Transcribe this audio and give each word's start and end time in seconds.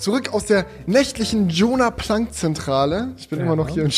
Zurück 0.00 0.32
aus 0.32 0.46
der 0.46 0.64
nächtlichen 0.86 1.50
Jonah 1.50 1.90
Planck 1.90 2.32
Zentrale. 2.32 3.12
Ich 3.18 3.28
bin 3.28 3.40
Ja. 3.40 3.44
immer 3.44 3.54
noch 3.56 3.68
hier 3.68 3.84
in, 3.84 3.92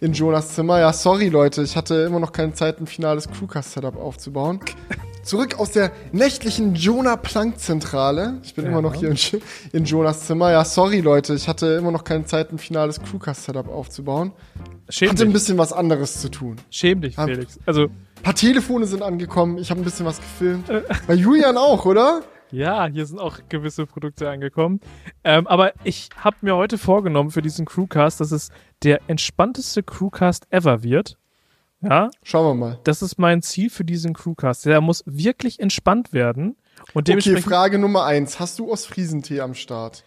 in 0.00 0.12
Jonas 0.12 0.56
Zimmer. 0.56 0.80
Ja, 0.80 0.92
sorry 0.92 1.28
Leute, 1.28 1.62
ich 1.62 1.76
hatte 1.76 1.94
immer 1.94 2.18
noch 2.18 2.32
keine 2.32 2.54
Zeit, 2.54 2.80
ein 2.80 2.88
finales 2.88 3.28
Crewcast 3.30 3.72
Setup 3.72 3.96
aufzubauen. 3.96 4.58
Zurück 5.22 5.58
aus 5.60 5.70
der 5.70 5.92
nächtlichen 6.10 6.74
Jonah 6.74 7.16
Planck 7.16 7.60
Zentrale. 7.60 8.38
Ich 8.42 8.54
bin 8.54 8.64
Ja. 8.64 8.72
immer 8.72 8.82
noch 8.82 8.94
hier 8.94 9.10
in, 9.10 9.16
in 9.72 9.84
Jonas 9.84 10.26
Zimmer. 10.26 10.50
Ja, 10.50 10.64
sorry 10.64 10.98
Leute, 11.00 11.34
ich 11.34 11.46
hatte 11.46 11.66
immer 11.78 11.92
noch 11.92 12.02
keine 12.02 12.24
Zeit, 12.24 12.50
ein 12.50 12.58
finales 12.58 13.00
Crewcast 13.00 13.44
Setup 13.44 13.68
aufzubauen. 13.68 14.32
Schäm 14.88 15.10
Hatte 15.10 15.22
ein 15.22 15.26
dich, 15.28 15.34
bisschen 15.34 15.56
was 15.56 15.72
anderes 15.72 16.20
zu 16.20 16.30
tun. 16.32 16.56
schäm 16.68 17.00
dich 17.00 17.14
Felix. 17.14 17.60
Also, 17.64 17.82
Ein 17.84 18.22
paar 18.24 18.34
Telefone 18.34 18.86
sind 18.86 19.02
angekommen, 19.02 19.58
ich 19.58 19.70
habe 19.70 19.80
ein 19.80 19.84
bisschen 19.84 20.04
was 20.04 20.16
gefilmt. 20.18 20.66
Bei 21.06 21.14
Julian 21.14 21.56
auch, 21.56 21.84
oder? 21.86 22.22
Ja, 22.50 22.86
hier 22.86 23.06
sind 23.06 23.18
auch 23.18 23.38
gewisse 23.48 23.86
Produkte 23.86 24.28
angekommen. 24.30 24.80
Ähm, 25.24 25.46
aber 25.46 25.72
ich 25.84 26.08
habe 26.16 26.36
mir 26.42 26.56
heute 26.56 26.78
vorgenommen 26.78 27.30
für 27.30 27.42
diesen 27.42 27.64
Crewcast, 27.66 28.20
dass 28.20 28.30
es 28.32 28.50
der 28.82 29.00
entspannteste 29.08 29.82
Crewcast 29.82 30.46
ever 30.50 30.82
wird. 30.82 31.16
Ja, 31.80 32.10
Schauen 32.22 32.46
wir 32.46 32.54
mal. 32.66 32.78
das 32.84 33.02
ist 33.02 33.18
mein 33.18 33.42
Ziel 33.42 33.68
für 33.68 33.84
diesen 33.84 34.14
Crewcast. 34.14 34.64
Der 34.66 34.80
muss 34.80 35.02
wirklich 35.06 35.60
entspannt 35.60 36.12
werden. 36.12 36.56
Und 36.94 37.08
Okay. 37.10 37.36
Frage 37.42 37.78
Nummer 37.78 38.04
eins. 38.04 38.40
Hast 38.40 38.58
du 38.58 38.70
Ostfriesentee 38.70 39.40
am 39.40 39.54
Start? 39.54 40.02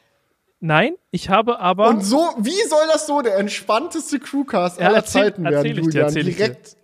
Nein, 0.60 0.96
ich 1.12 1.30
habe 1.30 1.60
aber. 1.60 1.90
Und 1.90 2.04
so, 2.04 2.18
wie 2.40 2.68
soll 2.68 2.82
das 2.92 3.06
so 3.06 3.22
der 3.22 3.38
entspannteste 3.38 4.20
Crewcast 4.20 4.80
Ja, 4.80 4.88
aller 4.88 4.98
erzähl- 4.98 5.24
Zeiten 5.26 5.44
werden, 5.44 5.54
erzähl 5.56 5.72
ich 5.72 5.76
dir, 5.78 5.84
Julian? 5.84 6.06
erzähl 6.06 6.28
ich 6.28 6.36
dir. 6.38 6.46
Direkt. 6.46 6.78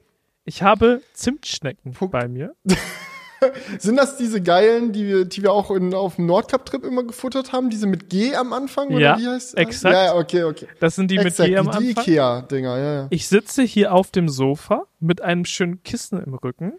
Ich 0.45 0.61
habe 0.61 1.01
Zimtschnecken 1.13 1.93
Puck. 1.93 2.11
bei 2.11 2.27
mir. 2.27 2.53
Sind 3.79 3.95
das 3.97 4.17
diese 4.17 4.41
geilen, 4.41 4.91
die 4.91 5.05
wir, 5.07 5.25
die 5.25 5.41
wir 5.43 5.51
auch 5.51 5.71
in, 5.71 5.93
auf 5.93 6.15
dem 6.17 6.25
Nordcup-Trip 6.25 6.83
immer 6.83 7.03
gefuttert 7.03 7.51
haben? 7.51 7.69
Diese 7.69 7.87
mit 7.87 8.09
G 8.09 8.35
am 8.35 8.53
Anfang? 8.53 8.89
Ja, 8.91 9.13
oder 9.15 9.21
wie 9.21 9.27
heißt 9.27 9.57
exakt. 9.57 9.93
Ja, 9.95 10.05
ja, 10.05 10.15
okay, 10.15 10.43
okay. 10.43 10.67
Das 10.79 10.95
sind 10.95 11.09
die 11.11 11.17
mit 11.17 11.27
Exakt, 11.27 11.49
G 11.49 11.57
am 11.57 11.65
die 11.71 11.71
Anfang. 11.89 12.03
Ikea-Dinger, 12.03 12.77
ja, 12.77 12.93
ja. 13.01 13.07
Ich 13.09 13.27
sitze 13.27 13.63
hier 13.63 13.93
auf 13.93 14.11
dem 14.11 14.29
Sofa 14.29 14.83
mit 14.99 15.21
einem 15.21 15.45
schönen 15.45 15.83
Kissen 15.83 16.21
im 16.23 16.33
Rücken. 16.33 16.73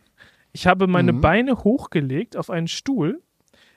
Ich 0.52 0.66
habe 0.66 0.86
meine 0.86 1.12
Mhm. 1.12 1.20
Beine 1.20 1.58
hochgelegt 1.64 2.36
auf 2.36 2.50
einen 2.50 2.68
Stuhl. 2.68 3.20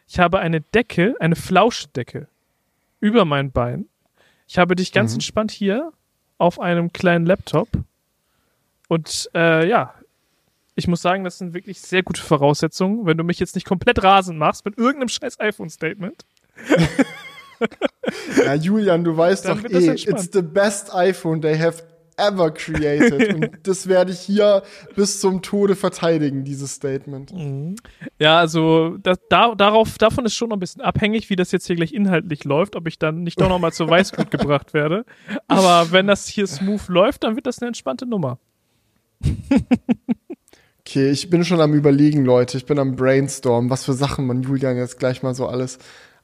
Ich 0.07 0.19
habe 0.19 0.39
eine 0.39 0.61
Decke, 0.61 1.15
eine 1.19 1.35
Flauschdecke 1.35 2.27
über 2.99 3.25
mein 3.25 3.51
Bein. 3.51 3.87
Ich 4.47 4.57
habe 4.57 4.75
dich 4.75 4.91
Mhm. 4.91 4.95
ganz 4.95 5.13
entspannt 5.13 5.51
hier 5.51 5.91
auf 6.37 6.59
einem 6.59 6.93
kleinen 6.93 7.25
Laptop. 7.25 7.67
Und 8.87 9.29
äh, 9.35 9.67
ja, 9.67 9.93
ich 10.77 10.87
muss 10.87 11.01
sagen, 11.01 11.23
das 11.23 11.39
sind 11.39 11.53
wirklich 11.53 11.81
sehr 11.81 12.03
gute 12.03 12.21
Voraussetzungen, 12.21 13.05
wenn 13.05 13.17
du 13.17 13.23
mich 13.23 13.39
jetzt 13.39 13.55
nicht 13.55 13.65
komplett 13.65 14.03
rasend 14.03 14.37
machst 14.37 14.63
mit 14.63 14.77
irgendeinem 14.77 15.09
scheiß 15.09 15.39
iPhone-Statement. 15.39 16.25
Ja, 18.45 18.53
Julian, 18.53 19.03
du 19.03 19.17
weißt 19.17 19.45
Dann 19.45 19.63
doch 19.63 19.69
eh, 19.69 19.91
it's 19.91 20.29
the 20.31 20.41
best 20.43 20.93
iPhone 20.93 21.41
they 21.41 21.57
have 21.57 21.83
ever 22.17 22.51
created. 22.51 23.33
Und 23.35 23.49
das 23.63 23.87
werde 23.87 24.11
ich 24.11 24.19
hier 24.19 24.63
bis 24.95 25.19
zum 25.19 25.41
Tode 25.41 25.75
verteidigen, 25.75 26.43
dieses 26.43 26.73
Statement. 26.73 27.33
Ja, 28.19 28.39
also 28.39 28.97
das, 28.97 29.17
da, 29.29 29.55
darauf, 29.55 29.97
davon 29.97 30.25
ist 30.25 30.35
schon 30.35 30.49
noch 30.49 30.57
ein 30.57 30.59
bisschen 30.59 30.81
abhängig, 30.81 31.29
wie 31.29 31.35
das 31.35 31.51
jetzt 31.51 31.67
hier 31.67 31.75
gleich 31.75 31.93
inhaltlich 31.93 32.43
läuft, 32.43 32.75
ob 32.75 32.87
ich 32.87 32.99
dann 32.99 33.23
nicht 33.23 33.39
doch 33.39 33.49
noch 33.49 33.59
mal 33.59 33.71
zur 33.71 33.89
Weißglut 33.89 34.31
gebracht 34.31 34.73
werde. 34.73 35.05
Aber 35.47 35.91
wenn 35.91 36.07
das 36.07 36.27
hier 36.27 36.47
smooth 36.47 36.87
läuft, 36.87 37.23
dann 37.23 37.35
wird 37.35 37.47
das 37.47 37.59
eine 37.59 37.67
entspannte 37.67 38.05
Nummer. 38.05 38.39
Okay, 40.87 41.09
ich 41.11 41.29
bin 41.29 41.43
schon 41.43 41.59
am 41.59 41.73
überlegen, 41.73 42.23
Leute. 42.23 42.55
Ich 42.57 42.65
bin 42.65 42.79
am 42.79 42.95
Brainstorm, 42.95 43.69
was 43.69 43.83
für 43.83 43.91
Sachen 43.91 44.25
man 44.25 44.41
Julian 44.41 44.77
jetzt 44.77 44.99
gleich 44.99 45.21
mal 45.21 45.35
so 45.35 45.45
alles, 45.45 45.79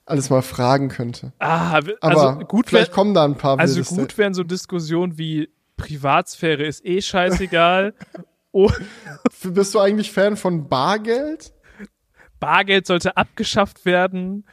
alles 0.05 0.29
mal 0.29 0.41
fragen 0.41 0.87
könnte. 0.87 1.33
Ah, 1.39 1.81
w- 1.83 1.95
Aber 1.99 2.35
also 2.37 2.45
gut 2.45 2.67
wäre 2.67 2.83
vielleicht 2.83 2.93
kommen 2.93 3.13
da 3.13 3.25
ein 3.25 3.35
paar 3.35 3.59
also 3.59 3.81
gut 3.83 4.17
wären 4.17 4.33
so 4.33 4.43
Diskussionen 4.45 5.17
wie 5.17 5.49
Privatsphäre 5.75 6.63
ist 6.63 6.85
eh 6.85 7.01
scheißegal. 7.01 7.93
oh, 8.53 8.71
Bist 9.43 9.75
du 9.75 9.79
eigentlich 9.81 10.13
Fan 10.13 10.37
von 10.37 10.69
Bargeld? 10.69 11.51
Bargeld 12.43 12.85
sollte 12.85 13.15
abgeschafft 13.15 13.85
werden. 13.85 14.43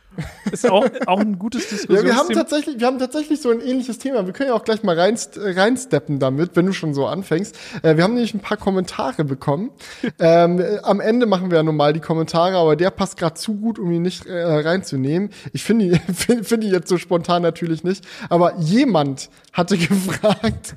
Ist 0.52 0.68
auch, 0.68 0.86
auch 1.06 1.18
ein 1.18 1.38
gutes 1.38 1.62
Ja, 1.70 1.76
Diskussionsthema. 1.76 2.04
wir 2.04 2.16
haben 2.16 2.28
tatsächlich, 2.30 2.80
wir 2.80 2.86
haben 2.86 2.98
tatsächlich 2.98 3.40
so 3.40 3.50
ein 3.50 3.60
ähnliches 3.60 3.98
Thema. 3.98 4.26
Wir 4.26 4.32
können 4.32 4.50
ja 4.50 4.54
auch 4.54 4.62
gleich 4.62 4.84
mal 4.84 4.98
rein, 4.98 5.16
äh, 5.36 5.58
reinsteppen 5.58 6.20
damit, 6.20 6.54
wenn 6.54 6.66
du 6.66 6.72
schon 6.72 6.94
so 6.94 7.06
anfängst. 7.06 7.58
Äh, 7.82 7.96
wir 7.96 8.04
haben 8.04 8.14
nämlich 8.14 8.32
ein 8.32 8.40
paar 8.40 8.56
Kommentare 8.56 9.24
bekommen. 9.24 9.70
ähm, 10.20 10.60
äh, 10.60 10.78
am 10.82 11.00
Ende 11.00 11.26
machen 11.26 11.50
wir 11.50 11.58
ja 11.58 11.62
normal 11.64 11.92
die 11.92 12.00
Kommentare, 12.00 12.56
aber 12.56 12.76
der 12.76 12.90
passt 12.90 13.16
gerade 13.16 13.34
zu 13.34 13.56
gut, 13.56 13.78
um 13.78 13.90
ihn 13.90 14.02
nicht 14.02 14.26
äh, 14.26 14.40
reinzunehmen. 14.40 15.30
Ich 15.52 15.64
finde 15.64 15.86
ihn, 15.86 16.00
finde 16.14 16.44
find 16.44 16.62
ihn 16.62 16.72
jetzt 16.72 16.88
so 16.88 16.96
spontan 16.96 17.42
natürlich 17.42 17.82
nicht. 17.82 18.06
Aber 18.28 18.56
jemand 18.58 19.30
hatte 19.52 19.76
gefragt, 19.78 20.76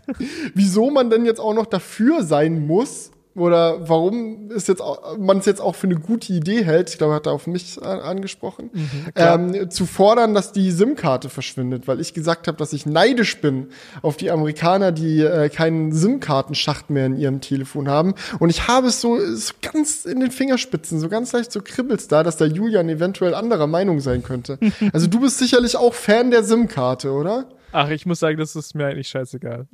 wieso 0.55 0.89
man 0.89 1.11
denn 1.11 1.25
jetzt 1.25 1.39
auch 1.39 1.53
noch 1.53 1.67
dafür 1.67 2.23
sein 2.23 2.65
muss, 2.65 3.11
oder 3.35 3.89
warum 3.89 4.51
ist 4.51 4.67
jetzt 4.67 4.81
auch, 4.81 5.17
man 5.17 5.39
es 5.39 5.45
jetzt 5.45 5.61
auch 5.61 5.75
für 5.75 5.87
eine 5.87 5.95
gute 5.95 6.33
Idee 6.33 6.63
hält, 6.63 6.89
ich 6.91 6.97
glaube, 6.97 7.13
er 7.13 7.15
hat 7.15 7.25
er 7.25 7.31
auf 7.31 7.47
mich 7.47 7.81
an, 7.81 7.99
angesprochen, 7.99 8.69
ähm, 9.15 9.69
zu 9.71 9.85
fordern, 9.85 10.35
dass 10.35 10.51
die 10.51 10.69
SIM-Karte 10.69 11.29
verschwindet, 11.29 11.87
weil 11.87 11.99
ich 11.99 12.13
gesagt 12.13 12.47
habe, 12.47 12.57
dass 12.57 12.73
ich 12.73 12.85
neidisch 12.85 13.41
bin 13.41 13.67
auf 14.01 14.17
die 14.17 14.29
Amerikaner, 14.29 14.91
die 14.91 15.21
äh, 15.21 15.49
keinen 15.49 15.91
SIM-Kartenschacht 15.91 16.89
mehr 16.89 17.07
in 17.07 17.17
ihrem 17.17 17.41
Telefon 17.41 17.89
haben. 17.89 18.13
Und 18.39 18.49
ich 18.49 18.67
habe 18.67 18.87
es 18.87 19.01
so, 19.01 19.19
so 19.35 19.53
ganz 19.61 20.05
in 20.05 20.19
den 20.19 20.31
Fingerspitzen, 20.31 20.99
so 20.99 21.09
ganz 21.09 21.31
leicht 21.31 21.51
so 21.51 21.61
kribbelt's 21.63 22.07
da, 22.07 22.21
dass 22.21 22.37
der 22.37 22.47
Julian 22.47 22.87
eventuell 22.89 23.33
anderer 23.33 23.67
Meinung 23.67 23.99
sein 23.99 24.21
könnte. 24.21 24.59
also 24.93 25.07
du 25.07 25.19
bist 25.21 25.39
sicherlich 25.39 25.75
auch 25.75 25.93
Fan 25.93 26.29
der 26.29 26.43
SIM-Karte, 26.43 27.11
oder? 27.11 27.45
Ach, 27.71 27.89
ich 27.89 28.05
muss 28.05 28.19
sagen, 28.19 28.37
das 28.37 28.55
ist 28.55 28.75
mir 28.75 28.85
eigentlich 28.85 29.07
scheißegal. 29.07 29.67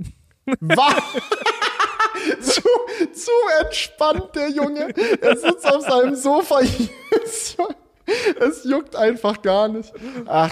Was? 0.62 0.96
zu, 2.42 2.62
zu 3.14 3.32
entspannt, 3.62 4.36
der 4.36 4.50
Junge. 4.50 4.90
Er 5.22 5.38
sitzt 5.38 5.66
auf 5.66 5.84
seinem 5.84 6.16
Sofa. 6.16 6.60
es 8.40 8.64
juckt 8.64 8.96
einfach 8.96 9.42
gar 9.42 9.68
nicht. 9.68 9.92
Ach, 10.26 10.52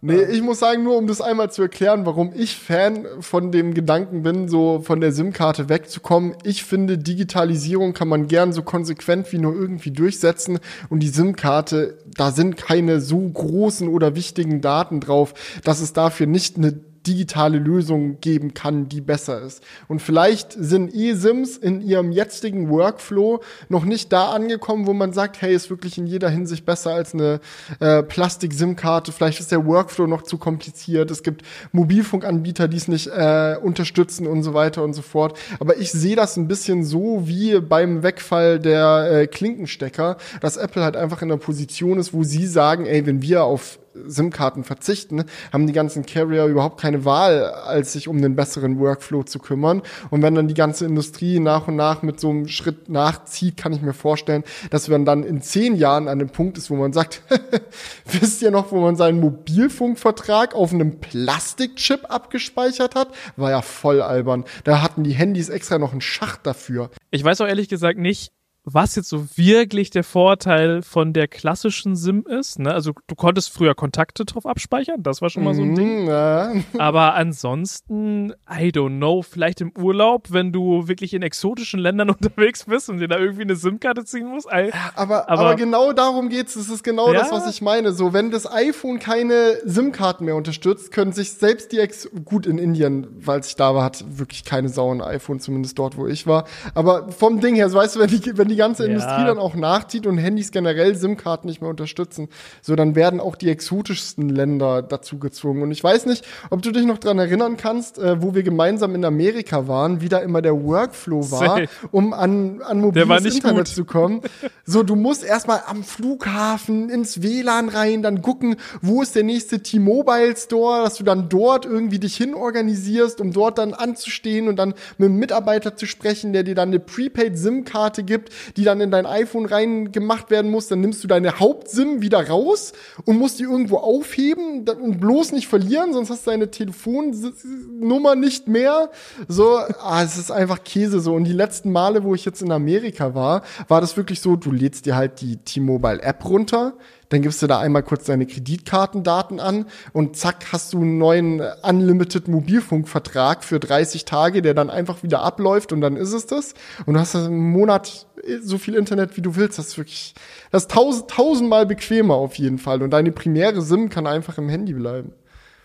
nee, 0.00 0.22
ich 0.22 0.42
muss 0.42 0.60
sagen, 0.60 0.82
nur 0.82 0.96
um 0.96 1.06
das 1.06 1.20
einmal 1.20 1.50
zu 1.50 1.62
erklären, 1.62 2.06
warum 2.06 2.32
ich 2.34 2.56
Fan 2.56 3.06
von 3.20 3.50
dem 3.52 3.74
Gedanken 3.74 4.22
bin, 4.22 4.48
so 4.48 4.80
von 4.80 5.00
der 5.00 5.12
SIM-Karte 5.12 5.68
wegzukommen. 5.68 6.34
Ich 6.44 6.64
finde, 6.64 6.98
Digitalisierung 6.98 7.92
kann 7.94 8.08
man 8.08 8.28
gern 8.28 8.52
so 8.52 8.62
konsequent 8.62 9.32
wie 9.32 9.38
nur 9.38 9.54
irgendwie 9.54 9.90
durchsetzen. 9.90 10.58
Und 10.88 11.00
die 11.00 11.08
SIM-Karte, 11.08 11.98
da 12.06 12.30
sind 12.30 12.56
keine 12.56 13.00
so 13.00 13.20
großen 13.20 13.88
oder 13.88 14.14
wichtigen 14.14 14.60
Daten 14.60 15.00
drauf, 15.00 15.34
dass 15.64 15.80
es 15.80 15.92
dafür 15.92 16.26
nicht 16.26 16.56
eine 16.56 16.80
digitale 17.08 17.58
Lösung 17.58 18.20
geben 18.20 18.52
kann, 18.54 18.88
die 18.88 19.00
besser 19.00 19.40
ist. 19.40 19.62
Und 19.88 20.02
vielleicht 20.02 20.52
sind 20.52 20.94
eSIMs 20.94 21.56
in 21.56 21.80
ihrem 21.80 22.12
jetzigen 22.12 22.68
Workflow 22.68 23.40
noch 23.68 23.84
nicht 23.84 24.12
da 24.12 24.30
angekommen, 24.30 24.86
wo 24.86 24.92
man 24.92 25.12
sagt, 25.12 25.40
hey, 25.40 25.54
ist 25.54 25.70
wirklich 25.70 25.96
in 25.96 26.06
jeder 26.06 26.28
Hinsicht 26.28 26.66
besser 26.66 26.92
als 26.92 27.14
eine 27.14 27.40
äh, 27.80 28.02
Plastik-SIM-Karte. 28.02 29.12
Vielleicht 29.12 29.40
ist 29.40 29.50
der 29.50 29.64
Workflow 29.64 30.06
noch 30.06 30.22
zu 30.22 30.36
kompliziert. 30.36 31.10
Es 31.10 31.22
gibt 31.22 31.42
Mobilfunkanbieter, 31.72 32.68
die 32.68 32.76
es 32.76 32.88
nicht 32.88 33.06
äh, 33.08 33.56
unterstützen 33.60 34.26
und 34.26 34.42
so 34.42 34.52
weiter 34.52 34.84
und 34.84 34.92
so 34.92 35.02
fort. 35.02 35.38
Aber 35.60 35.78
ich 35.78 35.90
sehe 35.90 36.16
das 36.16 36.36
ein 36.36 36.48
bisschen 36.48 36.84
so 36.84 37.26
wie 37.26 37.60
beim 37.60 38.02
Wegfall 38.02 38.60
der 38.60 39.10
äh, 39.10 39.26
Klinkenstecker, 39.26 40.18
dass 40.40 40.56
Apple 40.56 40.84
halt 40.84 40.96
einfach 40.96 41.22
in 41.22 41.30
der 41.30 41.36
Position 41.36 41.98
ist, 41.98 42.12
wo 42.12 42.22
sie 42.22 42.46
sagen, 42.46 42.84
ey, 42.84 43.06
wenn 43.06 43.22
wir 43.22 43.44
auf 43.44 43.78
SIM-Karten 43.94 44.64
verzichten, 44.64 45.24
haben 45.52 45.66
die 45.66 45.72
ganzen 45.72 46.06
Carrier 46.06 46.46
überhaupt 46.46 46.80
keine 46.80 47.04
Wahl, 47.04 47.44
als 47.44 47.92
sich 47.92 48.08
um 48.08 48.20
den 48.20 48.36
besseren 48.36 48.78
Workflow 48.78 49.22
zu 49.22 49.38
kümmern. 49.38 49.82
Und 50.10 50.22
wenn 50.22 50.34
dann 50.34 50.48
die 50.48 50.54
ganze 50.54 50.86
Industrie 50.86 51.40
nach 51.40 51.68
und 51.68 51.76
nach 51.76 52.02
mit 52.02 52.20
so 52.20 52.30
einem 52.30 52.48
Schritt 52.48 52.88
nachzieht, 52.88 53.56
kann 53.56 53.72
ich 53.72 53.82
mir 53.82 53.92
vorstellen, 53.92 54.44
dass 54.70 54.88
man 54.88 55.04
dann 55.04 55.22
in 55.22 55.42
zehn 55.42 55.76
Jahren 55.76 56.08
an 56.08 56.18
dem 56.18 56.30
Punkt 56.30 56.58
ist, 56.58 56.70
wo 56.70 56.76
man 56.76 56.92
sagt, 56.92 57.22
wisst 58.06 58.42
ihr 58.42 58.50
noch, 58.50 58.72
wo 58.72 58.80
man 58.80 58.96
seinen 58.96 59.20
Mobilfunkvertrag 59.20 60.54
auf 60.54 60.72
einem 60.72 61.00
Plastikchip 61.00 62.10
abgespeichert 62.10 62.94
hat? 62.94 63.08
War 63.36 63.50
ja 63.50 63.62
voll 63.62 64.02
albern. 64.02 64.44
Da 64.64 64.82
hatten 64.82 65.04
die 65.04 65.12
Handys 65.12 65.48
extra 65.48 65.78
noch 65.78 65.92
einen 65.92 66.00
Schacht 66.00 66.46
dafür. 66.46 66.90
Ich 67.10 67.24
weiß 67.24 67.40
auch 67.40 67.46
ehrlich 67.46 67.68
gesagt 67.68 67.98
nicht, 67.98 68.32
was 68.74 68.96
jetzt 68.96 69.08
so 69.08 69.26
wirklich 69.36 69.90
der 69.90 70.04
Vorteil 70.04 70.82
von 70.82 71.12
der 71.12 71.28
klassischen 71.28 71.96
SIM 71.96 72.24
ist. 72.28 72.58
Ne? 72.58 72.72
Also 72.72 72.92
du 73.06 73.14
konntest 73.14 73.50
früher 73.52 73.74
Kontakte 73.74 74.24
drauf 74.24 74.46
abspeichern, 74.46 75.02
das 75.02 75.22
war 75.22 75.30
schon 75.30 75.44
mal 75.44 75.54
so 75.54 75.62
ein 75.62 75.74
Ding. 75.74 76.04
Mm, 76.04 76.08
ja. 76.08 76.52
Aber 76.78 77.14
ansonsten, 77.14 78.32
I 78.50 78.68
don't 78.70 78.96
know, 78.98 79.22
vielleicht 79.22 79.60
im 79.60 79.72
Urlaub, 79.76 80.28
wenn 80.30 80.52
du 80.52 80.88
wirklich 80.88 81.14
in 81.14 81.22
exotischen 81.22 81.80
Ländern 81.80 82.10
unterwegs 82.20 82.64
bist 82.64 82.88
und 82.90 82.98
dir 82.98 83.08
da 83.08 83.18
irgendwie 83.18 83.42
eine 83.42 83.56
SIM-Karte 83.56 84.04
ziehen 84.04 84.26
musst. 84.28 84.46
I, 84.46 84.70
Aber, 84.94 85.28
Aber- 85.28 85.40
aber, 85.40 85.54
genau 85.56 85.92
darum 85.92 86.28
geht's. 86.28 86.56
Es 86.56 86.68
ist 86.68 86.82
genau 86.84 87.12
Ja. 87.12 87.20
das, 87.20 87.32
was 87.32 87.48
ich 87.50 87.62
meine. 87.62 87.92
So, 87.92 88.12
wenn 88.12 88.30
das 88.30 88.50
iPhone 88.50 88.98
keine 88.98 89.58
SIM-Karten 89.64 90.24
mehr 90.24 90.36
unterstützt, 90.36 90.92
können 90.92 91.12
sich 91.12 91.32
selbst 91.32 91.72
die 91.72 91.78
Ex 91.78 92.08
gut 92.24 92.46
in 92.46 92.58
Indien, 92.58 93.06
weil 93.24 93.40
ich 93.40 93.56
da 93.56 93.74
war, 93.74 93.84
hat 93.84 94.04
wirklich 94.18 94.44
keine 94.44 94.68
Sau 94.68 94.92
ein 94.92 95.00
iPhone, 95.00 95.40
zumindest 95.40 95.78
dort, 95.78 95.96
wo 95.96 96.06
ich 96.06 96.26
war. 96.26 96.44
Aber 96.74 97.10
vom 97.12 97.40
Ding 97.40 97.54
her, 97.54 97.70
so 97.70 97.78
weißt 97.78 97.96
du, 97.96 98.00
wenn 98.00 98.08
die, 98.10 98.36
wenn 98.38 98.48
die 98.48 98.56
ganze 98.58 98.82
Ja. 98.84 98.90
Industrie 98.90 99.24
dann 99.24 99.38
auch 99.38 99.54
nachzieht 99.54 100.06
und 100.06 100.18
Handys 100.18 100.50
generell 100.50 100.94
SIM-Karten 100.94 101.48
nicht 101.48 101.62
mehr 101.62 101.70
unterstützen, 101.70 102.28
so 102.60 102.76
dann 102.76 102.94
werden 102.94 103.20
auch 103.20 103.34
die 103.36 103.48
exotischsten 103.48 104.28
Länder 104.28 104.82
dazu 104.82 105.18
gezwungen. 105.18 105.62
Und 105.62 105.70
ich 105.70 105.82
weiß 105.82 106.04
nicht, 106.06 106.26
ob 106.50 106.60
du 106.60 106.70
dich 106.70 106.84
noch 106.84 106.98
dran 106.98 107.18
erinnern 107.18 107.56
kannst, 107.56 107.98
äh, 107.98 108.20
wo 108.20 108.34
wir 108.34 108.42
gemeinsam 108.42 108.94
in 108.94 109.04
Amerika 109.04 109.66
waren, 109.68 110.02
wie 110.02 110.10
da 110.10 110.18
immer 110.18 110.42
der 110.42 110.62
Workflow 110.62 111.30
war, 111.30 111.56
Safe. 111.60 111.68
um 111.90 112.12
an, 112.12 112.60
an 112.62 112.80
mobiles 112.80 113.22
nicht 113.24 113.36
Internet 113.36 113.66
gut. 113.66 113.74
zu 113.74 113.84
kommen. 113.86 114.20
So, 114.66 114.82
du 114.82 114.96
musst 114.96 115.24
erstmal 115.24 115.62
am 115.66 115.82
Flughafen 115.82 116.90
ins 116.90 117.22
WLAN 117.22 117.68
rein, 117.68 118.02
dann 118.02 118.20
gucken, 118.22 118.56
wo 118.82 119.00
ist 119.02 119.14
der 119.14 119.22
nächste 119.22 119.62
T-Mobile 119.62 120.36
Store, 120.36 120.82
dass 120.84 120.96
du 120.96 121.04
dann 121.04 121.28
dort 121.28 121.64
irgendwie 121.64 121.98
dich 121.98 122.16
hin 122.16 122.34
organisierst, 122.34 123.20
um 123.20 123.32
dort 123.32 123.58
dann 123.58 123.72
anzustehen 123.74 124.48
und 124.48 124.56
dann 124.56 124.74
mit 124.98 125.06
einem 125.08 125.18
Mitarbeiter 125.18 125.76
zu 125.76 125.86
sprechen, 125.86 126.32
der 126.32 126.42
dir 126.42 126.54
dann 126.54 126.68
eine 126.68 126.80
Prepaid-SIM-Karte 126.80 128.02
gibt, 128.02 128.30
die 128.56 128.64
dann 128.64 128.80
in 128.80 128.90
dein 128.90 129.06
iPhone 129.06 129.46
reingemacht 129.46 130.30
werden 130.30 130.50
muss. 130.50 130.68
Dann 130.68 130.80
nimmst 130.80 131.02
du 131.04 131.08
deine 131.08 131.40
Haupt-SIM 131.40 132.02
wieder 132.02 132.28
raus 132.28 132.72
und 133.04 133.18
musst 133.18 133.38
die 133.38 133.44
irgendwo 133.44 133.78
aufheben 133.78 134.68
und 134.68 135.00
bloß 135.00 135.32
nicht 135.32 135.48
verlieren, 135.48 135.92
sonst 135.92 136.10
hast 136.10 136.26
du 136.26 136.30
deine 136.30 136.50
Telefonnummer 136.50 138.14
nicht 138.14 138.48
mehr. 138.48 138.90
So, 139.26 139.58
ah, 139.80 140.02
es 140.02 140.18
ist 140.18 140.30
einfach 140.30 140.64
Käse 140.64 141.00
so. 141.00 141.14
Und 141.14 141.24
die 141.24 141.32
letzten 141.32 141.72
Male, 141.72 142.04
wo 142.04 142.14
ich 142.14 142.24
jetzt 142.24 142.42
in 142.42 142.52
Amerika 142.52 143.14
war, 143.14 143.42
war 143.68 143.80
das 143.80 143.96
wirklich 143.96 144.20
so, 144.20 144.36
du 144.36 144.50
lädst 144.52 144.86
dir 144.86 144.96
halt 144.96 145.20
die 145.20 145.36
T-Mobile 145.36 146.02
App 146.02 146.24
runter, 146.24 146.74
dann 147.08 147.22
gibst 147.22 147.42
du 147.42 147.46
da 147.46 147.58
einmal 147.58 147.82
kurz 147.82 148.04
deine 148.04 148.26
Kreditkartendaten 148.26 149.40
an 149.40 149.66
und 149.92 150.16
zack, 150.16 150.52
hast 150.52 150.74
du 150.74 150.80
einen 150.80 150.98
neuen 150.98 151.42
Unlimited 151.62 152.28
Mobilfunkvertrag 152.28 153.44
für 153.44 153.58
30 153.58 154.04
Tage, 154.04 154.42
der 154.42 154.54
dann 154.54 154.70
einfach 154.70 155.02
wieder 155.02 155.22
abläuft 155.22 155.72
und 155.72 155.80
dann 155.80 155.96
ist 155.96 156.12
es 156.12 156.26
das. 156.26 156.54
Und 156.86 156.94
du 156.94 157.00
hast 157.00 157.14
im 157.14 157.50
Monat 157.50 158.06
so 158.42 158.58
viel 158.58 158.74
Internet, 158.74 159.16
wie 159.16 159.22
du 159.22 159.36
willst. 159.36 159.58
Das 159.58 159.68
ist 159.68 159.78
wirklich, 159.78 160.14
das 160.50 160.64
ist 160.64 160.70
tausend, 160.70 161.08
tausendmal 161.08 161.66
bequemer 161.66 162.14
auf 162.14 162.34
jeden 162.36 162.58
Fall. 162.58 162.82
Und 162.82 162.90
deine 162.90 163.12
primäre 163.12 163.62
SIM 163.62 163.88
kann 163.88 164.06
einfach 164.06 164.38
im 164.38 164.48
Handy 164.48 164.74
bleiben. 164.74 165.12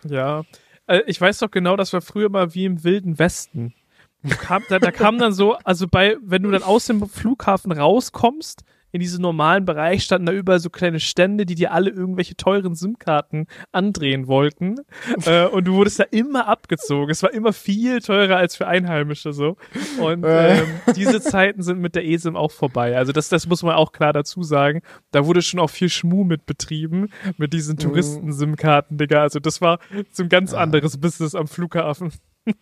Ja. 0.05 0.43
Äh, 0.87 1.01
ich 1.07 1.19
weiß 1.19 1.39
doch 1.39 1.51
genau, 1.51 1.75
das 1.75 1.93
war 1.93 2.01
früher 2.01 2.29
mal 2.29 2.53
wie 2.53 2.65
im 2.65 2.83
Wilden 2.83 3.19
Westen. 3.19 3.73
Kam, 4.39 4.63
da, 4.69 4.79
da 4.79 4.91
kam 4.91 5.17
dann 5.17 5.33
so, 5.33 5.55
also 5.65 5.87
bei, 5.87 6.15
wenn 6.21 6.43
du 6.43 6.51
dann 6.51 6.63
aus 6.63 6.85
dem 6.85 7.07
Flughafen 7.09 7.73
rauskommst, 7.73 8.63
in 8.93 8.99
diesen 8.99 9.23
normalen 9.23 9.65
Bereich 9.65 10.03
standen 10.03 10.27
da 10.27 10.31
überall 10.31 10.59
so 10.59 10.69
kleine 10.69 10.99
Stände, 10.99 11.47
die 11.47 11.55
dir 11.55 11.71
alle 11.71 11.89
irgendwelche 11.89 12.37
teuren 12.37 12.75
SIM-Karten 12.75 13.47
andrehen 13.71 14.27
wollten. 14.27 14.75
äh, 15.25 15.47
und 15.47 15.65
du 15.65 15.73
wurdest 15.73 15.99
da 15.99 16.03
immer 16.03 16.47
abgezogen. 16.47 17.09
Es 17.09 17.23
war 17.23 17.33
immer 17.33 17.53
viel 17.53 18.01
teurer 18.01 18.37
als 18.37 18.55
für 18.55 18.67
Einheimische 18.67 19.33
so. 19.33 19.57
Und 19.99 20.23
ähm, 20.27 20.67
diese 20.95 21.21
Zeiten 21.21 21.63
sind 21.63 21.79
mit 21.79 21.95
der 21.95 22.05
eSIM 22.05 22.35
auch 22.35 22.51
vorbei. 22.51 22.95
Also 22.95 23.11
das, 23.11 23.29
das 23.29 23.47
muss 23.47 23.63
man 23.63 23.73
auch 23.73 23.93
klar 23.93 24.13
dazu 24.13 24.43
sagen. 24.43 24.81
Da 25.09 25.25
wurde 25.25 25.41
schon 25.41 25.59
auch 25.59 25.71
viel 25.71 25.89
Schmuh 25.89 26.23
mit 26.23 26.45
betrieben, 26.45 27.09
mit 27.37 27.51
diesen 27.53 27.77
Touristen-SIM-Karten, 27.77 28.97
Digga. 28.97 29.23
Also 29.23 29.39
das 29.39 29.59
war 29.59 29.79
so 30.11 30.21
ein 30.21 30.29
ganz 30.29 30.53
anderes 30.53 30.99
Business 30.99 31.33
am 31.33 31.47
Flughafen. 31.47 32.13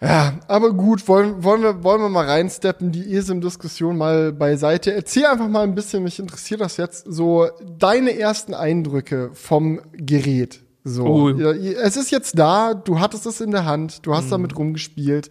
Ja, 0.00 0.38
aber 0.48 0.72
gut, 0.72 1.06
wollen, 1.08 1.42
wollen, 1.44 1.62
wir, 1.62 1.82
wollen 1.84 2.02
wir 2.02 2.08
mal 2.08 2.26
reinsteppen, 2.26 2.92
die 2.92 3.14
ESIM-Diskussion 3.14 3.96
mal 3.96 4.32
beiseite. 4.32 4.92
Erzähl 4.92 5.24
einfach 5.26 5.48
mal 5.48 5.62
ein 5.62 5.74
bisschen, 5.74 6.02
mich 6.02 6.18
interessiert 6.18 6.60
das 6.60 6.76
jetzt, 6.76 7.06
so 7.08 7.48
deine 7.78 8.18
ersten 8.18 8.54
Eindrücke 8.54 9.30
vom 9.32 9.80
Gerät. 9.92 10.62
So, 10.82 11.06
Oh. 11.06 11.28
es 11.30 11.96
ist 11.96 12.10
jetzt 12.10 12.38
da, 12.38 12.74
du 12.74 13.00
hattest 13.00 13.24
es 13.24 13.40
in 13.40 13.52
der 13.52 13.64
Hand, 13.64 14.04
du 14.04 14.14
hast 14.14 14.30
damit 14.30 14.56
rumgespielt. 14.58 15.30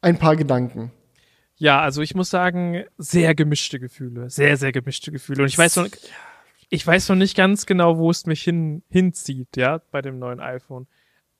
Ein 0.00 0.18
paar 0.18 0.36
Gedanken. 0.36 0.92
Ja, 1.56 1.80
also 1.80 2.00
ich 2.00 2.14
muss 2.14 2.30
sagen, 2.30 2.84
sehr 2.96 3.34
gemischte 3.34 3.80
Gefühle. 3.80 4.30
Sehr, 4.30 4.56
sehr 4.56 4.72
gemischte 4.72 5.10
Gefühle. 5.10 5.42
Und 5.42 5.48
ich 5.48 5.58
weiß 5.58 5.76
noch, 5.76 5.88
ich 6.68 6.86
weiß 6.86 7.08
noch 7.08 7.16
nicht 7.16 7.36
ganz 7.36 7.66
genau, 7.66 7.98
wo 7.98 8.10
es 8.10 8.24
mich 8.26 8.42
hin, 8.42 8.82
hinzieht, 8.88 9.56
ja, 9.56 9.80
bei 9.90 10.00
dem 10.00 10.18
neuen 10.18 10.40
iPhone. 10.40 10.86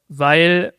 Weil, 0.08 0.74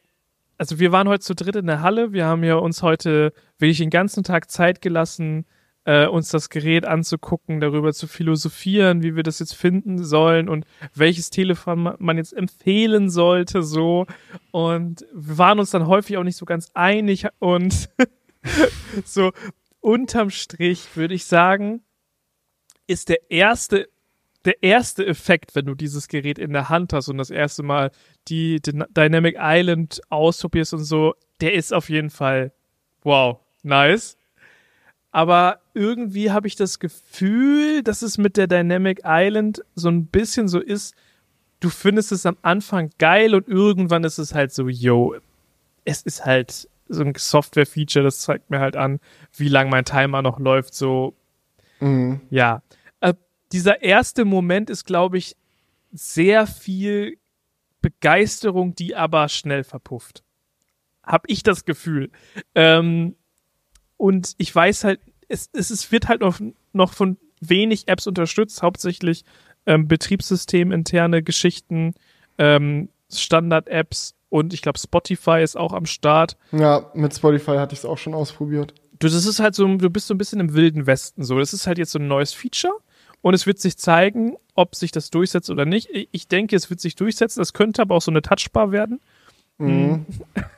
also 0.58 0.80
wir 0.80 0.92
waren 0.92 1.08
heute 1.08 1.24
zu 1.24 1.36
dritt 1.36 1.56
in 1.56 1.68
der 1.68 1.82
Halle. 1.82 2.14
Wir 2.14 2.26
haben 2.26 2.44
ja 2.44 2.56
uns 2.56 2.82
heute 2.84 3.34
wirklich 3.60 3.78
den 3.78 3.90
ganzen 3.90 4.24
Tag 4.24 4.50
Zeit 4.50 4.82
gelassen, 4.82 5.46
äh, 5.86 6.08
uns 6.08 6.30
das 6.30 6.50
Gerät 6.50 6.86
anzugucken, 6.86 7.60
darüber 7.60 7.94
zu 7.94 8.08
philosophieren, 8.08 9.04
wie 9.04 9.16
wir 9.16 9.24
das 9.24 9.40
jetzt 9.40 9.56
finden 9.56 10.04
sollen 10.04 10.50
und 10.50 10.66
welches 10.94 11.30
Telefon 11.30 11.84
ma- 11.84 11.96
man 12.00 12.18
jetzt 12.18 12.34
empfehlen 12.34 13.10
sollte, 13.10 13.64
so. 13.64 14.06
Und 14.52 15.06
wir 15.14 15.38
waren 15.38 15.60
uns 15.60 15.72
dann 15.72 15.88
häufig 15.88 16.18
auch 16.18 16.24
nicht 16.24 16.38
so 16.38 16.46
ganz 16.46 16.72
einig 16.74 17.28
und 17.40 17.90
so 19.06 19.32
unterm 19.80 20.30
Strich 20.30 20.96
würde 20.96 21.14
ich 21.14 21.26
sagen, 21.26 21.82
ist 22.88 23.10
der 23.10 23.32
erste 23.32 23.88
der 24.48 24.64
erste 24.64 25.06
Effekt, 25.06 25.54
wenn 25.56 25.66
du 25.66 25.76
dieses 25.76 26.08
Gerät 26.08 26.40
in 26.40 26.54
der 26.54 26.70
Hand 26.70 26.94
hast 26.94 27.10
und 27.10 27.18
das 27.20 27.30
erste 27.30 27.62
Mal 27.64 27.92
die, 28.30 28.60
Dyna- 28.62 28.88
Dynamic 28.90 29.36
Island 29.40 30.02
ausprobierst 30.10 30.74
und 30.74 30.84
so, 30.84 31.14
der 31.42 31.54
ist 31.54 31.74
auf 31.74 31.90
jeden 31.90 32.10
Fall 32.10 32.52
wow, 33.04 33.38
nice. 33.64 34.18
Aber 35.12 35.60
irgendwie 35.74 36.32
habe 36.32 36.48
ich 36.48 36.56
das 36.56 36.80
Gefühl, 36.80 37.82
dass 37.84 38.02
es 38.02 38.18
mit 38.18 38.38
der 38.38 38.48
Dynamic 38.48 39.02
Island 39.06 39.64
so 39.76 39.90
ein 39.90 40.06
bisschen 40.08 40.48
so 40.48 40.60
ist, 40.60 40.96
du 41.60 41.70
findest 41.70 42.12
es 42.12 42.26
am 42.26 42.38
Anfang 42.42 42.90
geil 43.00 43.34
und 43.34 43.48
irgendwann 43.48 44.04
ist 44.04 44.18
es 44.18 44.34
halt 44.34 44.52
so, 44.54 44.68
yo, 44.68 45.16
es 45.86 46.02
ist 46.04 46.26
halt 46.26 46.68
so 46.90 47.04
ein 47.04 47.14
Software-Feature, 47.16 48.04
das 48.06 48.20
zeigt 48.20 48.50
mir 48.50 48.60
halt 48.60 48.76
an, 48.76 49.00
wie 49.36 49.50
lang 49.50 49.70
mein 49.70 49.86
Timer 49.86 50.22
noch 50.22 50.40
läuft, 50.40 50.74
so, 50.74 51.14
Mhm. 51.80 52.22
ja. 52.30 52.62
Dieser 53.52 53.82
erste 53.82 54.26
Moment 54.26 54.70
ist, 54.70 54.86
glaube 54.86 55.18
ich, 55.18 55.36
sehr 55.92 56.48
viel 56.48 57.18
Begeisterung, 57.82 58.76
die 58.76 58.96
aber 58.96 59.30
schnell 59.30 59.64
verpufft. 59.64 60.24
Hab 61.04 61.30
ich 61.30 61.44
das 61.44 61.64
Gefühl. 61.66 62.12
Ähm, 62.56 63.16
und 63.96 64.34
ich 64.38 64.54
weiß 64.54 64.84
halt, 64.84 65.00
es, 65.30 65.50
es, 65.54 65.70
es 65.70 65.92
wird 65.92 66.08
halt 66.08 66.22
noch, 66.22 66.40
noch 66.74 66.94
von 66.94 67.18
wenig 67.40 67.88
Apps 67.88 68.08
unterstützt, 68.08 68.62
hauptsächlich 68.62 69.24
ähm, 69.66 69.88
betriebssysteminterne 69.88 71.24
Geschichten, 71.24 71.94
ähm, 72.38 72.90
Standard-Apps 73.12 74.16
und 74.30 74.54
ich 74.54 74.62
glaube 74.62 74.80
Spotify 74.80 75.42
ist 75.42 75.56
auch 75.56 75.74
am 75.74 75.86
Start. 75.86 76.38
Ja, 76.52 76.92
mit 76.94 77.16
Spotify 77.16 77.58
hatte 77.58 77.74
ich 77.74 77.80
es 77.80 77.86
auch 77.86 77.98
schon 77.98 78.14
ausprobiert. 78.14 78.74
Du, 79.00 79.08
das 79.08 79.26
ist 79.26 79.40
halt 79.40 79.56
so, 79.56 79.66
du 79.78 79.90
bist 79.90 80.08
so 80.08 80.14
ein 80.14 80.18
bisschen 80.18 80.40
im 80.40 80.54
wilden 80.54 80.88
Westen 80.88 81.24
so. 81.24 81.40
Das 81.40 81.54
ist 81.54 81.68
halt 81.68 81.78
jetzt 81.78 81.92
so 81.92 82.00
ein 82.00 82.08
neues 82.08 82.34
Feature 82.34 82.74
und 83.22 83.34
es 83.34 83.46
wird 83.48 83.60
sich 83.60 83.78
zeigen, 83.78 84.38
ob 84.56 84.76
sich 84.76 84.92
das 84.92 85.10
durchsetzt 85.10 85.50
oder 85.50 85.66
nicht. 85.66 85.90
Ich- 85.92 86.10
denke, 86.28 86.56
es 86.56 86.70
wird 86.70 86.80
sich 86.80 86.96
durchsetzen. 86.96 87.40
Das 87.40 87.54
könnte 87.54 87.82
aber 87.82 87.96
auch 87.96 88.02
so 88.02 88.12
eine 88.12 88.22
Touchbar 88.22 88.72
werden. 88.72 89.00
Mhm. 89.58 90.06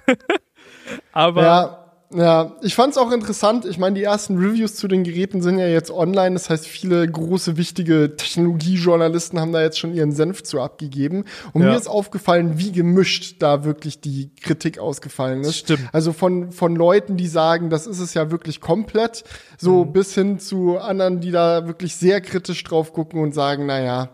Aber 1.11 1.41
Ja, 1.43 1.78
ja, 2.11 2.53
ich 2.61 2.73
fand's 2.73 2.97
auch 2.97 3.11
interessant. 3.11 3.65
Ich 3.65 3.77
meine, 3.77 3.95
die 3.95 4.03
ersten 4.03 4.37
Reviews 4.37 4.75
zu 4.75 4.87
den 4.87 5.03
Geräten 5.03 5.41
sind 5.43 5.59
ja 5.59 5.67
jetzt 5.67 5.91
online. 5.91 6.33
Das 6.33 6.49
heißt, 6.49 6.65
viele 6.67 7.07
große, 7.07 7.55
wichtige 7.57 8.15
Technologiejournalisten 8.17 9.39
haben 9.39 9.51
da 9.51 9.61
jetzt 9.61 9.77
schon 9.77 9.93
ihren 9.93 10.11
Senf 10.11 10.43
zu 10.43 10.59
abgegeben. 10.59 11.25
Und 11.53 11.61
Ja. 11.61 11.69
mir 11.69 11.77
ist 11.77 11.87
aufgefallen, 11.87 12.57
wie 12.57 12.71
gemischt 12.71 13.35
da 13.39 13.63
wirklich 13.63 14.01
die 14.01 14.31
Kritik 14.41 14.79
ausgefallen 14.79 15.41
ist. 15.41 15.57
Stimmt. 15.57 15.87
Also 15.91 16.11
von, 16.13 16.51
von 16.51 16.75
Leuten, 16.75 17.15
die 17.17 17.27
sagen, 17.27 17.69
das 17.69 17.85
ist 17.87 17.99
es 17.99 18.13
ja 18.15 18.31
wirklich 18.31 18.59
komplett, 18.59 19.23
so 19.57 19.85
Mhm. 19.85 19.93
bis 19.93 20.13
hin 20.15 20.39
zu 20.39 20.79
anderen, 20.79 21.19
die 21.19 21.31
da 21.31 21.67
wirklich 21.67 21.95
sehr 21.95 22.21
kritisch 22.21 22.63
drauf 22.63 22.91
gucken 22.93 23.21
und 23.21 23.33
sagen, 23.35 23.65
na 23.67 23.81
ja, 23.81 24.09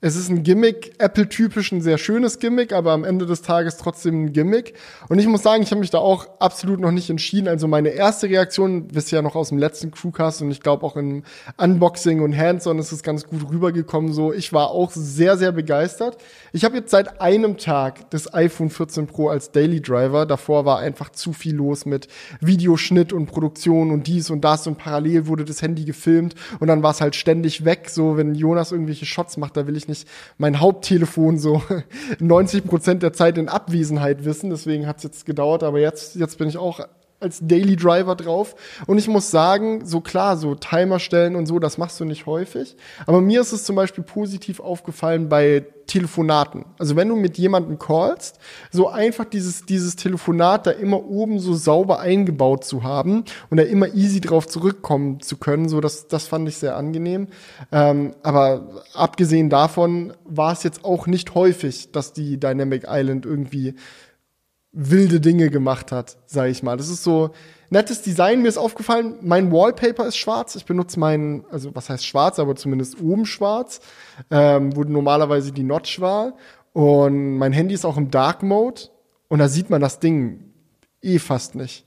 es 0.00 0.14
ist 0.14 0.28
ein 0.28 0.44
Gimmick, 0.44 0.94
Apple-typisch 0.98 1.72
ein 1.72 1.80
sehr 1.80 1.98
schönes 1.98 2.38
Gimmick, 2.38 2.72
aber 2.72 2.92
am 2.92 3.02
Ende 3.02 3.26
des 3.26 3.42
Tages 3.42 3.78
trotzdem 3.78 4.26
ein 4.26 4.32
Gimmick. 4.32 4.74
Und 5.08 5.18
ich 5.18 5.26
muss 5.26 5.42
sagen, 5.42 5.62
ich 5.62 5.72
habe 5.72 5.80
mich 5.80 5.90
da 5.90 5.98
auch 5.98 6.28
absolut 6.38 6.78
noch 6.78 6.92
nicht 6.92 7.10
entschieden. 7.10 7.48
Also 7.48 7.66
meine 7.66 7.88
erste 7.88 8.28
Reaktion, 8.28 8.94
wisst 8.94 9.10
ihr 9.10 9.16
ja 9.16 9.22
noch 9.22 9.34
aus 9.34 9.48
dem 9.48 9.58
letzten 9.58 9.90
Crewcast 9.90 10.42
und 10.42 10.52
ich 10.52 10.60
glaube 10.60 10.86
auch 10.86 10.96
im 10.96 11.24
Unboxing 11.56 12.20
und 12.20 12.36
Hands-on 12.36 12.78
ist 12.78 12.92
es 12.92 13.02
ganz 13.02 13.26
gut 13.26 13.50
rübergekommen. 13.50 14.12
So, 14.12 14.32
ich 14.32 14.52
war 14.52 14.70
auch 14.70 14.92
sehr, 14.92 15.36
sehr 15.36 15.50
begeistert. 15.50 16.18
Ich 16.52 16.64
habe 16.64 16.76
jetzt 16.76 16.90
seit 16.90 17.20
einem 17.20 17.58
Tag 17.58 18.10
das 18.10 18.32
iPhone 18.32 18.70
14 18.70 19.06
Pro 19.06 19.28
als 19.28 19.52
Daily 19.52 19.82
Driver. 19.82 20.24
Davor 20.24 20.64
war 20.64 20.78
einfach 20.78 21.10
zu 21.10 21.32
viel 21.32 21.54
los 21.54 21.84
mit 21.84 22.08
Videoschnitt 22.40 23.12
und 23.12 23.26
Produktion 23.26 23.90
und 23.90 24.06
dies 24.06 24.30
und 24.30 24.42
das 24.42 24.66
und 24.66 24.78
parallel 24.78 25.26
wurde 25.26 25.44
das 25.44 25.60
Handy 25.60 25.84
gefilmt 25.84 26.34
und 26.58 26.68
dann 26.68 26.82
war 26.82 26.92
es 26.92 27.00
halt 27.00 27.16
ständig 27.16 27.64
weg. 27.64 27.90
So, 27.90 28.16
wenn 28.16 28.34
Jonas 28.34 28.72
irgendwelche 28.72 29.04
Shots 29.04 29.36
macht, 29.36 29.56
da 29.56 29.66
will 29.66 29.76
ich 29.76 29.88
nicht 29.88 30.08
mein 30.38 30.60
Haupttelefon 30.60 31.38
so 31.38 31.62
90 32.18 32.64
Prozent 32.64 33.02
der 33.02 33.12
Zeit 33.12 33.36
in 33.36 33.48
Abwesenheit 33.48 34.24
wissen. 34.24 34.48
Deswegen 34.50 34.86
hat 34.86 34.98
es 34.98 35.02
jetzt 35.02 35.26
gedauert, 35.26 35.62
aber 35.62 35.80
jetzt, 35.80 36.14
jetzt 36.14 36.38
bin 36.38 36.48
ich 36.48 36.56
auch 36.56 36.80
als 37.20 37.40
Daily 37.42 37.76
Driver 37.76 38.14
drauf. 38.14 38.54
Und 38.86 38.98
ich 38.98 39.08
muss 39.08 39.30
sagen, 39.30 39.84
so 39.84 40.00
klar, 40.00 40.36
so 40.36 40.54
Timer 40.54 40.98
stellen 40.98 41.36
und 41.36 41.46
so, 41.46 41.58
das 41.58 41.78
machst 41.78 41.98
du 42.00 42.04
nicht 42.04 42.26
häufig. 42.26 42.76
Aber 43.06 43.20
mir 43.20 43.40
ist 43.40 43.52
es 43.52 43.64
zum 43.64 43.76
Beispiel 43.76 44.04
positiv 44.04 44.60
aufgefallen 44.60 45.28
bei 45.28 45.64
Telefonaten. 45.88 46.66
Also 46.78 46.94
wenn 46.94 47.08
du 47.08 47.16
mit 47.16 47.38
jemandem 47.38 47.78
callst, 47.78 48.38
so 48.70 48.88
einfach 48.88 49.24
dieses, 49.24 49.64
dieses 49.64 49.96
Telefonat 49.96 50.66
da 50.66 50.70
immer 50.70 51.02
oben 51.02 51.40
so 51.40 51.54
sauber 51.54 51.98
eingebaut 51.98 52.64
zu 52.64 52.84
haben 52.84 53.24
und 53.50 53.56
da 53.56 53.64
immer 53.64 53.94
easy 53.94 54.20
drauf 54.20 54.46
zurückkommen 54.46 55.20
zu 55.20 55.38
können, 55.38 55.68
so 55.68 55.80
das, 55.80 56.06
das 56.06 56.26
fand 56.26 56.48
ich 56.48 56.58
sehr 56.58 56.76
angenehm. 56.76 57.28
Ähm, 57.72 58.14
aber 58.22 58.84
abgesehen 58.92 59.50
davon 59.50 60.12
war 60.24 60.52
es 60.52 60.62
jetzt 60.62 60.84
auch 60.84 61.06
nicht 61.06 61.34
häufig, 61.34 61.90
dass 61.90 62.12
die 62.12 62.38
Dynamic 62.38 62.84
Island 62.86 63.26
irgendwie 63.26 63.74
wilde 64.72 65.20
Dinge 65.20 65.50
gemacht 65.50 65.92
hat, 65.92 66.18
sage 66.26 66.50
ich 66.50 66.62
mal. 66.62 66.76
Das 66.76 66.88
ist 66.88 67.02
so 67.02 67.30
nettes 67.70 68.02
Design. 68.02 68.42
Mir 68.42 68.48
ist 68.48 68.58
aufgefallen, 68.58 69.14
mein 69.22 69.50
Wallpaper 69.50 70.06
ist 70.06 70.16
schwarz. 70.16 70.56
Ich 70.56 70.66
benutze 70.66 71.00
meinen, 71.00 71.44
also 71.50 71.74
was 71.74 71.88
heißt 71.88 72.06
schwarz, 72.06 72.38
aber 72.38 72.56
zumindest 72.56 73.00
oben 73.00 73.26
schwarz, 73.26 73.80
ähm, 74.30 74.76
wo 74.76 74.84
normalerweise 74.84 75.52
die 75.52 75.62
Notch 75.62 76.00
war. 76.00 76.34
Und 76.72 77.38
mein 77.38 77.52
Handy 77.52 77.74
ist 77.74 77.84
auch 77.84 77.96
im 77.96 78.10
Dark 78.10 78.42
Mode 78.42 78.82
und 79.28 79.38
da 79.38 79.48
sieht 79.48 79.70
man 79.70 79.80
das 79.80 80.00
Ding 80.00 80.52
eh 81.02 81.18
fast 81.18 81.54
nicht. 81.54 81.84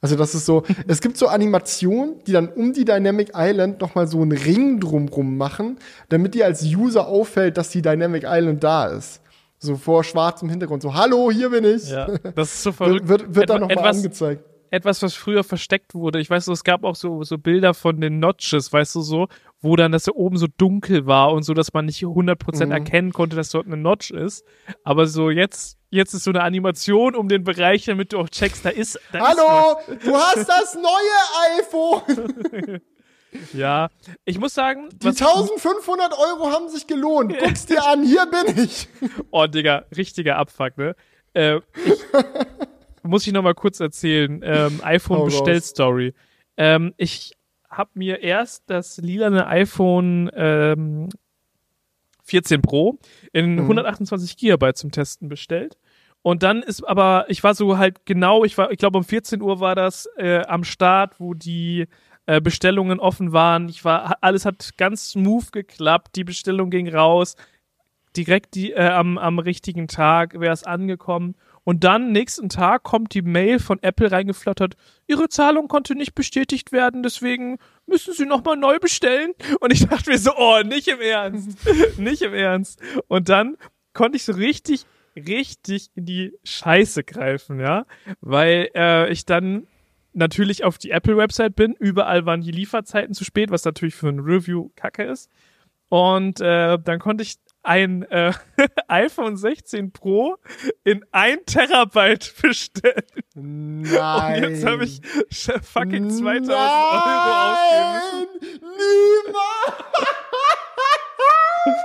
Also 0.00 0.16
das 0.16 0.34
ist 0.34 0.44
so, 0.44 0.64
es 0.86 1.00
gibt 1.00 1.16
so 1.16 1.28
Animationen, 1.28 2.22
die 2.26 2.32
dann 2.32 2.48
um 2.48 2.72
die 2.72 2.84
Dynamic 2.84 3.32
Island 3.34 3.80
nochmal 3.80 4.06
so 4.06 4.20
einen 4.20 4.32
Ring 4.32 4.80
drumrum 4.80 5.36
machen, 5.36 5.78
damit 6.08 6.34
dir 6.34 6.46
als 6.46 6.62
User 6.62 7.06
auffällt, 7.06 7.56
dass 7.56 7.70
die 7.70 7.82
Dynamic 7.82 8.24
Island 8.26 8.62
da 8.64 8.86
ist. 8.86 9.20
So 9.64 9.76
vor 9.76 10.04
schwarzem 10.04 10.50
Hintergrund, 10.50 10.82
so, 10.82 10.92
hallo, 10.94 11.30
hier 11.30 11.48
bin 11.48 11.64
ich. 11.64 11.88
Ja, 11.90 12.06
das 12.34 12.52
ist 12.54 12.62
so 12.64 12.72
verrückt. 12.72 13.08
Wird, 13.08 13.20
wird, 13.22 13.34
wird 13.34 13.50
da 13.50 13.58
nochmal 13.58 13.78
etwas, 13.78 13.96
angezeigt. 13.96 14.44
Etwas, 14.70 15.02
was 15.02 15.14
früher 15.14 15.42
versteckt 15.44 15.94
wurde. 15.94 16.20
Ich 16.20 16.28
weiß 16.28 16.44
so, 16.46 16.52
es 16.52 16.64
gab 16.64 16.84
auch 16.84 16.96
so, 16.96 17.22
so 17.22 17.38
Bilder 17.38 17.72
von 17.74 18.00
den 18.00 18.18
Notches, 18.18 18.72
weißt 18.72 18.94
du 18.96 19.00
so, 19.00 19.28
wo 19.62 19.76
dann 19.76 19.92
das 19.92 20.04
da 20.04 20.12
oben 20.12 20.36
so 20.36 20.46
dunkel 20.58 21.06
war 21.06 21.32
und 21.32 21.44
so, 21.44 21.54
dass 21.54 21.72
man 21.72 21.86
nicht 21.86 22.02
100% 22.04 22.66
Mhm. 22.66 22.72
erkennen 22.72 23.12
konnte, 23.12 23.36
dass 23.36 23.50
dort 23.50 23.66
eine 23.66 23.76
Notch 23.78 24.10
ist. 24.10 24.44
Aber 24.82 25.06
so 25.06 25.30
jetzt, 25.30 25.78
jetzt 25.90 26.12
ist 26.12 26.24
so 26.24 26.30
eine 26.30 26.42
Animation 26.42 27.14
um 27.14 27.28
den 27.28 27.44
Bereich, 27.44 27.86
damit 27.86 28.12
du 28.12 28.18
auch 28.18 28.28
checkst, 28.28 28.64
da 28.66 28.68
ist, 28.70 29.00
da 29.12 29.18
ist 29.18 29.24
Hallo, 29.38 29.76
du 30.04 30.12
hast 30.14 30.46
das 30.48 30.74
neue 30.74 31.60
iPhone. 31.60 32.82
Ja, 33.52 33.88
ich 34.24 34.38
muss 34.38 34.54
sagen, 34.54 34.88
Die 34.92 35.08
1500 35.08 36.12
Euro 36.12 36.50
haben 36.50 36.68
sich 36.68 36.86
gelohnt. 36.86 37.34
Guck's 37.38 37.66
dir 37.66 37.84
an, 37.86 38.04
hier 38.04 38.26
bin 38.26 38.64
ich. 38.64 38.88
oh 39.30 39.46
Digga, 39.46 39.84
richtiger 39.96 40.36
Abfuck, 40.36 40.76
ne? 40.78 40.94
Äh, 41.34 41.56
ich, 41.84 41.98
muss 43.02 43.26
ich 43.26 43.32
noch 43.32 43.42
mal 43.42 43.54
kurz 43.54 43.80
erzählen, 43.80 44.40
ähm, 44.44 44.80
Hau 44.82 44.86
iPhone 44.86 45.18
raus. 45.18 45.26
Bestellstory. 45.32 46.14
Ähm, 46.56 46.94
ich 46.96 47.32
habe 47.68 47.90
mir 47.94 48.20
erst 48.22 48.62
das 48.68 48.98
lilane 48.98 49.46
iPhone 49.48 50.30
ähm, 50.34 51.08
14 52.22 52.62
Pro 52.62 52.98
in 53.32 53.54
Mhm. 53.56 53.60
128 53.62 54.36
Gigabyte 54.36 54.76
zum 54.76 54.90
Testen 54.92 55.28
bestellt. 55.28 55.76
Und 56.22 56.42
dann 56.42 56.62
ist 56.62 56.82
aber, 56.88 57.26
ich 57.28 57.42
war 57.44 57.54
so 57.54 57.76
halt 57.76 58.06
genau, 58.06 58.44
ich 58.44 58.56
war, 58.56 58.70
ich 58.70 58.78
glaube 58.78 58.96
um 58.96 59.04
14 59.04 59.42
Uhr 59.42 59.60
war 59.60 59.74
das 59.74 60.08
äh, 60.16 60.38
am 60.46 60.64
Start, 60.64 61.20
wo 61.20 61.34
die 61.34 61.86
äh, 62.26 62.40
Bestellungen 62.40 63.00
offen 63.00 63.32
waren. 63.32 63.68
Ich 63.68 63.84
war, 63.84 64.18
alles 64.20 64.44
hat 64.44 64.76
ganz 64.76 65.10
smooth 65.10 65.52
geklappt, 65.52 66.16
die 66.16 66.24
Bestellung 66.24 66.70
ging 66.70 66.88
raus, 66.88 67.36
direkt 68.16 68.54
die, 68.54 68.72
äh, 68.72 68.88
am, 68.88 69.18
am 69.18 69.38
richtigen 69.38 69.88
Tag 69.88 70.38
wäre 70.40 70.52
es 70.52 70.64
angekommen. 70.64 71.34
Und 71.64 71.82
dann 71.82 72.12
nächsten 72.12 72.50
Tag 72.50 72.82
kommt 72.82 73.14
die 73.14 73.22
Mail 73.22 73.58
von 73.58 73.82
Apple 73.82 74.12
reingeflattert. 74.12 74.76
Ihre 75.06 75.28
Zahlung 75.30 75.66
konnte 75.66 75.94
nicht 75.94 76.14
bestätigt 76.14 76.72
werden, 76.72 77.02
deswegen 77.02 77.58
müssen 77.86 78.12
Sie 78.12 78.26
nochmal 78.26 78.56
neu 78.56 78.78
bestellen. 78.78 79.32
Und 79.60 79.72
ich 79.72 79.86
dachte 79.86 80.10
mir 80.10 80.18
so, 80.18 80.32
oh, 80.36 80.60
nicht 80.62 80.88
im 80.88 81.00
Ernst. 81.00 81.58
nicht 81.98 82.22
im 82.22 82.34
Ernst. 82.34 82.80
Und 83.08 83.30
dann 83.30 83.56
konnte 83.94 84.16
ich 84.16 84.24
so 84.24 84.32
richtig, 84.32 84.84
richtig 85.16 85.88
in 85.94 86.04
die 86.04 86.34
Scheiße 86.44 87.02
greifen, 87.02 87.58
ja. 87.60 87.86
Weil 88.20 88.68
äh, 88.74 89.10
ich 89.10 89.24
dann 89.24 89.66
natürlich 90.14 90.64
auf 90.64 90.78
die 90.78 90.90
Apple-Website 90.90 91.56
bin. 91.56 91.74
Überall 91.74 92.26
waren 92.26 92.40
die 92.40 92.50
Lieferzeiten 92.50 93.14
zu 93.14 93.24
spät, 93.24 93.50
was 93.50 93.64
natürlich 93.64 93.94
für 93.94 94.08
ein 94.08 94.20
Review 94.20 94.70
kacke 94.76 95.04
ist. 95.04 95.30
Und 95.88 96.40
äh, 96.40 96.78
dann 96.78 96.98
konnte 96.98 97.22
ich 97.22 97.36
ein 97.62 98.02
äh, 98.04 98.32
iPhone 98.88 99.36
16 99.36 99.92
Pro 99.92 100.36
in 100.84 101.04
ein 101.12 101.38
Terabyte 101.46 102.34
bestellen. 102.40 103.04
Nein. 103.34 104.44
Und 104.44 104.50
jetzt 104.50 104.66
habe 104.66 104.84
ich 104.84 105.00
fucking 105.62 106.10
2000 106.10 106.48
Nein, 106.48 106.50
Euro 106.50 107.52
ausgegeben 107.52 108.60
Niemals, 108.60 109.84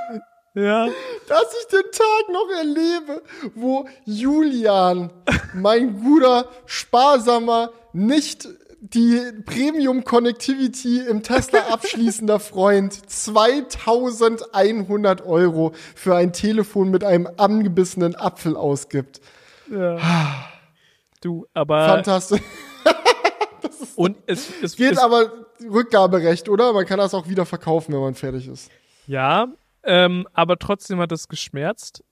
müssen. 0.10 0.22
Ja. 0.60 0.88
dass 1.28 1.54
ich 1.62 1.68
den 1.68 1.84
Tag 1.92 2.30
noch 2.32 2.50
erlebe, 2.58 3.22
wo 3.56 3.88
Julian, 4.06 5.12
mein 5.54 6.02
guter, 6.02 6.48
sparsamer, 6.66 7.72
nicht 7.94 8.48
die 8.82 9.22
Premium 9.46 10.04
Connectivity 10.04 11.02
im 11.02 11.22
Tesla 11.22 11.60
abschließender 11.72 12.40
Freund 12.40 12.94
2100 12.94 15.24
Euro 15.26 15.74
für 15.96 16.16
ein 16.16 16.34
Telefon 16.34 16.90
mit 16.90 17.04
einem 17.04 17.30
angebissenen 17.38 18.16
Apfel 18.16 18.56
ausgibt. 18.56 19.22
ja. 19.70 20.00
Du, 21.22 21.46
aber 21.54 21.86
Fantastisch. 21.86 22.40
und 23.98 24.16
es, 24.26 24.48
es, 24.62 24.78
Geht 24.78 24.94
es 24.94 24.98
aber 24.98 25.34
Rückgaberecht, 25.62 26.48
oder? 26.48 26.72
Man 26.72 26.86
kann 26.86 26.98
das 26.98 27.14
auch 27.14 27.28
wieder 27.28 27.46
verkaufen, 27.46 27.94
wenn 27.94 28.00
man 28.00 28.16
fertig 28.16 28.48
ist. 28.48 28.72
Ja, 29.06 29.50
ähm, 29.84 30.28
aber 30.34 30.58
trotzdem 30.60 31.00
hat 31.00 31.12
es 31.12 31.28
geschmerzt. 31.28 32.04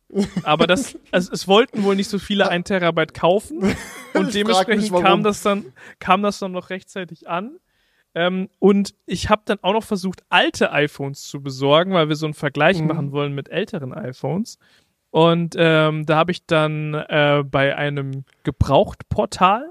Aber 0.44 0.68
das, 0.68 0.98
also 1.12 1.32
es 1.34 1.48
wollten 1.48 1.84
wohl 1.84 1.96
nicht 1.96 2.10
so 2.10 2.18
viele 2.20 2.48
ein 2.50 2.64
Terabyte 2.64 3.14
kaufen 3.14 3.60
und 4.14 4.26
mich, 4.26 4.34
dementsprechend 4.34 4.92
warum. 4.92 5.04
kam 5.04 5.24
das 5.24 5.42
dann, 5.44 5.74
kam 6.00 6.24
das 6.24 6.40
dann 6.40 6.54
noch 6.54 6.70
rechtzeitig 6.70 7.28
an. 7.28 7.60
Ähm, 8.16 8.50
und 8.60 8.96
ich 9.06 9.30
habe 9.30 9.42
dann 9.46 9.60
auch 9.62 9.74
noch 9.74 9.84
versucht, 9.84 10.22
alte 10.30 10.72
iPhones 10.72 11.24
zu 11.28 11.44
besorgen, 11.44 11.94
weil 11.94 12.08
wir 12.10 12.16
so 12.16 12.26
einen 12.26 12.34
Vergleich 12.34 12.80
Mhm. 12.80 12.88
machen 12.88 13.12
wollen 13.12 13.34
mit 13.36 13.50
älteren 13.50 13.94
iPhones. 13.94 14.58
Und 15.12 15.56
ähm, 15.58 16.06
da 16.06 16.16
habe 16.18 16.32
ich 16.32 16.46
dann 16.46 16.94
äh, 16.94 17.44
bei 17.46 17.76
einem 17.76 18.24
Gebrauchtportal 18.44 19.68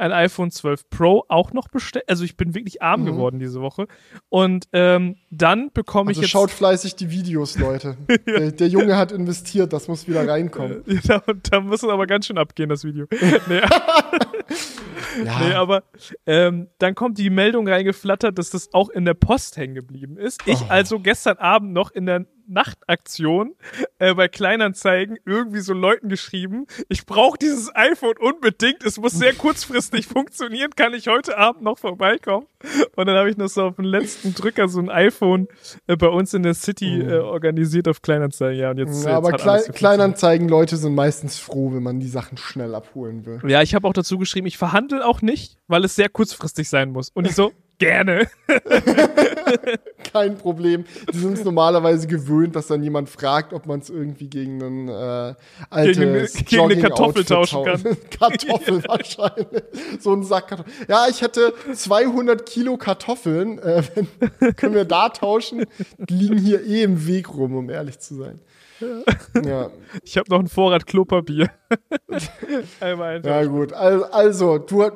ein 0.00 0.12
iPhone 0.12 0.50
12 0.50 0.88
Pro 0.90 1.24
auch 1.28 1.52
noch 1.52 1.68
bestellt. 1.68 2.04
Also 2.08 2.24
ich 2.24 2.36
bin 2.36 2.54
wirklich 2.54 2.82
arm 2.82 3.02
Mhm. 3.02 3.06
geworden 3.06 3.38
diese 3.38 3.60
Woche. 3.60 3.86
Und 4.28 4.66
ähm, 4.72 5.16
dann 5.30 5.70
bekomme 5.72 6.08
Also 6.08 6.20
ich 6.20 6.26
jetzt 6.26 6.30
schaut 6.32 6.50
fleißig 6.50 6.96
die 6.96 7.10
Videos, 7.10 7.58
Leute. 7.58 7.96
der, 8.26 8.52
der 8.52 8.68
Junge 8.68 8.96
hat 8.96 9.12
investiert, 9.12 9.72
das 9.72 9.88
muss 9.88 10.08
wieder 10.08 10.26
reinkommen. 10.26 10.82
Ja, 11.04 11.22
und 11.26 11.52
da 11.52 11.60
muss 11.60 11.82
es 11.82 11.88
aber 11.88 12.06
ganz 12.06 12.26
schön 12.26 12.38
abgehen, 12.38 12.68
das 12.68 12.84
Video. 12.84 13.06
nee, 13.48 13.60
Ja, 15.24 15.40
nee, 15.40 15.54
aber 15.54 15.82
ähm, 16.26 16.68
dann 16.78 16.94
kommt 16.94 17.18
die 17.18 17.30
Meldung 17.30 17.66
reingeflattert, 17.68 18.38
dass 18.38 18.50
das 18.50 18.72
auch 18.72 18.88
in 18.90 19.04
der 19.04 19.14
Post 19.14 19.56
hängen 19.56 19.74
geblieben 19.74 20.16
ist. 20.16 20.40
Ich 20.46 20.60
Oh. 20.60 20.66
also 20.68 21.00
gestern 21.00 21.36
Abend 21.38 21.72
noch 21.72 21.90
in 21.90 22.06
der 22.06 22.26
Nachtaktion 22.50 23.54
äh, 23.98 24.14
bei 24.14 24.28
Kleinanzeigen 24.28 25.18
irgendwie 25.24 25.60
so 25.60 25.72
Leuten 25.72 26.08
geschrieben, 26.08 26.66
ich 26.88 27.06
brauche 27.06 27.38
dieses 27.38 27.74
iPhone 27.74 28.16
unbedingt, 28.18 28.84
es 28.84 28.98
muss 28.98 29.12
sehr 29.12 29.34
kurzfristig 29.34 30.06
funktionieren, 30.08 30.70
kann 30.76 30.94
ich 30.94 31.08
heute 31.08 31.38
Abend 31.38 31.62
noch 31.62 31.78
vorbeikommen? 31.78 32.46
Und 32.96 33.06
dann 33.06 33.16
habe 33.16 33.30
ich 33.30 33.36
noch 33.36 33.48
so 33.48 33.62
auf 33.64 33.76
den 33.76 33.84
letzten 33.86 34.34
Drücker 34.34 34.68
so 34.68 34.80
ein 34.80 34.90
iPhone 34.90 35.48
äh, 35.86 35.96
bei 35.96 36.08
uns 36.08 36.34
in 36.34 36.42
der 36.42 36.54
City 36.54 37.00
äh, 37.00 37.18
organisiert 37.18 37.88
auf 37.88 38.02
Kleinanzeigen. 38.02 38.60
Ja, 38.60 38.70
und 38.72 38.78
jetzt, 38.78 38.94
jetzt 38.94 39.06
Oh. 39.06 39.10
aber 39.10 39.30
Klei 39.32 39.52
alles 39.52 39.66
gefunktioniert. 39.66 39.76
Kleinanzeigen-Leute 39.78 40.76
sind 40.76 40.94
meistens 40.94 41.38
froh, 41.38 41.72
wenn 41.72 41.82
man 41.82 42.00
die 42.00 42.08
Sachen 42.08 42.36
schnell 42.36 42.74
abholen 42.74 43.24
will. 43.24 43.40
Ja, 43.48 43.62
ich 43.62 43.74
habe 43.74 43.86
auch 43.88 43.92
dazu 43.92 44.18
geschrieben, 44.18 44.46
ich 44.46 44.58
verhandle 44.58 45.06
auch 45.06 45.22
nicht, 45.22 45.56
weil 45.68 45.84
es 45.84 45.96
sehr 45.96 46.08
kurzfristig 46.08 46.68
sein 46.68 46.90
muss. 46.90 47.10
Und 47.14 47.26
ich 47.26 47.34
so, 47.34 47.52
gerne. 47.80 48.28
Kein 50.12 50.36
Problem. 50.38 50.84
Die 51.12 51.18
sind 51.18 51.34
es 51.34 51.44
normalerweise 51.44 52.06
gewöhnt, 52.06 52.54
dass 52.56 52.66
dann 52.68 52.82
jemand 52.82 53.08
fragt, 53.08 53.52
ob 53.52 53.66
man 53.66 53.80
es 53.80 53.90
irgendwie 53.90 54.28
gegen 54.28 54.62
einen 54.62 54.88
äh, 54.88 55.34
altes 55.70 55.96
Gegen 55.98 56.10
eine- 56.10 56.26
gegen 56.26 56.62
eine 56.62 56.80
Kartoffel 56.80 57.24
tauschen 57.24 57.64
tau- 57.64 57.76
Kartoffel 58.18 58.82
wahrscheinlich. 58.88 59.62
So 60.00 60.12
ein 60.14 60.22
Sack 60.22 60.48
Kartoffeln. 60.48 60.76
Ja, 60.88 61.06
ich 61.08 61.22
hätte 61.22 61.52
200 61.72 62.46
Kilo 62.46 62.76
Kartoffeln. 62.76 63.58
Äh, 63.58 63.82
wenn, 63.94 64.56
können 64.56 64.74
wir 64.74 64.84
da 64.84 65.08
tauschen? 65.08 65.64
Die 65.98 66.14
liegen 66.14 66.38
hier 66.38 66.64
eh 66.64 66.82
im 66.82 67.06
Weg 67.06 67.32
rum, 67.34 67.56
um 67.56 67.70
ehrlich 67.70 67.98
zu 67.98 68.14
sein. 68.14 68.40
Ja, 69.44 69.70
Ich 70.04 70.16
habe 70.16 70.30
noch 70.30 70.38
einen 70.38 70.48
Vorrat 70.48 70.86
Klopapier. 70.86 71.50
Einmal 72.80 73.20
ja 73.24 73.44
gut. 73.44 73.72
Al- 73.74 74.04
Also, 74.04 74.56
du, 74.56 74.88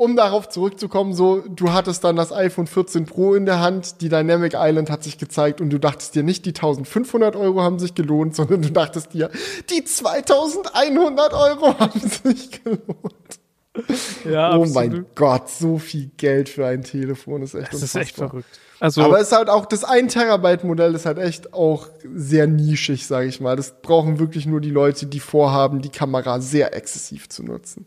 um 0.00 0.16
darauf 0.16 0.48
zurückzukommen, 0.48 1.12
so, 1.12 1.42
du 1.46 1.74
hattest 1.74 2.04
dann 2.04 2.16
das 2.16 2.32
iPhone 2.32 2.66
14 2.66 3.04
Pro 3.04 3.34
in 3.34 3.44
der 3.44 3.60
Hand, 3.60 4.00
die 4.00 4.08
Dynamic 4.08 4.54
Island 4.56 4.88
hat 4.88 5.04
sich 5.04 5.18
gezeigt 5.18 5.60
und 5.60 5.68
du 5.68 5.78
dachtest 5.78 6.14
dir 6.14 6.22
nicht, 6.22 6.46
die 6.46 6.54
1500 6.54 7.36
Euro 7.36 7.60
haben 7.60 7.78
sich 7.78 7.94
gelohnt, 7.94 8.34
sondern 8.34 8.62
du 8.62 8.70
dachtest 8.70 9.12
dir, 9.12 9.28
die 9.68 9.84
2100 9.84 11.34
Euro 11.34 11.78
haben 11.78 12.00
sich 12.00 12.64
gelohnt. 12.64 13.40
Ja, 14.24 14.56
oh 14.56 14.62
absolut. 14.62 14.74
mein 14.74 15.06
Gott, 15.14 15.50
so 15.50 15.76
viel 15.76 16.10
Geld 16.16 16.48
für 16.48 16.66
ein 16.66 16.82
Telefon 16.82 17.42
ist 17.42 17.54
echt 17.54 17.70
Das 17.70 17.82
ist 17.82 17.94
echt 17.94 18.18
unfassbar. 18.18 18.30
verrückt. 18.30 18.58
Also, 18.80 19.02
Aber 19.02 19.20
es 19.20 19.26
ist 19.26 19.36
halt 19.36 19.50
auch, 19.50 19.66
das 19.66 19.84
1 19.84 20.14
Terabyte 20.14 20.64
Modell 20.64 20.94
ist 20.94 21.04
halt 21.04 21.18
echt 21.18 21.52
auch 21.52 21.88
sehr 22.14 22.46
nischig, 22.46 23.06
sage 23.06 23.28
ich 23.28 23.38
mal. 23.38 23.54
Das 23.54 23.82
brauchen 23.82 24.18
wirklich 24.18 24.46
nur 24.46 24.62
die 24.62 24.70
Leute, 24.70 25.04
die 25.04 25.20
vorhaben, 25.20 25.82
die 25.82 25.90
Kamera 25.90 26.40
sehr 26.40 26.74
exzessiv 26.74 27.28
zu 27.28 27.42
nutzen. 27.42 27.84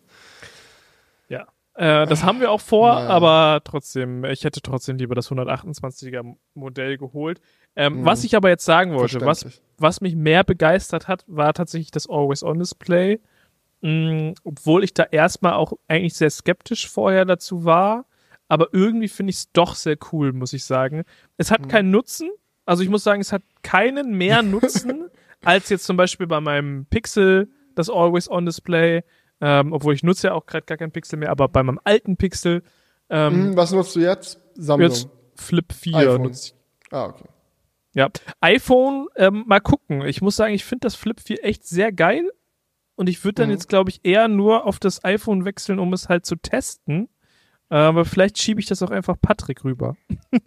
Äh, 1.76 2.06
das 2.06 2.24
haben 2.24 2.40
wir 2.40 2.52
auch 2.52 2.62
vor, 2.62 2.94
Naja. 2.94 3.10
aber 3.10 3.62
trotzdem, 3.64 4.24
ich 4.26 4.44
hätte 4.44 4.62
trotzdem 4.62 4.98
lieber 4.98 5.16
das 5.16 5.32
128er 5.32 6.36
Modell 6.54 6.98
geholt. 6.98 7.42
Ähm, 7.76 8.02
Mhm. 8.02 8.06
Was 8.06 8.24
ich 8.24 8.36
aber 8.36 8.50
jetzt 8.50 8.66
sagen 8.66 8.94
wollte, 8.94 9.22
was, 9.22 9.62
was 9.80 10.00
mich 10.02 10.16
mehr 10.16 10.44
begeistert 10.44 11.08
hat, 11.08 11.24
war 11.28 11.54
tatsächlich 11.54 11.90
das 11.92 12.08
Always-On-Display. 12.08 13.20
Mm, 13.82 14.32
obwohl 14.44 14.84
ich 14.84 14.94
da 14.94 15.04
erstmal 15.04 15.54
auch 15.54 15.74
eigentlich 15.88 16.14
sehr 16.14 16.30
skeptisch 16.30 16.88
vorher 16.88 17.26
dazu 17.26 17.66
war. 17.66 18.06
Aber 18.48 18.68
irgendwie 18.72 19.08
finde 19.08 19.32
ich 19.32 19.38
es 19.38 19.52
doch 19.52 19.74
sehr 19.76 19.98
cool, 20.12 20.32
muss 20.32 20.54
ich 20.54 20.64
sagen. 20.64 21.04
Es 21.38 21.50
Mhm. 21.50 21.54
hat 21.56 21.70
keinen 21.70 21.92
Nutzen. 21.92 22.30
Also 22.66 22.84
ich 22.84 22.90
muss 22.90 23.04
sagen, 23.04 23.20
es 23.20 23.34
hat 23.34 23.42
keinen 23.64 24.14
mehr 24.16 24.42
Nutzen 24.44 25.10
als 25.44 25.70
jetzt 25.70 25.86
zum 25.86 25.98
Beispiel 25.98 26.28
bei 26.28 26.40
meinem 26.40 26.86
Pixel, 26.86 27.50
das 27.76 27.90
Always-On-Display. 27.90 29.04
Ähm, 29.46 29.74
obwohl 29.74 29.94
ich 29.94 30.04
nutze 30.04 30.28
ja 30.28 30.34
auch 30.34 30.46
gerade 30.46 30.66
gar 30.66 30.78
kein 30.78 30.92
Pixel 30.92 31.20
mehr, 31.20 31.30
aber 31.30 31.50
bei 31.50 31.62
meinem 31.64 31.80
alten 31.84 32.16
Pixel 32.16 32.64
ähm, 33.10 33.34
Hm, 33.50 33.58
was 33.58 33.72
nutzt 33.74 33.94
du 33.96 34.00
jetzt? 34.00 34.40
Samsung. 34.56 34.90
jetzt 34.90 35.10
Flip 35.36 35.74
4 35.74 35.96
iPhone. 35.98 36.22
nutze 36.24 36.54
ich 36.54 36.94
Ah, 36.94 37.06
okay. 37.08 37.26
ja, 37.94 38.10
iPhone, 38.40 39.08
ähm, 39.18 39.44
mal 39.48 39.60
gucken. 39.60 40.04
Ich 40.06 40.22
muss 40.22 40.36
sagen, 40.38 40.54
ich 40.54 40.64
finde 40.64 40.82
das 40.86 40.96
Flip 40.96 41.20
4 41.20 41.44
echt 41.44 41.66
sehr 41.68 41.92
geil. 41.92 42.32
Und 42.96 43.10
ich 43.10 43.24
würde 43.26 43.36
dann 43.42 43.48
Mhm. 43.48 43.54
jetzt, 43.56 43.68
glaube 43.70 43.90
ich, 43.90 44.00
eher 44.04 44.28
nur 44.28 44.66
auf 44.68 44.80
das 44.80 45.04
iPhone 45.04 45.44
wechseln, 45.46 45.80
um 45.80 45.92
es 45.94 46.08
halt 46.10 46.26
zu 46.28 46.36
testen. 46.36 47.10
Äh, 47.70 47.76
Aber 47.76 48.06
vielleicht 48.06 48.38
schiebe 48.38 48.60
ich 48.62 48.68
das 48.68 48.82
auch 48.84 48.92
einfach 48.92 49.16
Patrick 49.22 49.64
rüber. 49.64 49.96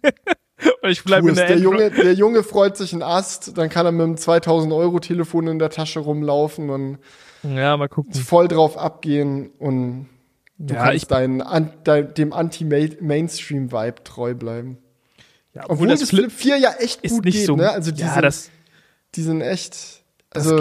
Ich 0.83 1.03
bleibe 1.03 1.23
Tu 1.27 1.29
in 1.29 1.35
der, 1.35 1.47
Der 1.47 1.59
Junge, 1.59 1.91
der 1.91 2.13
Junge 2.13 2.41
freut 2.41 2.77
sich 2.77 2.91
einen 2.91 3.03
Ast, 3.03 3.57
dann 3.59 3.69
kann 3.69 3.85
er 3.85 3.91
mit 3.91 4.03
einem 4.03 4.17
2000 4.17 4.73
Euro 4.73 4.99
Telefon 4.99 5.45
in 5.47 5.59
der 5.59 5.69
Tasche 5.69 5.99
rumlaufen 5.99 6.71
und 6.71 6.97
Ja, 7.43 7.77
mal 7.77 7.87
gucken. 7.89 8.13
voll 8.13 8.47
drauf 8.47 8.77
abgehen 8.77 9.51
und 9.59 10.09
du 10.57 10.73
Ja, 10.73 10.85
kannst 10.85 11.11
dein, 11.11 11.41
an, 11.41 11.71
dein, 11.83 12.13
dem 12.13 12.33
Anti-Mainstream-Vibe 12.33 14.03
treu 14.03 14.33
bleiben. 14.33 14.77
Ja, 15.53 15.63
Obwohl 15.69 15.87
das 15.87 16.03
Flip 16.09 16.31
4 16.31 16.57
ja 16.57 16.71
echt 16.73 17.01
ist 17.01 17.11
gut 17.11 17.25
nicht 17.25 17.37
geht, 17.37 17.45
so. 17.47 17.55
ne? 17.55 17.69
Also 17.71 17.91
die, 17.91 18.01
ja, 18.01 18.13
sind, 18.13 18.21
das, 18.23 18.49
die 19.15 19.21
sind 19.23 19.41
echt, 19.41 20.03
also 20.29 20.57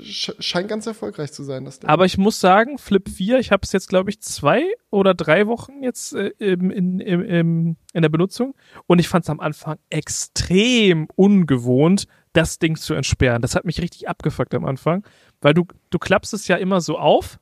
scheint 0.00 0.68
ganz 0.68 0.86
erfolgreich 0.86 1.32
zu 1.32 1.42
sein, 1.42 1.64
das 1.64 1.80
Ding. 1.80 1.88
aber 1.88 2.06
ich 2.06 2.16
muss 2.16 2.40
sagen, 2.40 2.78
Flip 2.78 3.06
4, 3.08 3.38
ich 3.38 3.52
habe 3.52 3.60
es 3.62 3.72
jetzt, 3.72 3.88
glaube 3.88 4.10
ich, 4.10 4.20
zwei 4.20 4.64
oder 4.90 5.14
drei 5.14 5.46
Wochen 5.46 5.82
jetzt 5.82 6.14
äh, 6.14 6.32
im, 6.38 6.70
in, 6.70 6.98
im, 6.98 7.20
im, 7.22 7.76
in 7.92 8.02
der 8.02 8.08
Benutzung. 8.08 8.54
Und 8.86 9.00
ich 9.00 9.08
fand 9.08 9.24
es 9.24 9.30
am 9.30 9.40
Anfang 9.40 9.78
extrem 9.90 11.08
ungewohnt, 11.14 12.06
das 12.32 12.58
Ding 12.58 12.76
zu 12.76 12.94
entsperren. 12.94 13.42
Das 13.42 13.54
hat 13.54 13.66
mich 13.66 13.80
richtig 13.82 14.08
abgefuckt 14.08 14.54
am 14.54 14.64
Anfang, 14.64 15.04
weil 15.42 15.52
du, 15.52 15.66
du 15.90 15.98
klappst 15.98 16.32
es 16.32 16.48
ja 16.48 16.56
immer 16.56 16.80
so 16.80 16.98
auf. 16.98 17.38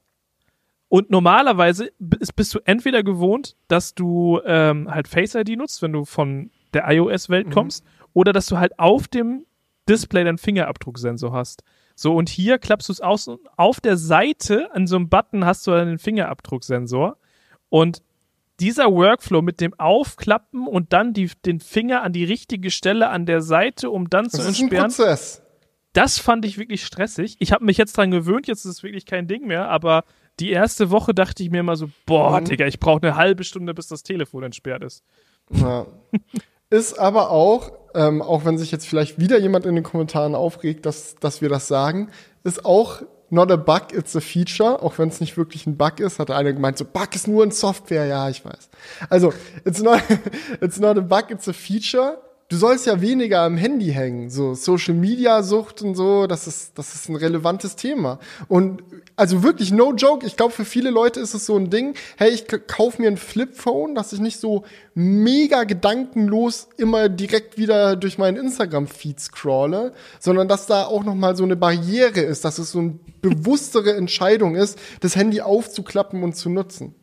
Und 0.88 1.08
normalerweise 1.08 1.92
bist, 2.00 2.52
du 2.52 2.58
entweder 2.64 3.04
gewohnt, 3.04 3.56
dass 3.68 3.94
du 3.94 4.40
ähm, 4.44 4.92
halt 4.92 5.06
Face 5.06 5.36
ID 5.36 5.56
nutzt, 5.56 5.82
wenn 5.82 5.92
du 5.92 6.04
von 6.04 6.50
der 6.74 6.90
iOS-Welt 6.90 7.52
kommst, 7.52 7.84
oder 8.12 8.32
dass 8.32 8.46
du 8.46 8.58
halt 8.58 8.76
auf 8.80 9.06
dem 9.06 9.46
Display 9.90 10.24
deinen 10.24 10.38
Fingerabdrucksensor 10.38 11.32
hast. 11.32 11.62
So, 11.94 12.14
und 12.14 12.28
hier 12.30 12.58
klappst 12.58 12.88
du 12.88 12.92
es 12.94 13.00
aus 13.00 13.28
und 13.28 13.40
auf 13.58 13.80
der 13.80 13.96
Seite 13.96 14.72
an 14.74 14.86
so 14.86 14.96
einem 14.96 15.08
Button 15.10 15.44
hast 15.44 15.66
du 15.66 15.72
dann 15.72 15.88
den 15.88 15.98
Fingerabdrucksensor. 15.98 17.18
Und 17.68 18.02
dieser 18.58 18.90
Workflow 18.92 19.42
mit 19.42 19.60
dem 19.60 19.72
Aufklappen 19.78 20.66
und 20.66 20.92
dann 20.92 21.12
die, 21.14 21.30
den 21.44 21.60
Finger 21.60 22.02
an 22.02 22.12
die 22.12 22.24
richtige 22.24 22.70
Stelle 22.70 23.08
an 23.08 23.26
der 23.26 23.42
Seite, 23.42 23.90
um 23.90 24.08
dann 24.10 24.28
zu 24.30 24.36
das 24.38 24.46
ist 24.46 24.58
ein 24.58 24.62
entsperren, 24.64 24.84
Prozess. 24.90 25.42
das 25.94 26.18
fand 26.18 26.44
ich 26.44 26.58
wirklich 26.58 26.84
stressig. 26.84 27.36
Ich 27.38 27.52
habe 27.52 27.64
mich 27.64 27.76
jetzt 27.78 27.96
dran 27.96 28.10
gewöhnt, 28.10 28.46
jetzt 28.48 28.64
ist 28.64 28.70
es 28.78 28.82
wirklich 28.82 29.06
kein 29.06 29.28
Ding 29.28 29.46
mehr, 29.46 29.68
aber 29.68 30.04
die 30.40 30.50
erste 30.50 30.90
Woche 30.90 31.14
dachte 31.14 31.42
ich 31.42 31.50
mir 31.50 31.60
immer 31.60 31.76
so, 31.76 31.88
boah, 32.06 32.40
Mhm. 32.40 32.44
Digga, 32.46 32.66
ich 32.66 32.80
brauche 32.80 33.02
eine 33.02 33.16
halbe 33.16 33.44
Stunde, 33.44 33.72
bis 33.74 33.88
das 33.88 34.02
Telefon 34.02 34.42
entsperrt 34.44 34.84
ist. 34.84 35.04
Ja. 35.50 35.86
Ist 36.70 36.98
aber 36.98 37.30
auch, 37.30 37.72
ähm, 37.94 38.22
auch 38.22 38.44
wenn 38.44 38.58
sich 38.58 38.70
jetzt 38.70 38.86
vielleicht 38.86 39.18
wieder 39.18 39.38
jemand 39.38 39.66
in 39.66 39.74
den 39.74 39.84
Kommentaren 39.84 40.34
aufregt, 40.34 40.86
dass, 40.86 41.16
dass 41.16 41.42
wir 41.42 41.48
das 41.48 41.68
sagen, 41.68 42.10
ist 42.44 42.64
auch 42.64 43.02
not 43.30 43.50
a 43.50 43.56
bug, 43.56 43.92
it's 43.92 44.16
a 44.16 44.20
feature, 44.20 44.82
auch 44.82 44.98
wenn 44.98 45.08
es 45.08 45.20
nicht 45.20 45.36
wirklich 45.36 45.66
ein 45.66 45.76
Bug 45.76 46.00
ist, 46.00 46.18
hat 46.18 46.30
einer 46.30 46.52
gemeint, 46.52 46.78
so 46.78 46.84
Bug 46.84 47.14
ist 47.14 47.28
nur 47.28 47.44
in 47.44 47.50
Software, 47.50 48.06
ja, 48.06 48.28
ich 48.28 48.44
weiß. 48.44 48.68
Also, 49.08 49.32
it's 49.64 49.80
not, 49.80 50.00
it's 50.60 50.78
not 50.78 50.98
a 50.98 51.00
bug, 51.00 51.30
it's 51.30 51.48
a 51.48 51.52
feature. 51.52 52.18
Du 52.50 52.56
sollst 52.56 52.84
ja 52.84 53.00
weniger 53.00 53.42
am 53.42 53.56
Handy 53.56 53.92
hängen, 53.92 54.28
so 54.28 54.54
Social 54.54 54.92
Media 54.94 55.40
Sucht 55.44 55.82
und 55.82 55.94
so, 55.94 56.26
das 56.26 56.48
ist 56.48 56.72
das 56.76 56.96
ist 56.96 57.08
ein 57.08 57.14
relevantes 57.14 57.76
Thema. 57.76 58.18
Und 58.48 58.82
also 59.14 59.44
wirklich 59.44 59.70
no 59.70 59.94
joke, 59.94 60.26
ich 60.26 60.36
glaube 60.36 60.52
für 60.52 60.64
viele 60.64 60.90
Leute 60.90 61.20
ist 61.20 61.32
es 61.32 61.46
so 61.46 61.56
ein 61.56 61.70
Ding, 61.70 61.94
hey, 62.16 62.30
ich 62.30 62.48
k- 62.48 62.58
kauf 62.58 62.98
mir 62.98 63.06
ein 63.06 63.18
Flipphone, 63.18 63.94
dass 63.94 64.12
ich 64.12 64.18
nicht 64.18 64.40
so 64.40 64.64
mega 64.94 65.62
gedankenlos 65.62 66.66
immer 66.76 67.08
direkt 67.08 67.56
wieder 67.56 67.94
durch 67.94 68.18
meinen 68.18 68.36
Instagram 68.36 68.88
Feed 68.88 69.20
scrolle, 69.20 69.92
sondern 70.18 70.48
dass 70.48 70.66
da 70.66 70.86
auch 70.86 71.04
noch 71.04 71.14
mal 71.14 71.36
so 71.36 71.44
eine 71.44 71.54
Barriere 71.54 72.18
ist, 72.20 72.44
dass 72.44 72.58
es 72.58 72.72
so 72.72 72.80
eine 72.80 72.98
bewusstere 73.22 73.94
Entscheidung 73.94 74.56
ist, 74.56 74.76
das 74.98 75.14
Handy 75.14 75.40
aufzuklappen 75.40 76.24
und 76.24 76.34
zu 76.34 76.50
nutzen. 76.50 76.96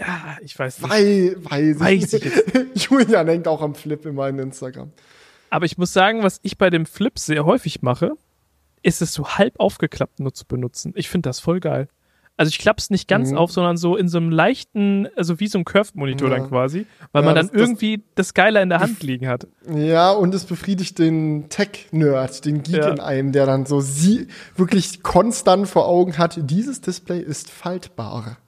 Ja, 0.00 0.38
ich 0.42 0.58
weiß 0.58 0.80
nicht. 0.80 0.90
Weil, 0.90 1.36
weiß, 1.44 1.78
Weiß 1.80 2.12
ich 2.14 2.24
ich 2.24 2.32
Julian 2.90 3.28
hängt 3.28 3.46
auch 3.46 3.60
am 3.60 3.74
Flip 3.74 4.04
in 4.06 4.14
meinem 4.14 4.38
Instagram. 4.40 4.90
Aber 5.50 5.66
ich 5.66 5.76
muss 5.78 5.92
sagen, 5.92 6.22
was 6.22 6.40
ich 6.42 6.56
bei 6.58 6.70
dem 6.70 6.86
Flip 6.86 7.18
sehr 7.18 7.44
häufig 7.44 7.82
mache, 7.82 8.12
ist 8.82 9.02
es 9.02 9.12
so 9.12 9.28
halb 9.28 9.60
aufgeklappt 9.60 10.20
nur 10.20 10.32
zu 10.32 10.46
benutzen. 10.46 10.92
Ich 10.96 11.08
finde 11.10 11.28
das 11.28 11.38
voll 11.40 11.60
geil. 11.60 11.88
Also 12.38 12.48
ich 12.48 12.58
klapp's 12.58 12.88
nicht 12.88 13.06
ganz 13.06 13.32
Mhm. 13.32 13.36
auf, 13.36 13.52
sondern 13.52 13.76
so 13.76 13.96
in 13.96 14.08
so 14.08 14.16
einem 14.16 14.30
leichten, 14.30 15.08
also 15.14 15.40
wie 15.40 15.48
so 15.48 15.58
ein 15.58 15.66
Curved-Monitor 15.66 16.30
Ja. 16.30 16.36
dann 16.38 16.48
quasi, 16.48 16.86
weil 17.12 17.22
Ja, 17.22 17.26
man 17.26 17.34
dann 17.34 17.46
das- 17.48 17.52
das- 17.52 17.60
irgendwie 17.60 18.02
das 18.14 18.32
Geile 18.32 18.62
in 18.62 18.70
der 18.70 18.80
Hand 18.80 19.02
liegen 19.02 19.28
hat. 19.28 19.46
Ja, 19.70 20.10
und 20.12 20.34
es 20.34 20.44
befriedigt 20.46 20.98
den 20.98 21.50
Tech-Nerd, 21.50 22.46
den 22.46 22.62
Geek 22.62 22.76
Ja. 22.76 22.88
in 22.88 23.00
einem, 23.00 23.32
der 23.32 23.44
dann 23.44 23.66
so 23.66 23.80
sie 23.80 24.28
wirklich 24.56 25.02
konstant 25.02 25.68
vor 25.68 25.86
Augen 25.86 26.16
hat, 26.16 26.38
dieses 26.42 26.80
Display 26.80 27.20
ist 27.20 27.50
faltbar. 27.50 28.38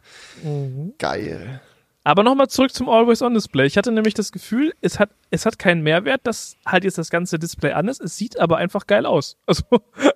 Mhm. 0.43 0.95
Geil. 0.99 1.61
Aber 2.05 2.25
nochmal 2.25 2.49
zurück 2.49 2.73
zum 2.73 2.89
Always-On-Display. 2.89 3.67
Ich 3.67 3.77
hatte 3.79 3.93
nämlich 3.93 4.15
das 4.15 4.33
Gefühl, 4.33 4.73
es 4.81 4.99
hat, 4.99 5.11
es 5.31 5.47
hat 5.47 5.59
keinen 5.59 5.83
Mehrwert, 5.83 6.23
dass 6.25 6.57
halt 6.67 6.83
jetzt 6.85 6.99
das 6.99 7.11
ganze 7.11 7.39
Display 7.39 7.73
an 7.73 7.87
ist. 7.87 8.01
Es 8.01 8.17
sieht 8.17 8.39
aber 8.41 8.57
einfach 8.57 8.87
geil 8.87 9.07
aus. 9.07 9.37
Also, 9.47 9.63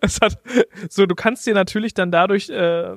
es 0.00 0.20
hat, 0.20 0.38
so, 0.88 1.06
du 1.06 1.14
kannst 1.14 1.46
dir 1.46 1.54
natürlich 1.54 1.94
dann 1.94 2.10
dadurch, 2.10 2.48
äh, 2.50 2.96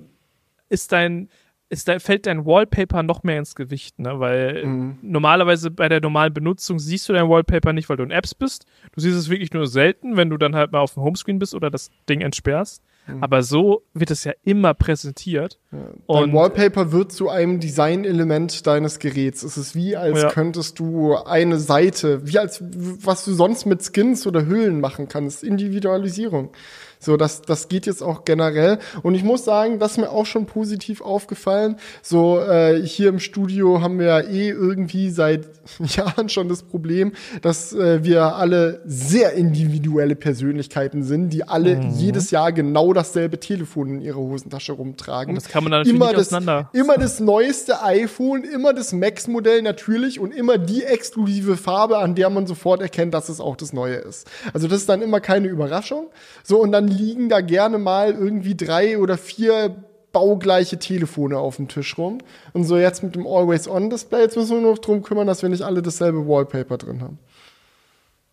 ist 0.70 0.92
dein, 0.92 1.30
ist 1.70 1.88
dein, 1.88 2.00
fällt 2.00 2.26
dein 2.26 2.46
Wallpaper 2.46 3.04
noch 3.04 3.22
mehr 3.22 3.38
ins 3.38 3.54
Gewicht, 3.54 4.00
ne? 4.00 4.20
Weil 4.20 4.64
normalerweise 5.04 5.70
bei 5.70 5.88
der 5.88 6.02
normalen 6.02 6.34
Benutzung 6.34 6.80
siehst 6.80 7.08
du 7.08 7.14
dein 7.14 7.30
Wallpaper 7.30 7.74
nicht, 7.74 7.90
weil 7.90 7.98
du 7.98 8.04
in 8.04 8.12
Apps 8.12 8.34
bist. 8.34 8.66
Du 8.94 9.02
siehst 9.02 9.16
es 9.16 9.30
wirklich 9.30 9.54
nur 9.54 9.68
selten, 9.68 10.18
wenn 10.18 10.32
du 10.32 10.38
dann 10.38 10.56
halt 10.56 10.72
mal 10.72 10.80
auf 10.80 10.96
dem 10.96 11.04
Homescreen 11.04 11.38
bist 11.38 11.54
oder 11.54 11.70
das 11.70 11.92
Ding 12.10 12.22
entsperrst. 12.22 12.84
Aber 13.22 13.42
so 13.44 13.84
wird 13.94 14.12
es 14.12 14.24
ja 14.24 14.34
immer 14.44 14.74
präsentiert. 14.74 15.60
Dein 15.72 15.90
Und- 16.08 16.34
Wallpaper 16.34 16.92
wird 16.92 17.12
zu 17.12 17.30
einem 17.30 17.60
Designelement 17.60 18.66
deines 18.68 19.00
Geräts. 19.00 19.44
Es 19.44 19.58
ist 19.58 19.76
wie, 19.76 19.96
als 19.96 20.22
Ja. 20.22 20.30
könntest 20.30 20.80
du 20.80 21.16
eine 21.16 21.58
Seite, 21.60 22.26
wie 22.28 22.40
als 22.40 22.62
was 22.62 23.26
du 23.26 23.34
sonst 23.34 23.66
mit 23.66 23.82
Skins 23.84 24.26
oder 24.28 24.46
Hüllen 24.46 24.80
machen 24.80 25.08
kannst. 25.08 25.44
Individualisierung. 25.44 26.52
So, 27.00 27.16
das, 27.18 27.42
das 27.42 27.70
geht 27.70 27.86
jetzt 27.86 28.04
auch 28.04 28.26
generell. 28.26 28.78
Und 29.04 29.16
ich 29.16 29.24
muss 29.24 29.46
sagen, 29.46 29.80
das 29.80 29.92
ist 29.92 29.98
mir 30.00 30.10
auch 30.12 30.26
schon 30.26 30.46
positiv 30.46 31.00
aufgefallen. 31.02 31.78
So, 32.02 32.40
äh, 32.42 32.82
hier 32.86 33.08
im 33.10 33.20
Studio 33.20 33.82
haben 33.82 34.00
wir 34.00 34.08
ja 34.08 34.20
eh 34.20 34.50
irgendwie 34.50 35.10
seit 35.10 35.48
Jahren 35.80 36.28
schon 36.30 36.50
das 36.50 36.64
Problem, 36.64 37.14
dass 37.42 37.72
äh, 37.74 38.04
wir 38.04 38.36
alle 38.36 38.82
sehr 38.86 39.34
individuelle 39.34 40.16
Persönlichkeiten 40.16 41.04
sind, 41.04 41.30
die 41.30 41.48
alle 41.48 41.70
Mhm. 41.80 41.92
jedes 41.96 42.32
Jahr 42.32 42.52
genau 42.52 42.92
dasselbe 42.94 43.40
Telefon 43.40 43.90
in 43.90 44.02
ihrer 44.02 44.18
Hosentasche 44.18 44.74
rumtragen. 44.74 45.30
Und 45.30 45.36
das 45.36 45.48
kann 45.50 45.64
man 45.64 45.72
dann 45.72 45.82
natürlich 45.82 45.96
immer 45.96 46.08
nicht 46.08 46.18
das, 46.20 46.28
auseinander. 46.28 46.70
Immer 46.74 46.98
das 46.98 47.20
neueste 47.20 47.82
iPhone, 47.84 48.44
immer 48.44 48.74
das 48.74 48.92
Max-Modell 48.92 49.62
natürlich 49.62 50.20
und 50.20 50.34
immer 50.34 50.58
die 50.58 50.84
exklusive 50.84 51.56
Farbe, 51.58 52.00
an 52.00 52.16
der 52.16 52.30
man 52.30 52.48
sofort 52.48 52.82
erkennt, 52.82 53.14
dass 53.14 53.30
es 53.30 53.40
auch 53.40 53.56
das 53.56 53.72
neue 53.72 53.96
ist. 53.96 54.28
Also 54.54 54.68
das 54.68 54.80
ist 54.80 54.90
dann 54.90 55.02
immer 55.02 55.20
keine 55.22 55.48
Überraschung. 55.48 56.08
So, 56.44 56.60
und 56.60 56.72
dann 56.72 56.89
liegen 56.90 57.30
da 57.30 57.42
gerne 57.42 57.78
mal 57.78 58.14
irgendwie 58.14 58.56
drei 58.56 58.98
oder 58.98 59.18
vier 59.18 59.84
baugleiche 60.12 60.80
Telefone 60.80 61.38
auf 61.38 61.58
dem 61.58 61.68
Tisch 61.68 61.98
rum. 61.98 62.20
Und 62.54 62.64
so 62.64 62.78
jetzt 62.78 63.04
mit 63.04 63.16
dem 63.16 63.28
Always-On-Display, 63.28 64.22
jetzt 64.22 64.36
müssen 64.36 64.56
wir 64.56 64.62
nur 64.62 64.72
noch 64.72 64.80
drum 64.80 65.04
kümmern, 65.04 65.28
dass 65.28 65.42
wir 65.42 65.50
nicht 65.50 65.62
alle 65.62 65.82
dasselbe 65.82 66.28
Wallpaper 66.28 66.78
drin 66.78 67.02
haben. 67.02 67.20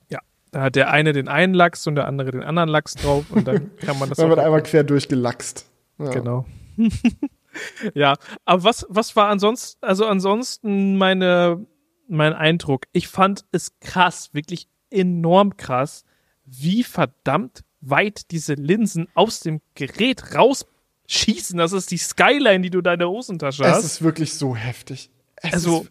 Ja, 0.09 0.21
da 0.53 0.63
hat 0.63 0.77
der 0.77 0.91
eine 0.91 1.13
den 1.13 1.29
einen 1.29 1.55
Lachs 1.55 1.87
und 1.87 1.97
der 1.97 2.07
andere 2.07 2.31
den 2.31 2.43
anderen 2.43 2.69
Lachs 2.69 2.95
drauf 2.95 3.27
und 3.31 3.47
dann 3.47 3.77
kann 3.85 3.99
man 3.99 4.09
das 4.09 4.19
Dann 4.19 4.31
wird 4.31 4.39
einmal 4.39 4.63
quer 4.63 4.85
durchgelachst. 4.85 5.67
Ja. 5.99 6.11
Genau. 6.11 6.47
Ja, 7.95 8.17
aber 8.45 8.65
was, 8.65 8.87
was 8.89 9.17
war 9.17 9.29
ansonsten, 9.29 9.85
also 9.85 10.07
ansonsten 10.07 10.97
meine, 10.99 11.67
mein 12.09 12.33
Eindruck? 12.33 12.87
Ich 12.93 13.09
fand 13.09 13.45
es 13.53 13.79
krass, 13.81 14.35
wirklich 14.35 14.69
enorm 14.91 15.57
krass, 15.57 16.05
wie 16.45 16.85
verdammt 16.85 17.65
weit 17.81 18.31
diese 18.31 18.55
Linsen 18.55 19.09
aus 19.15 19.41
dem 19.41 19.61
Gerät 19.75 20.35
rausschießen. 20.35 21.57
Das 21.59 21.73
ist 21.73 21.91
die 21.91 21.99
Skyline, 21.99 22.61
die 22.61 22.71
du 22.71 22.79
in 22.79 22.85
der 22.99 23.09
Hosentasche 23.09 23.63
Es 23.65 23.69
hast. 23.71 23.85
ist 23.85 24.03
wirklich 24.03 24.35
so 24.35 24.57
heftig. 24.57 25.11
Es 25.37 25.53
Also, 25.55 25.83
ist, 25.83 25.91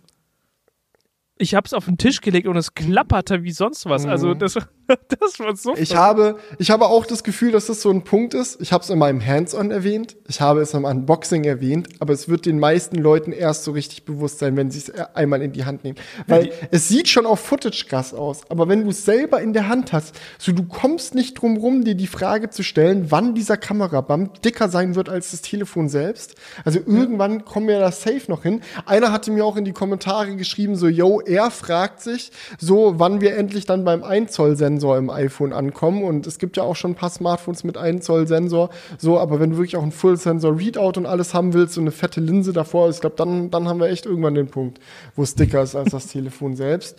ich 1.38 1.54
habe 1.54 1.66
es 1.66 1.74
auf 1.74 1.86
den 1.86 1.98
Tisch 1.98 2.22
gelegt 2.22 2.48
und 2.48 2.56
es 2.56 2.74
klapperte 2.74 3.44
wie 3.44 3.52
sonst 3.52 3.86
was. 3.88 4.06
Also 4.06 4.34
das, 4.34 4.54
das 4.88 5.40
war 5.40 5.54
so. 5.56 5.72
Mhm. 5.72 5.78
ich 5.82 5.94
habe, 5.94 6.38
ich 6.60 6.72
habe 6.72 6.86
auch 6.86 7.06
das 7.06 7.26
Gefühl, 7.26 7.52
dass 7.52 7.66
das 7.66 7.82
so 7.82 7.90
ein 7.90 8.04
Punkt 8.04 8.34
ist. 8.34 8.62
Ich 8.62 8.72
habe 8.72 8.84
es 8.84 8.90
in 8.90 8.98
meinem 8.98 9.26
Hands-on 9.26 9.70
erwähnt, 9.70 10.16
ich 10.28 10.40
habe 10.40 10.62
es 10.62 10.74
im 10.74 10.86
Unboxing 10.86 11.44
erwähnt, 11.44 11.90
aber 12.00 12.14
es 12.14 12.30
wird 12.30 12.46
den 12.46 12.58
meisten 12.58 12.96
Leuten 12.96 13.34
erst 13.34 13.66
so 13.66 13.72
richtig 13.72 14.06
bewusst 14.06 14.40
sein, 14.40 14.56
wenn 14.56 14.72
sie 14.72 14.80
es 14.80 14.92
einmal 15.14 15.42
in 15.42 15.52
die 15.52 15.66
Hand 15.66 15.84
nehmen. 15.84 15.98
Weil 16.26 16.54
es 16.72 16.88
sieht 16.88 17.10
schon 17.10 17.26
auf 17.26 17.42
Footage 17.42 17.86
krass 17.90 18.14
aus, 18.14 18.50
aber 18.50 18.70
wenn 18.70 18.84
du 18.84 18.92
es 18.92 19.04
selber 19.04 19.42
in 19.42 19.52
der 19.52 19.68
Hand 19.68 19.92
hast, 19.92 20.16
so 20.38 20.54
du 20.54 20.64
kommst 20.64 21.16
nicht 21.16 21.42
drum 21.42 21.58
rum, 21.58 21.84
dir 21.84 21.96
die 21.96 22.08
Frage 22.08 22.50
zu 22.50 22.64
stellen, 22.64 23.12
wann 23.12 23.36
dieser 23.36 23.58
Kamerabump 23.58 24.42
dicker 24.42 24.70
sein 24.70 24.96
wird 24.96 25.10
als 25.10 25.32
das 25.32 25.42
Telefon 25.42 25.90
selbst. 25.90 26.36
Also 26.64 26.80
irgendwann 26.80 27.44
kommen 27.44 27.68
wir 27.68 27.80
da 27.80 27.92
safe 27.92 28.24
noch 28.30 28.44
hin. 28.44 28.62
Einer 28.86 29.12
hatte 29.12 29.32
mir 29.32 29.44
auch 29.44 29.58
in 29.58 29.66
die 29.66 29.74
Kommentare 29.74 30.34
geschrieben, 30.38 30.78
so, 30.78 30.88
yo, 30.88 31.22
er 31.26 31.52
fragt 31.52 32.02
sich, 32.02 32.32
so, 32.60 32.94
wann 32.98 33.22
wir 33.22 33.36
endlich 33.36 33.66
dann 33.66 33.84
beim 33.84 34.04
1 34.04 34.32
Zoll 34.32 34.56
Sensor 34.56 34.98
im 34.98 35.10
iPhone 35.10 35.54
ankommen. 35.54 36.04
Und 36.04 36.28
es 36.28 36.40
gibt 36.40 36.58
ja 36.58 36.64
auch 36.64 36.76
schon 36.76 36.92
ein 36.92 36.96
paar 36.96 37.10
Smartphones 37.10 37.64
mit 37.64 37.78
1 37.78 38.06
Zoll 38.06 38.28
Sensor, 38.28 38.70
so, 38.98 39.20
aber 39.20 39.40
wenn 39.40 39.52
du 39.52 39.58
wirklich 39.58 39.78
auch 39.78 39.84
ein 39.84 39.92
Full 39.92 40.18
Sensor 40.18 40.58
Readout 40.58 40.98
und 40.98 41.06
alles 41.06 41.34
haben 41.34 41.54
willst, 41.54 41.74
so 41.74 41.82
eine 41.82 41.92
fette 41.92 42.22
Linse 42.22 42.54
davor, 42.54 42.90
ich 42.90 43.00
glaube, 43.00 43.16
dann, 43.16 43.52
dann 43.52 43.68
haben 43.68 43.80
wir 43.80 43.88
echt 43.88 44.06
irgendwann 44.06 44.36
den 44.36 44.48
Punkt, 44.48 44.80
wo 45.16 45.24
es 45.24 45.36
dicker 45.36 45.62
ist 45.62 45.76
als 45.76 45.92
das 45.92 46.08
Telefon 46.16 46.56
selbst. 46.56 46.98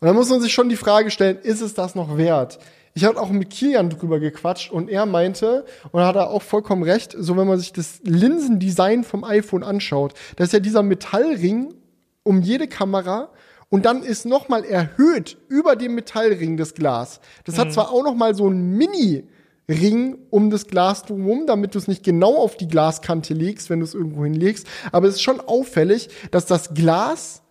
Und 0.00 0.06
da 0.06 0.12
muss 0.12 0.30
man 0.30 0.40
sich 0.40 0.52
schon 0.52 0.68
die 0.68 0.76
Frage 0.76 1.10
stellen, 1.10 1.38
ist 1.42 1.60
es 1.60 1.74
das 1.74 1.94
noch 1.94 2.16
wert? 2.16 2.58
Ich 2.94 3.04
habe 3.04 3.20
auch 3.20 3.30
mit 3.30 3.50
Kilian 3.50 3.90
drüber 3.90 4.18
gequatscht 4.18 4.72
und 4.72 4.88
er 4.88 5.06
meinte, 5.06 5.64
und 5.92 6.02
hat 6.02 6.16
er 6.16 6.30
auch 6.30 6.42
vollkommen 6.42 6.82
recht, 6.82 7.14
so 7.16 7.36
wenn 7.36 7.46
man 7.46 7.58
sich 7.58 7.72
das 7.72 8.00
Linsendesign 8.02 9.04
vom 9.04 9.24
iPhone 9.24 9.62
anschaut, 9.62 10.14
da 10.36 10.44
ist 10.44 10.52
ja 10.52 10.58
dieser 10.58 10.82
Metallring 10.82 11.74
um 12.24 12.42
jede 12.42 12.66
Kamera 12.66 13.30
und 13.70 13.84
dann 13.84 14.02
ist 14.02 14.24
noch 14.24 14.48
mal 14.48 14.64
erhöht 14.64 15.36
über 15.48 15.76
dem 15.76 15.94
Metallring 15.94 16.56
das 16.56 16.74
Glas. 16.74 17.20
Das 17.44 17.58
hat 17.58 17.72
zwar 17.72 17.90
auch 17.90 18.02
noch 18.02 18.14
mal 18.14 18.34
so 18.34 18.48
ein 18.48 18.70
Mini 18.70 19.24
Ring 19.68 20.18
um 20.30 20.48
das 20.48 20.66
Glas 20.66 21.02
drumherum, 21.02 21.46
damit 21.46 21.74
du 21.74 21.78
es 21.78 21.88
nicht 21.88 22.02
genau 22.02 22.36
auf 22.36 22.56
die 22.56 22.68
Glaskante 22.68 23.34
legst, 23.34 23.68
wenn 23.68 23.80
du 23.80 23.84
es 23.84 23.92
irgendwo 23.92 24.24
hinlegst, 24.24 24.66
aber 24.92 25.08
es 25.08 25.16
ist 25.16 25.22
schon 25.22 25.40
auffällig, 25.40 26.08
dass 26.30 26.46
das 26.46 26.72
Glas 26.72 27.42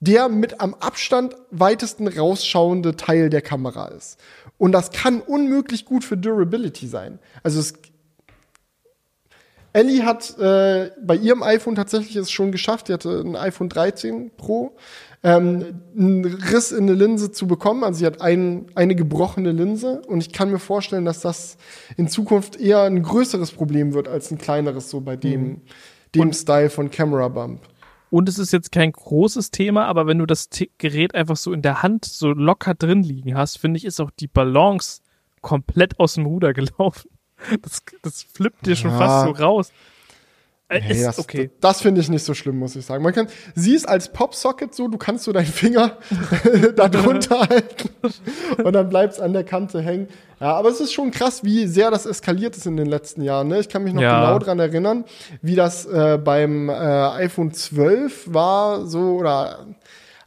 der 0.00 0.28
mit 0.30 0.60
am 0.60 0.74
Abstand 0.74 1.36
weitesten 1.50 2.08
rausschauende 2.08 2.96
Teil 2.96 3.28
der 3.28 3.42
Kamera 3.42 3.88
ist. 3.88 4.18
Und 4.56 4.72
das 4.72 4.92
kann 4.92 5.20
unmöglich 5.20 5.84
gut 5.84 6.04
für 6.04 6.16
Durability 6.16 6.86
sein. 6.86 7.18
Also 7.42 7.60
es 7.60 7.74
Ellie 9.72 10.04
hat 10.04 10.36
äh, 10.38 10.90
bei 11.00 11.14
ihrem 11.14 11.44
iPhone 11.44 11.76
tatsächlich 11.76 12.16
es 12.16 12.30
schon 12.30 12.50
geschafft. 12.50 12.88
Sie 12.88 12.92
hatte 12.92 13.20
ein 13.20 13.36
iPhone 13.36 13.68
13 13.68 14.32
Pro, 14.36 14.74
ähm, 15.22 15.82
einen 15.96 16.24
Riss 16.24 16.72
in 16.72 16.84
eine 16.84 16.94
Linse 16.94 17.30
zu 17.30 17.46
bekommen. 17.46 17.84
Also 17.84 17.98
sie 18.00 18.06
hat 18.06 18.20
ein, 18.20 18.66
eine 18.74 18.94
gebrochene 18.94 19.52
Linse. 19.52 20.02
Und 20.06 20.20
ich 20.20 20.32
kann 20.32 20.50
mir 20.50 20.58
vorstellen, 20.58 21.04
dass 21.04 21.20
das 21.20 21.58
in 21.96 22.08
Zukunft 22.08 22.56
eher 22.56 22.82
ein 22.82 23.02
größeres 23.02 23.52
Problem 23.52 23.92
wird 23.92 24.08
als 24.08 24.30
ein 24.30 24.38
kleineres, 24.38 24.90
so 24.90 25.00
bei 25.00 25.16
dem, 25.16 25.60
dem 26.14 26.32
Style 26.32 26.70
von 26.70 26.90
Camera 26.90 27.28
Bump. 27.28 27.60
Und 28.10 28.28
es 28.28 28.38
ist 28.38 28.52
jetzt 28.52 28.72
kein 28.72 28.90
großes 28.90 29.52
Thema, 29.52 29.86
aber 29.86 30.06
wenn 30.06 30.18
du 30.18 30.26
das 30.26 30.48
Gerät 30.78 31.14
einfach 31.14 31.36
so 31.36 31.52
in 31.52 31.62
der 31.62 31.82
Hand 31.82 32.04
so 32.04 32.30
locker 32.32 32.74
drin 32.74 33.04
liegen 33.04 33.36
hast, 33.36 33.58
finde 33.58 33.78
ich, 33.78 33.84
ist 33.84 34.00
auch 34.00 34.10
die 34.10 34.26
Balance 34.26 35.00
komplett 35.42 36.00
aus 36.00 36.14
dem 36.14 36.26
Ruder 36.26 36.52
gelaufen. 36.52 37.10
Das, 37.62 37.82
das 38.02 38.22
flippt 38.22 38.66
dir 38.66 38.76
schon 38.76 38.90
Ja. 38.90 38.98
fast 38.98 39.26
so 39.26 39.42
raus. 39.42 39.72
Äh, 40.70 40.80
Hey, 40.80 40.96
ist 40.96 41.04
das 41.06 41.18
okay. 41.18 41.50
das 41.60 41.82
finde 41.82 42.00
ich 42.00 42.08
nicht 42.08 42.24
so 42.24 42.32
schlimm, 42.32 42.58
muss 42.58 42.76
ich 42.76 42.86
sagen. 42.86 43.02
Man 43.02 43.12
kann, 43.12 43.26
sie 43.54 43.74
ist 43.74 43.88
als 43.88 44.12
Popsocket 44.12 44.74
so, 44.74 44.88
du 44.88 44.96
kannst 44.98 45.24
so 45.24 45.32
deinen 45.32 45.46
Finger 45.46 45.98
da 46.76 46.88
drunter 46.88 47.40
halten 47.50 47.90
und 48.62 48.72
dann 48.72 48.88
bleibt's 48.88 49.18
an 49.20 49.32
der 49.32 49.44
Kante 49.44 49.82
hängen. 49.82 50.08
Ja, 50.38 50.54
aber 50.54 50.70
es 50.70 50.80
ist 50.80 50.92
schon 50.92 51.10
krass, 51.10 51.44
wie 51.44 51.66
sehr 51.66 51.90
das 51.90 52.06
eskaliert 52.06 52.56
ist 52.56 52.66
in 52.66 52.76
den 52.76 52.86
letzten 52.86 53.22
Jahren. 53.22 53.48
Ne? 53.48 53.60
Ich 53.60 53.68
kann 53.68 53.82
mich 53.84 53.92
noch 53.92 54.00
Ja. 54.00 54.20
genau 54.24 54.38
dran 54.38 54.58
erinnern, 54.58 55.04
wie 55.42 55.54
das 55.56 55.84
äh, 55.86 56.18
beim 56.22 56.68
äh, 56.70 56.72
iPhone 56.72 57.52
12 57.52 58.32
war, 58.32 58.86
so 58.86 59.16
oder 59.16 59.66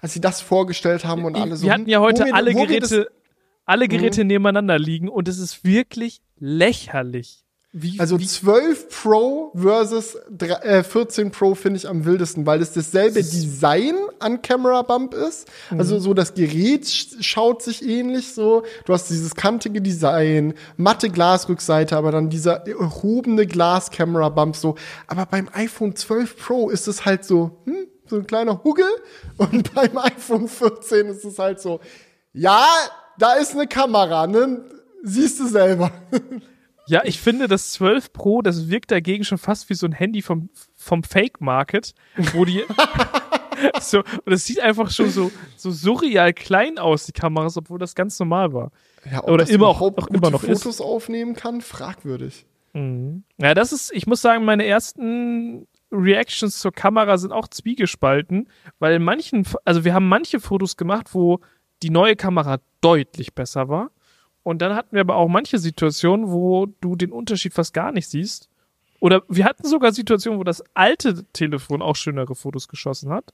als 0.02 0.14
sie 0.14 0.22
das 0.22 0.42
vorgestellt 0.42 1.06
haben 1.06 1.24
und 1.26 1.36
alle 1.38 1.56
so. 1.56 1.66
Wir 1.66 1.74
hatten 1.74 1.88
ja 1.90 2.00
heute 2.02 2.26
wir- 2.26 2.36
alle 2.36 2.52
das- 2.54 2.62
Mhm. 2.62 2.68
Geräte, 2.68 3.08
alle 3.66 3.88
Geräte 3.88 4.26
nebeneinander 4.26 4.78
liegen 4.78 5.08
und 5.08 5.30
es 5.30 5.40
ist 5.40 5.64
wirklich 5.64 6.20
lächerlich. 6.38 7.43
Wie, 7.76 8.00
Also 8.00 8.20
wie 8.20 8.28
12 8.28 8.88
Pro 9.02 9.52
versus 9.56 10.16
dre- 10.30 10.62
äh, 10.62 10.84
14 10.84 11.32
Pro 11.32 11.56
finde 11.56 11.78
ich 11.78 11.90
am 11.90 12.06
wildesten, 12.06 12.46
weil 12.46 12.62
es 12.62 12.72
dasselbe 12.72 13.24
Design 13.24 13.96
an 14.20 14.44
Camera 14.44 14.84
Bump 14.84 15.16
ist. 15.16 15.48
Also 15.72 15.98
so 15.98 16.14
das 16.14 16.36
Gerät 16.36 16.86
sch 16.88 17.16
schaut 17.22 17.64
sich 17.64 17.84
ähnlich 17.84 18.32
so. 18.36 18.62
Du 18.86 18.94
hast 18.94 19.10
dieses 19.10 19.34
kantige 19.34 19.82
Design, 19.82 20.54
matte 20.78 21.10
Glasrückseite, 21.10 21.98
aber 21.98 22.12
dann 22.12 22.30
dieser 22.30 22.68
erhobene 22.68 23.48
Glas 23.48 23.90
Camera 23.90 24.30
Bump 24.30 24.56
so. 24.56 24.76
Aber 25.08 25.26
beim 25.26 25.50
iPhone 25.54 25.96
12 25.96 26.38
Pro 26.38 26.70
ist 26.70 26.88
es 26.88 27.06
halt 27.06 27.26
so, 27.26 27.58
hm, 27.66 27.88
so 28.06 28.18
ein 28.18 28.28
kleiner 28.28 28.64
Huggel 28.64 28.86
und 29.38 29.74
beim 29.74 29.98
iPhone 29.98 30.48
14 30.48 31.08
ist 31.08 31.26
es 31.26 31.40
halt 31.40 31.60
so, 31.60 31.80
ja, 32.34 32.68
da 33.18 33.34
ist 33.34 33.54
eine 33.56 33.66
Kamera, 33.66 34.28
ne? 34.28 34.64
Siehst 35.02 35.40
du 35.40 35.48
selber. 35.48 35.90
Ja, 36.88 37.02
ich 37.06 37.20
finde, 37.20 37.48
das 37.48 37.72
12 37.74 38.12
Pro, 38.14 38.42
das 38.42 38.70
wirkt 38.70 38.92
dagegen 38.92 39.24
schon 39.24 39.38
fast 39.38 39.70
wie 39.70 39.74
so 39.74 39.86
ein 39.88 39.94
Handy 39.94 40.22
vom, 40.22 40.50
vom 40.76 41.04
Fake-Market, 41.04 41.94
wo 42.34 42.44
die. 42.46 42.64
so, 43.82 44.00
und 44.26 44.34
es 44.34 44.46
sieht 44.46 44.60
einfach 44.60 44.92
schon 44.92 45.10
so, 45.10 45.32
so 45.56 45.72
surreal 45.72 46.34
klein 46.34 46.78
aus, 46.78 47.06
die 47.06 47.12
Kameras, 47.14 47.56
obwohl 47.58 47.80
das 47.80 47.96
ganz 47.96 48.20
normal 48.20 48.52
war. 48.54 48.72
Ja, 49.10 49.20
ob 49.24 49.30
Oder 49.30 49.38
das 49.46 49.50
immer 49.50 49.68
auch- 49.68 49.78
überhaupt 49.78 50.00
auch 50.02 50.08
immer 50.08 50.30
noch 50.30 50.44
ist. 50.44 50.64
Fotos 50.64 50.82
aufnehmen 50.82 51.36
kann, 51.36 51.62
fragwürdig. 51.62 52.46
Ja, 52.76 53.54
das 53.54 53.72
ist, 53.72 53.92
ich 53.94 54.08
muss 54.08 54.22
sagen, 54.22 54.46
meine 54.46 54.66
ersten 54.66 55.68
Reactions 55.92 56.58
zur 56.58 56.72
Kamera 56.72 57.20
sind 57.20 57.32
auch 57.32 57.48
zwiegespalten, 57.48 58.50
weil 58.80 58.96
in 58.96 59.04
manchen, 59.04 59.46
also 59.64 59.86
wir 59.86 59.94
haben 59.94 60.08
manche 60.08 60.40
Fotos 60.40 60.76
gemacht, 60.76 61.14
wo 61.14 61.40
die 61.84 61.92
neue 61.92 62.16
Kamera 62.16 62.58
deutlich 62.82 63.36
besser 63.36 63.70
war. 63.70 63.92
Und 64.44 64.62
dann 64.62 64.76
hatten 64.76 64.92
wir 64.94 65.02
aber 65.02 65.16
auch 65.16 65.28
manche 65.30 65.58
Situationen, 65.58 66.30
wo 66.30 66.68
du 66.82 66.96
den 66.96 67.12
Unterschied 67.12 67.54
fast 67.54 67.74
gar 67.74 67.92
nicht 67.92 68.10
siehst. 68.10 68.50
Oder 69.00 69.24
wir 69.28 69.46
hatten 69.46 69.66
sogar 69.68 69.92
Situationen, 69.94 70.40
wo 70.40 70.44
das 70.44 70.64
alte 70.74 71.26
Telefon 71.34 71.82
auch 71.82 71.96
schönere 71.96 72.36
Fotos 72.36 72.68
geschossen 72.68 73.10
hat. 73.10 73.34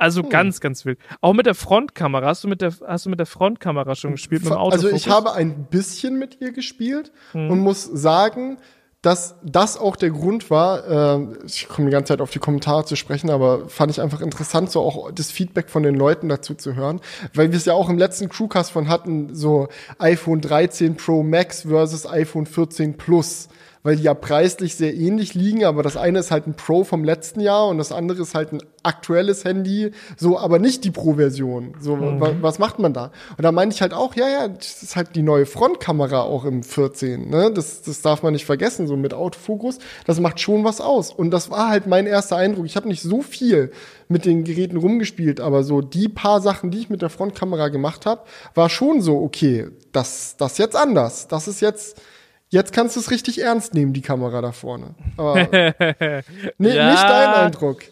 Also 0.00 0.22
ganz, 0.22 0.60
ganz 0.60 0.84
wild. 0.84 0.98
Auch 1.20 1.32
mit 1.32 1.46
der 1.46 1.56
Frontkamera. 1.56 2.26
Hast 2.26 2.44
du 2.44 2.48
mit 2.48 2.62
der, 2.62 2.72
hast 2.86 3.06
du 3.06 3.10
mit 3.10 3.18
der 3.18 3.26
Frontkamera 3.26 3.96
schon 3.96 4.12
gespielt? 4.12 4.44
Mit 4.44 4.52
dem 4.52 4.58
Also 4.58 4.90
ich 4.90 5.08
habe 5.08 5.32
ein 5.32 5.64
bisschen 5.64 6.18
mit 6.18 6.40
ihr 6.40 6.52
gespielt 6.52 7.10
Mhm. 7.32 7.50
und 7.50 7.58
muss 7.60 7.84
sagen, 7.84 8.58
dass 9.02 9.36
das 9.44 9.76
auch 9.76 9.94
der 9.94 10.10
Grund 10.10 10.50
war, 10.50 11.18
äh, 11.18 11.46
ich 11.46 11.68
komme 11.68 11.88
die 11.88 11.92
ganze 11.92 12.12
Zeit 12.12 12.20
auf 12.20 12.30
die 12.30 12.40
Kommentare 12.40 12.84
zu 12.84 12.96
sprechen, 12.96 13.30
aber 13.30 13.68
fand 13.68 13.92
ich 13.92 14.00
einfach 14.00 14.20
interessant, 14.20 14.72
so 14.72 14.80
auch 14.80 15.12
das 15.12 15.30
Feedback 15.30 15.70
von 15.70 15.84
den 15.84 15.94
Leuten 15.94 16.28
dazu 16.28 16.54
zu 16.54 16.74
hören, 16.74 17.00
weil 17.32 17.52
wir 17.52 17.58
es 17.58 17.64
ja 17.64 17.74
auch 17.74 17.88
im 17.88 17.98
letzten 17.98 18.28
Crewcast 18.28 18.72
von 18.72 18.88
hatten, 18.88 19.34
so 19.34 19.68
iPhone 19.98 20.40
13 20.40 20.96
Pro 20.96 21.22
Max 21.22 21.62
versus 21.62 22.06
iPhone 22.06 22.46
14 22.46 22.96
Plus, 22.96 23.48
weil 23.82 23.96
die 23.96 24.02
ja 24.02 24.14
preislich 24.14 24.74
sehr 24.74 24.94
ähnlich 24.94 25.34
liegen, 25.34 25.64
aber 25.64 25.82
das 25.82 25.96
eine 25.96 26.18
ist 26.18 26.30
halt 26.30 26.46
ein 26.46 26.54
Pro 26.54 26.84
vom 26.84 27.04
letzten 27.04 27.40
Jahr 27.40 27.68
und 27.68 27.78
das 27.78 27.92
andere 27.92 28.22
ist 28.22 28.34
halt 28.34 28.52
ein 28.52 28.62
aktuelles 28.82 29.44
Handy, 29.44 29.92
so 30.16 30.38
aber 30.38 30.58
nicht 30.58 30.84
die 30.84 30.90
Pro-Version. 30.90 31.74
So, 31.80 31.98
wa 31.98 32.32
was 32.40 32.58
macht 32.58 32.78
man 32.78 32.92
da? 32.92 33.12
Und 33.36 33.44
da 33.44 33.52
meine 33.52 33.72
ich 33.72 33.82
halt 33.82 33.92
auch, 33.92 34.14
ja, 34.14 34.28
ja, 34.28 34.48
das 34.48 34.82
ist 34.82 34.96
halt 34.96 35.14
die 35.14 35.22
neue 35.22 35.46
Frontkamera 35.46 36.22
auch 36.22 36.44
im 36.44 36.62
14, 36.62 37.28
ne? 37.28 37.52
Das, 37.52 37.82
das 37.82 38.02
darf 38.02 38.22
man 38.22 38.32
nicht 38.32 38.46
vergessen, 38.46 38.86
so 38.86 38.96
mit 38.96 39.14
Autofokus, 39.14 39.78
das 40.06 40.20
macht 40.20 40.40
schon 40.40 40.64
was 40.64 40.80
aus. 40.80 41.12
Und 41.12 41.30
das 41.30 41.50
war 41.50 41.68
halt 41.68 41.86
mein 41.86 42.06
erster 42.06 42.36
Eindruck. 42.36 42.66
Ich 42.66 42.76
habe 42.76 42.88
nicht 42.88 43.02
so 43.02 43.22
viel 43.22 43.72
mit 44.08 44.24
den 44.24 44.44
Geräten 44.44 44.76
rumgespielt, 44.76 45.40
aber 45.40 45.62
so 45.62 45.80
die 45.80 46.08
paar 46.08 46.40
Sachen, 46.40 46.70
die 46.70 46.78
ich 46.78 46.90
mit 46.90 47.02
der 47.02 47.10
Frontkamera 47.10 47.68
gemacht 47.68 48.06
habe, 48.06 48.22
war 48.54 48.70
schon 48.70 49.00
so, 49.00 49.18
okay, 49.18 49.68
das, 49.92 50.36
das 50.36 50.58
jetzt 50.58 50.76
anders. 50.76 51.28
Das 51.28 51.48
ist 51.48 51.60
jetzt, 51.60 52.00
jetzt 52.50 52.72
kannst 52.72 52.96
du 52.96 53.00
es 53.00 53.10
richtig 53.10 53.40
ernst 53.40 53.74
nehmen, 53.74 53.92
die 53.92 54.00
Kamera 54.02 54.40
da 54.40 54.52
vorne. 54.52 54.94
Aber 55.16 55.36
Ja. 56.58 56.90
nicht 56.90 57.02
dein 57.02 57.34
Eindruck. 57.34 57.82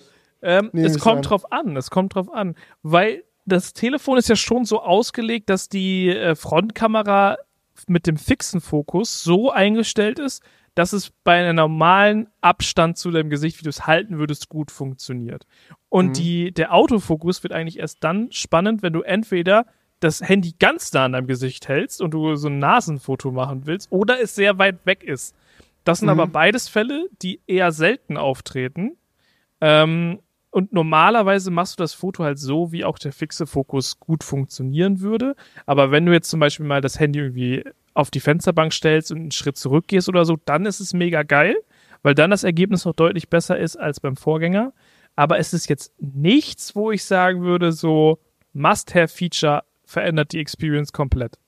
Ähm, 0.42 0.70
es 0.74 0.98
kommt 0.98 1.18
an. 1.18 1.22
drauf 1.22 1.52
an, 1.52 1.76
es 1.76 1.90
kommt 1.90 2.14
drauf 2.14 2.32
an, 2.32 2.54
weil 2.82 3.24
das 3.46 3.72
Telefon 3.72 4.18
ist 4.18 4.28
ja 4.28 4.36
schon 4.36 4.64
so 4.64 4.82
ausgelegt, 4.82 5.48
dass 5.50 5.68
die 5.68 6.08
äh, 6.10 6.34
Frontkamera 6.34 7.38
mit 7.86 8.06
dem 8.06 8.16
fixen 8.16 8.60
Fokus 8.60 9.22
so 9.22 9.50
eingestellt 9.50 10.18
ist, 10.18 10.42
dass 10.74 10.92
es 10.92 11.10
bei 11.24 11.38
einem 11.38 11.56
normalen 11.56 12.28
Abstand 12.42 12.98
zu 12.98 13.10
deinem 13.10 13.30
Gesicht, 13.30 13.58
wie 13.60 13.64
du 13.64 13.70
es 13.70 13.86
halten 13.86 14.18
würdest, 14.18 14.48
gut 14.48 14.70
funktioniert. 14.70 15.46
Und 15.88 16.08
Mhm. 16.08 16.12
die, 16.12 16.52
der 16.52 16.74
Autofokus 16.74 17.42
wird 17.42 17.52
eigentlich 17.52 17.78
erst 17.78 18.04
dann 18.04 18.30
spannend, 18.30 18.82
wenn 18.82 18.92
du 18.92 19.00
entweder 19.02 19.66
das 20.00 20.20
Handy 20.20 20.54
ganz 20.58 20.92
nah 20.92 21.06
an 21.06 21.12
deinem 21.12 21.26
Gesicht 21.26 21.68
hältst 21.68 22.00
und 22.02 22.12
du 22.12 22.36
so 22.36 22.48
ein 22.48 22.58
Nasenfoto 22.58 23.30
machen 23.32 23.62
willst 23.66 23.90
oder 23.90 24.20
es 24.20 24.34
sehr 24.34 24.58
weit 24.58 24.84
weg 24.84 25.02
ist. 25.02 25.34
Das 25.84 25.98
sind 26.00 26.06
Mhm. 26.06 26.20
aber 26.20 26.26
beides 26.26 26.68
Fälle, 26.68 27.08
die 27.22 27.40
eher 27.46 27.72
selten 27.72 28.16
auftreten. 28.16 28.96
Ähm, 29.60 30.20
und 30.50 30.72
normalerweise 30.72 31.50
machst 31.50 31.78
du 31.78 31.82
das 31.82 31.92
Foto 31.94 32.24
halt 32.24 32.38
so, 32.38 32.72
wie 32.72 32.84
auch 32.84 32.98
der 32.98 33.12
fixe 33.12 33.46
Fokus 33.46 34.00
gut 34.00 34.24
funktionieren 34.24 35.00
würde. 35.00 35.36
Aber 35.66 35.90
wenn 35.90 36.06
du 36.06 36.12
jetzt 36.12 36.30
zum 36.30 36.40
Beispiel 36.40 36.66
mal 36.66 36.80
das 36.80 36.98
Handy 36.98 37.18
irgendwie 37.18 37.64
auf 37.94 38.10
die 38.10 38.20
Fensterbank 38.20 38.72
stellst 38.72 39.12
und 39.12 39.18
einen 39.18 39.30
Schritt 39.32 39.56
zurückgehst 39.58 40.08
oder 40.08 40.24
so, 40.24 40.36
dann 40.44 40.66
ist 40.66 40.80
es 40.80 40.92
mega 40.94 41.22
geil, 41.22 41.56
weil 42.02 42.14
dann 42.14 42.30
das 42.30 42.44
Ergebnis 42.44 42.84
noch 42.84 42.94
deutlich 42.94 43.28
besser 43.28 43.58
ist 43.58 43.76
als 43.76 44.00
beim 44.00 44.16
Vorgänger. 44.16 44.72
Aber 45.14 45.38
es 45.38 45.52
ist 45.54 45.68
jetzt 45.68 45.92
nichts, 46.00 46.74
wo 46.74 46.90
ich 46.90 47.04
sagen 47.04 47.42
würde, 47.42 47.72
so 47.72 48.18
Must-Have-Feature 48.54 49.62
verändert 49.86 50.32
die 50.32 50.40
Experience 50.40 50.92
komplett. 50.92 51.38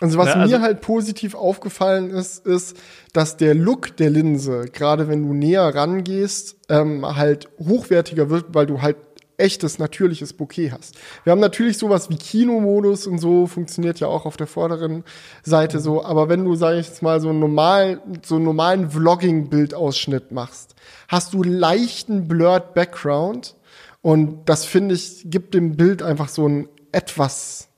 Also 0.00 0.18
was 0.18 0.28
Ja, 0.28 0.34
also- 0.34 0.56
mir 0.56 0.62
halt 0.62 0.80
positiv 0.82 1.34
aufgefallen 1.34 2.10
ist, 2.10 2.46
ist, 2.46 2.76
dass 3.12 3.36
der 3.36 3.54
Look 3.54 3.96
der 3.96 4.10
Linse, 4.10 4.66
gerade 4.70 5.08
wenn 5.08 5.26
du 5.26 5.32
näher 5.32 5.74
rangehst, 5.74 6.56
ähm, 6.68 7.16
halt 7.16 7.48
hochwertiger 7.58 8.28
wird, 8.28 8.46
weil 8.54 8.66
du 8.66 8.82
halt 8.82 8.96
echtes, 9.38 9.78
natürliches 9.78 10.32
Bouquet 10.32 10.70
hast. 10.72 10.96
Wir 11.24 11.30
haben 11.30 11.40
natürlich 11.40 11.76
sowas 11.76 12.08
wie 12.08 12.16
Kinomodus 12.16 13.06
und 13.06 13.18
so, 13.18 13.46
funktioniert 13.46 14.00
ja 14.00 14.06
auch 14.06 14.24
auf 14.24 14.36
der 14.38 14.46
vorderen 14.46 15.04
Seite 15.42 15.78
so, 15.78 16.02
aber 16.02 16.28
wenn 16.30 16.44
du, 16.44 16.54
sag 16.54 16.76
ich 16.78 16.86
jetzt 16.88 17.02
mal, 17.02 17.20
so 17.20 17.28
einen 17.28 17.40
normal, 17.40 18.00
so 18.24 18.36
einen 18.36 18.44
normalen 18.44 18.90
Vlogging-Bildausschnitt 18.90 20.32
machst, 20.32 20.74
hast 21.08 21.34
du 21.34 21.42
leichten 21.42 22.28
blurred 22.28 22.74
Background 22.74 23.56
und 24.00 24.48
das 24.48 24.64
finde 24.64 24.94
ich, 24.94 25.22
gibt 25.26 25.52
dem 25.54 25.76
Bild 25.76 26.02
einfach 26.02 26.28
so 26.28 26.46
einen 26.46 26.68
etwas, 26.96 27.68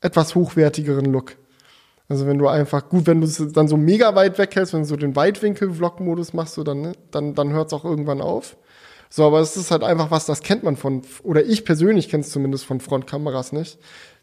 etwas 0.00 0.34
hochwertigeren 0.34 1.06
Look. 1.06 1.36
Also 2.08 2.26
wenn 2.26 2.38
du 2.38 2.48
einfach, 2.48 2.88
gut, 2.88 3.06
wenn 3.06 3.20
du 3.20 3.26
es 3.26 3.42
dann 3.52 3.68
so 3.68 3.76
mega 3.76 4.14
weit 4.14 4.38
weghältst, 4.38 4.72
wenn 4.74 4.82
du 4.82 4.86
so 4.86 4.96
den 4.96 5.16
Weitwinkel-Vlog-Modus 5.16 6.32
machst, 6.32 6.54
so 6.54 6.64
dann, 6.64 6.80
ne, 6.80 6.92
dann, 7.10 7.34
dann 7.34 7.50
hört 7.50 7.68
es 7.68 7.72
auch 7.72 7.84
irgendwann 7.84 8.20
auf. 8.20 8.56
So, 9.10 9.26
aber 9.26 9.40
es 9.40 9.56
ist 9.56 9.70
halt 9.70 9.82
einfach 9.82 10.10
was, 10.10 10.26
das 10.26 10.42
kennt 10.42 10.62
man 10.62 10.76
von, 10.76 11.02
oder 11.22 11.44
ich 11.44 11.64
persönlich 11.64 12.10
kenne 12.10 12.22
es 12.22 12.30
zumindest 12.30 12.66
von 12.66 12.80
Frontkameras 12.80 13.52
nicht. 13.52 13.78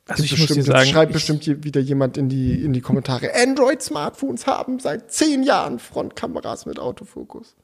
Also 0.08 0.22
Gibt 0.22 0.34
ich 0.34 0.40
muss 0.40 0.48
dir 0.50 0.56
bestimmt, 0.56 0.78
sagen, 0.78 0.90
schreibt 0.90 1.14
bestimmt 1.14 1.44
hier 1.44 1.64
wieder 1.64 1.82
jemand 1.82 2.18
in 2.18 2.30
die, 2.30 2.64
in 2.64 2.74
die 2.74 2.82
Kommentare. 2.82 3.32
Android-Smartphones 3.36 4.46
haben 4.46 4.78
seit 4.78 5.12
zehn 5.12 5.42
Jahren 5.42 5.80
Frontkameras 5.80 6.68
mit 6.68 6.78
Autofokus. 6.78 7.56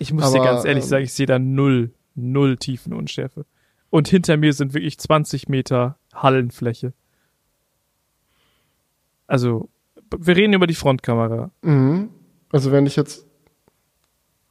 Ich 0.00 0.12
muss 0.12 0.32
dir 0.32 0.40
Aber, 0.40 0.44
ganz 0.44 0.64
ehrlich 0.64 0.84
ähm, 0.84 0.90
sagen, 0.90 1.04
ich 1.04 1.12
sehe 1.12 1.26
da 1.26 1.38
null, 1.38 1.92
null 2.16 2.56
Tiefenunschärfe. 2.56 3.46
Und 3.90 4.08
hinter 4.08 4.36
mir 4.36 4.52
sind 4.52 4.74
wirklich 4.74 4.98
20 4.98 5.48
Meter 5.48 5.98
Hallenfläche. 6.22 6.92
Also, 9.26 9.68
wir 10.16 10.36
reden 10.36 10.52
über 10.52 10.66
die 10.66 10.74
Frontkamera. 10.74 11.50
Mhm. 11.62 12.10
Also 12.52 12.70
wenn 12.72 12.86
ich 12.86 12.96
jetzt, 12.96 13.26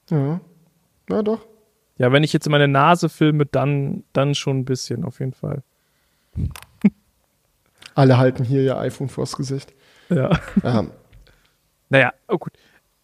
ja, 0.09 0.39
na 1.07 1.23
doch. 1.23 1.45
Ja, 1.97 2.11
wenn 2.11 2.23
ich 2.23 2.33
jetzt 2.33 2.49
meine 2.49 2.67
Nase 2.67 3.07
filme, 3.07 3.45
dann, 3.45 4.03
dann 4.11 4.35
schon 4.35 4.59
ein 4.59 4.65
bisschen, 4.65 5.05
auf 5.05 5.19
jeden 5.19 5.33
Fall. 5.33 5.63
Alle 7.95 8.17
halten 8.17 8.43
hier 8.43 8.61
ihr 8.61 8.77
iPhone 8.77 9.07
vors 9.07 9.37
Gesicht. 9.37 9.73
Ja. 10.09 10.37
Ja. 10.61 10.85
Naja, 11.89 12.13
oh 12.27 12.37
gut. 12.37 12.51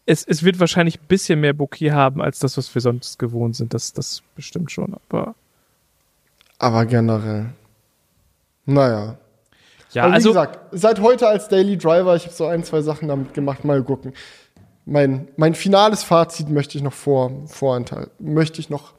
Es, 0.04 0.24
es 0.24 0.42
wird 0.42 0.60
wahrscheinlich 0.60 1.00
ein 1.00 1.06
bisschen 1.06 1.40
mehr 1.40 1.54
Bouquet 1.54 1.92
haben, 1.92 2.20
als 2.20 2.40
das, 2.40 2.58
was 2.58 2.74
wir 2.74 2.82
sonst 2.82 3.18
gewohnt 3.18 3.56
sind. 3.56 3.72
Das, 3.72 3.92
das 3.94 4.22
bestimmt 4.34 4.70
schon. 4.70 4.94
Aber 5.08 5.34
Aber 6.58 6.84
generell. 6.84 7.54
Naja. 8.64 9.18
ja, 9.92 10.02
Aber 10.04 10.12
wie 10.12 10.14
also 10.16 10.28
gesagt, 10.30 10.58
seit 10.72 11.00
heute 11.00 11.28
als 11.28 11.48
Daily 11.48 11.76
Driver, 11.76 12.14
ich 12.16 12.24
habe 12.24 12.34
so 12.34 12.46
ein, 12.46 12.64
zwei 12.64 12.82
Sachen 12.82 13.08
damit 13.08 13.34
gemacht, 13.34 13.64
mal 13.64 13.82
gucken. 13.82 14.12
Mein, 14.84 15.28
mein 15.36 15.54
finales 15.54 16.02
Fazit 16.02 16.48
möchte 16.48 16.76
ich 16.76 16.82
noch 16.84 16.92
vor, 16.92 17.30
vorenthalten. 17.46 18.10
Möchte 18.34 18.60
ich 18.60 18.68
noch. 18.70 18.94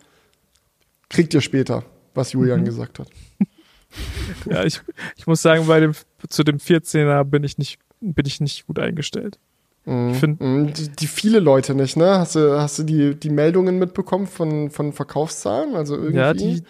Kriegt 1.10 1.34
ihr 1.34 1.42
später, 1.42 1.84
was 2.14 2.32
Julian 2.32 2.62
Mhm. 2.62 2.66
gesagt 2.66 3.00
hat. 3.00 3.08
ja, 4.50 4.64
ich, 4.64 4.82
ich 5.18 5.28
muss 5.28 5.42
sagen, 5.42 5.68
bei 5.68 5.80
dem, 5.80 5.94
zu 6.30 6.44
dem 6.44 6.58
14er 6.58 7.24
bin 7.26 7.44
ich 7.44 7.58
nicht, 7.58 7.80
bin 8.00 8.26
ich 8.26 8.40
nicht 8.42 8.66
gut 8.68 8.80
eingestellt. 8.80 9.38
Ich 9.86 10.18
finde, 10.18 10.42
Mhm, 10.42 10.74
Die, 10.74 10.88
die 10.88 11.08
viele 11.08 11.40
Leute 11.40 11.76
nicht, 11.76 11.98
ne? 11.98 12.18
Hast 12.18 12.36
du, 12.36 12.58
hast 12.58 12.80
du 12.80 12.84
die, 12.84 13.16
die 13.20 13.30
Meldungen 13.30 13.78
mitbekommen 13.80 14.28
von, 14.28 14.70
von 14.70 14.94
Verkaufszahlen? 14.94 15.76
Also 15.76 15.96
irgendwie. 15.96 16.16
ja, 16.18 16.34
die, 16.34 16.64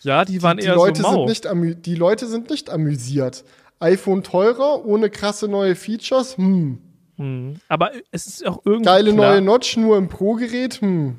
ja, 0.00 0.24
die 0.24 0.42
waren 0.42 0.58
die 0.58 0.64
eher 0.64 0.74
Leute 0.74 1.02
so 1.02 1.08
mau. 1.10 1.26
sind 1.28 1.52
nicht 1.54 1.86
die 1.86 1.94
Leute 1.94 2.26
sind 2.26 2.50
nicht 2.50 2.70
amüsiert. 2.70 3.44
iPhone 3.80 4.22
teurer, 4.22 4.84
ohne 4.84 5.08
krasse 5.10 5.48
neue 5.48 5.74
Features, 5.76 6.36
hm. 6.36 6.80
Mhm. 7.16 7.60
Aber 7.68 7.90
es 8.10 8.26
ist 8.26 8.46
auch 8.46 8.60
irgendwie 8.64 8.84
Geile 8.86 9.12
klar, 9.14 9.32
neue 9.32 9.42
Notch 9.42 9.76
nur 9.76 9.96
im 9.96 10.08
Pro-Gerät, 10.08 10.80
hm. 10.80 11.18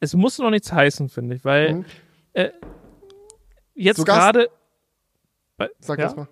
es 0.00 0.14
muss 0.14 0.38
noch 0.38 0.50
nichts 0.50 0.72
heißen, 0.72 1.08
finde 1.08 1.36
ich, 1.36 1.44
weil 1.44 1.74
Mhm. 1.74 1.84
äh, 2.34 2.50
jetzt 3.74 4.04
gerade 4.04 4.48
Sag 5.78 5.98
ja? 5.98 6.06
das 6.06 6.16
mal. 6.16 6.28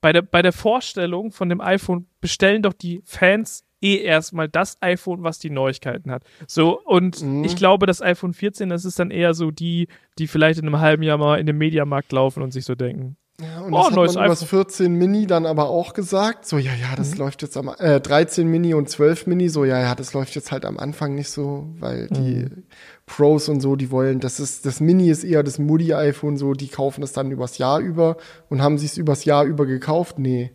bei, 0.00 0.12
der, 0.12 0.22
bei 0.22 0.42
der 0.42 0.52
Vorstellung 0.52 1.32
von 1.32 1.48
dem 1.48 1.60
iPhone 1.60 2.06
bestellen 2.20 2.62
doch 2.62 2.72
die 2.74 3.00
Fans 3.04 3.64
eh 3.82 3.98
erstmal 3.98 4.48
das 4.48 4.76
iPhone, 4.80 5.22
was 5.22 5.38
die 5.38 5.50
Neuigkeiten 5.50 6.10
hat. 6.10 6.22
So, 6.46 6.80
und 6.82 7.22
Mhm. 7.22 7.44
ich 7.44 7.56
glaube, 7.56 7.86
das 7.86 8.00
iPhone 8.02 8.32
14, 8.32 8.68
das 8.68 8.84
ist 8.84 8.98
dann 8.98 9.10
eher 9.10 9.34
so 9.34 9.50
die, 9.50 9.88
die 10.18 10.26
vielleicht 10.26 10.58
in 10.58 10.66
einem 10.66 10.80
halben 10.80 11.02
Jahr 11.02 11.18
mal 11.18 11.38
in 11.38 11.46
den 11.46 11.58
Mediamarkt 11.58 12.12
laufen 12.12 12.42
und 12.42 12.52
sich 12.52 12.64
so 12.64 12.74
denken. 12.74 13.16
Ja, 13.38 13.60
und 13.60 13.74
Oh, 13.74 13.76
das 13.76 13.86
hat 13.88 13.94
neues 13.96 14.14
man 14.14 14.24
über 14.24 14.32
das 14.32 14.42
iPhone. 14.44 14.60
14 14.64 14.94
Mini 14.94 15.26
dann 15.26 15.44
aber 15.44 15.68
auch 15.68 15.92
gesagt. 15.92 16.46
So, 16.46 16.56
ja, 16.56 16.70
ja, 16.72 16.96
das 16.96 17.12
Mhm. 17.12 17.18
läuft 17.18 17.42
jetzt 17.42 17.58
am, 17.58 17.70
äh, 17.78 18.00
13 18.00 18.48
Mini 18.48 18.72
und 18.72 18.88
12 18.88 19.26
Mini, 19.26 19.50
so, 19.50 19.66
ja, 19.66 19.78
ja, 19.78 19.94
das 19.94 20.14
läuft 20.14 20.34
jetzt 20.36 20.52
halt 20.52 20.64
am 20.64 20.78
Anfang 20.78 21.14
nicht 21.14 21.28
so, 21.28 21.68
weil 21.78 22.06
die 22.08 22.46
Mhm. 22.46 22.62
Pros 23.04 23.50
und 23.50 23.60
so, 23.60 23.76
die 23.76 23.90
wollen, 23.90 24.20
das 24.20 24.40
ist, 24.40 24.64
das 24.64 24.80
Mini 24.80 25.10
ist 25.10 25.22
eher 25.22 25.42
das 25.42 25.58
Moody-iPhone, 25.58 26.38
so, 26.38 26.54
die 26.54 26.68
kaufen 26.68 27.02
es 27.04 27.12
dann 27.12 27.30
übers 27.30 27.58
Jahr 27.58 27.78
über 27.80 28.16
und 28.48 28.62
haben 28.62 28.78
sie 28.78 28.86
es 28.86 28.96
übers 28.96 29.26
Jahr 29.26 29.44
über 29.44 29.66
gekauft? 29.66 30.18
Nee. 30.18 30.52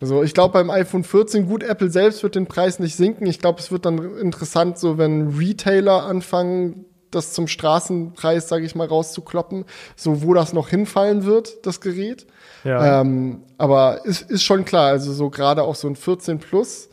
Also 0.00 0.22
ich 0.22 0.32
glaube 0.32 0.54
beim 0.54 0.70
iPhone 0.70 1.04
14, 1.04 1.46
gut, 1.46 1.62
Apple 1.62 1.90
selbst 1.90 2.22
wird 2.22 2.34
den 2.34 2.46
Preis 2.46 2.78
nicht 2.78 2.96
sinken. 2.96 3.26
Ich 3.26 3.38
glaube, 3.38 3.60
es 3.60 3.70
wird 3.70 3.84
dann 3.84 3.98
interessant, 4.18 4.78
so 4.78 4.96
wenn 4.96 5.36
Retailer 5.36 6.04
anfangen, 6.04 6.86
das 7.10 7.32
zum 7.32 7.48
Straßenpreis, 7.48 8.48
sage 8.48 8.64
ich 8.64 8.74
mal, 8.74 8.86
rauszukloppen, 8.86 9.64
so 9.96 10.22
wo 10.22 10.32
das 10.32 10.52
noch 10.52 10.68
hinfallen 10.68 11.24
wird, 11.24 11.66
das 11.66 11.80
Gerät. 11.80 12.26
Ja. 12.64 13.00
Ähm, 13.00 13.42
aber 13.58 14.04
ist, 14.04 14.30
ist 14.30 14.44
schon 14.44 14.64
klar, 14.64 14.88
also 14.88 15.12
so 15.12 15.28
gerade 15.28 15.64
auch 15.64 15.74
so 15.74 15.88
ein 15.88 15.96
14 15.96 16.38
Plus, 16.38 16.88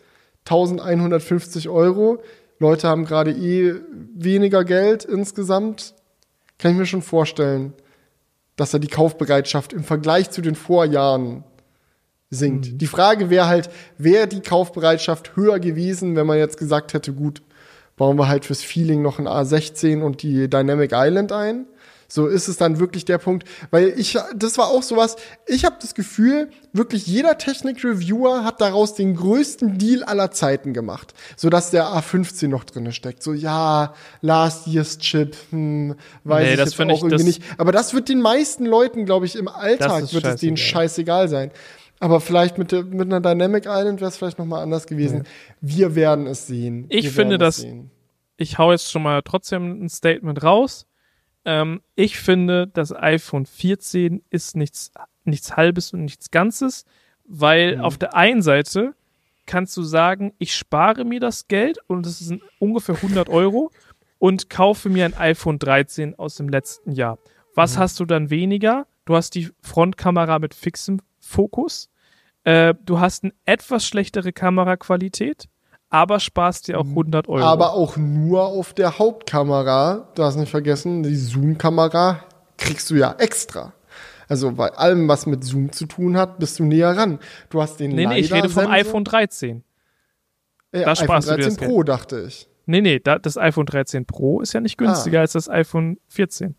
1150 0.46 1.70
Euro. 1.70 2.20
Leute 2.60 2.88
haben 2.88 3.06
gerade 3.06 3.32
eh 3.32 3.76
weniger 4.15 4.63
Geld 4.63 5.06
insgesamt. 5.06 5.93
Kann 6.58 6.72
ich 6.72 6.78
mir 6.78 6.86
schon 6.88 7.04
vorstellen, 7.04 7.74
dass 8.56 8.72
da 8.72 8.80
die 8.80 8.88
Kaufbereitschaft 8.88 9.72
im 9.74 9.84
Vergleich 9.84 10.32
zu 10.32 10.41
den 10.41 10.56
Vorjahren 10.56 11.43
sinkt. 12.30 12.82
Die 12.82 12.88
Frage 12.88 13.30
wäre 13.30 13.48
halt, 13.48 13.70
wäre 13.98 14.28
die 14.28 14.42
Kaufbereitschaft 14.42 15.36
höher 15.36 15.60
gewesen, 15.60 16.16
wenn 16.16 16.28
man 16.28 16.38
jetzt 16.38 16.58
gesagt 16.58 16.94
hätte, 16.94 17.13
gut, 17.13 17.42
bauen 17.96 18.18
wir 18.18 18.28
halt 18.28 18.46
fürs 18.46 18.62
Feeling 18.62 19.02
noch 19.02 19.18
ein 19.20 19.28
A16 19.28 20.02
und 20.02 20.22
die 20.24 20.50
Dynamic 20.50 20.92
Island 20.94 21.32
ein. 21.32 21.66
So 22.10 22.28
ist 22.28 22.48
es 22.48 22.56
dann 22.56 22.80
wirklich 22.80 23.04
der 23.04 23.18
Punkt, 23.18 23.46
weil 23.70 23.90
ich, 23.98 24.18
das 24.34 24.58
war 24.58 24.68
auch 24.68 24.82
sowas, 24.82 25.18
ich 25.46 25.66
habe 25.66 25.76
das 25.82 25.94
Gefühl, 25.94 26.50
wirklich 26.72 27.06
jeder 27.06 27.38
Technik-Reviewer 27.38 28.46
hat 28.46 28.62
daraus 28.62 28.94
den 28.96 29.18
größten 29.18 29.78
Deal 29.78 30.04
aller 30.06 30.32
Zeiten 30.32 30.72
gemacht, 30.72 31.13
sodass 31.36 31.70
der 31.70 31.84
A15 31.88 32.48
noch 32.48 32.63
drinne 32.63 32.94
steckt. 32.94 33.24
So, 33.24 33.34
ja, 33.34 33.94
Last 34.22 34.68
Year's 34.68 35.00
Chip, 35.00 35.36
hm, 35.50 35.96
weiß 36.24 36.44
Nee, 36.46 36.52
ich 36.52 36.58
das 36.58 36.78
jetzt 36.78 36.80
auch 36.80 36.96
ich- 36.96 37.04
irgendwie 37.04 37.24
nicht. 37.26 37.44
Aber 37.58 37.74
das 37.74 37.94
wird 37.94 38.08
den 38.08 38.22
meisten 38.22 38.66
Leuten, 38.66 39.06
glaube 39.06 39.26
ich, 39.26 39.36
im 39.36 39.50
Alltag 39.50 40.13
wird 40.13 40.24
es 40.26 40.40
denen 40.40 40.56
scheißegal 40.56 41.28
sein. 41.28 41.52
Aber 42.00 42.22
vielleicht 42.22 42.58
mit, 42.58 42.72
der, 42.72 42.84
mit 42.84 43.02
einer 43.12 43.22
Dynamic 43.22 43.66
Island 43.68 44.00
wäre 44.02 44.10
es 44.10 44.18
vielleicht 44.18 44.38
noch 44.40 44.46
mal 44.46 44.62
anders 44.62 44.86
gewesen. 44.88 45.24
Wir 45.62 45.96
werden 45.96 46.28
es 46.28 46.48
sehen. 46.48 46.86
Ich 46.90 47.06
Wir 47.06 47.12
finde 47.12 47.38
das- 47.38 47.58
sehen. 47.58 47.90
ich 48.38 48.58
hau 48.60 48.72
jetzt 48.72 48.92
schon 48.92 49.02
mal 49.04 49.22
trotzdem 49.24 49.84
ein 49.84 49.90
Statement 49.90 50.44
raus. 50.44 50.86
Ähm, 51.46 51.82
ich 51.96 52.18
finde, 52.20 52.68
das 52.68 52.94
iPhone 52.94 53.46
14 53.46 54.22
ist 54.30 54.56
nichts, 54.56 54.92
nichts 55.24 55.56
Halbes 55.58 55.94
und 55.94 56.04
nichts 56.04 56.30
Ganzes, 56.30 56.86
weil 57.26 57.80
auf 57.82 57.98
der 57.98 58.16
einen 58.16 58.42
Seite 58.42 58.94
kannst 59.46 59.76
du 59.78 59.82
sagen, 59.82 60.34
ich 60.40 60.54
spare 60.56 61.04
mir 61.06 61.20
das 61.20 61.48
Geld 61.48 61.80
und 61.88 62.06
das 62.06 62.20
sind 62.20 62.42
ungefähr 62.60 62.96
100 62.96 63.30
Euro 63.30 63.72
und 64.20 64.50
kaufe 64.50 64.90
mir 64.90 65.06
ein 65.06 65.18
iPhone 65.18 65.58
13 65.58 66.20
aus 66.20 66.36
dem 66.36 66.50
letzten 66.50 66.92
Jahr. 66.92 67.18
Was 67.56 67.78
hast 67.78 68.00
du 68.00 68.06
dann 68.06 68.30
weniger? 68.30 68.86
Du 69.06 69.16
hast 69.16 69.34
die 69.36 69.50
Frontkamera 69.62 70.38
mit 70.40 70.54
fixem 70.54 71.00
Fokus. 71.28 71.90
Äh, 72.44 72.74
du 72.84 73.00
hast 73.00 73.24
eine 73.24 73.34
etwas 73.46 73.86
schlechtere 73.86 74.32
Kameraqualität, 74.32 75.50
aber 75.90 76.20
sparst 76.20 76.68
dir 76.68 76.80
auch 76.80 76.86
100 76.86 77.28
Euro. 77.28 77.44
Aber 77.44 77.74
auch 77.74 77.98
nur 77.98 78.46
auf 78.46 78.74
der 78.74 78.98
Hauptkamera. 78.98 80.08
Du 80.16 80.24
hast 80.24 80.38
nicht 80.38 80.50
vergessen, 80.50 81.04
die 81.04 81.16
Zoom-Kamera 81.16 82.24
kriegst 82.58 82.90
du 82.90 82.96
ja 82.96 83.16
extra. 83.18 83.74
Also 84.30 84.52
bei 84.52 84.70
allem, 84.74 85.08
was 85.08 85.26
mit 85.26 85.44
Zoom 85.44 85.72
zu 85.72 85.86
tun 85.86 86.18
hat, 86.18 86.40
bist 86.40 86.60
du 86.60 86.66
näher 86.66 86.96
ran. 86.98 87.20
Du 87.50 87.62
hast 87.62 87.80
den 87.80 87.92
nee, 87.92 88.06
nee, 88.06 88.20
ich 88.20 88.34
rede 88.34 88.50
vom 88.50 88.68
iPhone 88.68 89.06
13. 89.06 89.63
Äh, 90.72 90.84
da 90.84 90.92
iPhone 90.92 90.96
sparst 90.96 91.30
du 91.30 91.36
dir 91.36 91.44
13 91.44 91.58
das 91.58 91.68
Pro, 91.68 91.84
dachte 91.84 92.26
ich. 92.28 92.50
Nee, 92.66 92.82
nee, 92.82 93.00
da, 93.00 93.18
das 93.18 93.38
iPhone 93.38 93.66
13 93.66 94.06
Pro 94.06 94.42
ist 94.42 94.54
ja 94.54 94.60
nicht 94.60 94.78
günstiger 94.78 95.22
als 95.22 95.32
das 95.32 95.50
iPhone 95.50 95.98
14. 96.10 96.56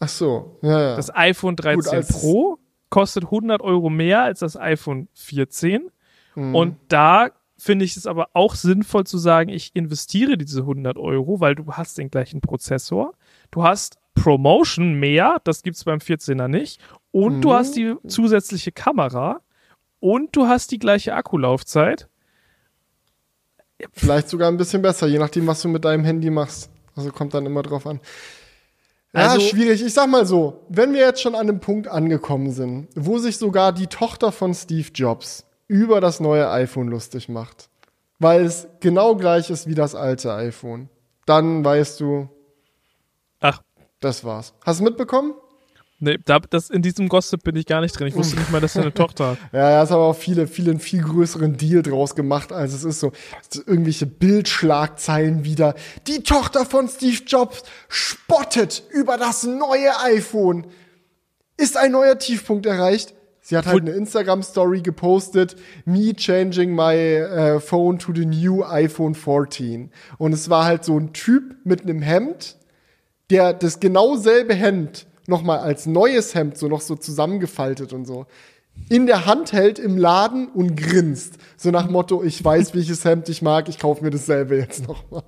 Ach 0.00 0.08
so, 0.08 0.58
ja, 0.62 0.80
ja. 0.80 0.96
Das 0.96 1.14
iPhone 1.14 1.56
13 1.56 2.00
Gut, 2.02 2.08
Pro 2.08 2.57
kostet 2.90 3.24
100 3.24 3.60
Euro 3.62 3.90
mehr 3.90 4.22
als 4.22 4.40
das 4.40 4.56
iPhone 4.56 5.08
14. 5.14 5.90
Mhm. 6.34 6.54
Und 6.54 6.76
da 6.88 7.30
finde 7.56 7.84
ich 7.84 7.96
es 7.96 8.06
aber 8.06 8.28
auch 8.34 8.54
sinnvoll 8.54 9.04
zu 9.04 9.18
sagen, 9.18 9.50
ich 9.50 9.74
investiere 9.74 10.38
diese 10.38 10.60
100 10.60 10.96
Euro, 10.96 11.40
weil 11.40 11.54
du 11.56 11.72
hast 11.72 11.98
den 11.98 12.10
gleichen 12.10 12.40
Prozessor. 12.40 13.14
Du 13.50 13.64
hast 13.64 13.98
Promotion 14.14 14.94
mehr, 14.94 15.38
das 15.44 15.62
gibt's 15.62 15.84
beim 15.84 15.98
14er 16.00 16.48
nicht. 16.48 16.80
Und 17.10 17.40
du 17.42 17.48
Mhm. 17.48 17.52
hast 17.52 17.76
die 17.76 17.94
zusätzliche 18.06 18.72
Kamera. 18.72 19.40
Und 20.00 20.36
du 20.36 20.46
hast 20.46 20.70
die 20.70 20.78
gleiche 20.78 21.14
Akkulaufzeit. 21.14 22.08
Vielleicht 23.92 24.28
sogar 24.28 24.48
ein 24.50 24.56
bisschen 24.56 24.82
besser, 24.82 25.06
je 25.06 25.18
nachdem, 25.18 25.46
was 25.46 25.62
du 25.62 25.68
mit 25.68 25.84
deinem 25.84 26.04
Handy 26.04 26.30
machst. 26.30 26.70
Also 26.96 27.10
kommt 27.12 27.34
dann 27.34 27.46
immer 27.46 27.62
drauf 27.62 27.86
an. 27.86 28.00
Ja, 29.14 29.30
Also- 29.30 29.40
schwierig. 29.40 29.82
Ich 29.82 29.94
sag 29.94 30.08
mal 30.08 30.26
so, 30.26 30.64
wenn 30.68 30.92
wir 30.92 31.00
jetzt 31.00 31.20
schon 31.22 31.34
an 31.34 31.48
einem 31.48 31.60
Punkt 31.60 31.88
angekommen 31.88 32.52
sind, 32.52 32.88
wo 32.94 33.18
sich 33.18 33.38
sogar 33.38 33.72
die 33.72 33.86
Tochter 33.86 34.32
von 34.32 34.52
Steve 34.54 34.88
Jobs 34.94 35.46
über 35.66 36.00
das 36.00 36.20
neue 36.20 36.50
iPhone 36.50 36.88
lustig 36.88 37.28
macht, 37.28 37.68
weil 38.18 38.44
es 38.44 38.66
genau 38.80 39.16
gleich 39.16 39.48
ist 39.50 39.66
wie 39.66 39.74
das 39.74 39.94
alte 39.94 40.32
iPhone, 40.34 40.88
dann 41.26 41.64
weißt 41.64 42.00
du, 42.00 42.28
Ach, 43.40 43.62
das 44.00 44.24
war's. 44.24 44.52
Hast 44.64 44.80
du 44.80 44.84
mitbekommen? 44.84 45.34
Nee, 45.98 46.18
da, 46.24 46.38
das, 46.38 46.70
in 46.70 46.82
diesem 46.82 47.08
Gossip 47.08 47.42
bin 47.42 47.56
ich 47.56 47.66
gar 47.66 47.80
nicht 47.80 47.98
drin. 47.98 48.08
Ich 48.08 48.14
wusste 48.14 48.36
nicht 48.36 48.50
mal, 48.50 48.60
dass 48.60 48.76
er 48.76 48.82
eine 48.82 48.94
Tochter 48.94 49.32
hat. 49.32 49.38
Ja, 49.52 49.70
er 49.70 49.80
hat 49.80 49.90
aber 49.90 50.04
auch 50.04 50.16
viele, 50.16 50.46
viele, 50.46 50.72
einen 50.72 50.80
viel 50.80 51.02
größeren 51.02 51.56
Deal 51.56 51.82
draus 51.82 52.14
gemacht, 52.14 52.52
als 52.52 52.72
es 52.72 52.84
ist 52.84 53.00
so. 53.00 53.12
Irgendwelche 53.66 54.06
Bildschlagzeilen 54.06 55.44
wieder. 55.44 55.74
Die 56.06 56.22
Tochter 56.22 56.64
von 56.64 56.88
Steve 56.88 57.22
Jobs 57.26 57.62
spottet 57.88 58.82
über 58.90 59.16
das 59.16 59.44
neue 59.44 59.90
iPhone. 60.04 60.66
Ist 61.56 61.76
ein 61.76 61.92
neuer 61.92 62.18
Tiefpunkt 62.18 62.66
erreicht? 62.66 63.14
Sie 63.48 63.56
hat 63.56 63.66
halt 63.66 63.80
eine 63.80 63.92
Instagram-Story 63.92 64.82
gepostet, 64.82 65.56
me 65.86 66.14
changing 66.14 66.74
my 66.74 66.94
äh, 66.94 67.60
phone 67.60 67.98
to 67.98 68.12
the 68.14 68.26
new 68.26 68.62
iPhone 68.62 69.14
14. 69.14 69.90
Und 70.18 70.34
es 70.34 70.50
war 70.50 70.66
halt 70.66 70.84
so 70.84 70.98
ein 70.98 71.14
Typ 71.14 71.56
mit 71.64 71.80
einem 71.80 72.02
Hemd, 72.02 72.58
der 73.30 73.54
das 73.54 73.80
genau 73.80 74.16
selbe 74.16 74.54
Hemd 74.54 75.06
nochmal 75.28 75.58
als 75.60 75.86
neues 75.86 76.34
Hemd 76.34 76.56
so 76.58 76.68
noch 76.68 76.80
so 76.80 76.96
zusammengefaltet 76.96 77.92
und 77.92 78.04
so 78.06 78.26
in 78.88 79.06
der 79.06 79.26
Hand 79.26 79.52
hält 79.52 79.80
im 79.80 79.96
Laden 79.98 80.46
und 80.48 80.76
grinst. 80.76 81.34
So 81.56 81.72
nach 81.72 81.90
Motto, 81.90 82.22
ich 82.22 82.44
weiß, 82.44 82.76
welches 82.76 83.04
Hemd 83.04 83.28
ich 83.28 83.42
mag, 83.42 83.68
ich 83.68 83.80
kaufe 83.80 84.04
mir 84.04 84.10
dasselbe 84.10 84.56
jetzt 84.56 84.86
nochmal. 84.86 85.24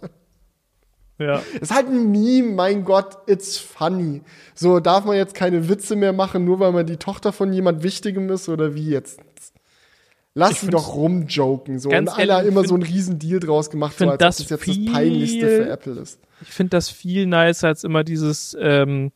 Ja. 1.19 1.43
Ist 1.61 1.75
halt 1.75 1.89
ein 1.89 2.13
Meme, 2.13 2.53
mein 2.55 2.85
Gott, 2.85 3.19
it's 3.27 3.59
funny. 3.59 4.23
So 4.55 4.79
darf 4.81 5.05
man 5.05 5.17
jetzt 5.17 5.35
keine 5.35 5.69
Witze 5.69 5.97
mehr 5.97 6.13
machen, 6.13 6.45
nur 6.45 6.61
weil 6.61 6.71
man 6.73 6.87
die 6.87 6.97
Tochter 6.97 7.33
von 7.33 7.53
jemand 7.53 7.83
Wichtigem 7.83 8.31
ist 8.31 8.49
oder 8.49 8.75
wie 8.77 8.89
jetzt? 8.89 9.21
Lass 10.33 10.53
Ich 10.53 10.61
sie 10.61 10.69
doch 10.69 10.95
rumjoken. 10.95 11.81
So. 11.81 11.89
Und 11.91 12.09
alle 12.09 12.33
haben 12.35 12.39
ehrlich, 12.39 12.53
immer 12.53 12.61
ich 12.63 12.69
so 12.69 12.75
find- 12.77 12.85
einen 12.87 12.95
riesen 12.95 13.19
Deal 13.19 13.41
draus 13.41 13.69
gemacht, 13.69 13.93
so 13.95 13.99
find 13.99 14.11
als 14.13 14.15
ob 14.15 14.19
das 14.21 14.37
das 14.39 14.49
jetzt 14.51 14.63
viel- 14.63 14.85
das 14.87 14.95
Peinlichste 14.95 15.49
für 15.49 15.69
Apple 15.71 15.93
ist. 16.01 16.21
Ich 16.43 16.49
finde 16.51 16.71
das 16.71 16.89
viel 16.89 17.27
nicer 17.27 17.67
als 17.67 17.83
immer 17.85 18.05
dieses 18.05 18.57
ähm, 18.61 19.11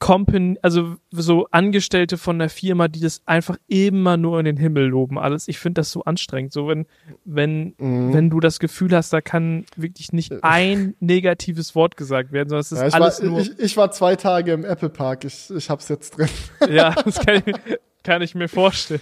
Company, 0.00 0.58
also 0.62 0.96
so 1.10 1.46
Angestellte 1.50 2.16
von 2.18 2.38
der 2.38 2.48
Firma, 2.48 2.88
die 2.88 3.00
das 3.00 3.20
einfach 3.26 3.56
immer 3.68 4.16
nur 4.16 4.38
in 4.40 4.46
den 4.46 4.56
Himmel 4.56 4.86
loben, 4.86 5.18
alles. 5.18 5.46
Ich 5.46 5.58
finde 5.58 5.80
das 5.82 5.92
so 5.92 6.02
anstrengend. 6.04 6.52
So, 6.52 6.66
wenn, 6.68 6.86
wenn, 7.24 7.74
Mhm. 7.78 8.12
wenn 8.14 8.30
du 8.30 8.40
das 8.40 8.58
Gefühl 8.58 8.96
hast, 8.96 9.12
da 9.12 9.20
kann 9.20 9.66
wirklich 9.76 10.12
nicht 10.12 10.42
ein 10.42 10.94
negatives 11.00 11.74
Wort 11.74 11.96
gesagt 11.98 12.32
werden, 12.32 12.48
sondern 12.48 12.60
es 12.62 12.72
ist 12.72 12.80
Ja, 12.80 12.88
ich, 12.88 12.94
alles 12.94 13.20
war, 13.22 13.28
nur. 13.28 13.40
ich, 13.40 13.58
ich 13.58 13.76
war 13.76 13.90
zwei 13.92 14.16
Tage 14.16 14.52
im 14.52 14.64
Apple 14.64 14.88
Park, 14.88 15.24
ich, 15.24 15.50
ich 15.54 15.68
hab's 15.70 15.88
jetzt 15.88 16.16
drin. 16.16 16.28
Ja, 16.70 16.90
das 17.04 17.20
kann 17.24 17.42
ich, 17.44 17.54
kann 18.02 18.22
ich 18.22 18.34
mir 18.34 18.48
vorstellen. 18.48 19.00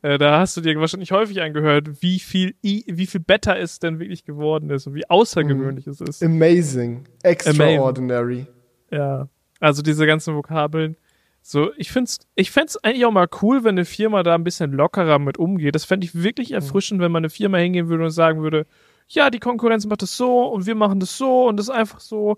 Äh, 0.00 0.16
da 0.16 0.40
hast 0.40 0.56
du 0.56 0.62
dir 0.62 0.74
wahrscheinlich 0.80 1.12
häufig 1.12 1.42
angehört, 1.42 2.02
wie 2.02 2.18
viel, 2.18 2.54
i- 2.64 2.84
wie 2.88 3.06
viel 3.06 3.20
better 3.20 3.58
es 3.58 3.78
denn 3.78 3.98
wirklich 4.00 4.24
geworden 4.24 4.70
ist 4.70 4.86
und 4.86 4.94
wie 4.94 5.08
außergewöhnlich 5.10 5.86
es 5.86 6.00
ist. 6.00 6.22
Amazing. 6.22 7.04
Extraordinary. 7.22 8.46
Ja. 8.90 9.28
Also 9.60 9.82
diese 9.82 10.06
ganzen 10.06 10.34
Vokabeln. 10.34 10.96
So, 11.42 11.70
ich 11.76 11.90
find's, 11.90 12.18
ich 12.34 12.50
fänd's 12.50 12.76
eigentlich 12.76 13.06
auch 13.06 13.12
mal 13.12 13.28
cool, 13.40 13.64
wenn 13.64 13.76
eine 13.76 13.84
Firma 13.84 14.22
da 14.22 14.34
ein 14.34 14.44
bisschen 14.44 14.72
lockerer 14.72 15.18
mit 15.18 15.38
umgeht. 15.38 15.74
Das 15.74 15.84
fände 15.84 16.04
ich 16.04 16.22
wirklich 16.22 16.52
erfrischend, 16.52 17.00
wenn 17.00 17.12
man 17.12 17.20
eine 17.20 17.30
Firma 17.30 17.58
hingehen 17.58 17.88
würde 17.88 18.04
und 18.04 18.10
sagen 18.10 18.42
würde, 18.42 18.66
ja, 19.08 19.30
die 19.30 19.38
Konkurrenz 19.38 19.86
macht 19.86 20.02
das 20.02 20.16
so 20.16 20.46
und 20.46 20.66
wir 20.66 20.74
machen 20.74 21.00
das 21.00 21.16
so 21.16 21.48
und 21.48 21.56
das 21.56 21.70
einfach 21.70 22.00
so 22.00 22.36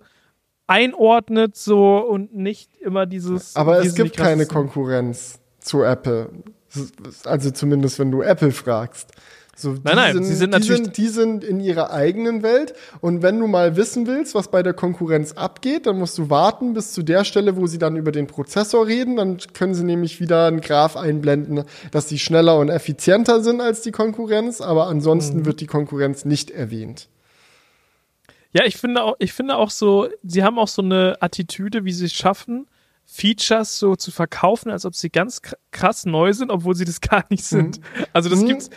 einordnet 0.67 1.57
so 1.57 1.99
und 1.99 2.35
nicht 2.35 2.77
immer 2.77 3.07
dieses. 3.07 3.57
Aber 3.57 3.81
es 3.81 3.95
gibt 3.95 4.17
keine. 4.17 4.47
Konkurrenz 4.47 5.41
zu 5.59 5.83
Apple. 5.83 6.31
Also 7.25 7.51
zumindest, 7.51 7.99
wenn 7.99 8.11
du 8.11 8.23
Apple 8.23 8.53
fragst. 8.53 9.13
So, 9.55 9.75
die 9.75 9.81
Nein, 9.85 9.97
nein, 9.97 10.25
sie 10.25 10.35
sind 10.35 10.55
die 10.55 10.59
natürlich- 10.61 10.83
Sind, 10.85 10.97
die 10.97 11.09
sind 11.09 11.45
in 11.45 11.61
ihrer 11.61 11.91
eigenen 11.93 12.43
Welt. 12.43 12.73
Und 13.03 13.21
wenn 13.23 13.39
du 13.39 13.47
mal 13.47 13.77
wissen 13.77 14.07
willst, 14.07 14.35
was 14.35 14.49
bei 14.51 14.63
der 14.63 14.73
Konkurrenz 14.73 15.33
abgeht, 15.33 15.87
dann 15.87 15.99
musst 15.99 16.17
du 16.17 16.31
warten 16.31 16.73
bis 16.73 16.93
zu 16.95 17.03
der 17.03 17.25
Stelle, 17.25 17.55
wo 17.57 17.67
sie 17.67 17.77
dann 17.79 17.97
über 17.97 18.13
den 18.13 18.27
Prozessor 18.27 18.87
reden. 18.87 19.17
Dann 19.17 19.37
können 19.53 19.75
sie 19.75 19.85
nämlich 19.85 20.21
wieder 20.21 20.47
einen 20.47 20.63
Graph 20.63 20.97
einblenden, 20.97 21.65
dass 21.91 22.09
sie 22.09 22.19
schneller 22.19 22.59
und 22.59 22.71
effizienter 22.71 23.43
sind 23.43 23.61
als 23.61 23.83
die 23.83 23.93
Konkurrenz. 23.93 24.63
Aber 24.63 24.87
ansonsten 24.87 25.41
Mhm. 25.41 25.45
wird 25.47 25.61
die 25.61 25.67
Konkurrenz 25.67 26.25
nicht 26.25 26.51
erwähnt. 26.51 27.09
Ja, 28.55 28.65
ich 28.65 28.77
finde 28.77 29.03
auch, 29.03 29.17
ich 29.19 29.33
finde 29.33 29.57
auch 29.57 29.71
so, 29.71 30.09
sie 30.23 30.43
haben 30.43 30.59
auch 30.59 30.69
so 30.69 30.83
eine 30.83 31.17
Attitüde, 31.21 31.85
wie 31.85 31.93
sie 31.93 32.07
es 32.07 32.13
schaffen, 32.13 32.67
Features 33.05 33.79
so 33.79 33.97
zu 33.97 34.11
verkaufen, 34.11 34.71
als 34.71 34.85
ob 34.87 34.95
sie 34.95 35.11
ganz 35.11 35.39
kr- 35.39 35.55
krass 35.73 36.07
neu 36.07 36.33
sind, 36.33 36.51
obwohl 36.51 36.75
sie 36.75 36.85
das 36.85 37.01
gar 37.03 37.25
nicht 37.31 37.45
sind. 37.45 37.81
Also 38.13 38.29
das 38.31 38.41
Mhm. 38.41 38.47
gibt's, 38.47 38.71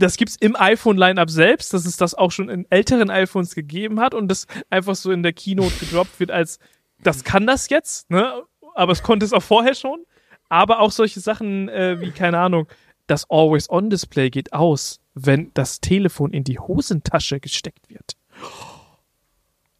das 0.00 0.16
gibt's 0.16 0.36
im 0.36 0.56
iPhone-Line-Up 0.56 1.30
selbst, 1.30 1.74
dass 1.74 1.84
es 1.84 1.96
das 1.96 2.14
auch 2.14 2.32
schon 2.32 2.48
in 2.48 2.66
älteren 2.70 3.10
iPhones 3.10 3.54
gegeben 3.54 4.00
hat 4.00 4.14
und 4.14 4.28
das 4.28 4.46
einfach 4.70 4.96
so 4.96 5.12
in 5.12 5.22
der 5.22 5.32
Keynote 5.32 5.74
gedroppt 5.78 6.18
wird 6.18 6.30
als, 6.30 6.58
das 7.02 7.22
kann 7.22 7.46
das 7.46 7.68
jetzt, 7.68 8.10
ne? 8.10 8.42
Aber 8.74 8.92
es 8.92 9.02
konnte 9.02 9.26
es 9.26 9.32
auch 9.32 9.42
vorher 9.42 9.74
schon. 9.74 10.04
Aber 10.48 10.80
auch 10.80 10.90
solche 10.90 11.20
Sachen 11.20 11.68
äh, 11.68 12.00
wie, 12.00 12.10
keine 12.10 12.38
Ahnung, 12.38 12.66
das 13.06 13.28
Always-On-Display 13.28 14.30
geht 14.30 14.52
aus, 14.52 15.00
wenn 15.14 15.50
das 15.54 15.80
Telefon 15.80 16.32
in 16.32 16.44
die 16.44 16.58
Hosentasche 16.58 17.40
gesteckt 17.40 17.88
wird. 17.90 18.16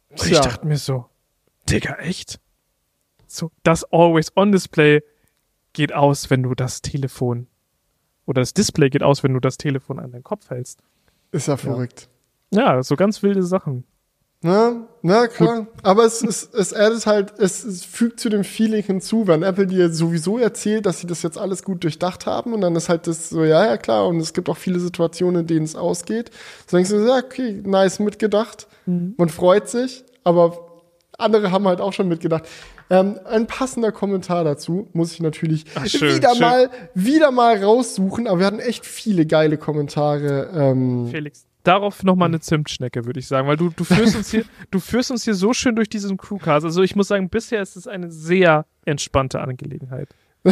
Und 0.09 0.25
ich 0.25 0.39
dachte 0.39 0.67
mir 0.67 0.77
so, 0.77 1.05
Digga, 1.69 1.95
echt? 1.95 2.39
So, 3.27 3.51
das 3.63 3.83
Always-On-Display 3.91 5.01
geht 5.73 5.93
aus, 5.93 6.29
wenn 6.29 6.43
du 6.43 6.53
das 6.53 6.81
Telefon 6.81 7.47
oder 8.31 8.41
das 8.41 8.53
Display 8.53 8.89
geht 8.89 9.03
aus, 9.03 9.23
wenn 9.23 9.33
du 9.33 9.39
das 9.39 9.57
Telefon 9.57 9.99
an 9.99 10.11
den 10.11 10.23
Kopf 10.23 10.49
hältst. 10.49 10.79
Ist 11.31 11.47
ja 11.47 11.57
verrückt. 11.57 12.09
Ja, 12.51 12.81
so 12.81 12.95
ganz 12.95 13.21
wilde 13.23 13.43
Sachen. 13.43 13.83
Na, 14.43 14.87
na 15.03 15.27
klar. 15.27 15.67
Aber 15.83 16.03
es, 16.03 16.23
es, 16.23 16.49
es 16.51 16.73
addet 16.73 17.05
halt, 17.05 17.33
es, 17.37 17.63
es 17.63 17.85
fügt 17.85 18.19
zu 18.19 18.29
dem 18.29 18.43
Feeling 18.43 18.81
hinzu, 18.81 19.27
wenn 19.27 19.43
Apple 19.43 19.67
dir 19.67 19.93
sowieso 19.93 20.39
erzählt, 20.39 20.87
dass 20.87 20.99
sie 20.99 21.05
das 21.05 21.21
jetzt 21.21 21.37
alles 21.37 21.61
gut 21.61 21.83
durchdacht 21.83 22.25
haben 22.25 22.53
und 22.53 22.61
dann 22.61 22.75
ist 22.75 22.89
halt 22.89 23.05
das 23.05 23.29
so, 23.29 23.43
ja, 23.43 23.65
ja, 23.65 23.77
klar. 23.77 24.07
Und 24.07 24.19
es 24.19 24.33
gibt 24.33 24.49
auch 24.49 24.57
viele 24.57 24.79
Situationen, 24.79 25.41
in 25.41 25.47
denen 25.47 25.65
es 25.65 25.75
ausgeht. 25.75 26.31
So 26.65 26.77
denkst 26.77 26.89
du, 26.89 27.05
ja, 27.05 27.17
okay, 27.17 27.61
nice 27.63 27.99
mitgedacht. 27.99 28.67
Man 28.87 29.29
freut 29.29 29.69
sich, 29.69 30.03
aber 30.23 30.81
andere 31.19 31.51
haben 31.51 31.67
halt 31.67 31.79
auch 31.79 31.93
schon 31.93 32.07
mitgedacht. 32.07 32.45
Ähm, 32.91 33.17
ein 33.23 33.47
passender 33.47 33.93
Kommentar 33.93 34.43
dazu 34.43 34.89
muss 34.91 35.13
ich 35.13 35.21
natürlich 35.21 35.63
Ach, 35.75 35.87
schön, 35.87 36.17
wieder 36.17 36.31
schön. 36.31 36.41
mal, 36.41 36.69
wieder 36.93 37.31
mal 37.31 37.63
raussuchen, 37.63 38.27
aber 38.27 38.39
wir 38.39 38.45
hatten 38.45 38.59
echt 38.59 38.85
viele 38.85 39.25
geile 39.25 39.57
Kommentare. 39.57 40.49
Ähm, 40.53 41.07
Felix, 41.09 41.45
darauf 41.63 42.03
nochmal 42.03 42.27
eine 42.27 42.41
Zimtschnecke, 42.41 43.05
würde 43.05 43.21
ich 43.21 43.27
sagen, 43.27 43.47
weil 43.47 43.55
du, 43.55 43.69
du 43.69 43.85
führst 43.85 44.17
uns 44.17 44.29
hier, 44.29 44.43
du 44.71 44.79
führst 44.81 45.09
uns 45.09 45.23
hier 45.23 45.35
so 45.35 45.53
schön 45.53 45.73
durch 45.77 45.87
diesen 45.87 46.17
Crewcast. 46.17 46.65
Also 46.65 46.81
ich 46.83 46.97
muss 46.97 47.07
sagen, 47.07 47.29
bisher 47.29 47.61
ist 47.61 47.77
es 47.77 47.87
eine 47.87 48.11
sehr 48.11 48.65
entspannte 48.83 49.39
Angelegenheit. 49.39 50.09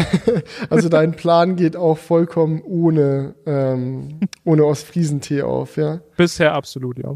Also 0.70 0.88
dein 0.88 1.14
Plan 1.14 1.56
geht 1.56 1.76
auch 1.76 1.98
vollkommen 1.98 2.62
ohne, 2.64 3.34
ähm, 3.48 4.20
ohne 4.46 4.64
Ostfriesentee 4.66 5.42
auf, 5.42 5.78
ja. 5.78 6.00
Bisher 6.16 6.54
absolut, 6.54 7.00
ja. 7.00 7.16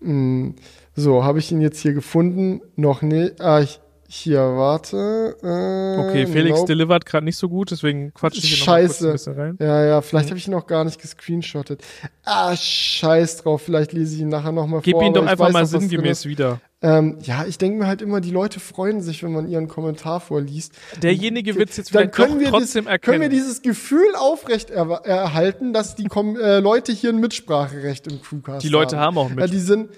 Mm, 0.00 0.50
So, 0.94 1.24
habe 1.24 1.38
ich 1.38 1.50
ihn 1.50 1.62
jetzt 1.62 1.80
hier 1.80 1.94
gefunden? 1.94 2.60
Noch 2.76 3.00
nicht. 3.00 3.40
Ah, 3.40 3.60
ich, 3.62 3.80
hier, 4.08 4.38
warte. 4.40 5.36
Äh, 5.42 6.00
Okay, 6.08 6.26
Felix 6.26 6.58
nope. 6.58 6.68
delivert 6.68 7.06
gerade 7.06 7.24
nicht 7.24 7.36
so 7.36 7.48
gut, 7.48 7.70
deswegen 7.70 8.12
quatsche 8.14 8.38
ich 8.38 8.44
hier 8.54 8.60
noch 8.60 8.66
mal 8.66 8.80
kurz 8.80 8.92
Scheiße. 8.98 9.06
ein 9.06 9.12
bisschen 9.12 9.34
rein. 9.34 9.56
Ja, 9.60 9.84
ja, 9.84 10.00
vielleicht 10.02 10.26
Mhm. 10.26 10.30
habe 10.30 10.38
ich 10.38 10.46
ihn 10.48 10.52
noch 10.52 10.66
gar 10.66 10.84
nicht 10.84 11.00
gescreenshottet. 11.00 11.82
Ah, 12.24 12.54
scheiß 12.56 13.38
drauf, 13.38 13.62
vielleicht 13.62 13.92
lese 13.92 14.14
ich 14.16 14.20
ihn 14.22 14.28
nachher 14.28 14.52
nochmal 14.52 14.80
Gib 14.82 14.94
vor. 14.94 15.02
ihn 15.02 15.08
aber 15.10 15.20
doch 15.22 15.26
einfach 15.30 15.50
mal 15.52 15.62
noch, 15.62 15.68
sinngemäß 15.68 16.26
wieder. 16.26 16.60
Ähm, 16.82 17.18
ja, 17.22 17.44
ich 17.48 17.56
denke 17.58 17.78
mir 17.78 17.86
halt 17.86 18.02
immer, 18.02 18.20
die 18.20 18.30
Leute 18.30 18.60
freuen 18.60 19.00
sich, 19.00 19.22
wenn 19.22 19.32
man 19.32 19.48
ihren 19.48 19.66
Kommentar 19.66 20.20
vorliest. 20.20 20.72
Derjenige 21.02 21.56
wird 21.56 21.70
es 21.70 21.78
jetzt 21.78 21.94
Dann 21.94 22.10
können 22.10 22.38
wir, 22.38 22.48
trotzdem 22.50 22.84
dies, 22.84 22.90
erkennen. 22.92 23.00
können 23.00 23.22
wir 23.22 23.28
dieses 23.30 23.62
Gefühl 23.62 24.14
aufrecht 24.16 24.70
er 24.70 24.86
erhalten, 25.04 25.72
dass 25.72 25.94
die 25.94 26.04
äh, 26.06 26.58
Leute 26.60 26.92
hier 26.92 27.10
ein 27.10 27.18
Mitspracherecht 27.20 28.06
im 28.06 28.20
Crewcast 28.20 28.62
Die 28.62 28.68
Leute 28.68 28.98
haben 28.98 29.16
auch 29.16 29.30
ein 29.30 29.38
Ja, 29.38 29.46
die 29.46 29.58
sind, 29.58 29.88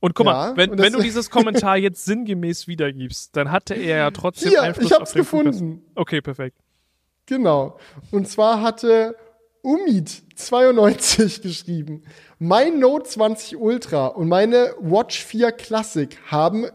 Und 0.00 0.14
guck 0.14 0.26
Ja, 0.26 0.32
mal, 0.32 0.56
wenn, 0.56 0.78
wenn 0.78 0.92
du 0.92 1.02
dieses 1.02 1.30
Kommentar 1.30 1.76
jetzt 1.76 2.04
sinngemäß 2.04 2.68
wiedergibst, 2.68 3.36
dann 3.36 3.50
hatte 3.50 3.74
er 3.74 3.96
ja 3.98 4.10
trotzdem 4.10 4.50
hier, 4.50 4.62
Einfluss 4.62 4.86
ich 4.86 4.92
hab's 4.92 5.10
auf 5.10 5.12
den 5.12 5.18
gefunden. 5.20 5.82
Okay, 5.94 6.20
perfekt. 6.20 6.56
Genau. 7.26 7.78
Und 8.10 8.28
zwar 8.28 8.62
hatte 8.62 9.16
Umid92 9.64 11.42
geschrieben. 11.42 12.04
Mein 12.38 12.78
Note 12.78 13.08
20 13.08 13.56
Ultra 13.56 14.06
und 14.06 14.28
meine 14.28 14.74
Watch 14.80 15.22
4 15.22 15.52
Classic 15.52 16.16
haben 16.26 16.66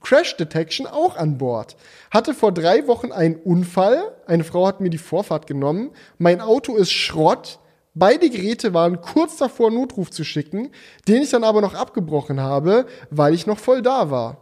Crash 0.00 0.36
Detection 0.36 0.86
auch 0.86 1.16
an 1.16 1.38
Bord. 1.38 1.76
Hatte 2.10 2.34
vor 2.34 2.52
drei 2.52 2.86
Wochen 2.86 3.12
einen 3.12 3.36
Unfall. 3.36 4.16
Eine 4.26 4.44
Frau 4.44 4.66
hat 4.66 4.80
mir 4.80 4.90
die 4.90 4.98
Vorfahrt 4.98 5.46
genommen. 5.46 5.90
Mein 6.18 6.40
Auto 6.40 6.76
ist 6.76 6.92
Schrott. 6.92 7.58
Beide 7.94 8.30
Geräte 8.30 8.72
waren 8.72 9.00
kurz 9.00 9.36
davor, 9.36 9.70
Notruf 9.70 10.10
zu 10.10 10.24
schicken, 10.24 10.70
den 11.08 11.22
ich 11.22 11.30
dann 11.30 11.44
aber 11.44 11.60
noch 11.60 11.74
abgebrochen 11.74 12.40
habe, 12.40 12.86
weil 13.10 13.34
ich 13.34 13.46
noch 13.46 13.58
voll 13.58 13.82
da 13.82 14.10
war. 14.10 14.38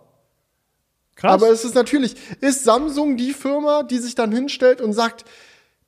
Krass. 1.17 1.33
Aber 1.33 1.51
es 1.51 1.65
ist 1.65 1.75
natürlich, 1.75 2.15
ist 2.41 2.65
Samsung 2.65 3.17
die 3.17 3.33
Firma, 3.33 3.83
die 3.83 3.99
sich 3.99 4.15
dann 4.15 4.33
hinstellt 4.33 4.81
und 4.81 4.93
sagt, 4.93 5.25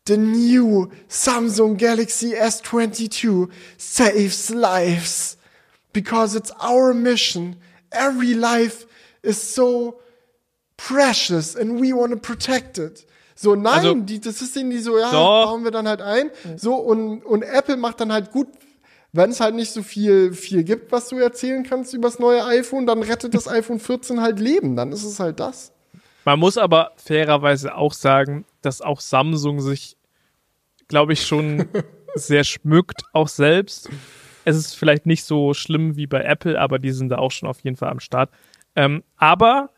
the 0.06 0.16
new 0.16 0.88
Samsung 1.08 1.76
Galaxy 1.76 2.34
S22 2.34 3.48
saves 3.78 4.50
lives 4.50 5.38
because 5.92 6.36
it's 6.36 6.52
our 6.60 6.92
mission. 6.92 7.56
Every 7.90 8.34
life 8.34 8.86
is 9.22 9.54
so 9.54 10.00
precious 10.76 11.54
and 11.54 11.80
we 11.80 11.92
want 11.92 12.12
to 12.12 12.18
protect 12.18 12.78
it. 12.78 13.06
So, 13.34 13.54
nein, 13.54 13.72
Also- 13.74 13.94
die, 13.94 14.20
das 14.20 14.42
ist 14.42 14.56
irgendwie 14.56 14.78
so, 14.78 14.98
ja, 14.98 15.10
Doch. 15.10 15.46
bauen 15.50 15.64
wir 15.64 15.70
dann 15.70 15.88
halt 15.88 16.02
ein. 16.02 16.30
So, 16.56 16.74
und, 16.76 17.24
und 17.24 17.42
Apple 17.42 17.76
macht 17.76 18.00
dann 18.00 18.12
halt 18.12 18.30
gut, 18.30 18.48
wenn 19.12 19.30
es 19.30 19.40
halt 19.40 19.54
nicht 19.54 19.72
so 19.72 19.82
viel, 19.82 20.32
viel 20.32 20.64
gibt, 20.64 20.90
was 20.92 21.08
du 21.08 21.18
erzählen 21.18 21.62
kannst 21.64 21.92
übers 21.94 22.18
neue 22.18 22.44
iPhone, 22.46 22.86
dann 22.86 23.02
rettet 23.02 23.34
das 23.34 23.48
iPhone 23.48 23.78
14 23.80 24.20
halt 24.20 24.40
Leben. 24.40 24.76
Dann 24.76 24.92
ist 24.92 25.04
es 25.04 25.20
halt 25.20 25.40
das. 25.40 25.72
Man 26.24 26.38
muss 26.38 26.56
aber 26.56 26.92
fairerweise 26.96 27.74
auch 27.74 27.92
sagen, 27.92 28.44
dass 28.60 28.80
auch 28.80 29.00
Samsung 29.00 29.60
sich, 29.60 29.96
glaube 30.88 31.12
ich, 31.14 31.26
schon 31.26 31.66
sehr 32.14 32.44
schmückt, 32.44 33.02
auch 33.12 33.28
selbst. 33.28 33.88
Es 34.44 34.56
ist 34.56 34.74
vielleicht 34.74 35.04
nicht 35.06 35.24
so 35.24 35.52
schlimm 35.54 35.96
wie 35.96 36.06
bei 36.06 36.22
Apple, 36.22 36.60
aber 36.60 36.78
die 36.78 36.90
sind 36.92 37.08
da 37.10 37.18
auch 37.18 37.30
schon 37.32 37.48
auf 37.48 37.60
jeden 37.60 37.76
Fall 37.76 37.90
am 37.90 38.00
Start. 38.00 38.30
Ähm, 38.74 39.02
aber 39.16 39.70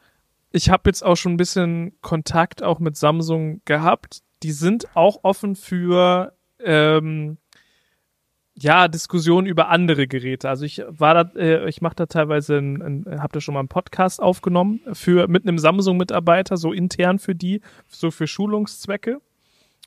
ich 0.55 0.71
habe 0.71 0.83
jetzt 0.87 1.05
auch 1.05 1.17
schon 1.17 1.33
ein 1.33 1.37
bisschen 1.37 2.01
Kontakt 2.01 2.63
auch 2.63 2.79
mit 2.79 2.97
Samsung 2.97 3.61
gehabt. 3.65 4.21
Die 4.45 4.53
sind 4.53 4.97
auch 4.97 5.19
offen 5.25 5.57
für 5.57 6.33
ähm, 6.61 7.39
ja, 8.55 8.87
Diskussionen 8.87 9.49
über 9.49 9.69
andere 9.69 10.07
Geräte. 10.07 10.49
Also 10.49 10.65
ich 10.65 10.81
war 10.87 11.25
da, 11.25 11.41
äh, 11.41 11.69
ich 11.69 11.83
mache 11.83 11.97
da 11.97 12.07
teilweise, 12.07 12.59
ein, 12.59 13.05
habe 13.19 13.33
da 13.33 13.41
schon 13.41 13.55
mal 13.55 13.61
einen 13.61 13.69
Podcast 13.69 14.23
aufgenommen 14.23 14.81
für 14.93 15.27
mit 15.27 15.43
einem 15.43 15.59
Samsung-Mitarbeiter, 15.59 16.57
so 16.57 16.73
intern 16.73 17.19
für 17.19 17.35
die, 17.35 17.61
so 17.89 18.13
für 18.13 18.29
Schulungszwecke. 18.29 19.21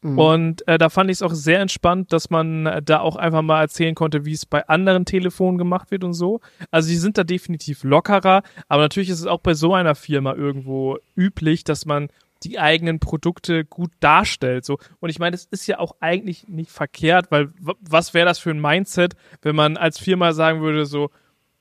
Und 0.04 0.68
äh, 0.68 0.78
da 0.78 0.90
fand 0.90 1.10
ich 1.10 1.18
es 1.18 1.22
auch 1.22 1.34
sehr 1.34 1.60
entspannt, 1.60 2.14
dass 2.14 2.30
man 2.30 2.66
äh, 2.66 2.82
da 2.84 3.00
auch 3.00 3.16
einfach 3.16 3.42
mal 3.42 3.62
erzählen 3.62 3.96
konnte, 3.96 4.26
wie 4.26 4.34
es 4.34 4.46
bei 4.46 4.68
anderen 4.68 5.06
Telefonen 5.06 5.58
gemacht 5.58 5.92
wird 5.92 6.04
und 6.04 6.14
so. 6.14 6.40
Also 6.72 6.90
die 6.90 6.98
sind 6.98 7.18
da 7.18 7.24
definitiv 7.24 7.84
lockerer, 7.84 8.44
aber 8.68 8.84
natürlich 8.84 9.10
ist 9.10 9.20
es 9.20 9.26
auch 9.26 9.40
bei 9.40 9.54
so 9.54 9.74
einer 9.74 9.96
Firma 9.96 10.34
irgendwo 10.34 10.98
üblich, 11.16 11.64
dass 11.64 11.86
man 11.86 12.10
die 12.44 12.60
eigenen 12.60 13.00
Produkte 13.00 13.66
gut 13.66 13.92
darstellt. 14.00 14.66
So. 14.66 14.78
Und 15.00 15.10
ich 15.10 15.18
meine, 15.18 15.32
das 15.32 15.46
ist 15.46 15.66
ja 15.68 15.80
auch 15.80 15.96
eigentlich 16.00 16.48
nicht 16.48 16.72
verkehrt, 16.72 17.32
weil 17.32 17.50
was 17.60 18.14
wäre 18.14 18.28
das 18.28 18.40
für 18.40 18.52
ein 18.52 18.62
Mindset, 18.62 19.16
wenn 19.42 19.56
man 19.56 19.78
als 19.78 19.98
Firma 19.98 20.34
sagen 20.34 20.62
würde, 20.62 20.86
so, 20.86 21.10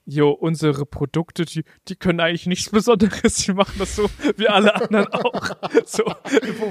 jo, 0.08 0.30
unsere 0.30 0.86
Produkte, 0.86 1.44
die, 1.44 1.64
die 1.88 1.96
können 1.96 2.20
eigentlich 2.20 2.46
nichts 2.46 2.70
Besonderes, 2.70 3.34
die 3.44 3.52
machen 3.52 3.74
das 3.78 3.96
so 3.96 4.06
wie 4.36 4.48
alle 4.48 4.72
anderen 4.74 5.08
auch. 5.12 5.50
So, 5.84 6.04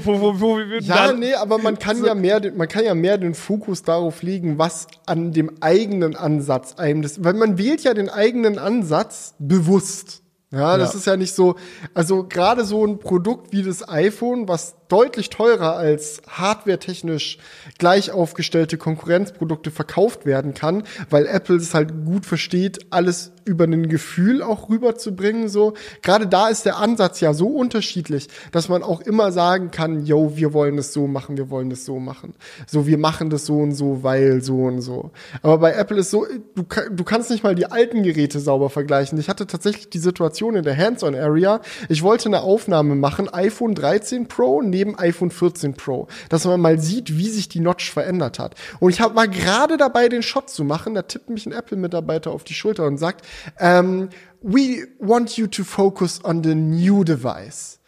wo, 0.03 0.05
wo, 0.05 0.21
wo, 0.21 0.39
wo 0.39 0.57
wir 0.57 0.79
Ja, 0.81 1.07
dann, 1.07 1.19
nee, 1.19 1.33
aber 1.33 1.57
man 1.57 1.77
kann 1.77 2.03
ja 2.03 2.15
mehr, 2.15 2.39
den- 2.39 2.55
man 2.55 2.67
kann 2.69 2.85
ja 2.85 2.95
mehr 2.95 3.17
den 3.17 3.33
Fokus 3.33 3.83
darauf 3.83 4.23
legen, 4.23 4.57
was 4.57 4.87
an 5.05 5.33
dem 5.33 5.51
eigenen 5.61 6.15
Ansatz 6.15 6.75
einem 6.75 7.01
das, 7.01 7.23
weil 7.23 7.33
man 7.33 7.57
wählt 7.57 7.83
ja 7.83 7.93
den 7.93 8.09
eigenen 8.09 8.57
Ansatz 8.57 9.35
bewusst. 9.39 10.21
Ja, 10.51 10.77
das 10.77 10.93
Ja. 10.93 10.99
ist 10.99 11.05
ja 11.07 11.17
nicht 11.17 11.33
so, 11.35 11.55
also 11.93 12.23
gerade 12.23 12.63
so 12.63 12.85
ein 12.85 12.99
Produkt 12.99 13.51
wie 13.51 13.63
das 13.63 13.89
iPhone, 13.89 14.47
was 14.47 14.75
deutlich 14.87 15.29
teurer 15.29 15.75
als 15.75 16.21
hardwaretechnisch 16.27 17.37
gleich 17.77 18.11
aufgestellte 18.11 18.77
Konkurrenzprodukte 18.77 19.71
verkauft 19.71 20.25
werden 20.25 20.53
kann, 20.53 20.83
weil 21.09 21.25
Apple 21.25 21.55
es 21.57 21.73
halt 21.73 22.05
gut 22.05 22.25
versteht, 22.25 22.85
alles 22.91 23.31
über 23.45 23.65
ein 23.65 23.87
Gefühl 23.87 24.41
auch 24.41 24.69
rüberzubringen, 24.69 25.49
so. 25.49 25.73
Gerade 26.01 26.27
da 26.27 26.47
ist 26.47 26.65
der 26.65 26.77
Ansatz 26.77 27.19
ja 27.19 27.33
so 27.33 27.47
unterschiedlich, 27.47 28.27
dass 28.51 28.69
man 28.69 28.81
auch 28.81 29.01
immer 29.01 29.31
sagen 29.31 29.69
kann, 29.71 30.05
yo, 30.05 30.35
wir 30.35 30.53
wollen 30.53 30.77
es 30.77 30.93
so 30.93 31.07
machen, 31.07 31.37
wir 31.37 31.49
wollen 31.49 31.69
es 31.71 31.85
so 31.85 31.99
machen. 31.99 32.33
So, 32.65 32.87
wir 32.87 32.97
machen 32.97 33.29
das 33.29 33.45
so 33.45 33.57
und 33.59 33.73
so, 33.73 34.03
weil 34.03 34.41
so 34.41 34.63
und 34.63 34.81
so. 34.81 35.11
Aber 35.43 35.59
bei 35.59 35.73
Apple 35.73 35.99
ist 35.99 36.09
so, 36.09 36.25
du, 36.55 36.63
du 36.63 37.03
kannst 37.03 37.29
nicht 37.29 37.43
mal 37.43 37.55
die 37.55 37.67
alten 37.67 38.01
Geräte 38.01 38.39
sauber 38.39 38.69
vergleichen. 38.71 39.19
Ich 39.19 39.29
hatte 39.29 39.45
tatsächlich 39.45 39.89
die 39.89 39.99
Situation 39.99 40.55
in 40.55 40.63
der 40.63 40.75
Hands-on-Area. 40.75 41.61
Ich 41.87 42.01
wollte 42.01 42.29
eine 42.29 42.41
Aufnahme 42.41 42.95
machen, 42.95 43.31
iPhone 43.31 43.75
13 43.75 44.27
Pro 44.27 44.61
neben 44.75 44.99
iPhone 44.99 45.31
14 45.31 45.73
Pro, 45.75 46.07
dass 46.27 46.43
man 46.43 46.59
mal 46.59 46.79
sieht, 46.79 47.17
wie 47.17 47.29
sich 47.29 47.47
die 47.47 47.61
Notch 47.61 47.89
verändert 47.89 48.39
hat. 48.39 48.55
Und 48.81 48.89
ich 48.89 48.99
hab, 48.99 49.15
war 49.15 49.29
gerade 49.29 49.77
dabei, 49.77 50.09
den 50.09 50.21
Shot 50.21 50.49
zu 50.49 50.65
machen. 50.65 50.95
Da 50.95 51.03
tippt 51.03 51.29
mich 51.29 51.45
ein 51.45 51.53
Apple-Mitarbeiter 51.53 52.31
auf 52.31 52.43
die 52.43 52.53
Schulter 52.53 52.85
und 52.85 52.97
sagt, 52.97 53.25
ähm, 53.57 54.09
we 54.41 54.87
want 54.99 55.37
you 55.37 55.47
to 55.47 55.63
focus 55.63 56.19
on 56.23 56.43
the 56.43 56.55
new 56.55 57.05
device. 57.05 57.79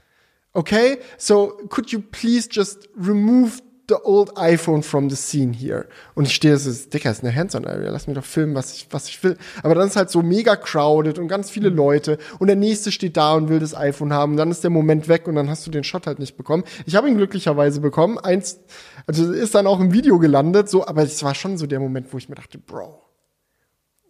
Okay, 0.53 0.99
so 1.17 1.59
could 1.69 1.91
you 1.91 2.01
please 2.01 2.47
just 2.49 2.89
remove 2.95 3.61
the 3.89 3.95
old 4.03 4.37
iPhone 4.37 4.83
from 4.83 5.09
the 5.09 5.15
scene 5.15 5.53
here? 5.53 5.87
Und 6.15 6.25
ich 6.25 6.35
stehe 6.35 6.57
so, 6.57 6.71
Dicker, 6.89 7.11
ist 7.11 7.23
eine 7.23 7.35
Hands-on-Area, 7.35 7.89
lass 7.89 8.07
mir 8.07 8.13
doch 8.13 8.23
filmen, 8.23 8.55
was 8.55 8.73
ich, 8.73 8.87
was 8.91 9.09
ich 9.09 9.23
will. 9.23 9.37
Aber 9.63 9.75
dann 9.75 9.87
ist 9.87 9.95
halt 9.95 10.09
so 10.09 10.21
mega 10.21 10.55
crowded 10.55 11.19
und 11.19 11.27
ganz 11.27 11.49
viele 11.49 11.69
Leute 11.69 12.17
und 12.39 12.47
der 12.47 12.55
nächste 12.55 12.91
steht 12.91 13.17
da 13.17 13.33
und 13.33 13.49
will 13.49 13.59
das 13.59 13.75
iPhone 13.75 14.13
haben 14.13 14.33
und 14.33 14.37
dann 14.37 14.51
ist 14.51 14.63
der 14.63 14.71
Moment 14.71 15.07
weg 15.07 15.27
und 15.27 15.35
dann 15.35 15.49
hast 15.49 15.65
du 15.65 15.71
den 15.71 15.83
Shot 15.83 16.07
halt 16.07 16.19
nicht 16.19 16.37
bekommen. 16.37 16.63
Ich 16.85 16.95
habe 16.95 17.09
ihn 17.09 17.17
glücklicherweise 17.17 17.81
bekommen. 17.81 18.17
Eins, 18.17 18.59
also 19.05 19.31
ist 19.31 19.55
dann 19.55 19.67
auch 19.67 19.79
im 19.79 19.93
Video 19.93 20.19
gelandet, 20.19 20.69
so, 20.69 20.85
aber 20.85 21.03
es 21.03 21.23
war 21.23 21.35
schon 21.35 21.57
so 21.57 21.67
der 21.67 21.79
Moment, 21.79 22.11
wo 22.13 22.17
ich 22.17 22.29
mir 22.29 22.35
dachte, 22.35 22.57
Bro, 22.57 23.01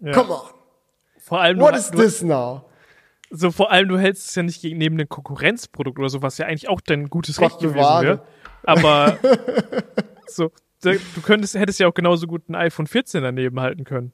ja. 0.02 0.12
come 0.12 0.32
on, 0.32 0.50
vor 1.20 1.42
allem, 1.42 1.60
what 1.60 1.76
is 1.76 1.92
this 1.92 2.22
now? 2.22 2.64
so 3.30 3.52
vor 3.52 3.72
allem, 3.72 3.90
du 3.90 3.98
hältst 3.98 4.30
es 4.30 4.36
ja 4.36 4.44
nicht 4.44 4.62
gegen 4.62 4.78
neben 4.78 4.96
einem 4.96 5.10
Konkurrenzprodukt 5.10 6.00
oder 6.00 6.10
so, 6.10 6.22
was 6.22 6.38
ja 6.38 6.46
eigentlich 6.46 6.70
auch 6.70 6.82
dein 6.82 7.10
gutes 7.10 7.38
Gott 7.38 7.52
Recht 7.52 7.60
gewesen 7.60 8.02
wäre. 8.02 8.22
Aber 8.68 9.18
so, 10.28 10.52
du 10.84 11.22
könntest, 11.24 11.56
hättest 11.56 11.80
ja 11.80 11.88
auch 11.88 11.94
genauso 11.94 12.28
gut 12.28 12.50
ein 12.50 12.56
iPhone 12.56 12.86
14 12.86 13.24
daneben 13.24 13.62
halten 13.62 13.86
können. 13.86 14.12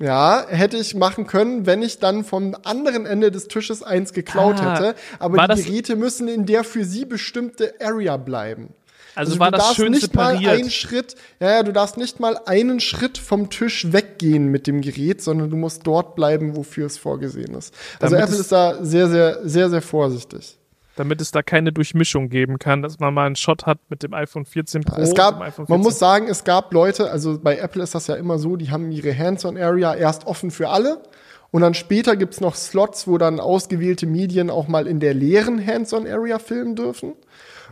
Ja, 0.00 0.44
hätte 0.48 0.76
ich 0.76 0.94
machen 0.94 1.26
können, 1.26 1.64
wenn 1.64 1.82
ich 1.82 2.00
dann 2.00 2.24
vom 2.24 2.54
anderen 2.64 3.06
Ende 3.06 3.30
des 3.30 3.48
Tisches 3.48 3.82
eins 3.82 4.12
geklaut 4.12 4.56
Ah, 4.60 4.74
hätte. 4.74 4.94
Aber 5.20 5.46
die 5.46 5.62
Geräte 5.62 5.96
müssen 5.96 6.28
in 6.28 6.44
der 6.44 6.64
für 6.64 6.84
sie 6.84 7.04
bestimmte 7.06 7.74
Area 7.80 8.16
bleiben. 8.16 8.74
Also, 9.14 9.38
war 9.38 9.50
du 9.50 9.56
das 9.56 9.64
darfst 9.64 9.76
schön 9.76 9.92
nicht 9.92 10.14
mal 10.14 10.36
separiert. 10.36 10.60
einen 10.60 10.70
Schritt, 10.70 11.14
ja, 11.40 11.50
ja, 11.52 11.62
du 11.62 11.72
darfst 11.72 11.96
nicht 11.96 12.20
mal 12.20 12.38
einen 12.44 12.80
Schritt 12.80 13.16
vom 13.16 13.48
Tisch 13.48 13.90
weggehen 13.90 14.48
mit 14.48 14.66
dem 14.66 14.82
Gerät, 14.82 15.22
sondern 15.22 15.48
du 15.48 15.56
musst 15.56 15.86
dort 15.86 16.16
bleiben, 16.16 16.54
wofür 16.56 16.84
es 16.86 16.98
vorgesehen 16.98 17.54
ist. 17.54 17.72
Also 17.98 18.16
Damit 18.16 18.28
Apple 18.28 18.40
ist 18.40 18.52
da 18.52 18.84
sehr, 18.84 19.08
sehr, 19.08 19.48
sehr, 19.48 19.70
sehr 19.70 19.80
vorsichtig. 19.80 20.58
Damit 20.96 21.20
es 21.20 21.30
da 21.30 21.42
keine 21.42 21.72
Durchmischung 21.72 22.28
geben 22.28 22.58
kann, 22.58 22.82
dass 22.82 22.98
man 22.98 23.14
mal 23.14 23.26
einen 23.26 23.36
Shot 23.36 23.66
hat 23.66 23.78
mit 23.88 24.02
dem 24.02 24.14
iPhone 24.14 24.44
14 24.44 24.82
Pro. 24.82 25.00
es 25.00 25.14
gab, 25.14 25.38
man 25.38 25.52
14. 25.52 25.78
muss 25.78 25.98
sagen, 25.98 26.28
es 26.28 26.44
gab 26.44 26.72
Leute, 26.72 27.10
also 27.10 27.38
bei 27.38 27.58
Apple 27.58 27.82
ist 27.82 27.94
das 27.94 28.06
ja 28.06 28.16
immer 28.16 28.38
so, 28.38 28.56
die 28.56 28.70
haben 28.70 28.90
ihre 28.90 29.16
Hands-on-Area 29.16 29.94
erst 29.94 30.26
offen 30.26 30.50
für 30.50 30.70
alle 30.70 31.02
und 31.50 31.60
dann 31.60 31.74
später 31.74 32.16
gibt's 32.16 32.40
noch 32.40 32.54
Slots, 32.54 33.06
wo 33.06 33.18
dann 33.18 33.40
ausgewählte 33.40 34.06
Medien 34.06 34.50
auch 34.50 34.68
mal 34.68 34.86
in 34.86 35.00
der 35.00 35.14
leeren 35.14 35.64
Hands-on-Area 35.64 36.38
filmen 36.38 36.74
dürfen. 36.74 37.14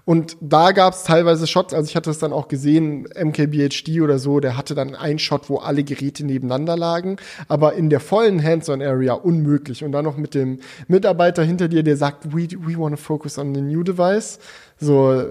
Und 0.04 0.36
da 0.40 0.72
gab 0.72 0.92
es 0.92 1.04
teilweise 1.04 1.46
Shots, 1.46 1.72
also 1.72 1.88
ich 1.88 1.96
hatte 1.96 2.10
es 2.10 2.18
dann 2.18 2.32
auch 2.32 2.48
gesehen, 2.48 3.08
MKBHD 3.14 4.02
oder 4.02 4.18
so, 4.18 4.38
der 4.38 4.56
hatte 4.56 4.74
dann 4.74 4.94
einen 4.94 5.18
Shot, 5.18 5.48
wo 5.48 5.56
alle 5.58 5.82
Geräte 5.82 6.26
nebeneinander 6.26 6.76
lagen, 6.76 7.16
aber 7.48 7.72
in 7.72 7.88
der 7.88 8.00
vollen 8.00 8.42
Hands-on-Area 8.42 9.14
unmöglich. 9.14 9.82
Und 9.82 9.92
dann 9.92 10.04
noch 10.04 10.18
mit 10.18 10.34
dem 10.34 10.60
Mitarbeiter 10.88 11.42
hinter 11.42 11.68
dir, 11.68 11.82
der 11.82 11.96
sagt, 11.96 12.34
we, 12.34 12.48
we 12.60 12.78
want 12.78 12.96
to 12.96 13.00
focus 13.00 13.38
on 13.38 13.54
the 13.54 13.62
new 13.62 13.82
device. 13.82 14.38
So, 14.78 15.12
äh, 15.12 15.26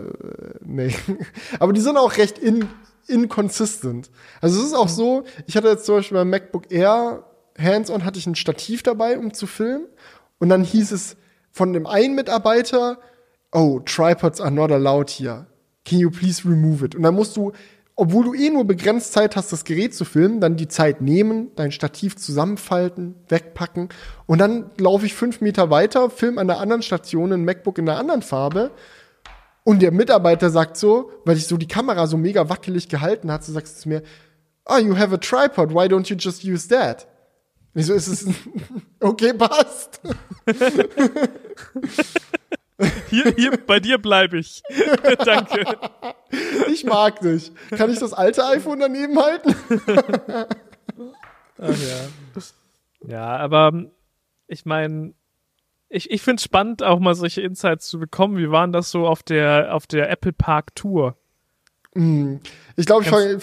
nee. 0.65 0.95
Aber 1.59 1.73
die 1.73 1.81
sind 1.81 1.97
auch 1.97 2.17
recht 2.17 2.39
in, 2.39 2.65
inconsistent. 3.07 4.09
Also 4.41 4.59
es 4.59 4.67
ist 4.67 4.73
auch 4.75 4.89
so, 4.89 5.23
ich 5.45 5.55
hatte 5.55 5.67
jetzt 5.67 5.85
zum 5.85 5.97
Beispiel 5.97 6.17
beim 6.17 6.29
MacBook 6.29 6.71
Air 6.71 7.23
Hands-on 7.59 8.03
hatte 8.03 8.17
ich 8.17 8.25
ein 8.25 8.35
Stativ 8.35 8.81
dabei, 8.83 9.17
um 9.17 9.33
zu 9.33 9.45
filmen. 9.45 9.85
Und 10.39 10.49
dann 10.49 10.63
hieß 10.63 10.91
es 10.91 11.15
von 11.51 11.73
dem 11.73 11.85
einen 11.85 12.15
Mitarbeiter, 12.15 12.97
oh, 13.53 13.79
Tripods 13.79 14.41
are 14.41 14.51
not 14.51 14.71
allowed 14.71 15.09
here. 15.09 15.45
Can 15.85 15.99
you 15.99 16.09
please 16.09 16.47
remove 16.47 16.83
it? 16.83 16.95
Und 16.95 17.03
dann 17.03 17.13
musst 17.13 17.37
du, 17.37 17.51
obwohl 17.95 18.25
du 18.25 18.33
eh 18.33 18.49
nur 18.49 18.65
begrenzt 18.65 19.13
Zeit 19.13 19.35
hast, 19.35 19.51
das 19.51 19.65
Gerät 19.65 19.93
zu 19.93 20.05
filmen, 20.05 20.41
dann 20.41 20.55
die 20.55 20.67
Zeit 20.67 21.01
nehmen, 21.01 21.51
dein 21.55 21.71
Stativ 21.71 22.15
zusammenfalten, 22.15 23.15
wegpacken. 23.29 23.89
Und 24.25 24.39
dann 24.39 24.71
laufe 24.77 25.05
ich 25.05 25.13
fünf 25.13 25.41
Meter 25.41 25.69
weiter, 25.69 26.09
film 26.09 26.37
an 26.37 26.47
der 26.47 26.59
anderen 26.59 26.81
Station 26.81 27.31
ein 27.31 27.45
MacBook 27.45 27.77
in 27.77 27.87
einer 27.87 27.99
anderen 27.99 28.21
Farbe. 28.21 28.71
Und 29.63 29.81
der 29.81 29.91
Mitarbeiter 29.91 30.49
sagt 30.49 30.75
so, 30.75 31.11
weil 31.25 31.37
ich 31.37 31.47
so 31.47 31.57
die 31.57 31.67
Kamera 31.67 32.07
so 32.07 32.17
mega 32.17 32.49
wackelig 32.49 32.89
gehalten 32.89 33.31
hat, 33.31 33.45
so 33.45 33.53
sagst 33.53 33.77
du 33.77 33.81
zu 33.83 33.89
mir, 33.89 34.03
oh, 34.65 34.77
you 34.77 34.97
have 34.97 35.13
a 35.13 35.17
tripod, 35.17 35.73
why 35.73 35.85
don't 35.85 36.09
you 36.09 36.17
just 36.17 36.43
use 36.43 36.67
that? 36.69 37.07
Wieso 37.73 37.93
ist 37.93 38.07
es, 38.07 38.27
okay, 38.99 39.33
passt. 39.33 40.01
Hier, 43.09 43.33
hier 43.35 43.57
bei 43.57 43.79
dir 43.79 43.97
bleibe 43.97 44.37
ich. 44.37 44.63
Danke. 45.25 45.65
Ich 46.71 46.83
mag 46.83 47.19
dich. 47.21 47.51
Kann 47.71 47.91
ich 47.91 47.99
das 47.99 48.13
alte 48.13 48.45
iPhone 48.45 48.79
daneben 48.79 49.17
halten? 49.19 49.55
Ach 51.57 51.77
ja. 51.77 52.41
Ja, 53.07 53.37
aber 53.37 53.69
ähm, 53.73 53.91
ich 54.47 54.65
meine, 54.65 55.13
ich, 55.89 56.09
ich 56.09 56.21
finde 56.21 56.39
es 56.39 56.43
spannend, 56.43 56.83
auch 56.83 56.99
mal 56.99 57.15
solche 57.15 57.41
Insights 57.41 57.87
zu 57.87 57.99
bekommen. 57.99 58.37
Wie 58.37 58.49
waren 58.49 58.71
das 58.71 58.89
so 58.91 59.07
auf 59.07 59.23
der, 59.23 59.75
auf 59.75 59.87
der 59.87 60.09
Apple 60.09 60.33
Park 60.33 60.75
Tour? 60.75 61.15
Hm. 61.93 62.39
Ich 62.75 62.85
glaube, 62.85 63.39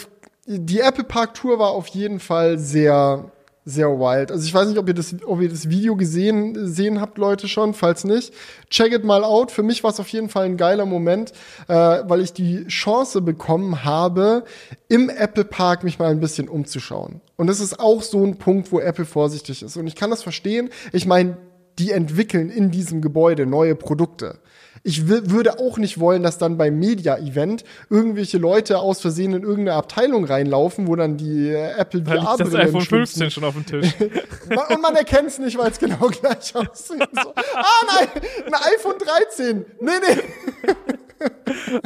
die 0.47 0.81
Apple 0.81 1.05
Park 1.05 1.35
Tour 1.35 1.59
war 1.59 1.71
auf 1.71 1.87
jeden 1.89 2.19
Fall 2.19 2.59
sehr 2.59 3.31
sehr 3.71 3.89
wild. 3.89 4.31
Also 4.31 4.45
ich 4.45 4.53
weiß 4.53 4.69
nicht, 4.69 4.79
ob 4.79 4.89
ihr 4.89 4.95
das, 4.95 5.15
ob 5.25 5.41
ihr 5.41 5.49
das 5.49 5.71
Video 5.71 5.97
gesehen, 5.97 6.55
gesehen 6.55 7.01
habt, 7.01 7.19
Leute 7.19 7.49
schon. 7.49 7.75
Falls 7.75 8.05
nicht, 8.05 8.33
check 8.69 8.93
it 8.93 9.05
mal 9.05 9.25
out. 9.25 9.51
Für 9.51 9.63
mich 9.63 9.83
war 9.83 9.91
es 9.91 10.01
auf 10.01 10.09
jeden 10.09 10.29
Fall 10.29 10.45
ein 10.45 10.57
geiler 10.57 10.87
Moment, 10.87 11.33
äh, 11.69 11.75
weil 11.75 12.21
ich 12.21 12.33
die 12.33 12.67
Chance 12.67 13.23
bekommen 13.23 13.85
habe, 13.85 14.45
im 14.89 15.09
Apple 15.09 15.45
Park 15.45 15.85
mich 15.85 15.99
mal 15.99 16.11
ein 16.11 16.21
bisschen 16.21 16.49
umzuschauen. 16.49 17.21
Und 17.37 17.47
das 17.47 17.61
ist 17.61 17.81
auch 17.81 18.03
so 18.03 18.25
ein 18.25 18.37
Punkt, 18.37 18.73
wo 18.73 18.81
Apple 18.81 19.07
vorsichtig 19.07 19.63
ist. 19.63 19.77
Und 19.77 19.87
ich 19.87 19.95
kann 19.95 20.11
das 20.11 20.23
verstehen. 20.23 20.71
Ich 20.93 21.07
meine, 21.07 21.37
die 21.79 21.93
entwickeln 21.93 22.51
in 22.51 22.71
diesem 22.71 23.01
Gebäude 23.01 23.47
neue 23.47 23.75
Produkte. 23.75 24.39
Ich 24.83 25.09
würde 25.09 25.59
auch 25.59 25.77
nicht 25.77 26.01
wollen, 26.01 26.23
dass 26.23 26.39
dann 26.39 26.57
beim 26.57 26.79
Media-Event 26.79 27.65
irgendwelche 27.91 28.39
Leute 28.39 28.79
aus 28.79 29.01
Versehen 29.01 29.35
in 29.35 29.43
irgendeine 29.43 29.75
Abteilung 29.75 30.25
reinlaufen, 30.25 30.87
wo 30.87 30.97
dann 30.97 31.19
die 31.19 31.49
äh, 31.49 31.73
Apple 31.77 32.05
VR 32.05 32.37
Da 32.37 32.37
das 32.39 32.55
iPhone 32.55 32.81
15 32.81 33.31
schon 33.31 33.45
auf 33.45 33.55
dem 33.55 33.67
Tisch. 33.67 33.93
Und 34.71 34.81
man 34.81 34.97
erkennt 34.97 35.29
es 35.29 35.39
nicht, 35.39 35.59
weil 35.59 35.71
es 35.71 35.79
genau 35.79 36.09
gleich 36.09 36.55
aussieht. 36.55 37.09
So. 37.13 37.35
Ah 37.55 37.65
nein, 37.95 38.09
ein 38.47 38.55
iPhone 38.79 38.97
13. 38.99 39.65
Nee, 39.81 39.91
nee. 40.01 41.27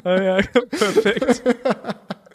ah 0.05 0.23
ja, 0.23 0.37
perfekt 0.71 1.43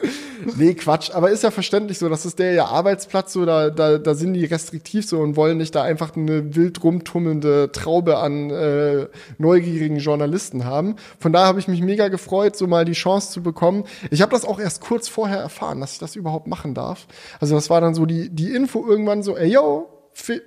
nee, 0.56 0.74
Quatsch. 0.74 1.10
Aber 1.10 1.30
ist 1.30 1.42
ja 1.42 1.50
verständlich 1.50 1.98
so. 1.98 2.08
Das 2.08 2.24
ist 2.26 2.38
der 2.38 2.52
ja 2.52 2.66
Arbeitsplatz 2.66 3.32
so. 3.32 3.44
Da, 3.44 3.70
da, 3.70 3.98
da 3.98 4.14
sind 4.14 4.34
die 4.34 4.44
restriktiv 4.44 5.06
so 5.06 5.20
und 5.20 5.36
wollen 5.36 5.58
nicht 5.58 5.74
da 5.74 5.82
einfach 5.82 6.16
eine 6.16 6.54
wild 6.54 6.82
rumtummelnde 6.82 7.72
Traube 7.72 8.18
an 8.18 8.50
äh, 8.50 9.08
neugierigen 9.38 9.98
Journalisten 9.98 10.64
haben. 10.64 10.96
Von 11.18 11.32
daher 11.32 11.46
habe 11.46 11.60
ich 11.60 11.68
mich 11.68 11.82
mega 11.82 12.08
gefreut, 12.08 12.56
so 12.56 12.66
mal 12.66 12.84
die 12.84 12.92
Chance 12.92 13.32
zu 13.32 13.42
bekommen. 13.42 13.84
Ich 14.10 14.22
habe 14.22 14.32
das 14.32 14.44
auch 14.44 14.58
erst 14.58 14.80
kurz 14.80 15.08
vorher 15.08 15.38
erfahren, 15.38 15.80
dass 15.80 15.94
ich 15.94 15.98
das 15.98 16.16
überhaupt 16.16 16.46
machen 16.46 16.74
darf. 16.74 17.06
Also 17.38 17.54
das 17.54 17.70
war 17.70 17.80
dann 17.80 17.94
so 17.94 18.06
die, 18.06 18.30
die 18.30 18.52
Info 18.54 18.86
irgendwann 18.86 19.22
so, 19.22 19.36
ey, 19.36 19.52
yo, 19.52 19.88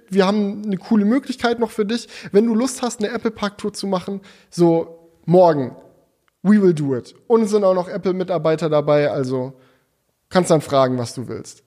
wir 0.10 0.28
haben 0.28 0.64
eine 0.66 0.78
coole 0.78 1.06
Möglichkeit 1.06 1.60
noch 1.60 1.72
für 1.72 1.86
dich. 1.86 2.08
Wenn 2.32 2.45
du 2.45 2.54
Lust 2.54 2.82
hast, 2.82 2.99
eine 2.99 3.14
Apple 3.14 3.32
Park 3.32 3.58
Tour 3.58 3.74
zu 3.74 3.88
machen, 3.88 4.22
so 4.49 5.12
morgen 5.26 5.76
we 6.44 6.62
will 6.62 6.74
do 6.74 6.96
it. 6.96 7.16
Und 7.28 7.41
es 7.41 7.52
sind 7.52 7.64
auch 7.64 7.74
noch 7.74 7.88
Apple-Mitarbeiter 7.88 8.70
dabei, 8.70 9.10
also 9.10 9.54
kannst 10.30 10.52
dann 10.52 10.62
fragen, 10.62 10.98
was 10.98 11.14
du 11.16 11.28
willst. 11.28 11.64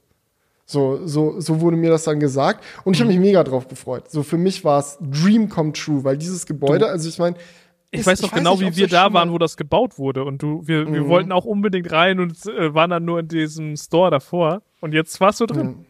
So, 0.67 1.07
so, 1.07 1.41
so 1.41 1.61
wurde 1.61 1.77
mir 1.77 1.91
das 1.91 2.05
dann 2.05 2.19
gesagt. 2.19 2.65
Und 2.85 2.95
ich 2.95 3.01
habe 3.01 3.09
mich 3.09 3.21
mega 3.21 3.45
drauf 3.45 3.69
gefreut. 3.69 4.11
So 4.11 4.23
für 4.23 4.37
mich 4.37 4.65
war 4.65 4.81
es 4.81 4.99
Dream 5.01 5.49
come 5.49 5.73
true, 5.73 6.03
weil 6.03 6.17
dieses 6.17 6.45
Gebäude, 6.45 6.89
also 6.89 7.09
ich 7.09 7.19
meine, 7.19 7.37
ich 7.93 8.05
weiß 8.05 8.21
noch 8.23 8.33
genau, 8.33 8.57
nicht, 8.57 8.73
wie 8.73 8.77
wir 8.77 8.89
da 8.89 9.13
waren, 9.13 9.33
wo 9.33 9.39
das 9.39 9.57
gebaut 9.57 9.97
wurde. 9.97 10.25
Und 10.25 10.43
du, 10.43 10.67
wir, 10.67 10.93
wir 10.93 11.03
mhm. 11.03 11.09
wollten 11.09 11.33
auch 11.33 11.45
unbedingt 11.45 11.93
rein 11.93 12.19
und 12.19 12.45
äh, 12.47 12.75
waren 12.75 12.91
dann 12.91 13.05
nur 13.05 13.21
in 13.21 13.29
diesem 13.29 13.77
Store 13.77 14.11
davor. 14.11 14.63
Und 14.81 14.93
jetzt 14.93 15.21
warst 15.21 15.41
du 15.41 15.47
drin. 15.47 15.67
Mhm. 15.67 15.87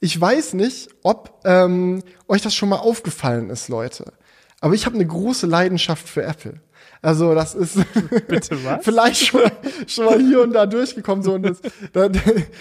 Ich 0.00 0.18
weiß 0.18 0.54
nicht, 0.54 0.88
ob 1.02 1.38
ähm, 1.44 2.02
euch 2.26 2.40
das 2.40 2.54
schon 2.54 2.70
mal 2.70 2.78
aufgefallen 2.78 3.50
ist, 3.50 3.68
Leute. 3.68 4.14
Aber 4.60 4.74
ich 4.74 4.86
habe 4.86 4.94
eine 4.94 5.06
große 5.06 5.46
Leidenschaft 5.46 6.08
für 6.08 6.22
Apple. 6.22 6.60
Also 7.02 7.34
das 7.34 7.54
ist 7.54 7.78
Bitte 8.28 8.56
was? 8.64 8.84
vielleicht 8.84 9.26
schon, 9.26 9.42
schon 9.86 10.04
mal 10.04 10.18
hier 10.18 10.42
und 10.42 10.52
da 10.52 10.66
durchgekommen. 10.66 11.22
So, 11.22 11.34
und 11.34 11.42
das, 11.42 11.58
da, 11.92 12.08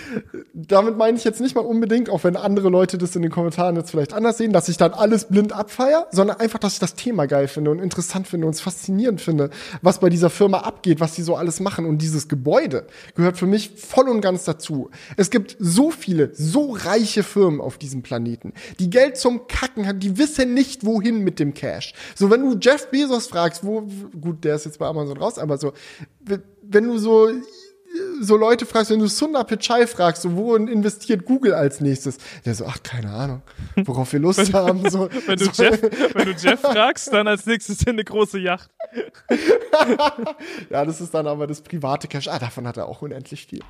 damit 0.53 0.97
meine 0.97 1.17
ich 1.17 1.23
jetzt 1.23 1.41
nicht 1.41 1.55
mal 1.55 1.61
unbedingt, 1.61 2.09
auch 2.09 2.23
wenn 2.23 2.36
andere 2.36 2.69
Leute 2.69 2.97
das 2.97 3.15
in 3.15 3.21
den 3.21 3.31
Kommentaren 3.31 3.75
jetzt 3.75 3.91
vielleicht 3.91 4.13
anders 4.13 4.38
sehen, 4.38 4.53
dass 4.53 4.69
ich 4.69 4.77
dann 4.77 4.93
alles 4.93 5.25
blind 5.25 5.53
abfeier, 5.53 6.07
sondern 6.11 6.39
einfach, 6.39 6.59
dass 6.59 6.73
ich 6.73 6.79
das 6.79 6.95
Thema 6.95 7.25
geil 7.25 7.47
finde 7.47 7.71
und 7.71 7.79
interessant 7.79 8.27
finde 8.27 8.47
und 8.47 8.55
es 8.55 8.61
faszinierend 8.61 9.21
finde, 9.21 9.49
was 9.81 9.99
bei 9.99 10.09
dieser 10.09 10.29
Firma 10.29 10.59
abgeht, 10.59 10.99
was 10.99 11.13
die 11.13 11.23
so 11.23 11.36
alles 11.36 11.59
machen. 11.59 11.86
Und 11.86 12.01
dieses 12.01 12.27
Gebäude 12.27 12.88
gehört 13.15 13.38
für 13.38 13.47
mich 13.47 13.71
voll 13.77 14.09
und 14.09 14.21
ganz 14.21 14.43
dazu. 14.43 14.89
Es 15.17 15.29
gibt 15.29 15.55
so 15.59 15.91
viele, 15.91 16.31
so 16.33 16.71
reiche 16.71 17.23
Firmen 17.23 17.61
auf 17.61 17.77
diesem 17.77 18.01
Planeten, 18.01 18.53
die 18.79 18.89
Geld 18.89 19.17
zum 19.17 19.47
Kacken 19.47 19.88
haben, 19.88 19.99
die 19.99 20.17
wissen 20.17 20.53
nicht, 20.53 20.86
wohin 20.86 21.23
mit 21.23 21.39
dem 21.39 21.53
Cash. 21.53 21.93
So, 22.15 22.29
wenn 22.29 22.41
du 22.41 22.57
Jeff 22.59 22.89
Bezos 22.89 23.27
fragst, 23.27 23.65
wo, 23.65 23.83
gut, 24.26 24.43
der 24.43 24.55
ist 24.55 24.65
jetzt 24.65 24.80
bei 24.80 24.88
Amazon 24.88 25.17
raus, 25.17 25.39
aber 25.39 25.57
so, 25.57 25.73
wenn 26.61 26.84
du 26.84 26.97
so 26.97 27.30
so 28.21 28.36
Leute 28.36 28.65
fragst, 28.65 28.91
wenn 28.91 28.99
du 28.99 29.07
Sundar 29.07 29.43
Pichai 29.45 29.88
fragst, 29.88 30.23
so, 30.23 30.36
wo 30.36 30.55
investiert 30.55 31.26
Google 31.26 31.53
als 31.53 31.82
nächstes? 31.82 32.17
Der 32.45 32.55
so, 32.55 32.65
ach, 32.65 32.82
keine 32.84 33.11
Ahnung, 33.11 33.41
worauf 33.86 34.11
wir 34.13 34.19
Lust 34.19 34.53
haben. 34.53 34.89
So, 34.89 35.09
wenn, 35.28 35.38
du 35.38 35.45
so. 35.45 35.63
Jeff, 35.63 35.82
wenn 36.13 36.26
du 36.26 36.32
Jeff 36.32 36.59
fragst, 36.61 37.13
dann 37.13 37.28
als 37.28 37.45
nächstes 37.45 37.86
eine 37.88 38.03
große 38.03 38.39
Yacht. 38.39 38.69
ja, 40.69 40.86
das 40.86 41.01
ist 41.01 41.13
dann 41.13 41.28
aber 41.28 41.47
das 41.47 41.61
private 41.61 42.07
Cash. 42.07 42.28
Ah, 42.28 42.39
davon 42.39 42.67
hat 42.67 42.78
er 42.78 42.88
auch 42.88 43.01
unendlich 43.01 43.45
viel. 43.45 43.61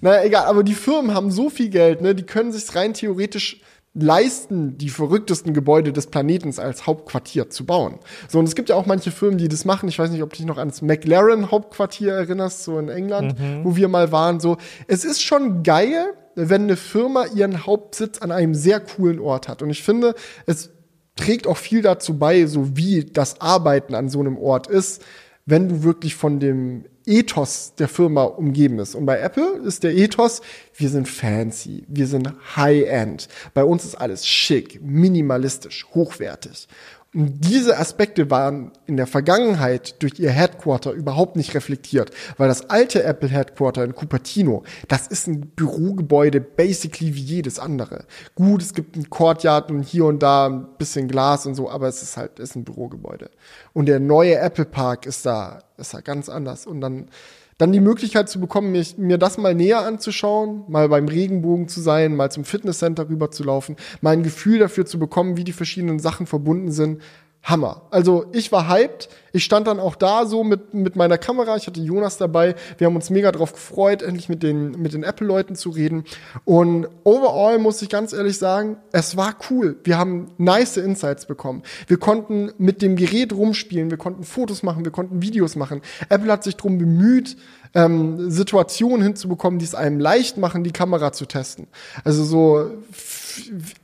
Naja, 0.00 0.24
egal, 0.24 0.46
aber 0.46 0.62
die 0.62 0.74
Firmen 0.74 1.14
haben 1.14 1.30
so 1.30 1.50
viel 1.50 1.68
Geld, 1.68 2.00
ne, 2.00 2.14
die 2.14 2.24
können 2.24 2.52
sich 2.52 2.74
rein 2.74 2.94
theoretisch 2.94 3.60
leisten, 3.94 4.76
die 4.76 4.88
verrücktesten 4.88 5.54
Gebäude 5.54 5.92
des 5.92 6.08
Planetens 6.08 6.58
als 6.58 6.86
Hauptquartier 6.86 7.48
zu 7.48 7.64
bauen. 7.64 8.00
So, 8.28 8.40
und 8.40 8.46
es 8.46 8.56
gibt 8.56 8.68
ja 8.68 8.74
auch 8.74 8.86
manche 8.86 9.12
Firmen, 9.12 9.38
die 9.38 9.48
das 9.48 9.64
machen. 9.64 9.88
Ich 9.88 9.98
weiß 9.98 10.10
nicht, 10.10 10.22
ob 10.22 10.30
du 10.30 10.38
dich 10.38 10.46
noch 10.46 10.58
ans 10.58 10.82
McLaren 10.82 11.50
Hauptquartier 11.50 12.12
erinnerst, 12.12 12.64
so 12.64 12.78
in 12.78 12.88
England, 12.88 13.38
mhm. 13.38 13.64
wo 13.64 13.76
wir 13.76 13.88
mal 13.88 14.10
waren. 14.10 14.40
So, 14.40 14.56
es 14.88 15.04
ist 15.04 15.22
schon 15.22 15.62
geil, 15.62 16.06
wenn 16.34 16.62
eine 16.62 16.76
Firma 16.76 17.26
ihren 17.26 17.66
Hauptsitz 17.66 18.18
an 18.18 18.32
einem 18.32 18.54
sehr 18.54 18.80
coolen 18.80 19.20
Ort 19.20 19.46
hat. 19.46 19.62
Und 19.62 19.70
ich 19.70 19.84
finde, 19.84 20.14
es 20.46 20.70
trägt 21.14 21.46
auch 21.46 21.56
viel 21.56 21.80
dazu 21.80 22.18
bei, 22.18 22.46
so 22.46 22.76
wie 22.76 23.04
das 23.04 23.40
Arbeiten 23.40 23.94
an 23.94 24.08
so 24.08 24.18
einem 24.18 24.36
Ort 24.36 24.66
ist, 24.66 25.04
wenn 25.46 25.68
du 25.68 25.82
wirklich 25.84 26.16
von 26.16 26.40
dem 26.40 26.86
Ethos 27.06 27.74
der 27.78 27.88
Firma 27.88 28.24
umgeben 28.24 28.78
ist. 28.78 28.94
Und 28.94 29.06
bei 29.06 29.18
Apple 29.18 29.60
ist 29.64 29.82
der 29.82 29.94
Ethos, 29.94 30.40
wir 30.74 30.88
sind 30.88 31.08
fancy, 31.08 31.84
wir 31.88 32.06
sind 32.06 32.32
high-end. 32.56 33.28
Bei 33.52 33.64
uns 33.64 33.84
ist 33.84 33.94
alles 33.94 34.26
schick, 34.26 34.80
minimalistisch, 34.82 35.86
hochwertig. 35.94 36.68
Und 37.14 37.44
diese 37.44 37.78
Aspekte 37.78 38.28
waren 38.30 38.72
in 38.86 38.96
der 38.96 39.06
Vergangenheit 39.06 40.02
durch 40.02 40.18
ihr 40.18 40.30
Headquarter 40.30 40.90
überhaupt 40.90 41.36
nicht 41.36 41.54
reflektiert, 41.54 42.10
weil 42.38 42.48
das 42.48 42.70
alte 42.70 43.04
Apple 43.04 43.28
Headquarter 43.28 43.84
in 43.84 43.94
Cupertino, 43.94 44.64
das 44.88 45.06
ist 45.06 45.28
ein 45.28 45.40
Bürogebäude 45.40 46.40
basically 46.40 47.14
wie 47.14 47.22
jedes 47.22 47.60
andere. 47.60 48.04
Gut, 48.34 48.62
es 48.62 48.74
gibt 48.74 48.96
ein 48.96 49.10
Courtyard 49.10 49.70
und 49.70 49.82
hier 49.82 50.06
und 50.06 50.22
da 50.24 50.46
ein 50.46 50.66
bisschen 50.76 51.06
Glas 51.06 51.46
und 51.46 51.54
so, 51.54 51.70
aber 51.70 51.86
es 51.86 52.02
ist 52.02 52.16
halt, 52.16 52.40
ist 52.40 52.56
ein 52.56 52.64
Bürogebäude. 52.64 53.30
Und 53.72 53.86
der 53.86 54.00
neue 54.00 54.36
Apple 54.38 54.64
Park 54.64 55.06
ist 55.06 55.24
da, 55.24 55.60
ist 55.76 55.94
da 55.94 56.00
ganz 56.00 56.28
anders. 56.28 56.66
Und 56.66 56.80
dann 56.80 57.08
dann 57.58 57.72
die 57.72 57.80
Möglichkeit 57.80 58.28
zu 58.28 58.40
bekommen, 58.40 58.72
mir, 58.72 58.84
mir 58.96 59.18
das 59.18 59.38
mal 59.38 59.54
näher 59.54 59.80
anzuschauen, 59.80 60.64
mal 60.68 60.88
beim 60.88 61.06
Regenbogen 61.06 61.68
zu 61.68 61.80
sein, 61.80 62.16
mal 62.16 62.30
zum 62.30 62.44
Fitnesscenter 62.44 63.08
rüber 63.08 63.30
zu 63.30 63.44
laufen, 63.44 63.76
mal 64.00 64.10
ein 64.10 64.22
Gefühl 64.22 64.58
dafür 64.58 64.86
zu 64.86 64.98
bekommen, 64.98 65.36
wie 65.36 65.44
die 65.44 65.52
verschiedenen 65.52 65.98
Sachen 65.98 66.26
verbunden 66.26 66.72
sind. 66.72 67.00
Hammer. 67.44 67.82
Also 67.90 68.24
ich 68.32 68.50
war 68.52 68.68
hyped. 68.68 69.10
Ich 69.34 69.44
stand 69.44 69.66
dann 69.66 69.80
auch 69.80 69.96
da 69.96 70.24
so 70.24 70.44
mit, 70.44 70.72
mit 70.72 70.96
meiner 70.96 71.18
Kamera. 71.18 71.56
Ich 71.56 71.66
hatte 71.66 71.80
Jonas 71.80 72.16
dabei. 72.16 72.54
Wir 72.78 72.86
haben 72.86 72.96
uns 72.96 73.10
mega 73.10 73.32
drauf 73.32 73.52
gefreut, 73.52 74.00
endlich 74.00 74.30
mit 74.30 74.42
den, 74.42 74.70
mit 74.80 74.94
den 74.94 75.02
Apple-Leuten 75.02 75.54
zu 75.54 75.70
reden. 75.70 76.04
Und 76.44 76.88
overall 77.02 77.58
muss 77.58 77.82
ich 77.82 77.90
ganz 77.90 78.14
ehrlich 78.14 78.38
sagen, 78.38 78.78
es 78.92 79.16
war 79.16 79.36
cool. 79.50 79.76
Wir 79.84 79.98
haben 79.98 80.30
nice 80.38 80.78
Insights 80.78 81.26
bekommen. 81.26 81.62
Wir 81.86 81.98
konnten 81.98 82.52
mit 82.56 82.80
dem 82.80 82.96
Gerät 82.96 83.32
rumspielen. 83.34 83.90
Wir 83.90 83.98
konnten 83.98 84.24
Fotos 84.24 84.62
machen. 84.62 84.84
Wir 84.84 84.92
konnten 84.92 85.20
Videos 85.20 85.54
machen. 85.54 85.82
Apple 86.08 86.32
hat 86.32 86.44
sich 86.44 86.56
drum 86.56 86.78
bemüht, 86.78 87.36
ähm, 87.74 88.30
Situationen 88.30 89.02
hinzubekommen, 89.02 89.58
die 89.58 89.64
es 89.66 89.74
einem 89.74 89.98
leicht 89.98 90.38
machen, 90.38 90.64
die 90.64 90.72
Kamera 90.72 91.12
zu 91.12 91.26
testen. 91.26 91.66
Also 92.04 92.24
so 92.24 92.70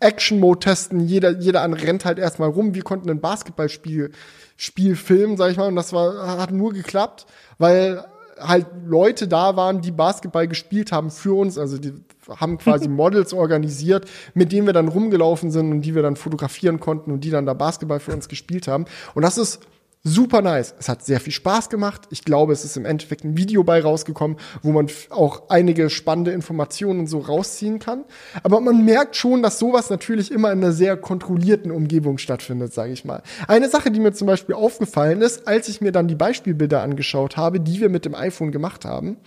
Action-Mode 0.01 0.61
testen, 0.61 1.01
jeder, 1.01 1.39
jeder 1.39 1.63
andere 1.63 1.87
rennt 1.87 2.05
halt 2.05 2.19
erstmal 2.19 2.51
rum. 2.51 2.75
Wir 2.75 2.83
konnten 2.83 3.11
ein 3.11 3.21
Basketballspiel 3.21 4.13
Spiel 4.57 4.95
filmen, 4.95 5.39
sag 5.39 5.51
ich 5.51 5.57
mal, 5.57 5.69
und 5.69 5.77
das 5.77 5.95
war, 5.95 6.39
hat 6.39 6.53
nur 6.53 6.75
geklappt, 6.75 7.25
weil 7.57 8.05
halt 8.39 8.67
Leute 8.87 9.29
da 9.29 9.57
waren, 9.57 9.81
die 9.81 9.91
Basketball 9.91 10.49
gespielt 10.49 10.93
haben 10.93 11.11
für 11.11 11.35
uns. 11.35 11.59
Also 11.59 11.79
die 11.79 11.95
haben 12.29 12.59
quasi 12.59 12.89
Models 12.89 13.33
organisiert, 13.33 14.07
mit 14.35 14.53
denen 14.53 14.67
wir 14.67 14.73
dann 14.73 14.89
rumgelaufen 14.89 15.51
sind 15.51 15.71
und 15.71 15.83
die 15.83 15.95
wir 15.95 16.03
dann 16.03 16.17
fotografieren 16.17 16.81
konnten 16.81 17.11
und 17.11 17.25
die 17.25 17.31
dann 17.31 17.47
da 17.47 17.55
Basketball 17.55 18.01
für 18.01 18.13
uns 18.13 18.29
gespielt 18.29 18.69
haben. 18.69 18.85
Und 19.15 19.23
das 19.23 19.39
ist 19.39 19.61
super 20.03 20.41
nice. 20.41 20.75
Es 20.79 20.89
hat 20.89 21.05
sehr 21.05 21.21
viel 21.21 21.33
Spaß 21.33 21.69
gemacht. 21.69 22.03
Ich 22.11 22.25
glaube, 22.25 22.53
es 22.53 22.65
ist 22.65 22.77
im 22.77 22.87
Endeffekt 22.87 23.25
ein 23.25 23.37
Video 23.37 23.63
bei 23.65 23.83
rausgekommen, 23.83 24.39
wo 24.63 24.73
man 24.73 24.89
auch 25.11 25.51
einige 25.51 25.91
spannende 25.91 26.31
Informationen 26.31 27.07
so 27.07 27.19
rausziehen 27.19 27.79
kann. 27.79 28.05
Aber 28.43 28.61
man 28.61 28.85
merkt 28.85 29.17
schon, 29.17 29.43
dass 29.43 29.59
sowas 29.59 29.91
natürlich 29.91 30.31
immer 30.31 30.53
in 30.53 30.59
einer 30.59 30.73
sehr 30.73 30.97
kontrollierten 30.97 31.71
Umgebung 31.71 32.17
stattfindet, 32.17 32.73
sage 32.73 32.93
ich 32.93 33.05
mal. 33.05 33.23
Eine 33.47 33.69
Sache, 33.69 33.91
die 33.91 34.01
mir 34.01 34.13
zum 34.13 34.27
Beispiel 34.27 34.55
aufgefallen 34.55 35.21
ist, 35.21 35.47
als 35.47 35.69
ich 35.69 35.81
mir 35.81 35.93
dann 35.93 36.09
die 36.09 36.15
Beispielbilder 36.15 36.83
angeschaut 36.83 37.37
habe, 37.37 37.61
die 37.61 37.81
wir 37.81 37.91
mit 37.91 38.07
dem 38.07 38.15
iPhone 38.15 38.53
gemacht 38.53 38.87
haben, 38.87 39.19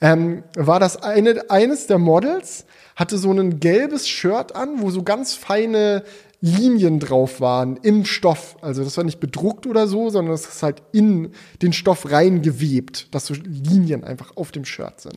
ähm, 0.00 0.42
war 0.56 0.80
das 0.80 1.02
eine, 1.02 1.50
eines 1.50 1.86
der 1.86 1.98
Models 1.98 2.64
hatte 2.96 3.18
so 3.18 3.32
ein 3.32 3.60
gelbes 3.60 4.08
Shirt 4.08 4.54
an, 4.54 4.80
wo 4.80 4.90
so 4.90 5.02
ganz 5.02 5.34
feine 5.34 6.04
Linien 6.44 7.00
drauf 7.00 7.40
waren 7.40 7.78
im 7.78 8.04
Stoff. 8.04 8.58
Also 8.60 8.84
das 8.84 8.98
war 8.98 9.04
nicht 9.04 9.18
bedruckt 9.18 9.66
oder 9.66 9.86
so, 9.86 10.10
sondern 10.10 10.32
das 10.32 10.44
ist 10.44 10.62
halt 10.62 10.82
in 10.92 11.32
den 11.62 11.72
Stoff 11.72 12.10
reingewebt, 12.10 13.14
dass 13.14 13.24
so 13.24 13.34
Linien 13.34 14.04
einfach 14.04 14.36
auf 14.36 14.52
dem 14.52 14.66
Shirt 14.66 15.00
sind. 15.00 15.16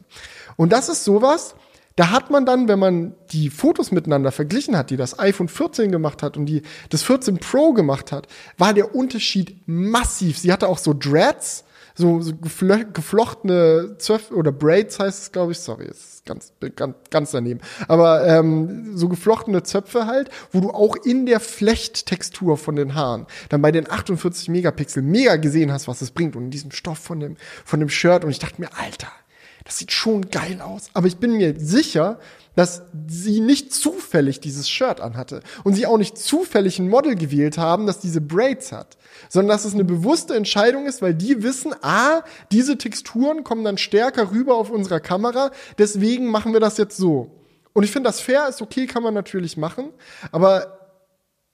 Und 0.55 0.71
das 0.71 0.87
ist 0.87 1.03
sowas, 1.03 1.55
da 1.97 2.11
hat 2.11 2.29
man 2.29 2.45
dann, 2.45 2.69
wenn 2.69 2.79
man 2.79 3.13
die 3.31 3.49
Fotos 3.49 3.91
miteinander 3.91 4.31
verglichen 4.31 4.77
hat, 4.77 4.89
die 4.89 4.95
das 4.95 5.19
iPhone 5.19 5.49
14 5.49 5.91
gemacht 5.91 6.23
hat 6.23 6.37
und 6.37 6.45
die 6.45 6.61
das 6.89 7.03
14 7.03 7.39
Pro 7.39 7.73
gemacht 7.73 8.13
hat, 8.13 8.27
war 8.57 8.73
der 8.73 8.95
Unterschied 8.95 9.57
massiv. 9.65 10.37
Sie 10.37 10.53
hatte 10.53 10.69
auch 10.69 10.77
so 10.77 10.93
Dreads, 10.97 11.65
so, 11.97 12.21
so 12.21 12.33
geflochtene 12.35 13.95
Zöpfe 13.97 14.35
oder 14.35 14.51
Braids 14.51 14.99
heißt 14.99 15.23
es, 15.23 15.31
glaube 15.31 15.53
ich. 15.53 15.59
Sorry, 15.59 15.85
ist 15.85 16.23
ganz, 16.25 16.53
ganz, 16.75 16.95
ganz 17.09 17.31
daneben. 17.31 17.59
Aber 17.87 18.25
ähm, 18.27 18.95
so 18.95 19.09
geflochtene 19.09 19.63
Zöpfe 19.63 20.05
halt, 20.05 20.29
wo 20.51 20.59
du 20.59 20.69
auch 20.69 20.95
in 20.95 21.25
der 21.25 21.39
Flechttextur 21.39 22.57
von 22.57 22.75
den 22.75 22.93
Haaren 22.93 23.25
dann 23.49 23.63
bei 23.63 23.71
den 23.71 23.89
48 23.89 24.49
Megapixel 24.49 25.01
mega 25.01 25.37
gesehen 25.37 25.71
hast, 25.71 25.87
was 25.87 26.01
es 26.01 26.11
bringt 26.11 26.35
und 26.35 26.43
in 26.43 26.51
diesem 26.51 26.71
Stoff 26.71 26.99
von 26.99 27.19
dem, 27.19 27.35
von 27.65 27.79
dem 27.79 27.89
Shirt. 27.89 28.23
Und 28.23 28.29
ich 28.29 28.39
dachte 28.39 28.61
mir, 28.61 28.69
Alter, 28.77 29.11
das 29.63 29.79
sieht 29.79 29.91
schon 29.91 30.29
geil 30.29 30.61
aus. 30.61 30.91
Aber 30.93 31.07
ich 31.07 31.17
bin 31.17 31.33
mir 31.33 31.55
sicher, 31.57 32.19
dass 32.55 32.83
sie 33.07 33.39
nicht 33.39 33.73
zufällig 33.73 34.39
dieses 34.39 34.69
Shirt 34.69 35.01
anhatte 35.01 35.41
und 35.63 35.73
sie 35.73 35.85
auch 35.85 35.97
nicht 35.97 36.17
zufällig 36.17 36.79
ein 36.79 36.89
Model 36.89 37.15
gewählt 37.15 37.57
haben, 37.57 37.85
das 37.85 37.99
diese 37.99 38.21
Braids 38.21 38.71
hat, 38.71 38.97
sondern 39.29 39.49
dass 39.49 39.65
es 39.65 39.73
eine 39.73 39.83
bewusste 39.83 40.35
Entscheidung 40.35 40.85
ist, 40.85 41.01
weil 41.01 41.13
die 41.13 41.43
wissen, 41.43 41.73
ah, 41.81 42.23
diese 42.51 42.77
Texturen 42.77 43.43
kommen 43.43 43.63
dann 43.63 43.77
stärker 43.77 44.31
rüber 44.31 44.55
auf 44.55 44.69
unserer 44.69 44.99
Kamera, 44.99 45.51
deswegen 45.77 46.27
machen 46.27 46.53
wir 46.53 46.59
das 46.59 46.77
jetzt 46.77 46.97
so. 46.97 47.31
Und 47.73 47.83
ich 47.83 47.91
finde, 47.91 48.09
das 48.09 48.19
fair 48.19 48.47
ist 48.47 48.61
okay, 48.61 48.87
kann 48.87 49.03
man 49.03 49.13
natürlich 49.13 49.57
machen, 49.57 49.91
aber 50.31 50.73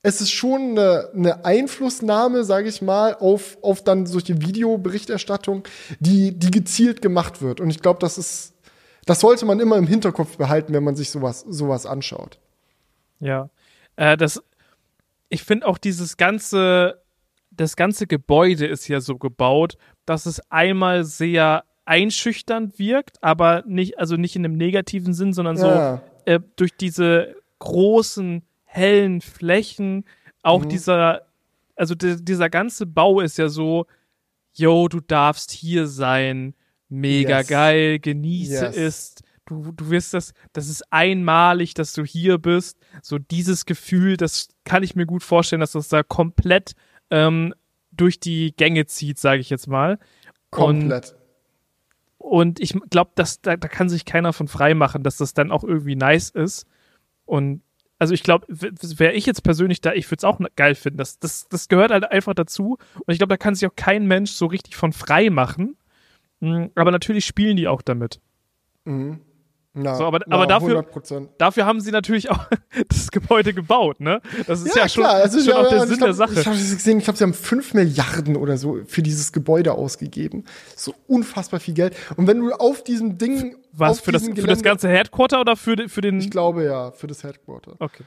es 0.01 0.19
ist 0.19 0.31
schon 0.31 0.71
eine, 0.71 1.09
eine 1.13 1.45
Einflussnahme, 1.45 2.43
sage 2.43 2.67
ich 2.67 2.81
mal, 2.81 3.15
auf, 3.15 3.57
auf 3.61 3.83
dann 3.83 4.05
solche 4.05 4.41
Videoberichterstattung, 4.41 5.63
die, 5.99 6.37
die 6.37 6.51
gezielt 6.51 7.01
gemacht 7.01 7.41
wird. 7.41 7.61
Und 7.61 7.69
ich 7.69 7.81
glaube, 7.81 7.99
das 7.99 8.17
ist 8.17 8.53
das 9.05 9.19
sollte 9.19 9.45
man 9.45 9.59
immer 9.59 9.77
im 9.77 9.87
Hinterkopf 9.87 10.37
behalten, 10.37 10.73
wenn 10.73 10.83
man 10.83 10.95
sich 10.95 11.09
sowas, 11.09 11.45
sowas 11.47 11.85
anschaut. 11.85 12.39
Ja. 13.19 13.49
Äh, 13.95 14.17
das, 14.17 14.41
ich 15.29 15.43
finde 15.43 15.67
auch 15.67 15.77
dieses 15.77 16.17
ganze, 16.17 17.01
das 17.55 17.75
ganze 17.75 18.07
Gebäude 18.07 18.65
ist 18.65 18.87
ja 18.87 19.01
so 19.01 19.17
gebaut, 19.17 19.77
dass 20.05 20.25
es 20.25 20.39
einmal 20.51 21.03
sehr 21.03 21.63
einschüchternd 21.85 22.79
wirkt, 22.79 23.21
aber 23.21 23.63
nicht, 23.67 23.99
also 23.99 24.15
nicht 24.15 24.35
in 24.35 24.45
einem 24.45 24.55
negativen 24.55 25.13
Sinn, 25.13 25.33
sondern 25.33 25.57
ja. 25.57 26.01
so 26.25 26.31
äh, 26.31 26.39
durch 26.55 26.75
diese 26.75 27.35
großen, 27.59 28.43
hellen 28.63 29.21
Flächen, 29.21 30.05
auch 30.41 30.63
mhm. 30.63 30.69
dieser, 30.69 31.21
also 31.75 31.95
dieser 31.95 32.49
ganze 32.49 32.85
Bau 32.85 33.19
ist 33.19 33.37
ja 33.37 33.49
so, 33.49 33.85
yo, 34.53 34.87
du 34.87 34.99
darfst 34.99 35.51
hier 35.51 35.87
sein, 35.87 36.55
mega 36.89 37.39
yes. 37.39 37.47
geil, 37.47 37.99
genieße 37.99 38.65
yes. 38.65 38.77
es. 38.77 39.15
Du, 39.45 39.73
du 39.73 39.89
wirst 39.89 40.13
das, 40.13 40.33
das 40.53 40.69
ist 40.69 40.83
einmalig, 40.91 41.73
dass 41.73 41.93
du 41.93 42.05
hier 42.05 42.37
bist. 42.37 42.77
So 43.01 43.17
dieses 43.19 43.65
Gefühl, 43.65 44.15
das 44.15 44.47
kann 44.63 44.83
ich 44.83 44.95
mir 44.95 45.05
gut 45.05 45.21
vorstellen, 45.21 45.59
dass 45.59 45.73
das 45.73 45.89
da 45.89 46.01
komplett 46.01 46.73
ähm, 47.13 47.53
durch 47.91 48.19
die 48.19 48.55
Gänge 48.55 48.87
zieht, 48.87 49.19
sage 49.19 49.39
ich 49.39 49.51
jetzt 49.51 49.67
mal. 49.67 49.99
Komplett. 50.49 51.15
Und, 52.17 52.59
und 52.59 52.59
ich 52.59 52.75
glaube, 52.89 53.11
da, 53.15 53.25
da 53.43 53.55
kann 53.55 53.87
sich 53.87 54.03
keiner 54.03 54.33
von 54.33 54.47
frei 54.47 54.73
machen, 54.73 55.03
dass 55.03 55.17
das 55.17 55.35
dann 55.35 55.51
auch 55.51 55.63
irgendwie 55.63 55.95
nice 55.95 56.31
ist. 56.31 56.65
Und 57.25 57.61
also 57.99 58.15
ich 58.15 58.23
glaube, 58.23 58.47
wäre 58.49 59.13
ich 59.13 59.27
jetzt 59.27 59.43
persönlich 59.43 59.79
da, 59.79 59.93
ich 59.93 60.09
würde 60.09 60.17
es 60.17 60.23
auch 60.23 60.39
geil 60.55 60.73
finden. 60.73 60.97
Das, 60.97 61.19
das, 61.19 61.47
das 61.47 61.69
gehört 61.69 61.91
halt 61.91 62.11
einfach 62.11 62.33
dazu. 62.33 62.77
Und 62.95 63.13
ich 63.13 63.19
glaube, 63.19 63.29
da 63.29 63.37
kann 63.37 63.53
sich 63.53 63.69
auch 63.69 63.75
kein 63.75 64.07
Mensch 64.07 64.31
so 64.31 64.47
richtig 64.47 64.75
von 64.75 64.91
frei 64.91 65.29
machen. 65.29 65.77
Mhm, 66.39 66.71
aber 66.73 66.89
natürlich 66.89 67.25
spielen 67.25 67.57
die 67.57 67.67
auch 67.67 67.83
damit. 67.83 68.19
Mhm. 68.85 69.21
Na, 69.75 69.95
so, 69.95 70.05
aber, 70.05 70.19
na, 70.27 70.35
aber 70.35 70.45
dafür, 70.45 70.85
dafür 71.39 71.65
haben 71.65 71.81
sie 71.81 71.89
natürlich 71.89 72.29
auch 72.29 72.45
das 72.89 73.09
Gebäude 73.09 73.55
gebaut, 73.55 73.99
ne? 73.99 74.21
Das 74.45 74.61
ist 74.61 74.75
ja, 74.75 74.83
ja 74.83 74.89
schon, 74.89 75.03
also, 75.03 75.39
schon 75.39 75.47
ja, 75.47 75.57
auch 75.57 75.67
der 75.67 75.87
Sinn 75.87 75.97
glaub, 75.97 76.07
der 76.09 76.13
Sache. 76.13 76.33
Ich 76.39 76.45
habe 76.45 76.55
gesehen, 76.55 76.99
ich 76.99 77.05
glaube, 77.05 77.17
sie 77.17 77.23
haben 77.23 77.33
5 77.33 77.73
Milliarden 77.73 78.35
oder 78.35 78.57
so 78.57 78.81
für 78.85 79.01
dieses 79.01 79.31
Gebäude 79.31 79.73
ausgegeben. 79.73 80.45
So 80.75 80.93
unfassbar 81.07 81.59
viel 81.59 81.73
Geld. 81.73 81.95
Und 82.17 82.27
wenn 82.27 82.39
du 82.39 82.51
auf 82.53 82.83
diesem 82.83 83.17
Ding. 83.17 83.55
Was, 83.71 83.99
für 83.99 84.11
das, 84.11 84.21
Gelände, 84.21 84.41
für 84.41 84.47
das 84.47 84.61
ganze 84.61 84.89
Headquarter 84.89 85.41
oder 85.41 85.55
für, 85.55 85.89
für 85.89 86.01
den. 86.01 86.19
Ich 86.19 86.29
glaube 86.29 86.63
ja, 86.65 86.91
für 86.91 87.07
das 87.07 87.23
Headquarter. 87.23 87.75
Okay. 87.79 88.03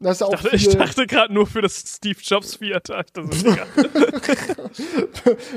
Das 0.00 0.18
ist 0.18 0.22
auch 0.22 0.44
ich 0.52 0.66
dachte, 0.66 0.78
dachte 0.78 1.06
gerade 1.08 1.34
nur 1.34 1.48
für 1.48 1.60
das 1.60 1.82
Steve 1.84 2.18
Jobs 2.22 2.58
Theater. 2.58 3.04
Das 3.12 3.44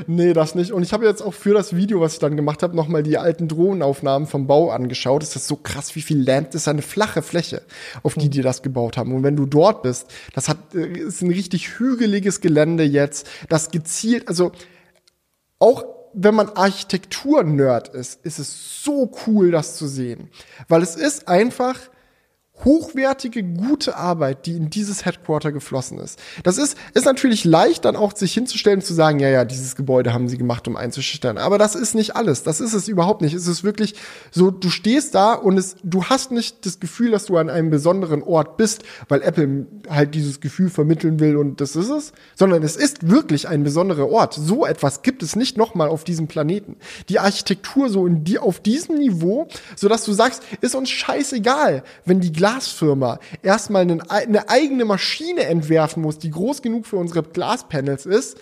nee, 0.07 0.33
das 0.33 0.55
nicht. 0.55 0.71
Und 0.71 0.81
ich 0.81 0.93
habe 0.93 1.05
jetzt 1.05 1.21
auch 1.21 1.33
für 1.33 1.53
das 1.53 1.75
Video, 1.75 2.01
was 2.01 2.13
ich 2.13 2.19
dann 2.19 2.35
gemacht 2.35 2.63
habe, 2.63 2.75
nochmal 2.75 3.03
die 3.03 3.19
alten 3.19 3.47
Drohnenaufnahmen 3.47 4.27
vom 4.27 4.47
Bau 4.47 4.71
angeschaut. 4.71 5.21
Das 5.21 5.35
ist 5.35 5.47
so 5.47 5.57
krass, 5.57 5.95
wie 5.95 6.01
viel 6.01 6.23
Land, 6.23 6.55
das 6.55 6.63
ist 6.63 6.67
eine 6.67 6.81
flache 6.81 7.21
Fläche, 7.21 7.61
auf 8.01 8.15
die 8.15 8.25
hm. 8.25 8.31
die 8.31 8.41
das 8.41 8.63
gebaut 8.63 8.97
haben. 8.97 9.13
Und 9.13 9.21
wenn 9.21 9.35
du 9.35 9.45
dort 9.45 9.83
bist, 9.83 10.07
das 10.33 10.49
hat, 10.49 10.73
äh, 10.73 10.87
ist 10.87 11.21
ein 11.21 11.29
richtig 11.29 11.77
hügeliges 11.77 12.41
Gelände 12.41 12.83
jetzt, 12.83 13.29
das 13.47 13.69
gezielt, 13.69 14.27
also 14.27 14.53
auch 15.59 15.85
wenn 16.13 16.33
man 16.33 16.49
Architektur-Nerd 16.49 17.89
ist, 17.89 18.25
ist 18.25 18.39
es 18.39 18.83
so 18.83 19.11
cool, 19.27 19.51
das 19.51 19.75
zu 19.75 19.87
sehen. 19.87 20.31
Weil 20.67 20.81
es 20.81 20.95
ist 20.95 21.27
einfach, 21.27 21.77
hochwertige, 22.63 23.43
gute 23.43 23.97
Arbeit, 23.97 24.45
die 24.45 24.55
in 24.55 24.69
dieses 24.69 25.05
Headquarter 25.05 25.51
geflossen 25.51 25.99
ist. 25.99 26.19
Das 26.43 26.57
ist, 26.57 26.77
ist 26.93 27.05
natürlich 27.05 27.43
leicht, 27.43 27.85
dann 27.85 27.95
auch 27.95 28.15
sich 28.15 28.33
hinzustellen, 28.33 28.81
zu 28.81 28.93
sagen, 28.93 29.19
ja, 29.19 29.29
ja, 29.29 29.45
dieses 29.45 29.75
Gebäude 29.75 30.13
haben 30.13 30.27
sie 30.29 30.37
gemacht, 30.37 30.67
um 30.67 30.75
einzuschüchtern. 30.75 31.37
Aber 31.37 31.57
das 31.57 31.75
ist 31.75 31.95
nicht 31.95 32.15
alles. 32.15 32.43
Das 32.43 32.61
ist 32.61 32.73
es 32.73 32.87
überhaupt 32.87 33.21
nicht. 33.21 33.33
Es 33.33 33.47
ist 33.47 33.63
wirklich 33.63 33.95
so, 34.31 34.51
du 34.51 34.69
stehst 34.69 35.15
da 35.15 35.33
und 35.33 35.57
es, 35.57 35.75
du 35.83 36.05
hast 36.05 36.31
nicht 36.31 36.65
das 36.65 36.79
Gefühl, 36.79 37.11
dass 37.11 37.25
du 37.25 37.37
an 37.37 37.49
einem 37.49 37.69
besonderen 37.69 38.23
Ort 38.23 38.57
bist, 38.57 38.83
weil 39.07 39.21
Apple 39.21 39.65
halt 39.89 40.13
dieses 40.15 40.39
Gefühl 40.39 40.69
vermitteln 40.69 41.19
will 41.19 41.37
und 41.37 41.61
das 41.61 41.75
ist 41.75 41.89
es, 41.89 42.13
sondern 42.35 42.63
es 42.63 42.75
ist 42.75 43.09
wirklich 43.09 43.47
ein 43.47 43.63
besonderer 43.63 44.09
Ort. 44.09 44.33
So 44.35 44.65
etwas 44.65 45.01
gibt 45.01 45.23
es 45.23 45.35
nicht 45.35 45.57
nochmal 45.57 45.89
auf 45.89 46.03
diesem 46.03 46.27
Planeten. 46.27 46.77
Die 47.09 47.19
Architektur 47.19 47.89
so 47.89 48.05
in 48.05 48.23
die, 48.23 48.39
auf 48.39 48.59
diesem 48.59 48.97
Niveau, 48.97 49.47
so 49.75 49.87
dass 49.87 50.05
du 50.05 50.13
sagst, 50.13 50.43
ist 50.61 50.75
uns 50.75 50.89
scheißegal, 50.89 51.83
wenn 52.05 52.19
die 52.19 52.31
Glas 52.31 52.50
Glasfirma 52.51 53.19
erstmal 53.41 53.81
eine, 53.81 54.49
eigene 54.49 54.85
Maschine 54.85 55.45
entwerfen 55.45 56.01
muss, 56.03 56.19
die 56.19 56.31
groß 56.31 56.61
genug 56.61 56.85
für 56.85 56.97
unsere 56.97 57.23
Glaspanels 57.23 58.05
ist, 58.05 58.37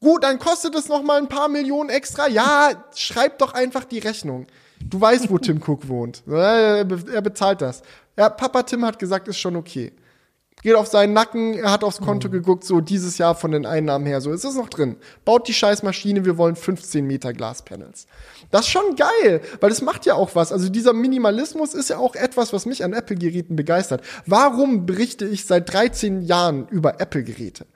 gut, 0.00 0.24
dann 0.24 0.38
kostet 0.38 0.74
es 0.74 0.88
noch 0.88 1.02
mal 1.02 1.18
ein 1.18 1.28
paar 1.28 1.48
Millionen 1.48 1.90
extra. 1.90 2.28
Ja, 2.28 2.70
schreib 2.94 3.38
doch 3.38 3.54
einfach 3.54 3.84
die 3.84 3.98
Rechnung. 3.98 4.46
Du 4.80 5.00
weißt, 5.00 5.30
wo 5.30 5.38
Tim 5.38 5.60
Cook 5.64 5.88
wohnt. 5.88 6.22
Er 6.28 6.84
bezahlt 6.84 7.60
das. 7.60 7.82
Ja, 8.16 8.28
Papa 8.28 8.62
Tim 8.62 8.84
hat 8.84 8.98
gesagt, 8.98 9.28
ist 9.28 9.38
schon 9.38 9.56
okay. 9.56 9.92
Geht 10.62 10.74
auf 10.74 10.86
seinen 10.86 11.12
Nacken, 11.12 11.54
er 11.54 11.70
hat 11.70 11.84
aufs 11.84 12.00
Konto 12.00 12.28
geguckt, 12.30 12.64
so 12.64 12.80
dieses 12.80 13.18
Jahr 13.18 13.34
von 13.34 13.52
den 13.52 13.66
Einnahmen 13.66 14.06
her, 14.06 14.20
so 14.20 14.32
ist 14.32 14.44
es 14.44 14.54
noch 14.54 14.68
drin. 14.68 14.96
Baut 15.24 15.48
die 15.48 15.54
Scheißmaschine, 15.54 16.24
wir 16.24 16.38
wollen 16.38 16.56
15 16.56 17.06
Meter 17.06 17.32
Glaspanels. 17.32 18.06
Das 18.50 18.62
ist 18.62 18.70
schon 18.70 18.96
geil, 18.96 19.40
weil 19.60 19.70
das 19.70 19.82
macht 19.82 20.06
ja 20.06 20.14
auch 20.14 20.34
was. 20.34 20.52
Also 20.52 20.68
dieser 20.68 20.92
Minimalismus 20.92 21.74
ist 21.74 21.90
ja 21.90 21.98
auch 21.98 22.14
etwas, 22.14 22.52
was 22.52 22.66
mich 22.66 22.84
an 22.84 22.92
Apple-Geräten 22.92 23.56
begeistert. 23.56 24.02
Warum 24.26 24.86
berichte 24.86 25.26
ich 25.26 25.44
seit 25.44 25.72
13 25.72 26.22
Jahren 26.22 26.66
über 26.68 27.00
Apple-Geräte? 27.00 27.66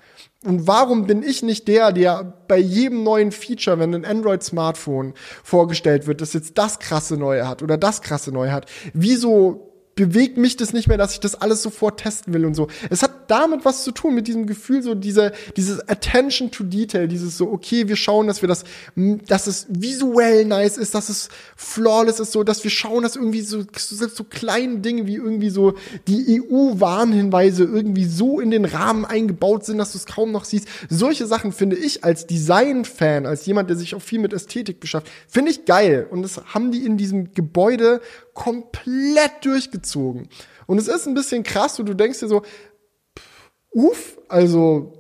Und 0.45 0.67
warum 0.67 1.07
bin 1.07 1.23
ich 1.23 1.43
nicht 1.43 1.69
der, 1.69 1.93
der 1.93 2.25
bei 2.49 2.59
jedem 2.59 3.05
neuen 3.05 3.31
Feature, 3.31 3.79
wenn 3.79 3.95
ein 3.95 4.05
Android-Smartphone 4.05 5.15
vorgestellt 5.45 6.09
wird, 6.09 6.21
das 6.21 6.33
jetzt 6.33 6.59
das 6.59 6.81
krasse 6.81 7.17
Neue 7.17 7.47
hat 7.47 7.63
oder 7.63 7.79
das 7.79 8.03
krasse 8.03 8.33
Neue 8.33 8.51
hat, 8.51 8.67
wieso 8.93 9.72
bewegt 9.95 10.39
mich 10.39 10.57
das 10.57 10.73
nicht 10.73 10.89
mehr, 10.89 10.97
dass 10.97 11.13
ich 11.13 11.21
das 11.21 11.35
alles 11.35 11.63
sofort 11.63 12.01
testen 12.01 12.33
will 12.33 12.47
und 12.47 12.55
so. 12.55 12.69
Es 12.89 13.03
hat 13.03 13.31
damit 13.31 13.65
was 13.65 13.85
zu 13.85 13.93
tun, 13.93 14.15
mit 14.15 14.27
diesem 14.27 14.47
Gefühl, 14.47 14.83
so 14.83 14.95
diese, 14.95 15.33
dieses 15.57 15.87
Attention 15.89 16.51
to 16.51 16.65
Detail, 16.65 17.09
dieses 17.09 17.37
so, 17.37 17.51
okay, 17.51 17.89
wir 17.89 17.97
schauen, 17.97 18.27
dass 18.27 18.43
wir 18.43 18.49
das, 18.49 18.65
dass 18.97 19.47
es 19.47 19.67
visuell 19.69 20.47
nice 20.47 20.79
ist, 20.79 20.95
dass 20.95 21.09
es 21.09 21.29
flawless 21.57 22.21
ist, 22.21 22.33
so, 22.33 22.43
dass 22.43 22.65
wir 22.65 22.71
schauen, 22.71 23.03
dass 23.03 23.17
irgendwie 23.17 23.43
so, 23.43 23.65
so, 23.77 24.09
so 24.09 24.25
kleine 24.25 24.79
Dinge 24.79 25.07
wie 25.07 25.17
irgendwie 25.17 25.51
so 25.51 25.75
die 26.09 26.41
EU-Warnhinweise 26.41 27.65
irgendwie 27.65 28.07
so 28.07 28.41
in 28.41 28.51
den 28.51 28.65
Rahmen 28.65 29.05
eingebaut 29.05 29.67
sind, 29.67 29.79
dass 29.79 29.93
du 29.93 29.99
es 29.99 30.07
kaum 30.07 30.33
noch 30.33 30.45
siehst. 30.45 30.69
Solche 30.89 31.27
Sachen 31.27 31.53
finde 31.53 31.77
ich 31.77 32.03
als 32.03 32.27
Design-Fan, 32.27 33.27
als 33.27 33.45
jemand, 33.45 33.69
der 33.69 33.77
sich 33.77 33.95
auch 33.95 34.03
viel 34.03 34.21
mit 34.21 34.33
Ästhetik 34.33 34.81
beschäftigt, 34.81 35.15
finde 35.29 35.51
ich 35.51 35.67
geil. 35.67 36.07
Und 36.11 36.23
das 36.23 36.41
haben 36.55 36.73
die 36.73 36.85
in 36.87 36.97
diesem 36.97 37.35
Gebäude 37.35 38.01
komplett 38.35 39.33
durchgezogen. 39.43 39.82
Und 40.67 40.79
es 40.79 40.89
ist 40.89 41.07
ein 41.07 41.15
bisschen 41.15 41.43
krass, 41.43 41.79
und 41.79 41.87
du 41.87 41.95
denkst 41.95 42.21
dir 42.21 42.29
so, 42.29 42.43
uff, 43.73 44.19
also 44.29 44.93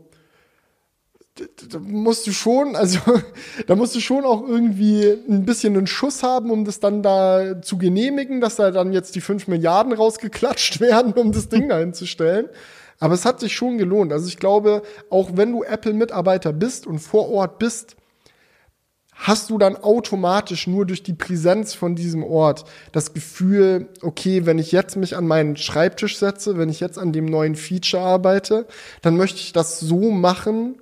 da 1.70 1.78
musst 1.78 2.26
du 2.26 2.32
schon, 2.32 2.76
also 2.76 2.98
da 3.66 3.74
musst 3.74 3.94
du 3.94 4.00
schon 4.00 4.24
auch 4.24 4.46
irgendwie 4.46 5.02
ein 5.28 5.44
bisschen 5.44 5.76
einen 5.76 5.86
Schuss 5.86 6.22
haben, 6.22 6.50
um 6.50 6.64
das 6.64 6.80
dann 6.80 7.02
da 7.02 7.62
zu 7.62 7.78
genehmigen, 7.78 8.40
dass 8.40 8.56
da 8.56 8.70
dann 8.70 8.92
jetzt 8.92 9.14
die 9.14 9.20
fünf 9.20 9.48
Milliarden 9.48 9.92
rausgeklatscht 9.92 10.80
werden, 10.80 11.12
um 11.14 11.32
das 11.32 11.48
Ding 11.48 11.68
da 11.68 11.78
hinzustellen. 11.78 12.48
Aber 12.98 13.14
es 13.14 13.24
hat 13.24 13.40
sich 13.40 13.54
schon 13.54 13.78
gelohnt. 13.78 14.12
Also 14.12 14.28
ich 14.28 14.36
glaube, 14.36 14.82
auch 15.10 15.30
wenn 15.34 15.52
du 15.52 15.64
Apple-Mitarbeiter 15.64 16.52
bist 16.52 16.86
und 16.86 17.00
vor 17.00 17.30
Ort 17.30 17.58
bist, 17.58 17.96
hast 19.22 19.50
du 19.50 19.58
dann 19.58 19.76
automatisch 19.76 20.66
nur 20.66 20.84
durch 20.84 21.02
die 21.04 21.12
Präsenz 21.12 21.74
von 21.74 21.94
diesem 21.94 22.24
Ort 22.24 22.64
das 22.90 23.14
Gefühl, 23.14 23.88
okay, 24.02 24.46
wenn 24.46 24.58
ich 24.58 24.72
jetzt 24.72 24.96
mich 24.96 25.16
an 25.16 25.26
meinen 25.26 25.56
Schreibtisch 25.56 26.18
setze, 26.18 26.58
wenn 26.58 26.68
ich 26.68 26.80
jetzt 26.80 26.98
an 26.98 27.12
dem 27.12 27.26
neuen 27.26 27.54
Feature 27.54 28.02
arbeite, 28.02 28.66
dann 29.00 29.16
möchte 29.16 29.38
ich 29.38 29.52
das 29.52 29.78
so 29.78 30.10
machen 30.10 30.76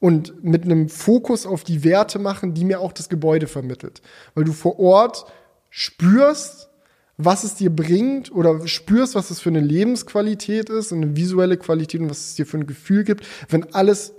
und 0.00 0.44
mit 0.44 0.64
einem 0.64 0.90
Fokus 0.90 1.46
auf 1.46 1.64
die 1.64 1.82
Werte 1.82 2.18
machen, 2.18 2.52
die 2.52 2.64
mir 2.64 2.80
auch 2.80 2.92
das 2.92 3.08
Gebäude 3.08 3.46
vermittelt. 3.46 4.02
Weil 4.34 4.44
du 4.44 4.52
vor 4.52 4.78
Ort 4.78 5.24
spürst, 5.70 6.68
was 7.16 7.42
es 7.42 7.54
dir 7.54 7.74
bringt 7.74 8.30
oder 8.30 8.68
spürst, 8.68 9.14
was 9.14 9.30
es 9.30 9.40
für 9.40 9.48
eine 9.48 9.60
Lebensqualität 9.60 10.68
ist, 10.68 10.92
eine 10.92 11.16
visuelle 11.16 11.56
Qualität 11.56 12.02
und 12.02 12.10
was 12.10 12.28
es 12.28 12.34
dir 12.34 12.46
für 12.46 12.58
ein 12.58 12.66
Gefühl 12.66 13.04
gibt, 13.04 13.26
wenn 13.48 13.72
alles 13.74 14.12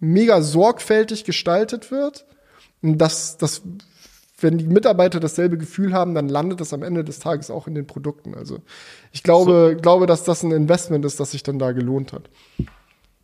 mega 0.00 0.42
sorgfältig 0.42 1.24
gestaltet 1.24 1.92
wird 1.92 2.26
dass, 2.84 3.36
dass 3.36 3.62
wenn 4.40 4.58
die 4.58 4.66
Mitarbeiter 4.66 5.20
dasselbe 5.20 5.58
Gefühl 5.58 5.92
haben, 5.94 6.14
dann 6.14 6.28
landet 6.28 6.60
das 6.60 6.72
am 6.72 6.82
Ende 6.82 7.04
des 7.04 7.18
Tages 7.18 7.50
auch 7.50 7.66
in 7.66 7.74
den 7.74 7.86
Produkten. 7.86 8.34
Also 8.34 8.58
ich 9.12 9.22
glaube, 9.22 9.72
so. 9.74 9.80
glaube, 9.80 10.06
dass 10.06 10.24
das 10.24 10.42
ein 10.42 10.52
Investment 10.52 11.04
ist, 11.04 11.18
das 11.20 11.30
sich 11.30 11.42
dann 11.42 11.58
da 11.58 11.72
gelohnt 11.72 12.12
hat. 12.12 12.28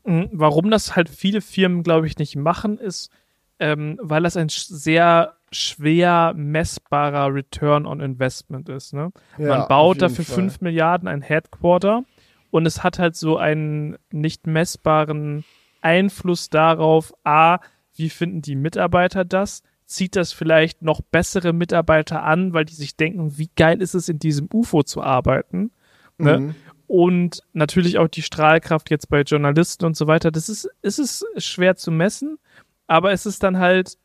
Mhm. 0.04 0.28
Warum 0.32 0.70
das 0.70 0.96
halt 0.96 1.08
viele 1.08 1.40
Firmen, 1.40 1.82
glaube 1.82 2.06
ich, 2.06 2.16
nicht 2.18 2.36
machen, 2.36 2.78
ist, 2.78 3.10
ähm, 3.58 3.98
weil 4.00 4.22
das 4.22 4.36
ein 4.36 4.48
sehr 4.48 5.34
schwer 5.52 6.32
messbarer 6.36 7.34
Return 7.34 7.86
on 7.86 8.00
Investment 8.00 8.68
ist. 8.68 8.94
Ne? 8.94 9.12
Ja, 9.36 9.58
Man 9.58 9.68
baut 9.68 10.00
dafür 10.00 10.24
Fall. 10.24 10.36
5 10.36 10.60
Milliarden 10.60 11.08
ein 11.08 11.22
Headquarter 11.22 12.04
und 12.50 12.66
es 12.66 12.82
hat 12.82 12.98
halt 12.98 13.16
so 13.16 13.36
einen 13.36 13.98
nicht 14.10 14.46
messbaren 14.46 15.44
Einfluss 15.82 16.50
darauf, 16.50 17.12
a, 17.24 17.58
wie 17.94 18.10
finden 18.10 18.42
die 18.42 18.56
Mitarbeiter 18.56 19.24
das? 19.24 19.62
Zieht 19.86 20.16
das 20.16 20.32
vielleicht 20.32 20.82
noch 20.82 21.00
bessere 21.00 21.52
Mitarbeiter 21.52 22.22
an, 22.22 22.52
weil 22.52 22.64
die 22.64 22.74
sich 22.74 22.96
denken, 22.96 23.38
wie 23.38 23.50
geil 23.56 23.82
ist 23.82 23.94
es, 23.94 24.08
in 24.08 24.18
diesem 24.18 24.48
UFO 24.52 24.82
zu 24.82 25.02
arbeiten? 25.02 25.72
Ne? 26.18 26.38
Mhm. 26.38 26.54
Und 26.86 27.42
natürlich 27.52 27.98
auch 27.98 28.08
die 28.08 28.22
Strahlkraft 28.22 28.90
jetzt 28.90 29.08
bei 29.08 29.22
Journalisten 29.22 29.84
und 29.84 29.96
so 29.96 30.06
weiter. 30.06 30.30
Das 30.30 30.48
ist, 30.48 30.68
ist 30.82 30.98
es 30.98 31.24
schwer 31.38 31.76
zu 31.76 31.90
messen, 31.90 32.38
aber 32.86 33.12
es 33.12 33.26
ist 33.26 33.42
dann 33.42 33.58
halt 33.58 33.96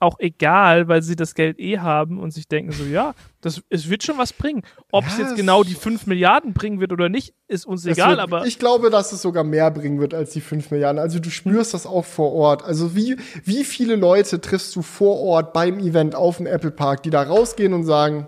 auch 0.00 0.18
egal, 0.18 0.88
weil 0.88 1.02
sie 1.02 1.14
das 1.14 1.34
Geld 1.34 1.60
eh 1.60 1.78
haben 1.78 2.18
und 2.18 2.32
sich 2.32 2.48
denken 2.48 2.72
so, 2.72 2.84
ja, 2.84 3.14
das, 3.42 3.62
es 3.68 3.90
wird 3.90 4.02
schon 4.02 4.16
was 4.16 4.32
bringen. 4.32 4.62
Ob 4.90 5.04
ja, 5.04 5.10
es 5.10 5.18
jetzt 5.18 5.36
genau 5.36 5.62
die 5.62 5.74
5 5.74 6.06
Milliarden 6.06 6.54
bringen 6.54 6.80
wird 6.80 6.90
oder 6.90 7.10
nicht, 7.10 7.34
ist 7.48 7.66
uns 7.66 7.84
egal, 7.84 8.12
wird, 8.12 8.20
aber. 8.20 8.46
Ich 8.46 8.58
glaube, 8.58 8.88
dass 8.88 9.12
es 9.12 9.20
sogar 9.20 9.44
mehr 9.44 9.70
bringen 9.70 10.00
wird 10.00 10.14
als 10.14 10.30
die 10.30 10.40
5 10.40 10.70
Milliarden. 10.70 10.98
Also 10.98 11.18
du 11.18 11.30
spürst 11.30 11.74
das 11.74 11.86
auch 11.86 12.06
vor 12.06 12.32
Ort. 12.32 12.64
Also 12.64 12.96
wie, 12.96 13.18
wie 13.44 13.62
viele 13.62 13.94
Leute 13.94 14.40
triffst 14.40 14.74
du 14.74 14.80
vor 14.80 15.20
Ort 15.20 15.52
beim 15.52 15.78
Event 15.78 16.14
auf 16.14 16.38
dem 16.38 16.46
Apple 16.46 16.70
Park, 16.70 17.02
die 17.02 17.10
da 17.10 17.22
rausgehen 17.22 17.74
und 17.74 17.84
sagen, 17.84 18.26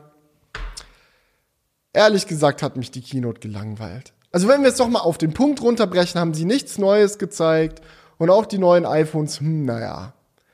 ehrlich 1.95 2.27
gesagt 2.27 2.63
hat 2.63 2.77
mich 2.77 2.91
die 2.91 3.01
Keynote 3.01 3.41
gelangweilt. 3.41 4.13
Also 4.31 4.47
wenn 4.47 4.61
wir 4.61 4.69
es 4.69 4.77
doch 4.77 4.89
mal 4.89 5.01
auf 5.01 5.17
den 5.17 5.33
Punkt 5.33 5.63
runterbrechen, 5.63 6.21
haben 6.21 6.35
sie 6.35 6.45
nichts 6.45 6.77
Neues 6.77 7.19
gezeigt 7.19 7.81
und 8.19 8.29
auch 8.29 8.45
die 8.45 8.59
neuen 8.59 8.85
iPhones, 8.85 9.41
hm, 9.41 9.65
naja 9.65 10.13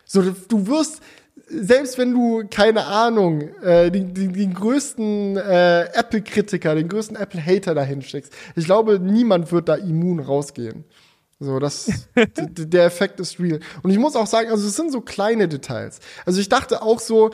so, 0.08 0.22
du 0.22 0.66
wirst, 0.66 1.02
selbst 1.48 1.98
wenn 1.98 2.14
du, 2.14 2.44
keine 2.50 2.86
Ahnung, 2.86 3.42
äh, 3.62 3.90
den, 3.90 4.14
den, 4.14 4.32
den 4.32 4.54
größten 4.54 5.36
äh, 5.36 5.82
Apple-Kritiker, 5.92 6.74
den 6.74 6.88
größten 6.88 7.14
Apple-Hater 7.14 7.74
dahin 7.74 8.00
steckst, 8.00 8.32
ich 8.56 8.64
glaube, 8.64 8.98
niemand 8.98 9.52
wird 9.52 9.68
da 9.68 9.74
immun 9.74 10.18
rausgehen. 10.18 10.84
So, 11.40 11.58
das, 11.58 11.90
der 12.36 12.86
Effekt 12.86 13.20
ist 13.20 13.38
real. 13.38 13.60
Und 13.82 13.90
ich 13.90 13.98
muss 13.98 14.16
auch 14.16 14.26
sagen, 14.26 14.50
also 14.50 14.66
es 14.66 14.76
sind 14.76 14.90
so 14.90 15.02
kleine 15.02 15.46
Details. 15.46 16.00
Also 16.24 16.40
ich 16.40 16.48
dachte 16.48 16.80
auch 16.80 17.00
so, 17.00 17.30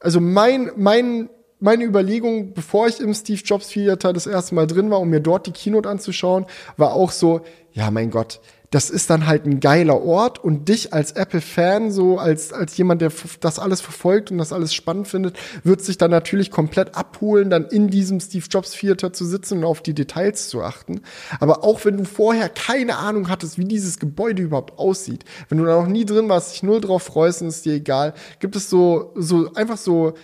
also 0.00 0.18
mein, 0.18 0.70
mein, 0.76 1.28
meine 1.60 1.84
Überlegung, 1.84 2.54
bevor 2.54 2.88
ich 2.88 3.00
im 3.00 3.12
Steve 3.12 3.42
Jobs 3.44 3.68
Theater 3.68 4.14
das 4.14 4.26
erste 4.26 4.54
Mal 4.54 4.66
drin 4.66 4.90
war, 4.90 4.98
um 4.98 5.10
mir 5.10 5.20
dort 5.20 5.46
die 5.46 5.52
Keynote 5.52 5.90
anzuschauen, 5.90 6.46
war 6.78 6.94
auch 6.94 7.10
so, 7.10 7.42
ja, 7.72 7.90
mein 7.90 8.10
Gott, 8.10 8.40
das 8.70 8.90
ist 8.90 9.10
dann 9.10 9.26
halt 9.26 9.46
ein 9.46 9.60
geiler 9.60 10.02
Ort 10.02 10.42
und 10.42 10.68
dich 10.68 10.92
als 10.92 11.12
Apple-Fan, 11.12 11.92
so 11.92 12.18
als, 12.18 12.52
als 12.52 12.76
jemand, 12.76 13.02
der 13.02 13.12
das 13.40 13.58
alles 13.58 13.80
verfolgt 13.80 14.30
und 14.30 14.38
das 14.38 14.52
alles 14.52 14.74
spannend 14.74 15.06
findet, 15.06 15.36
wird 15.62 15.82
sich 15.82 15.96
dann 15.96 16.10
natürlich 16.10 16.50
komplett 16.50 16.96
abholen, 16.96 17.50
dann 17.50 17.66
in 17.66 17.88
diesem 17.88 18.20
Steve 18.20 18.46
Jobs 18.50 18.72
Theater 18.72 19.12
zu 19.12 19.24
sitzen 19.24 19.58
und 19.58 19.64
auf 19.64 19.80
die 19.80 19.94
Details 19.94 20.48
zu 20.48 20.62
achten. 20.62 21.02
Aber 21.40 21.62
auch 21.62 21.84
wenn 21.84 21.98
du 21.98 22.04
vorher 22.04 22.48
keine 22.48 22.96
Ahnung 22.96 23.28
hattest, 23.28 23.58
wie 23.58 23.64
dieses 23.64 23.98
Gebäude 23.98 24.42
überhaupt 24.42 24.78
aussieht, 24.78 25.24
wenn 25.48 25.58
du 25.58 25.64
da 25.64 25.80
noch 25.80 25.88
nie 25.88 26.04
drin 26.04 26.28
warst, 26.28 26.52
dich 26.52 26.62
null 26.62 26.80
drauf 26.80 27.04
freust 27.04 27.42
und 27.42 27.48
ist 27.48 27.64
dir 27.64 27.74
egal, 27.74 28.14
gibt 28.40 28.56
es 28.56 28.68
so, 28.68 29.12
so 29.14 29.52
einfach 29.54 29.78
so 29.78 30.14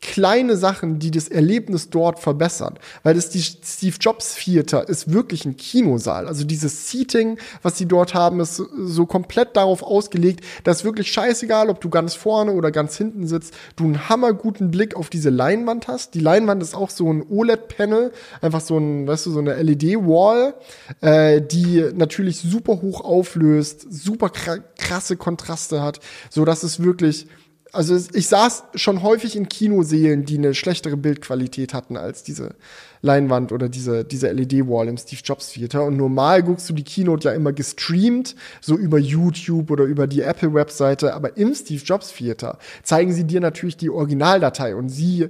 kleine 0.00 0.56
Sachen, 0.56 0.98
die 0.98 1.10
das 1.10 1.28
Erlebnis 1.28 1.90
dort 1.90 2.18
verbessern. 2.20 2.78
Weil 3.02 3.14
das 3.14 3.28
die 3.28 3.42
Steve 3.42 3.96
Jobs 4.00 4.34
Theater 4.34 4.88
ist 4.88 5.12
wirklich 5.12 5.44
ein 5.44 5.56
Kinosaal. 5.56 6.26
Also 6.26 6.44
dieses 6.44 6.90
Seating, 6.90 7.38
was 7.62 7.76
sie 7.76 7.86
dort 7.86 8.14
haben, 8.14 8.40
ist 8.40 8.56
so 8.56 9.04
komplett 9.04 9.56
darauf 9.56 9.82
ausgelegt, 9.82 10.44
dass 10.64 10.84
wirklich 10.84 11.12
scheißegal, 11.12 11.68
ob 11.68 11.80
du 11.80 11.90
ganz 11.90 12.14
vorne 12.14 12.52
oder 12.52 12.70
ganz 12.70 12.96
hinten 12.96 13.26
sitzt, 13.26 13.54
du 13.76 13.84
einen 13.84 14.08
hammerguten 14.08 14.70
Blick 14.70 14.96
auf 14.96 15.10
diese 15.10 15.28
Leinwand 15.28 15.86
hast. 15.86 16.14
Die 16.14 16.20
Leinwand 16.20 16.62
ist 16.62 16.74
auch 16.74 16.90
so 16.90 17.12
ein 17.12 17.22
OLED-Panel, 17.28 18.12
einfach 18.40 18.62
so 18.62 18.78
ein, 18.78 19.06
weißt 19.06 19.26
du, 19.26 19.32
so 19.32 19.40
eine 19.40 19.62
LED-Wall, 19.62 20.54
äh, 21.02 21.42
die 21.42 21.84
natürlich 21.94 22.38
super 22.40 22.80
hoch 22.80 23.02
auflöst, 23.02 23.86
super 23.90 24.30
krasse 24.30 25.16
Kontraste 25.16 25.82
hat, 25.82 26.00
so 26.30 26.46
dass 26.46 26.62
es 26.62 26.82
wirklich 26.82 27.26
also 27.72 27.96
ich 28.12 28.28
saß 28.28 28.64
schon 28.74 29.02
häufig 29.02 29.36
in 29.36 29.48
Kinoseelen, 29.48 30.24
die 30.24 30.38
eine 30.38 30.54
schlechtere 30.54 30.96
Bildqualität 30.96 31.72
hatten 31.74 31.96
als 31.96 32.22
diese 32.22 32.54
Leinwand 33.02 33.52
oder 33.52 33.68
diese, 33.68 34.04
diese 34.04 34.30
LED-Wall 34.30 34.88
im 34.88 34.96
Steve 34.96 35.22
Jobs 35.24 35.52
Theater. 35.52 35.84
Und 35.84 35.96
normal 35.96 36.42
guckst 36.42 36.68
du 36.68 36.74
die 36.74 36.84
Keynote 36.84 37.28
ja 37.28 37.34
immer 37.34 37.52
gestreamt, 37.52 38.34
so 38.60 38.76
über 38.76 38.98
YouTube 38.98 39.70
oder 39.70 39.84
über 39.84 40.06
die 40.06 40.22
Apple-Webseite. 40.22 41.14
Aber 41.14 41.36
im 41.36 41.54
Steve 41.54 41.82
Jobs 41.82 42.12
Theater 42.12 42.58
zeigen 42.82 43.12
sie 43.12 43.24
dir 43.24 43.40
natürlich 43.40 43.76
die 43.76 43.90
Originaldatei 43.90 44.74
und 44.74 44.88
sie 44.88 45.28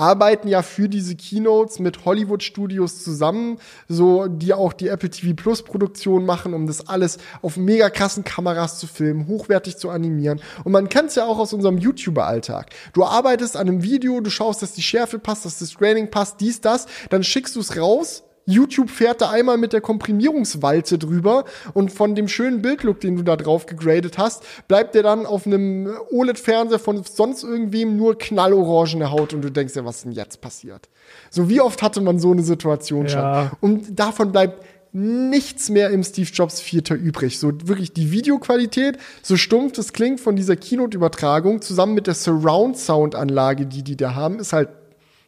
arbeiten 0.00 0.48
ja 0.48 0.62
für 0.62 0.88
diese 0.88 1.14
Keynotes 1.14 1.78
mit 1.78 2.04
Hollywood 2.04 2.42
Studios 2.42 3.04
zusammen, 3.04 3.58
so 3.86 4.26
die 4.26 4.54
auch 4.54 4.72
die 4.72 4.88
Apple 4.88 5.10
TV 5.10 5.34
Plus 5.34 5.62
Produktion 5.62 6.24
machen, 6.24 6.54
um 6.54 6.66
das 6.66 6.88
alles 6.88 7.18
auf 7.42 7.56
mega 7.56 7.90
krassen 7.90 8.24
Kameras 8.24 8.78
zu 8.78 8.86
filmen, 8.86 9.28
hochwertig 9.28 9.76
zu 9.76 9.90
animieren. 9.90 10.40
Und 10.64 10.72
man 10.72 10.88
kennt 10.88 11.10
es 11.10 11.16
ja 11.16 11.26
auch 11.26 11.38
aus 11.38 11.52
unserem 11.52 11.78
YouTuber 11.78 12.26
Alltag. 12.26 12.70
Du 12.94 13.04
arbeitest 13.04 13.56
an 13.56 13.68
einem 13.68 13.82
Video, 13.82 14.20
du 14.20 14.30
schaust, 14.30 14.62
dass 14.62 14.72
die 14.72 14.82
Schärfe 14.82 15.18
passt, 15.18 15.44
dass 15.44 15.58
das 15.58 15.72
Training 15.72 16.10
passt, 16.10 16.40
dies, 16.40 16.60
das, 16.60 16.86
dann 17.10 17.22
schickst 17.22 17.54
du 17.56 17.60
es 17.60 17.76
raus 17.76 18.24
YouTube 18.50 18.90
fährt 18.90 19.20
da 19.20 19.30
einmal 19.30 19.56
mit 19.56 19.72
der 19.72 19.80
Komprimierungswalze 19.80 20.98
drüber 20.98 21.44
und 21.74 21.92
von 21.92 22.14
dem 22.14 22.28
schönen 22.28 22.62
Bildlook, 22.62 23.00
den 23.00 23.16
du 23.16 23.22
da 23.22 23.36
drauf 23.36 23.66
gegradet 23.66 24.18
hast, 24.18 24.44
bleibt 24.68 24.94
der 24.94 25.02
dann 25.02 25.26
auf 25.26 25.46
einem 25.46 25.90
OLED-Fernseher 26.10 26.78
von 26.78 27.02
sonst 27.04 27.42
irgendwem 27.42 27.96
nur 27.96 28.18
knallorangene 28.18 29.10
Haut 29.10 29.32
und 29.32 29.42
du 29.42 29.50
denkst 29.50 29.74
ja, 29.76 29.84
was 29.84 29.96
ist 29.96 30.04
denn 30.04 30.12
jetzt 30.12 30.40
passiert? 30.40 30.88
So 31.30 31.48
wie 31.48 31.60
oft 31.60 31.82
hatte 31.82 32.00
man 32.00 32.18
so 32.18 32.32
eine 32.32 32.42
Situation 32.42 33.06
Ja. 33.06 33.50
schon? 33.50 33.58
Und 33.60 33.98
davon 33.98 34.32
bleibt 34.32 34.64
nichts 34.92 35.68
mehr 35.68 35.90
im 35.90 36.02
Steve 36.02 36.28
Jobs 36.32 36.60
Vierter 36.60 36.96
übrig. 36.96 37.38
So 37.38 37.52
wirklich 37.64 37.92
die 37.92 38.10
Videoqualität, 38.10 38.98
so 39.22 39.36
stumpf 39.36 39.72
das 39.72 39.92
klingt 39.92 40.20
von 40.20 40.34
dieser 40.34 40.56
Keynote-Übertragung, 40.56 41.62
zusammen 41.62 41.94
mit 41.94 42.06
der 42.06 42.14
Surround-Sound-Anlage, 42.14 43.66
die 43.66 43.82
die 43.82 43.96
da 43.96 44.14
haben, 44.14 44.40
ist 44.40 44.52
halt 44.52 44.68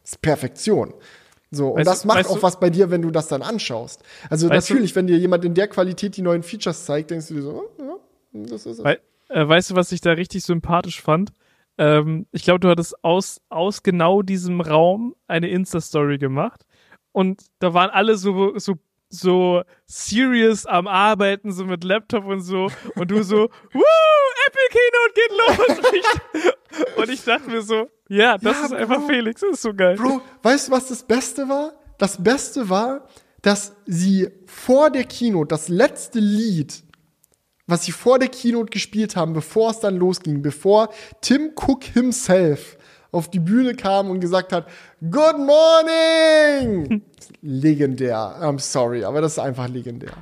ist 0.04 0.20
Perfektion. 0.20 0.92
So, 1.54 1.68
und 1.68 1.76
Weißt 1.80 1.86
das 1.86 2.04
macht 2.06 2.26
auch 2.26 2.36
du- 2.36 2.42
was 2.42 2.58
bei 2.58 2.70
dir, 2.70 2.90
wenn 2.90 3.02
du 3.02 3.10
das 3.10 3.28
dann 3.28 3.42
anschaust. 3.42 4.02
Also 4.30 4.48
Weißt 4.48 4.70
du- 4.70 4.74
natürlich, 4.74 4.96
wenn 4.96 5.06
dir 5.06 5.18
jemand 5.18 5.44
in 5.44 5.52
der 5.54 5.68
Qualität 5.68 6.16
die 6.16 6.22
neuen 6.22 6.42
Features 6.42 6.86
zeigt, 6.86 7.10
denkst 7.10 7.28
du 7.28 7.34
dir 7.34 7.42
so, 7.42 7.62
oh, 7.78 7.82
ja, 7.82 8.42
das 8.48 8.64
ist 8.66 8.78
es. 8.78 8.84
Wei 8.84 8.98
äh, 9.28 9.46
weißt 9.48 9.70
du, 9.70 9.74
was 9.76 9.92
ich 9.92 10.00
da 10.00 10.12
richtig 10.12 10.44
sympathisch 10.44 11.00
fand? 11.02 11.30
Ähm, 11.78 12.26
ich 12.32 12.42
glaube, 12.44 12.60
du 12.60 12.68
hattest 12.68 13.02
aus, 13.04 13.40
aus 13.50 13.82
genau 13.82 14.22
diesem 14.22 14.60
Raum 14.62 15.14
eine 15.28 15.48
Insta-Story 15.50 16.18
gemacht. 16.18 16.62
Und 17.12 17.42
da 17.58 17.72
waren 17.74 17.90
alle 17.90 18.16
so, 18.16 18.58
so, 18.58 18.74
so 19.10 19.62
serious 19.86 20.64
am 20.66 20.86
Arbeiten, 20.86 21.52
so 21.52 21.64
mit 21.66 21.84
Laptop 21.84 22.24
und 22.26 22.40
so. 22.40 22.68
Und 22.96 23.10
du 23.10 23.22
so, 23.22 23.36
Woo, 23.72 23.82
Apple 24.46 24.68
Keynote 24.70 25.14
geht 25.14 25.78
los. 25.78 25.78
Und 25.92 25.94
ich, 25.96 26.96
und 26.96 27.10
ich 27.10 27.24
dachte 27.24 27.50
mir 27.50 27.60
so, 27.62 27.88
ja, 28.12 28.36
das 28.38 28.58
Ja, 28.58 28.66
ist 28.66 28.72
einfach 28.74 28.98
Bro. 28.98 29.06
Felix, 29.08 29.40
das 29.40 29.50
ist 29.50 29.62
so 29.62 29.74
geil. 29.74 29.96
Bro, 29.96 30.20
weißt 30.42 30.68
du, 30.68 30.72
was 30.72 30.88
das 30.88 31.02
Beste 31.02 31.48
war? 31.48 31.72
Das 31.98 32.22
Beste 32.22 32.68
war, 32.68 33.06
dass 33.40 33.72
sie 33.86 34.28
vor 34.46 34.90
der 34.90 35.04
Keynote, 35.04 35.48
das 35.48 35.68
letzte 35.68 36.18
Lied, 36.20 36.82
was 37.66 37.84
sie 37.84 37.92
vor 37.92 38.18
der 38.18 38.28
Keynote 38.28 38.70
gespielt 38.70 39.16
haben, 39.16 39.32
bevor 39.32 39.70
es 39.70 39.80
dann 39.80 39.96
losging, 39.96 40.42
bevor 40.42 40.90
Tim 41.20 41.52
Cook 41.56 41.84
himself 41.84 42.76
auf 43.12 43.30
die 43.30 43.40
Bühne 43.40 43.74
kam 43.74 44.10
und 44.10 44.20
gesagt 44.20 44.52
hat, 44.52 44.66
Good 45.00 45.38
morning! 45.38 47.02
legendär. 47.40 48.36
I'm 48.40 48.58
sorry, 48.58 49.04
aber 49.04 49.20
das 49.20 49.32
ist 49.32 49.38
einfach 49.38 49.68
legendär. 49.68 50.12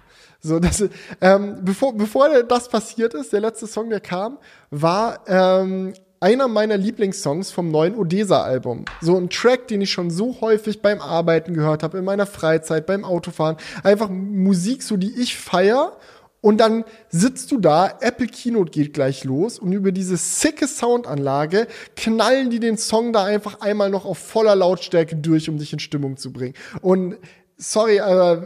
So, 0.41 0.59
das, 0.59 0.85
ähm, 1.21 1.59
bevor, 1.63 1.95
bevor 1.97 2.43
das 2.43 2.69
passiert 2.69 3.15
ist, 3.15 3.33
der 3.33 3.41
letzte 3.41 3.67
Song, 3.67 3.91
der 3.91 4.01
kam, 4.01 4.39
war 4.71 5.21
ähm, 5.27 5.93
einer 6.21 6.49
meiner 6.49 6.77
Lieblingssongs 6.77 7.51
vom 7.51 7.71
neuen 7.71 7.95
Odessa-Album. 7.97 8.85
So 9.01 9.17
ein 9.17 9.31
Track, 9.31 9.69
den 9.69 9.81
ich 9.81 9.91
schon 9.91 10.11
so 10.11 10.43
häufig 10.43 10.83
beim 10.83 11.01
Arbeiten 11.01 11.55
gehört 11.55 11.83
habe, 11.83 11.99
in 11.99 12.05
meiner 12.05 12.27
Freizeit, 12.27 12.87
beim 12.87 13.05
Autofahren. 13.05 13.57
Einfach 13.83 14.11
Musik, 14.11 14.83
so 14.83 14.99
die 14.99 15.19
ich 15.19 15.37
feier. 15.37 15.97
Und 16.43 16.59
dann 16.59 16.85
sitzt 17.09 17.53
du 17.53 17.59
da, 17.59 17.99
Apple 18.01 18.27
Keynote 18.27 18.71
geht 18.71 18.95
gleich 18.95 19.25
los 19.25 19.59
und 19.59 19.73
über 19.73 19.93
diese 19.93 20.17
sicke 20.17 20.67
Soundanlage 20.67 21.67
knallen 21.97 22.49
die 22.49 22.61
den 22.61 22.79
Song 22.79 23.13
da 23.13 23.25
einfach 23.25 23.61
einmal 23.61 23.91
noch 23.91 24.07
auf 24.07 24.17
voller 24.17 24.57
Lautstärke 24.57 25.17
durch, 25.17 25.51
um 25.51 25.59
dich 25.59 25.75
in 25.75 25.81
Stimmung 25.81 26.17
zu 26.17 26.33
bringen. 26.33 26.55
Und 26.81 27.17
sorry, 27.59 28.01
aber 28.01 28.43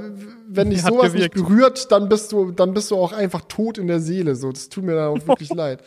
wenn 0.48 0.70
dich 0.70 0.82
sowas 0.82 1.12
nicht 1.12 1.34
berührt, 1.34 1.92
dann 1.92 2.08
bist 2.08 2.32
du, 2.32 2.50
dann 2.50 2.74
bist 2.74 2.90
du 2.90 2.96
auch 2.96 3.12
einfach 3.12 3.42
tot 3.42 3.78
in 3.78 3.86
der 3.86 4.00
Seele. 4.00 4.34
So, 4.34 4.50
das 4.50 4.68
tut 4.68 4.82
mir 4.84 4.96
dann 4.96 5.16
auch 5.16 5.26
wirklich 5.28 5.50
leid. 5.54 5.80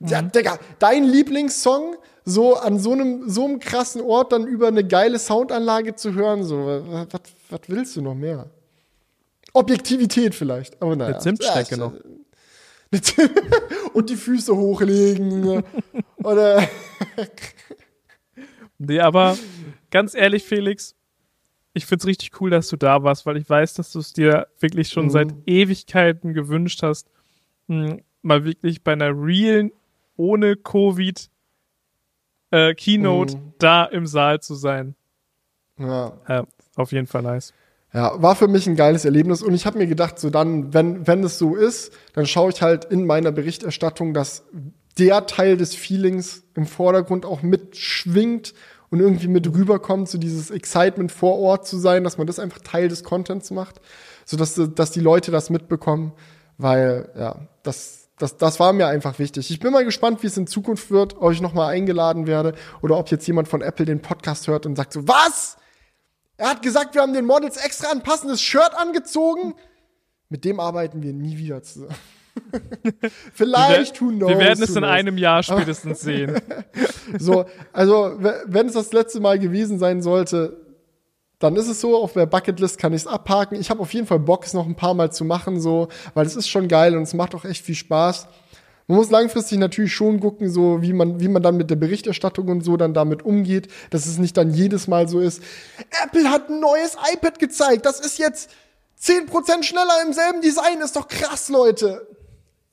Ja, 0.00 0.22
Digga, 0.22 0.58
dein 0.78 1.04
Lieblingssong 1.04 1.96
so 2.24 2.56
an 2.56 2.78
so 2.78 2.92
einem 2.92 3.28
so 3.28 3.44
einem 3.46 3.58
krassen 3.58 4.00
Ort 4.02 4.32
dann 4.32 4.46
über 4.46 4.68
eine 4.68 4.86
geile 4.86 5.18
Soundanlage 5.18 5.94
zu 5.96 6.14
hören, 6.14 6.44
so 6.44 6.56
was, 6.88 7.08
was 7.50 7.60
willst 7.68 7.96
du 7.96 8.02
noch 8.02 8.14
mehr? 8.14 8.48
Objektivität 9.54 10.34
vielleicht, 10.34 10.80
aber 10.80 10.94
naja. 10.94 11.14
Eine 11.14 11.22
Zimtstrecke 11.22 11.70
Ja, 11.72 11.76
noch. 11.78 11.92
Und 13.94 14.10
die 14.10 14.16
Füße 14.16 14.54
hochlegen 14.56 15.40
ne? 15.40 15.64
oder 16.22 16.62
Nee, 18.78 19.00
aber 19.00 19.36
ganz 19.90 20.14
ehrlich, 20.14 20.44
Felix, 20.44 20.94
ich 21.74 21.86
find's 21.86 22.06
richtig 22.06 22.40
cool, 22.40 22.50
dass 22.50 22.68
du 22.68 22.76
da 22.76 23.02
warst, 23.02 23.26
weil 23.26 23.36
ich 23.36 23.48
weiß, 23.48 23.74
dass 23.74 23.92
du 23.92 23.98
es 23.98 24.12
dir 24.12 24.46
wirklich 24.60 24.88
schon 24.88 25.06
Mhm. 25.06 25.10
seit 25.10 25.34
Ewigkeiten 25.46 26.32
gewünscht 26.34 26.82
hast, 26.82 27.08
mh, 27.66 27.98
mal 28.22 28.44
wirklich 28.44 28.82
bei 28.84 28.92
einer 28.92 29.10
realen, 29.10 29.72
ohne 30.18 30.56
Covid 30.56 31.30
äh, 32.50 32.74
Keynote 32.74 33.36
Mhm. 33.36 33.52
da 33.58 33.84
im 33.84 34.06
Saal 34.06 34.40
zu 34.40 34.54
sein. 34.54 34.94
ja. 35.78 36.12
Ja, 36.28 36.44
auf 36.76 36.92
jeden 36.92 37.06
Fall 37.06 37.22
nice. 37.22 37.52
Ja, 37.92 38.20
war 38.22 38.36
für 38.36 38.48
mich 38.48 38.66
ein 38.66 38.76
geiles 38.76 39.04
Erlebnis 39.06 39.42
und 39.42 39.54
ich 39.54 39.64
habe 39.64 39.78
mir 39.78 39.86
gedacht, 39.86 40.18
so 40.18 40.28
dann, 40.28 40.74
wenn, 40.74 41.06
wenn 41.06 41.24
es 41.24 41.38
so 41.38 41.56
ist, 41.56 41.92
dann 42.12 42.26
schaue 42.26 42.50
ich 42.50 42.60
halt 42.60 42.84
in 42.84 43.06
meiner 43.06 43.32
Berichterstattung, 43.32 44.12
dass 44.12 44.44
der 44.98 45.26
Teil 45.26 45.56
des 45.56 45.74
Feelings 45.74 46.44
im 46.54 46.66
Vordergrund 46.66 47.24
auch 47.24 47.40
mitschwingt 47.42 48.52
und 48.90 49.00
irgendwie 49.00 49.28
mit 49.28 49.46
rüberkommt, 49.52 50.08
so 50.08 50.18
dieses 50.18 50.50
Excitement 50.50 51.10
vor 51.12 51.38
Ort 51.38 51.66
zu 51.66 51.78
sein, 51.78 52.04
dass 52.04 52.18
man 52.18 52.26
das 52.26 52.38
einfach 52.38 52.58
Teil 52.58 52.88
des 52.88 53.04
Contents 53.04 53.50
macht, 53.50 53.80
so 54.26 54.36
dass, 54.36 54.60
dass 54.74 54.90
die 54.90 55.00
Leute 55.00 55.30
das 55.30 55.48
mitbekommen, 55.50 56.12
weil, 56.58 57.10
ja, 57.16 57.48
das, 57.62 57.97
das, 58.18 58.36
das 58.36 58.60
war 58.60 58.72
mir 58.72 58.86
einfach 58.86 59.18
wichtig. 59.18 59.50
Ich 59.50 59.60
bin 59.60 59.72
mal 59.72 59.84
gespannt, 59.84 60.22
wie 60.22 60.26
es 60.26 60.36
in 60.36 60.46
Zukunft 60.46 60.90
wird, 60.90 61.16
ob 61.18 61.32
ich 61.32 61.40
nochmal 61.40 61.72
eingeladen 61.74 62.26
werde 62.26 62.54
oder 62.82 62.98
ob 62.98 63.10
jetzt 63.10 63.26
jemand 63.26 63.48
von 63.48 63.62
Apple 63.62 63.86
den 63.86 64.00
Podcast 64.02 64.46
hört 64.48 64.66
und 64.66 64.76
sagt 64.76 64.92
so, 64.92 65.06
was? 65.08 65.56
Er 66.36 66.50
hat 66.50 66.62
gesagt, 66.62 66.94
wir 66.94 67.02
haben 67.02 67.14
den 67.14 67.26
Models 67.26 67.56
extra 67.56 67.90
ein 67.90 68.02
passendes 68.02 68.40
Shirt 68.40 68.72
angezogen. 68.76 69.54
Mit 70.28 70.44
dem 70.44 70.60
arbeiten 70.60 71.02
wir 71.02 71.12
nie 71.12 71.38
wieder 71.38 71.62
zusammen. 71.62 71.94
Vielleicht, 73.34 74.00
who 74.00 74.10
knows. 74.10 74.30
Wir 74.30 74.38
werden 74.38 74.62
es 74.62 74.70
in 74.70 74.76
knows. 74.76 74.90
einem 74.90 75.18
Jahr 75.18 75.42
spätestens 75.42 76.00
sehen. 76.02 76.40
So, 77.18 77.46
also, 77.72 78.16
wenn 78.46 78.66
es 78.66 78.74
das 78.74 78.92
letzte 78.92 79.20
Mal 79.20 79.38
gewesen 79.38 79.78
sein 79.78 80.02
sollte, 80.02 80.67
dann 81.38 81.54
ist 81.56 81.68
es 81.68 81.80
so, 81.80 81.96
auf 81.96 82.14
der 82.14 82.26
Bucketlist 82.26 82.78
kann 82.78 82.92
ich 82.92 83.02
es 83.02 83.06
abhaken. 83.06 83.60
Ich 83.60 83.70
habe 83.70 83.80
auf 83.80 83.92
jeden 83.94 84.06
Fall 84.06 84.18
Bock, 84.18 84.44
es 84.44 84.54
noch 84.54 84.66
ein 84.66 84.74
paar 84.74 84.94
Mal 84.94 85.12
zu 85.12 85.24
machen, 85.24 85.60
so, 85.60 85.88
weil 86.14 86.26
es 86.26 86.36
ist 86.36 86.48
schon 86.48 86.68
geil 86.68 86.96
und 86.96 87.02
es 87.02 87.14
macht 87.14 87.34
auch 87.34 87.44
echt 87.44 87.64
viel 87.64 87.76
Spaß. 87.76 88.26
Man 88.88 88.96
muss 88.96 89.10
langfristig 89.10 89.58
natürlich 89.58 89.92
schon 89.92 90.18
gucken, 90.18 90.50
so 90.50 90.80
wie 90.80 90.94
man, 90.94 91.20
wie 91.20 91.28
man 91.28 91.42
dann 91.42 91.58
mit 91.58 91.68
der 91.68 91.76
Berichterstattung 91.76 92.48
und 92.48 92.62
so 92.62 92.76
dann 92.76 92.94
damit 92.94 93.22
umgeht, 93.22 93.68
dass 93.90 94.06
es 94.06 94.18
nicht 94.18 94.36
dann 94.36 94.52
jedes 94.52 94.88
Mal 94.88 95.08
so 95.08 95.20
ist. 95.20 95.42
Apple 96.04 96.30
hat 96.30 96.48
ein 96.48 96.58
neues 96.58 96.96
iPad 97.12 97.38
gezeigt, 97.38 97.84
das 97.84 98.00
ist 98.00 98.18
jetzt 98.18 98.50
10% 99.00 99.62
schneller 99.62 100.02
im 100.06 100.12
selben 100.14 100.40
Design, 100.40 100.80
ist 100.80 100.96
doch 100.96 101.06
krass, 101.06 101.50
Leute. 101.50 102.08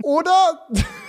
Oder? 0.01 0.68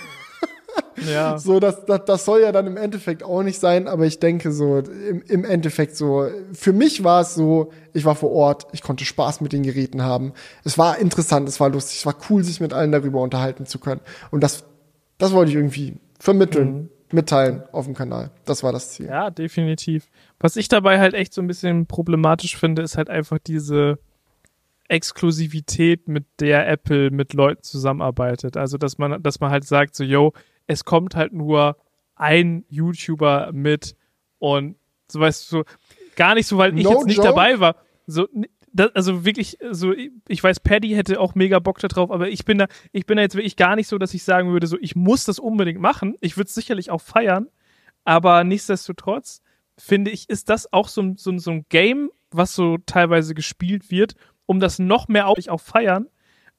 Ja. 1.07 1.37
So, 1.37 1.59
das, 1.59 1.85
das, 1.85 2.05
das 2.05 2.25
soll 2.25 2.41
ja 2.41 2.51
dann 2.51 2.65
im 2.65 2.75
Endeffekt 2.75 3.23
auch 3.23 3.43
nicht 3.43 3.59
sein, 3.59 3.87
aber 3.87 4.05
ich 4.05 4.19
denke 4.19 4.51
so, 4.51 4.79
im, 4.79 5.21
im 5.27 5.45
Endeffekt 5.45 5.95
so, 5.95 6.27
für 6.53 6.73
mich 6.73 7.03
war 7.03 7.21
es 7.21 7.35
so, 7.35 7.71
ich 7.93 8.03
war 8.03 8.15
vor 8.15 8.31
Ort, 8.31 8.67
ich 8.71 8.81
konnte 8.81 9.05
Spaß 9.05 9.41
mit 9.41 9.53
den 9.53 9.63
Geräten 9.63 10.01
haben. 10.01 10.33
Es 10.63 10.77
war 10.77 10.97
interessant, 10.97 11.47
es 11.47 11.59
war 11.59 11.69
lustig, 11.69 11.99
es 11.99 12.05
war 12.05 12.15
cool, 12.29 12.43
sich 12.43 12.59
mit 12.59 12.73
allen 12.73 12.91
darüber 12.91 13.21
unterhalten 13.21 13.67
zu 13.67 13.79
können. 13.79 14.01
Und 14.31 14.41
das, 14.43 14.65
das 15.19 15.33
wollte 15.33 15.51
ich 15.51 15.55
irgendwie 15.55 15.97
vermitteln, 16.19 16.89
mitteilen 17.11 17.63
auf 17.71 17.85
dem 17.85 17.93
Kanal. 17.93 18.31
Das 18.45 18.63
war 18.63 18.71
das 18.71 18.91
Ziel. 18.91 19.05
Ja, 19.05 19.29
definitiv. 19.29 20.09
Was 20.39 20.55
ich 20.55 20.67
dabei 20.67 20.99
halt 20.99 21.13
echt 21.13 21.33
so 21.33 21.41
ein 21.41 21.47
bisschen 21.47 21.85
problematisch 21.85 22.57
finde, 22.57 22.81
ist 22.81 22.97
halt 22.97 23.09
einfach 23.09 23.37
diese 23.37 23.99
Exklusivität, 24.89 26.07
mit 26.07 26.25
der 26.39 26.67
Apple 26.67 27.11
mit 27.11 27.33
Leuten 27.33 27.63
zusammenarbeitet. 27.63 28.57
Also, 28.57 28.77
dass 28.77 28.97
man, 28.97 29.21
dass 29.21 29.39
man 29.39 29.51
halt 29.51 29.65
sagt, 29.65 29.95
so, 29.95 30.03
yo, 30.03 30.33
es 30.67 30.85
kommt 30.85 31.15
halt 31.15 31.33
nur 31.33 31.77
ein 32.15 32.65
YouTuber 32.69 33.51
mit 33.53 33.95
und 34.39 34.75
so 35.09 35.19
weißt 35.19 35.51
du, 35.51 35.57
so, 35.59 35.63
gar 36.15 36.35
nicht 36.35 36.47
so, 36.47 36.57
weil 36.57 36.77
ich 36.77 36.83
No 36.83 36.91
jetzt 36.91 37.05
nicht 37.05 37.17
joke. 37.17 37.29
dabei 37.29 37.59
war. 37.59 37.75
So, 38.07 38.27
das, 38.73 38.93
also 38.95 39.25
wirklich, 39.25 39.57
so, 39.71 39.93
ich 39.93 40.43
weiß, 40.43 40.59
Paddy 40.59 40.89
hätte 40.89 41.19
auch 41.19 41.33
mega 41.35 41.59
Bock 41.59 41.79
da 41.79 41.87
drauf, 41.87 42.11
aber 42.11 42.29
ich 42.29 42.43
bin 42.45 42.57
da, 42.57 42.67
ich 42.91 43.05
bin 43.05 43.17
da 43.17 43.23
jetzt 43.23 43.35
wirklich 43.35 43.55
gar 43.55 43.75
nicht 43.75 43.87
so, 43.87 43.97
dass 43.97 44.13
ich 44.13 44.23
sagen 44.23 44.51
würde, 44.51 44.67
so, 44.67 44.77
ich 44.81 44.95
muss 44.95 45.23
das 45.25 45.39
unbedingt 45.39 45.79
machen. 45.79 46.15
Ich 46.21 46.37
würde 46.37 46.47
es 46.49 46.53
sicherlich 46.55 46.91
auch 46.91 47.01
feiern, 47.01 47.47
aber 48.03 48.43
nichtsdestotrotz 48.43 49.41
finde 49.77 50.11
ich, 50.11 50.29
ist 50.29 50.49
das 50.49 50.71
auch 50.73 50.87
so, 50.89 51.01
ein- 51.01 51.17
so, 51.17 51.31
ein- 51.31 51.39
so 51.39 51.51
ein 51.51 51.65
Game, 51.69 52.09
was 52.31 52.53
so 52.55 52.77
teilweise 52.85 53.33
gespielt 53.33 53.89
wird, 53.91 54.15
um 54.45 54.59
das 54.59 54.79
noch 54.79 55.07
mehr 55.07 55.27
auch, 55.27 55.37
ich 55.37 55.49
auch 55.49 55.61
feiern. 55.61 56.07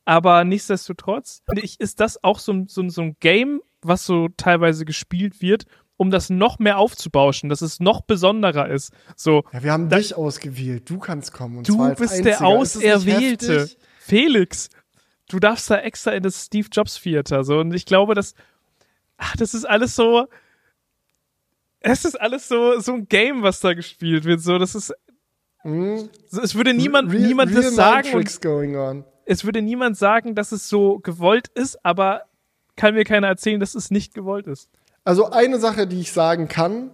Aber 0.08 0.42
nichtsdestotrotz 0.44 1.42
finde 1.46 1.60
ich, 1.62 1.78
ist 1.80 2.00
das 2.00 2.24
auch 2.24 2.38
so, 2.38 2.52
ein- 2.52 2.66
so, 2.66 2.88
so 2.88 3.02
ein 3.02 3.16
Game, 3.20 3.60
was 3.82 4.06
so 4.06 4.28
teilweise 4.38 4.86
gespielt 4.86 5.42
wird, 5.42 5.66
um 5.98 6.10
das 6.10 6.30
noch 6.30 6.58
mehr 6.58 6.78
aufzubauschen, 6.78 7.50
dass 7.50 7.60
es 7.60 7.78
noch 7.78 8.00
besonderer 8.00 8.70
ist. 8.70 8.90
So, 9.16 9.44
Ja, 9.52 9.62
wir 9.62 9.72
haben 9.72 9.90
dich 9.90 10.14
ausgewählt, 10.16 10.88
du 10.88 10.98
kannst 10.98 11.34
kommen. 11.34 11.58
Und 11.58 11.68
du 11.68 11.94
bist 11.94 12.24
der 12.24 12.42
Auserwählte. 12.42 13.68
Felix, 13.98 14.70
du 15.28 15.38
darfst 15.40 15.68
da 15.70 15.76
extra 15.76 16.12
in 16.12 16.22
das 16.22 16.46
Steve 16.46 16.68
Jobs 16.72 16.98
Theater. 17.02 17.44
So, 17.44 17.58
und 17.58 17.74
ich 17.74 17.84
glaube, 17.84 18.14
dass, 18.14 18.32
ach, 19.18 19.36
das 19.36 19.52
ist 19.52 19.66
alles 19.66 19.94
so, 19.94 20.26
es 21.80 22.06
ist 22.06 22.18
alles 22.18 22.48
so, 22.48 22.80
so 22.80 22.94
ein 22.94 23.08
Game, 23.08 23.42
was 23.42 23.60
da 23.60 23.74
gespielt 23.74 24.24
wird. 24.24 24.40
So, 24.40 24.56
das 24.58 24.74
ist, 24.74 24.94
Hm? 25.62 26.08
Es 26.30 26.54
würde 26.54 26.72
niemand, 26.72 27.12
Real- 27.12 27.26
niemand 27.26 27.50
real 27.50 27.62
das 27.62 27.74
sagen. 27.74 28.10
Tricks 28.12 28.40
going 28.40 28.76
on. 28.76 29.04
Es 29.28 29.44
würde 29.44 29.60
niemand 29.60 29.96
sagen, 29.96 30.34
dass 30.34 30.52
es 30.52 30.68
so 30.68 30.98
gewollt 31.00 31.48
ist, 31.48 31.84
aber 31.84 32.22
kann 32.76 32.94
mir 32.94 33.04
keiner 33.04 33.26
erzählen, 33.26 33.60
dass 33.60 33.74
es 33.74 33.90
nicht 33.90 34.14
gewollt 34.14 34.46
ist. 34.46 34.70
Also 35.04 35.30
eine 35.30 35.58
Sache, 35.58 35.86
die 35.86 36.00
ich 36.00 36.12
sagen 36.12 36.48
kann 36.48 36.90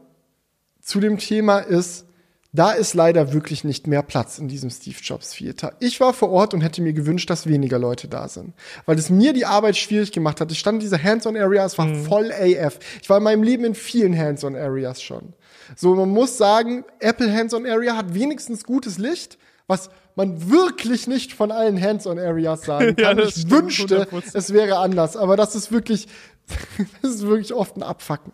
zu 0.81 0.99
dem 1.01 1.19
Thema 1.19 1.59
ist, 1.61 2.07
da 2.53 2.73
ist 2.73 2.95
leider 2.95 3.33
wirklich 3.33 3.65
nicht 3.65 3.87
mehr 3.87 4.03
Platz 4.03 4.39
in 4.39 4.47
diesem 4.47 4.71
Steve 4.71 4.97
Jobs 5.01 5.31
Theater. 5.31 5.75
Ich 5.81 6.01
war 6.01 6.13
vor 6.13 6.31
Ort 6.31 6.55
und 6.55 6.61
hätte 6.61 6.83
mir 6.83 6.93
gewünscht, 6.93 7.29
dass 7.31 7.49
weniger 7.49 7.79
Leute 7.79 8.07
da 8.07 8.29
sind, 8.29 8.53
weil 8.87 8.99
es 8.99 9.11
mir 9.11 9.33
die 9.33 9.47
Arbeit 9.47 9.77
schwierig 9.77 10.13
gemacht 10.13 10.41
hat. 10.41 10.53
Ich 10.53 10.59
stand 10.59 10.77
in 10.77 10.81
dieser 10.81 11.03
Hands-on-Area, 11.03 11.65
es 11.65 11.79
war 11.79 11.93
voll 11.95 12.33
AF. 12.33 12.79
Ich 13.03 13.11
war 13.11 13.19
in 13.19 13.25
meinem 13.25 13.43
Leben 13.43 13.65
in 13.65 13.75
vielen 13.75 14.17
Hands-on-Areas 14.17 15.03
schon. 15.03 15.35
So, 15.77 15.95
man 15.95 16.11
muss 16.11 16.37
sagen, 16.37 16.85
Apple 17.01 17.33
Hands-on-Area 17.33 17.97
hat 17.97 18.15
wenigstens 18.15 18.65
gutes 18.65 18.99
Licht, 18.99 19.39
was 19.67 19.91
man 20.17 20.51
wirklich 20.51 21.07
nicht 21.07 21.33
von 21.33 21.51
allen 21.51 21.81
Hands-on-Areas 21.81 22.63
sagen 22.63 22.95
Ja, 22.99 23.09
kann. 23.09 23.17
das 23.19 23.37
ich 23.37 23.43
stimmt, 23.43 23.63
wünschte, 23.63 24.03
100%. 24.05 24.31
es 24.35 24.53
wäre 24.53 24.79
anders, 24.79 25.17
aber 25.17 25.37
das 25.37 25.55
ist 25.55 25.73
wirklich, 25.73 26.07
das 27.03 27.13
ist 27.13 27.27
wirklich 27.27 27.53
oft 27.55 27.77
ein 27.77 27.83
Abfacken. 27.83 28.33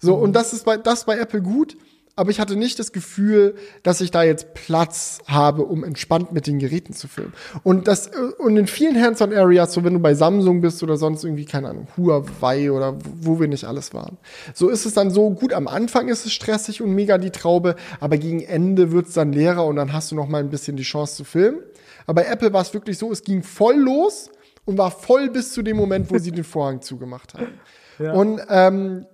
So, 0.00 0.14
und 0.14 0.32
das 0.32 0.52
ist 0.52 0.64
bei, 0.64 0.76
das 0.76 1.04
bei 1.04 1.18
Apple 1.18 1.42
gut, 1.42 1.76
aber 2.20 2.30
ich 2.30 2.38
hatte 2.38 2.54
nicht 2.54 2.78
das 2.78 2.92
Gefühl, 2.92 3.54
dass 3.82 4.02
ich 4.02 4.10
da 4.10 4.22
jetzt 4.22 4.52
Platz 4.52 5.20
habe, 5.26 5.64
um 5.64 5.84
entspannt 5.84 6.32
mit 6.32 6.46
den 6.46 6.58
Geräten 6.58 6.92
zu 6.92 7.08
filmen. 7.08 7.32
Und 7.62 7.88
das, 7.88 8.08
äh, 8.08 8.18
und 8.36 8.58
in 8.58 8.66
vielen 8.66 9.00
Hands-on-Areas, 9.00 9.72
so 9.72 9.84
wenn 9.84 9.94
du 9.94 10.00
bei 10.00 10.12
Samsung 10.12 10.60
bist 10.60 10.82
oder 10.82 10.98
sonst 10.98 11.24
irgendwie, 11.24 11.46
keine 11.46 11.70
Ahnung, 11.70 11.88
Huawei 11.96 12.70
oder 12.72 12.98
wo 13.22 13.40
wir 13.40 13.48
nicht 13.48 13.64
alles 13.64 13.94
waren. 13.94 14.18
So 14.52 14.68
ist 14.68 14.84
es 14.84 14.92
dann 14.92 15.10
so, 15.10 15.30
gut, 15.30 15.54
am 15.54 15.66
Anfang 15.66 16.08
ist 16.08 16.26
es 16.26 16.32
stressig 16.32 16.82
und 16.82 16.94
mega 16.94 17.16
die 17.16 17.30
Traube, 17.30 17.74
aber 18.00 18.18
gegen 18.18 18.42
Ende 18.42 18.92
wird's 18.92 19.14
dann 19.14 19.32
leerer 19.32 19.64
und 19.64 19.76
dann 19.76 19.94
hast 19.94 20.10
du 20.10 20.14
noch 20.14 20.28
mal 20.28 20.40
ein 20.42 20.50
bisschen 20.50 20.76
die 20.76 20.82
Chance 20.82 21.16
zu 21.16 21.24
filmen. 21.24 21.60
Aber 22.06 22.20
bei 22.20 22.28
Apple 22.28 22.52
war 22.52 22.60
es 22.60 22.74
wirklich 22.74 22.98
so, 22.98 23.10
es 23.10 23.22
ging 23.22 23.42
voll 23.42 23.76
los 23.76 24.30
und 24.66 24.76
war 24.76 24.90
voll 24.90 25.30
bis 25.30 25.54
zu 25.54 25.62
dem 25.62 25.78
Moment, 25.78 26.10
wo 26.10 26.18
sie 26.18 26.32
den 26.32 26.44
Vorhang 26.44 26.82
zugemacht 26.82 27.32
haben. 27.32 27.58
Ja. 27.98 28.12
Und 28.12 28.42
ähm, 28.50 29.06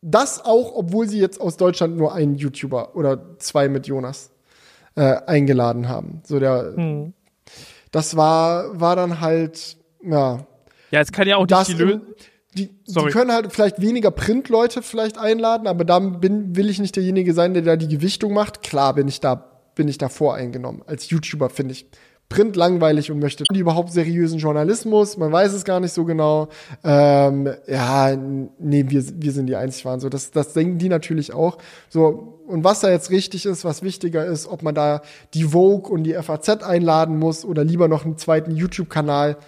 das 0.00 0.44
auch, 0.44 0.74
obwohl 0.74 1.08
sie 1.08 1.18
jetzt 1.20 1.40
aus 1.40 1.56
Deutschland 1.56 1.96
nur 1.96 2.14
einen 2.14 2.36
YouTuber 2.36 2.94
oder 2.94 3.36
zwei 3.38 3.68
mit 3.68 3.86
Jonas 3.86 4.30
äh, 4.94 5.16
eingeladen 5.26 5.88
haben. 5.88 6.22
So 6.24 6.38
der, 6.38 6.72
Hm. 6.76 7.12
das 7.90 8.16
war 8.16 8.78
war 8.80 8.96
dann 8.96 9.20
halt 9.20 9.76
ja 10.02 10.46
Ja, 10.90 11.00
es 11.00 11.12
kann 11.12 11.26
ja 11.26 11.36
auch 11.36 11.46
nicht 11.46 11.68
die 11.68 11.72
Lösung. 11.74 12.02
die, 12.54 12.68
die 12.86 13.04
können 13.10 13.32
halt 13.32 13.52
vielleicht 13.52 13.80
weniger 13.80 14.10
Printleute 14.10 14.82
vielleicht 14.82 15.18
einladen, 15.18 15.66
aber 15.66 15.84
da 15.84 15.98
bin, 15.98 16.56
will 16.56 16.68
ich 16.70 16.78
nicht 16.80 16.96
derjenige 16.96 17.34
sein, 17.34 17.54
der 17.54 17.62
da 17.62 17.76
die 17.76 17.88
Gewichtung 17.88 18.32
macht. 18.32 18.62
Klar 18.62 18.94
bin 18.94 19.06
ich 19.08 19.20
da, 19.20 19.34
bin 19.74 19.86
ich 19.88 19.98
da 19.98 20.08
voreingenommen. 20.08 20.82
Als 20.86 21.10
YouTuber 21.10 21.50
finde 21.50 21.72
ich 21.72 21.86
Print 22.28 22.56
langweilig 22.56 23.10
und 23.10 23.20
möchte 23.20 23.44
die 23.54 23.60
überhaupt 23.60 23.90
seriösen 23.90 24.38
Journalismus. 24.38 25.16
Man 25.16 25.32
weiß 25.32 25.54
es 25.54 25.64
gar 25.64 25.80
nicht 25.80 25.92
so 25.92 26.04
genau. 26.04 26.48
Ähm, 26.84 27.48
ja, 27.66 28.14
nee, 28.58 28.84
wir, 28.88 29.02
wir 29.14 29.32
sind 29.32 29.46
die 29.46 29.56
einzig 29.56 29.84
waren. 29.86 29.98
So, 30.00 30.10
das, 30.10 30.30
das 30.30 30.52
denken 30.52 30.78
die 30.78 30.90
natürlich 30.90 31.32
auch. 31.32 31.56
So, 31.88 32.42
und 32.46 32.64
was 32.64 32.80
da 32.80 32.90
jetzt 32.90 33.10
richtig 33.10 33.46
ist, 33.46 33.64
was 33.64 33.82
wichtiger 33.82 34.26
ist, 34.26 34.46
ob 34.46 34.62
man 34.62 34.74
da 34.74 35.00
die 35.32 35.44
Vogue 35.44 35.90
und 35.90 36.04
die 36.04 36.14
FAZ 36.14 36.62
einladen 36.62 37.18
muss 37.18 37.46
oder 37.46 37.64
lieber 37.64 37.88
noch 37.88 38.04
einen 38.04 38.18
zweiten 38.18 38.54
YouTube-Kanal. 38.54 39.38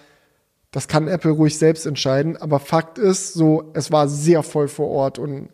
Das 0.71 0.89
kann 0.89 1.09
Apple 1.09 1.33
ruhig 1.33 1.59
selbst 1.59 1.85
entscheiden, 1.85 2.37
aber 2.37 2.61
Fakt 2.61 2.97
ist, 2.97 3.35
so, 3.35 3.71
es 3.75 3.91
war 3.91 4.09
sehr 4.09 4.43
voll 4.43 4.69
vor 4.69 4.89
Ort 4.89 5.19
und 5.19 5.49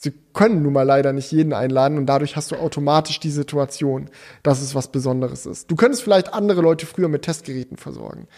sie 0.00 0.12
können 0.32 0.62
nun 0.62 0.72
mal 0.72 0.82
leider 0.82 1.12
nicht 1.12 1.32
jeden 1.32 1.52
einladen 1.52 1.98
und 1.98 2.06
dadurch 2.06 2.36
hast 2.36 2.50
du 2.50 2.56
automatisch 2.56 3.20
die 3.20 3.30
Situation, 3.30 4.10
dass 4.42 4.60
es 4.60 4.74
was 4.74 4.92
Besonderes 4.92 5.46
ist. 5.46 5.70
Du 5.70 5.76
könntest 5.76 6.02
vielleicht 6.02 6.34
andere 6.34 6.60
Leute 6.60 6.86
früher 6.86 7.08
mit 7.08 7.22
Testgeräten 7.22 7.76
versorgen. 7.76 8.28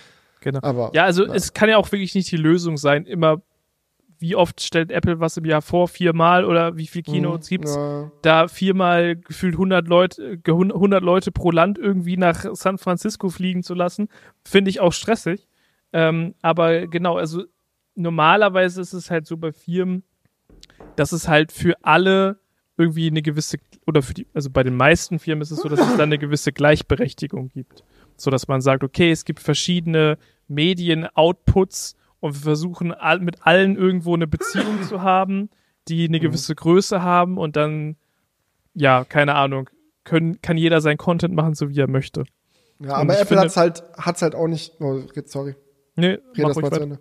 Genau. 0.41 0.61
Aber- 0.63 0.91
ja, 0.95 1.05
also 1.05 1.27
ja. 1.27 1.35
es 1.35 1.53
kann 1.53 1.69
ja 1.69 1.77
auch 1.77 1.91
wirklich 1.91 2.15
nicht 2.15 2.31
die 2.31 2.37
Lösung 2.37 2.77
sein, 2.77 3.05
immer 3.07 3.43
wie 4.21 4.35
oft 4.35 4.61
stellt 4.61 4.91
Apple 4.91 5.21
was 5.21 5.37
im 5.37 5.45
Jahr 5.45 5.63
vor, 5.63 5.87
viermal 5.87 6.45
oder 6.45 6.77
wie 6.77 6.89
viel 6.89 7.03
Keynotes 7.03 7.49
gibt's? 7.49 7.77
Ja. 7.77 8.11
Da 8.23 8.49
viermal 8.49 9.17
gefühlt 9.17 9.55
100 9.55 9.87
Leute, 9.87 10.41
äh, 10.45 10.51
100 10.51 11.03
Leute 11.03 11.31
pro 11.31 11.53
Land 11.53 11.79
irgendwie 11.79 12.17
nach 12.17 12.45
San 12.55 12.79
Francisco 12.79 13.29
fliegen 13.29 13.63
zu 13.63 13.75
lassen, 13.75 14.09
finde 14.45 14.71
ich 14.71 14.81
auch 14.81 14.93
stressig. 14.93 15.47
Ähm, 15.93 16.35
aber 16.43 16.89
genau, 16.89 17.17
also 17.17 17.45
normalerweise 17.95 18.81
ist 18.81 18.93
es 18.93 19.11
halt 19.11 19.27
so 19.27 19.37
bei 19.37 19.53
Firmen, 19.53 20.03
dass 20.99 21.13
es 21.13 21.29
halt 21.29 21.53
für 21.53 21.75
alle 21.83 22.39
irgendwie 22.77 23.09
eine 23.09 23.23
gewisse, 23.23 23.59
oder 23.87 24.03
für 24.03 24.15
die, 24.15 24.27
also 24.35 24.51
bei 24.51 24.63
den 24.63 24.77
meisten 24.77 25.19
Firmen 25.19 25.43
ist 25.43 25.51
es 25.51 25.61
so, 25.61 25.69
dass 25.69 25.81
es 25.81 25.91
dann 25.97 26.01
eine 26.09 26.19
gewisse 26.19 26.53
Gleichberechtigung 26.53 27.49
gibt. 27.49 27.83
So 28.17 28.31
dass 28.31 28.49
man 28.49 28.61
sagt, 28.61 28.85
okay, 28.85 29.11
es 29.11 29.25
gibt 29.25 29.41
verschiedene 29.41 30.19
Medien-Outputs 30.49 31.97
und 32.21 32.35
wir 32.35 32.41
versuchen 32.41 32.93
all, 32.93 33.21
mit 33.21 33.47
allen 33.47 33.77
irgendwo 33.77 34.15
eine 34.15 34.27
Beziehung 34.27 34.83
zu 34.83 35.03
haben, 35.03 35.51
die 35.89 36.07
eine 36.07 36.21
gewisse 36.21 36.55
Größe 36.55 37.03
haben 37.03 37.39
und 37.39 37.57
dann, 37.57 37.97
ja, 38.75 39.05
keine 39.05 39.35
Ahnung, 39.35 39.71
können, 40.05 40.41
kann 40.43 40.57
jeder 40.57 40.81
sein 40.81 40.97
Content 40.97 41.35
machen, 41.35 41.55
so 41.55 41.69
wie 41.71 41.79
er 41.79 41.89
möchte. 41.89 42.25
Ja, 42.81 42.95
Und 43.01 43.11
aber 43.11 43.15
Apple 43.15 43.27
finde- 43.27 43.43
hat's 43.43 43.57
halt, 43.57 43.83
hat's 43.97 44.23
halt 44.23 44.35
auch 44.35 44.47
nicht, 44.49 44.75
oh, 44.81 45.03
sorry, 45.27 45.55
Nee, 45.97 46.07
red 46.11 46.23
mach 46.39 46.49
das 46.49 46.57
mal 46.63 46.73
zu. 46.73 46.81
Ende. 46.81 46.99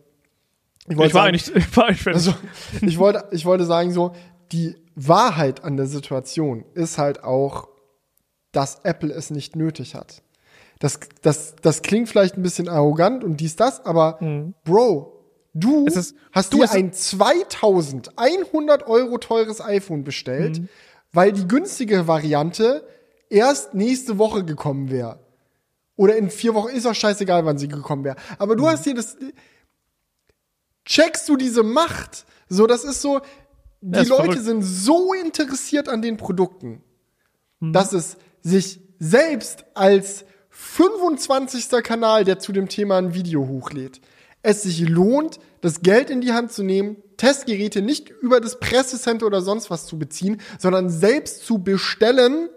Ich, 0.90 0.98
wollte 0.98 1.14
war 1.14 1.24
sagen- 1.24 1.28
eigentlich, 1.36 1.56
ich 1.56 1.78
war 1.78 1.94
fertig. 1.94 2.14
Also, 2.14 2.34
ich 2.82 2.98
wollte, 2.98 3.26
ich 3.32 3.46
wollte 3.46 3.66
sagen, 3.66 3.92
so, 3.92 4.14
die 4.52 4.76
Wahrheit 4.96 5.64
an 5.64 5.78
der 5.78 5.86
Situation 5.88 6.64
ist 6.74 6.98
halt 6.98 7.24
auch, 7.24 7.68
dass 8.52 8.80
Apple 8.84 9.14
es 9.14 9.30
nicht 9.30 9.56
nötig 9.56 9.94
hat. 9.96 10.24
Das, 10.80 11.00
das, 11.22 11.56
das 11.62 11.82
klingt 11.82 12.08
vielleicht 12.08 12.38
ein 12.38 12.44
bisschen 12.44 12.70
arrogant 12.70 13.24
und 13.24 13.38
dies, 13.38 13.56
das, 13.56 13.86
aber 13.86 14.20
Bro, 14.64 15.14
du 15.54 15.82
Mhm. 15.82 15.88
Ist- 15.88 16.16
hast 16.32 16.54
du, 16.54 16.58
dir 16.60 16.72
ein 16.72 16.94
2100 16.94 18.88
Euro 18.88 19.18
teures 19.18 19.62
iPhone 19.62 20.04
bestellt, 20.04 20.60
Mhm. 20.60 20.70
weil 21.12 21.32
die 21.32 21.48
günstige 21.48 22.08
Variante 22.08 22.88
erst 23.30 23.74
nächste 23.74 24.18
Woche 24.18 24.44
gekommen 24.46 24.90
wäre. 24.90 25.20
Oder 25.96 26.16
in 26.16 26.30
vier 26.30 26.54
Wochen, 26.54 26.70
ist 26.70 26.86
auch 26.86 26.94
scheißegal, 26.96 27.44
wann 27.46 27.58
sie 27.58 27.68
gekommen 27.68 28.04
wäre. 28.04 28.16
Aber 28.38 28.54
Mhm. 28.54 28.58
du 28.60 28.68
hast 28.68 28.84
hier 28.84 28.94
das, 28.96 29.18
checkst 30.88 31.30
du 31.30 31.36
diese 31.38 31.62
Macht? 31.64 32.26
So, 32.50 32.66
das 32.66 32.84
ist 32.84 33.02
so, 33.02 33.22
die 33.82 34.00
ist 34.00 34.10
Leute 34.10 34.24
verrückt. 34.24 34.44
sind 34.44 34.62
so 34.64 35.14
interessiert 35.14 35.88
an 35.90 36.02
den 36.02 36.18
Produkten, 36.18 36.82
Mhm. 37.60 37.74
dass 37.74 37.94
es 37.94 38.18
sich 38.42 38.80
selbst 39.00 39.66
als 39.76 40.26
25. 40.50 41.84
Kanal, 41.84 42.24
der 42.24 42.40
zu 42.40 42.52
dem 42.52 42.68
Thema 42.70 42.98
ein 42.98 43.14
Video 43.14 43.48
hochlädt, 43.48 44.02
es 44.42 44.64
sich 44.64 44.88
lohnt, 44.88 45.40
das 45.62 45.82
Geld 45.82 46.10
in 46.10 46.22
die 46.22 46.34
Hand 46.34 46.52
zu 46.52 46.64
nehmen, 46.64 46.98
Testgeräte 47.18 47.82
nicht 47.82 48.10
über 48.10 48.40
das 48.40 48.60
Pressecenter 48.60 49.26
oder 49.26 49.42
sonst 49.42 49.70
was 49.70 49.86
zu 49.88 49.98
beziehen, 50.00 50.40
sondern 50.60 50.90
selbst 50.90 51.46
zu 51.46 51.60
bestellen, 51.60 52.50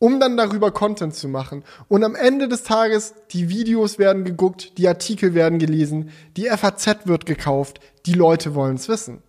um 0.00 0.18
dann 0.18 0.36
darüber 0.36 0.72
Content 0.72 1.14
zu 1.14 1.28
machen. 1.28 1.62
Und 1.86 2.02
am 2.02 2.16
Ende 2.16 2.48
des 2.48 2.64
Tages, 2.64 3.14
die 3.30 3.48
Videos 3.48 3.98
werden 3.98 4.24
geguckt, 4.24 4.76
die 4.78 4.88
Artikel 4.88 5.34
werden 5.34 5.60
gelesen, 5.60 6.10
die 6.36 6.46
FAZ 6.46 7.06
wird 7.06 7.26
gekauft, 7.26 7.78
die 8.06 8.14
Leute 8.14 8.56
wollen 8.56 8.74
es 8.74 8.88
wissen. 8.88 9.22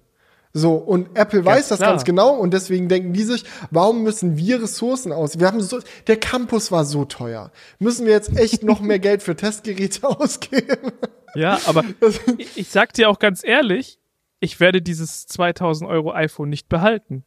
So, 0.53 0.75
und 0.75 1.17
Apple 1.17 1.45
weiß 1.45 1.69
das 1.69 1.79
klar. 1.79 1.91
ganz 1.91 2.03
genau 2.03 2.35
und 2.35 2.53
deswegen 2.53 2.89
denken 2.89 3.13
die 3.13 3.23
sich, 3.23 3.45
warum 3.69 4.03
müssen 4.03 4.37
wir 4.37 4.61
Ressourcen 4.61 5.13
aus? 5.13 5.39
Wir 5.39 5.47
haben 5.47 5.61
so, 5.61 5.79
der 6.07 6.17
Campus 6.17 6.71
war 6.71 6.83
so 6.83 7.05
teuer. 7.05 7.51
Müssen 7.79 8.05
wir 8.05 8.13
jetzt 8.13 8.37
echt 8.37 8.63
noch 8.63 8.81
mehr 8.81 8.99
Geld 8.99 9.23
für 9.23 9.35
Testgeräte 9.35 10.07
ausgeben? 10.07 10.91
Ja, 11.35 11.59
aber 11.67 11.83
ich, 12.37 12.57
ich 12.57 12.69
sag 12.69 12.93
dir 12.93 13.09
auch 13.09 13.19
ganz 13.19 13.43
ehrlich, 13.45 13.99
ich 14.39 14.59
werde 14.59 14.81
dieses 14.81 15.27
2000 15.27 15.89
Euro 15.89 16.13
iPhone 16.13 16.49
nicht 16.49 16.67
behalten. 16.69 17.23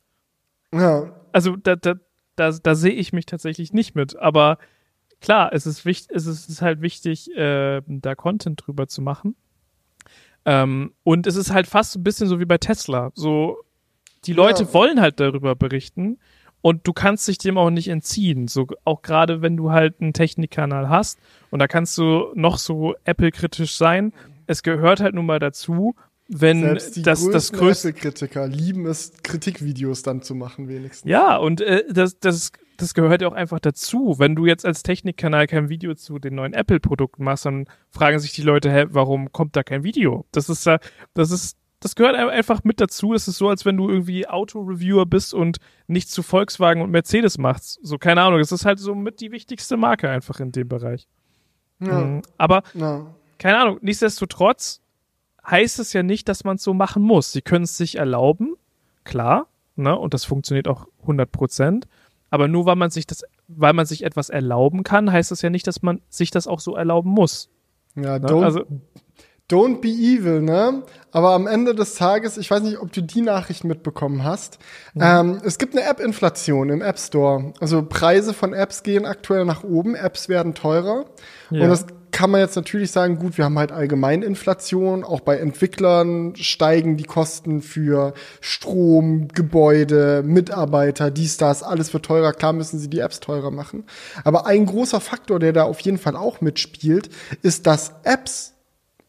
ja. 0.72 1.20
Also 1.32 1.56
da, 1.56 1.74
da, 1.74 1.94
da, 2.36 2.50
da 2.50 2.74
sehe 2.74 2.92
ich 2.92 3.12
mich 3.12 3.26
tatsächlich 3.26 3.72
nicht 3.72 3.94
mit. 3.94 4.16
Aber 4.16 4.58
klar, 5.20 5.52
es 5.52 5.66
ist 5.66 5.84
wichtig, 5.84 6.14
es 6.14 6.26
ist 6.26 6.62
halt 6.62 6.80
wichtig, 6.80 7.34
äh, 7.36 7.80
da 7.86 8.14
Content 8.14 8.62
drüber 8.66 8.86
zu 8.88 9.02
machen. 9.02 9.36
Ähm, 10.44 10.92
und 11.02 11.26
es 11.26 11.36
ist 11.36 11.52
halt 11.52 11.66
fast 11.66 11.96
ein 11.96 12.04
bisschen 12.04 12.28
so 12.28 12.38
wie 12.40 12.44
bei 12.44 12.58
Tesla. 12.58 13.12
So, 13.14 13.58
die 14.26 14.32
Leute 14.32 14.64
Ja. 14.64 14.74
wollen 14.74 15.00
halt 15.00 15.20
darüber 15.20 15.54
berichten 15.54 16.18
und 16.60 16.86
du 16.86 16.92
kannst 16.92 17.26
dich 17.28 17.38
dem 17.38 17.56
auch 17.58 17.70
nicht 17.70 17.88
entziehen. 17.88 18.48
So, 18.48 18.66
auch 18.84 19.02
gerade 19.02 19.40
wenn 19.42 19.56
du 19.56 19.70
halt 19.70 20.00
einen 20.00 20.12
Technikkanal 20.12 20.88
hast 20.88 21.18
und 21.50 21.58
da 21.60 21.66
kannst 21.68 21.96
du 21.96 22.30
noch 22.34 22.58
so 22.58 22.94
Apple-kritisch 23.04 23.74
sein. 23.76 24.12
Es 24.46 24.62
gehört 24.62 25.00
halt 25.00 25.14
nun 25.14 25.26
mal 25.26 25.38
dazu, 25.38 25.94
wenn 26.28 26.60
Selbst 26.62 26.96
die 26.96 27.02
das, 27.02 27.28
das 27.28 27.52
größte 27.52 27.90
Apple-Kritiker 27.90 28.46
lieben 28.46 28.86
es, 28.86 29.12
Kritikvideos 29.22 30.02
dann 30.02 30.22
zu 30.22 30.34
machen, 30.34 30.68
wenigstens. 30.68 31.10
Ja, 31.10 31.36
und 31.36 31.60
äh, 31.60 31.84
das, 31.90 32.18
das, 32.18 32.52
das 32.78 32.94
gehört 32.94 33.20
ja 33.20 33.28
auch 33.28 33.34
einfach 33.34 33.60
dazu. 33.60 34.16
Wenn 34.18 34.34
du 34.34 34.46
jetzt 34.46 34.64
als 34.64 34.82
Technikkanal 34.82 35.46
kein 35.46 35.68
Video 35.68 35.94
zu 35.94 36.18
den 36.18 36.34
neuen 36.34 36.54
Apple-Produkten 36.54 37.24
machst, 37.24 37.44
dann 37.44 37.66
fragen 37.90 38.18
sich 38.18 38.32
die 38.32 38.42
Leute, 38.42 38.72
hä, 38.72 38.86
warum 38.88 39.32
kommt 39.32 39.54
da 39.56 39.62
kein 39.62 39.84
Video? 39.84 40.24
Das 40.32 40.48
ist 40.48 40.64
ja, 40.64 40.78
das 41.12 41.30
ist, 41.30 41.58
das 41.80 41.94
gehört 41.94 42.16
einfach 42.16 42.64
mit 42.64 42.80
dazu. 42.80 43.12
Das 43.12 43.28
ist 43.28 43.36
so, 43.36 43.50
als 43.50 43.66
wenn 43.66 43.76
du 43.76 43.90
irgendwie 43.90 44.26
Auto-Reviewer 44.26 45.04
bist 45.04 45.34
und 45.34 45.58
nichts 45.88 46.12
zu 46.12 46.22
Volkswagen 46.22 46.80
und 46.80 46.90
Mercedes 46.90 47.36
machst. 47.36 47.78
So, 47.82 47.98
keine 47.98 48.22
Ahnung. 48.22 48.38
Das 48.38 48.50
ist 48.50 48.64
halt 48.64 48.78
so 48.78 48.94
mit 48.94 49.20
die 49.20 49.30
wichtigste 49.30 49.76
Marke 49.76 50.08
einfach 50.08 50.40
in 50.40 50.52
dem 50.52 50.68
Bereich. 50.68 51.06
Ja. 51.80 52.00
Mhm. 52.00 52.22
Aber, 52.38 52.62
ja. 52.72 53.14
keine 53.38 53.58
Ahnung, 53.58 53.78
nichtsdestotrotz 53.82 54.80
heißt 55.46 55.78
es 55.78 55.92
ja 55.92 56.02
nicht, 56.02 56.28
dass 56.28 56.44
man 56.44 56.56
es 56.56 56.62
so 56.62 56.74
machen 56.74 57.02
muss. 57.02 57.32
Sie 57.32 57.42
können 57.42 57.64
es 57.64 57.76
sich 57.76 57.96
erlauben, 57.96 58.56
klar, 59.04 59.46
ne, 59.76 59.96
und 59.96 60.14
das 60.14 60.24
funktioniert 60.24 60.68
auch 60.68 60.86
100 61.02 61.30
Prozent. 61.30 61.86
Aber 62.30 62.48
nur 62.48 62.66
weil 62.66 62.76
man 62.76 62.90
sich 62.90 63.06
das, 63.06 63.22
weil 63.46 63.74
man 63.74 63.86
sich 63.86 64.04
etwas 64.04 64.28
erlauben 64.28 64.82
kann, 64.82 65.12
heißt 65.12 65.30
das 65.30 65.42
ja 65.42 65.50
nicht, 65.50 65.66
dass 65.66 65.82
man 65.82 66.00
sich 66.08 66.30
das 66.30 66.48
auch 66.48 66.58
so 66.58 66.74
erlauben 66.74 67.10
muss. 67.10 67.48
Ja, 67.94 68.18
ne? 68.18 68.26
don't, 68.26 68.42
also, 68.42 68.64
don't 69.48 69.80
be 69.80 69.88
evil, 69.88 70.40
ne? 70.40 70.82
Aber 71.12 71.30
am 71.30 71.46
Ende 71.46 71.74
des 71.74 71.94
Tages, 71.94 72.36
ich 72.36 72.50
weiß 72.50 72.62
nicht, 72.62 72.80
ob 72.80 72.92
du 72.92 73.02
die 73.02 73.20
Nachricht 73.20 73.62
mitbekommen 73.62 74.24
hast. 74.24 74.58
Mhm. 74.94 75.02
Ähm, 75.02 75.40
es 75.44 75.58
gibt 75.58 75.76
eine 75.76 75.86
App-Inflation 75.86 76.70
im 76.70 76.82
App 76.82 76.98
Store. 76.98 77.52
Also 77.60 77.84
Preise 77.84 78.34
von 78.34 78.52
Apps 78.52 78.82
gehen 78.82 79.06
aktuell 79.06 79.44
nach 79.44 79.62
oben, 79.62 79.94
Apps 79.94 80.28
werden 80.28 80.54
teurer. 80.54 81.04
Ja. 81.50 81.62
Und 81.62 81.68
das 81.68 81.86
kann 82.14 82.30
man 82.30 82.40
jetzt 82.40 82.54
natürlich 82.54 82.92
sagen, 82.92 83.18
gut, 83.18 83.38
wir 83.38 83.44
haben 83.44 83.58
halt 83.58 83.72
allgemein 83.72 84.22
Inflation, 84.22 85.02
auch 85.02 85.18
bei 85.18 85.36
Entwicklern 85.36 86.36
steigen 86.36 86.96
die 86.96 87.02
Kosten 87.02 87.60
für 87.60 88.14
Strom, 88.40 89.26
Gebäude, 89.34 90.22
Mitarbeiter, 90.24 91.10
dies, 91.10 91.38
das, 91.38 91.64
alles 91.64 91.92
wird 91.92 92.04
teurer, 92.04 92.32
klar 92.32 92.52
müssen 92.52 92.78
sie 92.78 92.88
die 92.88 93.00
Apps 93.00 93.18
teurer 93.18 93.50
machen. 93.50 93.82
Aber 94.22 94.46
ein 94.46 94.64
großer 94.64 95.00
Faktor, 95.00 95.40
der 95.40 95.52
da 95.52 95.64
auf 95.64 95.80
jeden 95.80 95.98
Fall 95.98 96.14
auch 96.14 96.40
mitspielt, 96.40 97.10
ist, 97.42 97.66
dass 97.66 97.92
Apps 98.04 98.54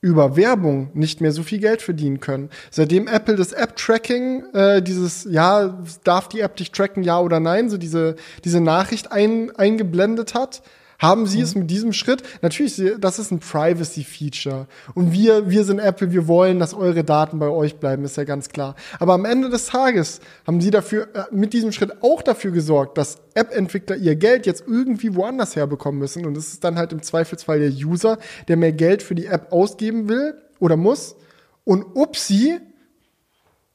über 0.01 0.36
Werbung 0.36 0.89
nicht 0.95 1.22
mehr 1.22 1.32
so 1.32 1.43
viel 1.43 1.60
Geld 1.60 1.84
verdienen 1.84 2.20
können. 2.20 2.49
Seitdem 2.72 3.08
Apple 3.08 3.36
das 3.36 3.51
App-Tracking, 3.51 4.45
äh, 4.53 4.82
dieses, 4.82 5.28
ja, 5.30 5.80
darf 6.03 6.28
die 6.28 6.39
App 6.39 6.56
dich 6.56 6.72
tracken, 6.72 7.03
ja 7.03 7.20
oder 7.20 7.39
nein, 7.39 7.70
so 7.70 7.78
diese, 7.78 8.16
diese 8.43 8.62
Nachricht 8.62 9.12
ein, 9.12 9.56
eingeblendet 9.56 10.34
hat, 10.34 10.64
haben 11.00 11.28
sie 11.28 11.38
mhm. 11.38 11.43
es 11.43 11.56
mit 11.56 11.70
diesem 11.70 11.93
Schritt? 11.93 12.24
Natürlich, 12.41 12.82
das 13.00 13.20
ist 13.20 13.32
ein 13.32 13.39
Privacy-Feature. 13.39 14.68
Und 14.93 15.12
wir, 15.12 15.50
wir 15.50 15.64
sind 15.64 15.80
Apple, 15.80 16.12
wir 16.12 16.28
wollen, 16.28 16.60
dass 16.60 16.74
eure 16.74 17.04
Daten 17.04 17.39
bei 17.39 17.50
euch 17.50 17.78
bleiben, 17.78 18.06
ist 18.06 18.18
ja 18.18 18.24
ganz 18.24 18.50
klar. 18.50 18.76
Aber 19.00 19.14
am 19.14 19.26
Ende 19.26 19.50
des 19.50 19.68
Tages 19.68 20.22
haben 20.48 20.62
sie 20.62 20.72
dafür, 20.72 21.08
äh, 21.14 21.24
mit 21.32 21.54
diesem 21.54 21.72
Schritt 21.72 22.02
auch 22.02 22.22
dafür 22.22 22.52
gesorgt, 22.52 22.98
dass 22.98 23.18
App-Entwickler 23.34 23.98
ihr 23.98 24.16
Geld 24.16 24.46
jetzt 24.46 24.64
irgendwie 24.68 25.16
woanders 25.16 25.56
herbekommen 25.56 26.00
müssen. 26.00 26.26
Und 26.26 26.38
es 26.38 26.54
ist 26.54 26.64
dann 26.64 26.78
halt 26.78 26.93
im 26.93 27.02
Zweifelsfall 27.02 27.60
der 27.60 27.72
User, 27.72 28.18
der 28.48 28.58
mehr 28.58 28.74
Geld 28.74 29.04
für 29.04 29.16
die 29.16 29.26
App 29.26 29.52
ausgeben 29.52 30.10
will 30.10 30.36
oder 30.60 30.78
muss. 30.78 31.16
Und 31.64 31.84
upsie, 31.96 32.60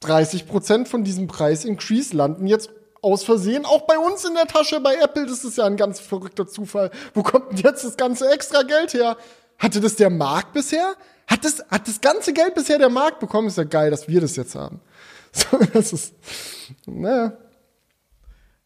30 0.01 0.47
Prozent 0.47 0.87
von 0.87 1.03
diesem 1.03 1.27
Preis-Increase 1.27 2.15
landen 2.15 2.47
jetzt 2.47 2.71
aus 3.01 3.23
Versehen 3.23 3.65
auch 3.65 3.81
bei 3.81 3.97
uns 3.97 4.25
in 4.25 4.35
der 4.35 4.45
Tasche 4.45 4.79
bei 4.79 4.95
Apple. 4.95 5.25
Das 5.25 5.43
ist 5.43 5.57
ja 5.57 5.65
ein 5.65 5.77
ganz 5.77 5.99
verrückter 5.99 6.47
Zufall. 6.47 6.91
Wo 7.13 7.23
kommt 7.23 7.51
denn 7.51 7.57
jetzt 7.57 7.83
das 7.83 7.97
ganze 7.97 8.29
extra 8.31 8.63
Geld 8.63 8.93
her? 8.93 9.17
Hatte 9.57 9.79
das 9.79 9.95
der 9.95 10.09
Markt 10.09 10.53
bisher? 10.53 10.95
Hat 11.27 11.45
das, 11.45 11.63
hat 11.69 11.87
das 11.87 12.01
ganze 12.01 12.33
Geld 12.33 12.55
bisher 12.55 12.77
der 12.77 12.89
Markt 12.89 13.19
bekommen? 13.19 13.47
Ist 13.47 13.57
ja 13.57 13.63
geil, 13.63 13.91
dass 13.91 14.07
wir 14.07 14.21
das 14.21 14.35
jetzt 14.35 14.55
haben. 14.55 14.79
So, 15.33 15.57
das 15.73 15.93
ist, 15.93 16.13
naja. 16.85 17.37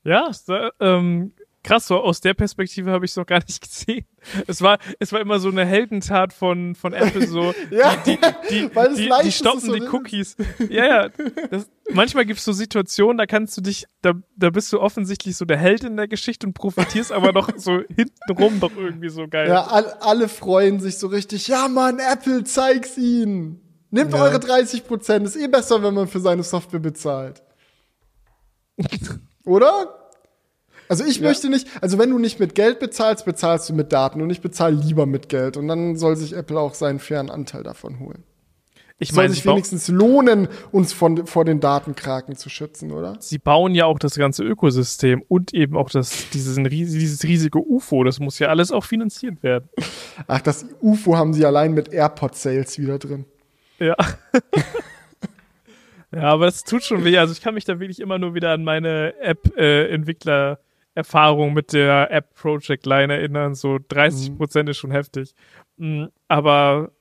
Ja, 0.04 0.32
ähm, 0.80 1.32
krass, 1.66 1.88
so 1.88 1.98
aus 1.98 2.22
der 2.22 2.34
Perspektive 2.34 2.92
habe 2.92 3.06
ich 3.06 3.12
es 3.12 3.18
noch 3.18 3.26
gar 3.26 3.42
nicht 3.46 3.62
gesehen. 3.68 4.06
Es 4.48 4.62
war, 4.62 4.80
es 5.00 5.12
war 5.12 5.20
immer 5.20 5.40
so 5.40 5.50
eine 5.50 5.66
Heldentat 5.66 6.32
von, 6.32 6.76
von 6.76 6.94
Apple, 6.94 7.28
so 7.28 7.54
ja, 7.72 7.96
die, 7.98 8.18
die, 8.50 8.70
die, 8.70 8.96
die, 8.96 9.12
die 9.24 9.32
stoppen 9.32 9.60
so 9.60 9.74
die 9.74 9.82
Cookies. 9.82 10.36
ja, 10.70 10.86
ja. 10.86 11.10
Das, 11.50 11.68
manchmal 11.92 12.26
gibt 12.26 12.40
es 12.40 12.46
so 12.46 12.54
Situationen, 12.54 13.18
da 13.18 13.26
kannst 13.26 13.58
du 13.58 13.62
dich, 13.62 13.86
da, 14.02 14.14
da 14.36 14.50
bist 14.52 14.72
du 14.72 14.80
offensichtlich 14.80 15.36
so 15.36 15.46
der 15.46 15.58
Held 15.58 15.84
in 15.84 15.98
der 15.98 16.08
Geschichte 16.08 16.48
und 16.48 16.54
profitierst 16.54 17.12
aber 17.12 17.34
noch 17.34 17.50
so 17.58 17.82
hintenrum 17.96 18.60
doch 18.60 18.76
irgendwie 18.76 19.10
so 19.10 19.28
geil. 19.28 19.50
Ja, 19.50 19.66
all, 19.66 19.86
alle 20.00 20.30
freuen 20.30 20.80
sich 20.80 20.98
so 20.98 21.08
richtig. 21.08 21.48
Ja, 21.48 21.68
Mann, 21.68 22.00
Apple, 22.00 22.44
zeig's 22.44 22.98
ihnen. 22.98 23.62
Nehmt 23.90 24.14
ja. 24.14 24.22
eure 24.22 24.40
30 24.40 24.86
Prozent. 24.86 25.26
Ist 25.26 25.36
eh 25.36 25.48
besser, 25.48 25.82
wenn 25.82 25.94
man 25.94 26.08
für 26.08 26.20
seine 26.20 26.44
Software 26.44 26.80
bezahlt. 26.80 27.42
Oder? 29.46 30.05
Also 30.88 31.04
ich 31.04 31.18
ja. 31.18 31.28
möchte 31.28 31.50
nicht, 31.50 31.68
also 31.82 31.98
wenn 31.98 32.10
du 32.10 32.20
nicht 32.20 32.40
mit 32.40 32.56
Geld 32.56 32.80
bezahlst, 32.80 33.26
bezahlst 33.26 33.70
du 33.70 33.74
mit 33.74 33.92
Daten 33.92 34.22
und 34.22 34.30
ich 34.30 34.42
bezahle 34.42 34.76
lieber 34.76 35.06
mit 35.06 35.30
Geld 35.30 35.58
und 35.58 35.68
dann 35.68 35.96
soll 35.96 36.16
sich 36.16 36.34
Apple 36.34 36.60
auch 36.60 36.74
seinen 36.74 37.00
fairen 37.00 37.30
Anteil 37.30 37.64
davon 37.64 38.00
holen. 38.00 38.24
Ich 38.98 39.12
meine, 39.12 39.28
soll 39.28 39.36
sich 39.36 39.46
wenigstens 39.46 39.90
lohnen, 39.90 40.48
uns 40.72 40.94
von, 40.94 41.28
vor 41.28 41.44
den 41.44 41.60
Datenkraken 41.60 42.38
zu 42.38 42.48
schützen, 42.50 42.92
oder? 42.92 43.18
Sie 43.20 43.40
bauen 43.40 43.76
ja 43.76 43.86
auch 43.86 44.00
das 44.00 44.16
ganze 44.16 44.44
Ökosystem 44.44 45.22
und 45.28 45.54
eben 45.54 45.76
auch 45.76 45.90
das, 45.90 46.30
dieses, 46.30 46.56
dieses 46.56 47.24
riesige 47.24 47.60
UFO. 47.60 48.06
Das 48.06 48.22
muss 48.22 48.40
ja 48.40 48.48
alles 48.48 48.72
auch 48.72 48.86
finanziert 48.86 49.44
werden. 49.44 49.68
Ach, 50.28 50.40
das 50.40 50.66
UFO 50.82 51.18
haben 51.18 51.34
sie 51.34 51.46
allein 51.46 51.74
mit 51.74 51.92
AirPod-Sales 51.92 52.80
wieder 52.80 52.98
drin. 52.98 53.26
Ja. 53.80 53.98
ja, 56.14 56.22
aber 56.22 56.48
es 56.48 56.64
tut 56.64 56.84
schon 56.84 57.04
weh. 57.04 57.18
Also 57.18 57.34
ich 57.34 57.42
kann 57.42 57.54
mich 57.54 57.66
da 57.66 57.82
wirklich 57.82 58.00
immer 58.00 58.18
nur 58.18 58.34
wieder 58.34 58.52
an 58.52 58.64
meine 58.64 59.14
App-Entwickler 59.20 60.54
äh, 60.54 60.65
Erfahrung 60.96 61.54
mit 61.54 61.74
der 61.74 62.12
App 62.12 62.34
Project 62.34 62.86
Line 62.86 63.14
erinnern. 63.14 63.54
So 63.54 63.78
30 63.88 64.32
mhm. 64.32 64.38
Prozent 64.38 64.66
mhm. 64.66 64.72
ist 64.72 64.78
schon 64.78 64.92
heftig. 64.92 65.36
Mm, 65.78 66.06
aber 66.28 66.92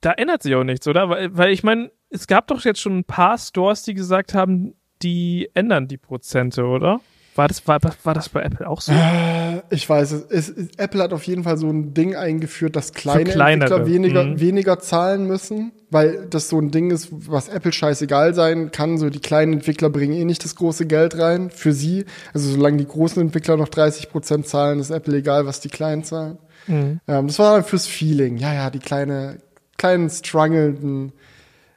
da 0.00 0.12
ändert 0.12 0.42
sich 0.42 0.54
auch 0.54 0.64
nichts, 0.64 0.86
oder? 0.86 1.08
Weil, 1.08 1.36
weil 1.36 1.52
ich 1.52 1.62
meine, 1.62 1.90
es 2.10 2.26
gab 2.26 2.46
doch 2.46 2.64
jetzt 2.64 2.80
schon 2.80 2.98
ein 2.98 3.04
paar 3.04 3.38
Stores, 3.38 3.82
die 3.82 3.94
gesagt 3.94 4.34
haben, 4.34 4.74
die 5.02 5.50
ändern 5.54 5.88
die 5.88 5.96
Prozente, 5.96 6.64
oder? 6.64 7.00
War 7.36 7.48
das, 7.48 7.66
war, 7.66 7.80
war 8.02 8.14
das 8.14 8.28
bei 8.28 8.42
Apple 8.42 8.68
auch 8.68 8.80
so? 8.80 8.92
Äh, 8.92 9.62
ich 9.70 9.88
weiß 9.88 10.12
es. 10.12 10.50
es. 10.50 10.76
Apple 10.76 11.02
hat 11.02 11.12
auf 11.12 11.22
jeden 11.24 11.44
Fall 11.44 11.56
so 11.56 11.68
ein 11.70 11.94
Ding 11.94 12.16
eingeführt, 12.16 12.76
dass 12.76 12.92
kleine 12.92 13.30
Entwickler 13.30 13.86
weniger, 13.86 14.24
mhm. 14.24 14.40
weniger 14.40 14.78
zahlen 14.80 15.26
müssen, 15.26 15.72
weil 15.90 16.26
das 16.30 16.48
so 16.48 16.58
ein 16.58 16.70
Ding 16.70 16.90
ist, 16.90 17.08
was 17.10 17.48
Apple 17.48 17.72
scheißegal 17.72 18.34
sein 18.34 18.70
kann. 18.70 18.98
So 18.98 19.10
die 19.10 19.20
kleinen 19.20 19.54
Entwickler 19.54 19.90
bringen 19.90 20.14
eh 20.14 20.24
nicht 20.24 20.44
das 20.44 20.54
große 20.54 20.86
Geld 20.86 21.18
rein 21.18 21.50
für 21.50 21.72
sie. 21.72 22.04
Also 22.32 22.50
solange 22.50 22.78
die 22.78 22.86
großen 22.86 23.20
Entwickler 23.20 23.56
noch 23.56 23.68
30 23.68 24.10
Prozent 24.10 24.46
zahlen, 24.46 24.78
ist 24.78 24.90
Apple 24.90 25.16
egal, 25.16 25.46
was 25.46 25.60
die 25.60 25.68
kleinen 25.68 26.04
zahlen. 26.04 26.38
Mhm. 26.66 27.00
Ähm, 27.08 27.26
das 27.26 27.38
war 27.38 27.54
dann 27.54 27.64
fürs 27.64 27.86
Feeling. 27.86 28.36
Ja, 28.36 28.54
ja, 28.54 28.70
die 28.70 28.78
kleine, 28.78 29.38
kleinen 29.76 30.08
strugglenden 30.10 31.12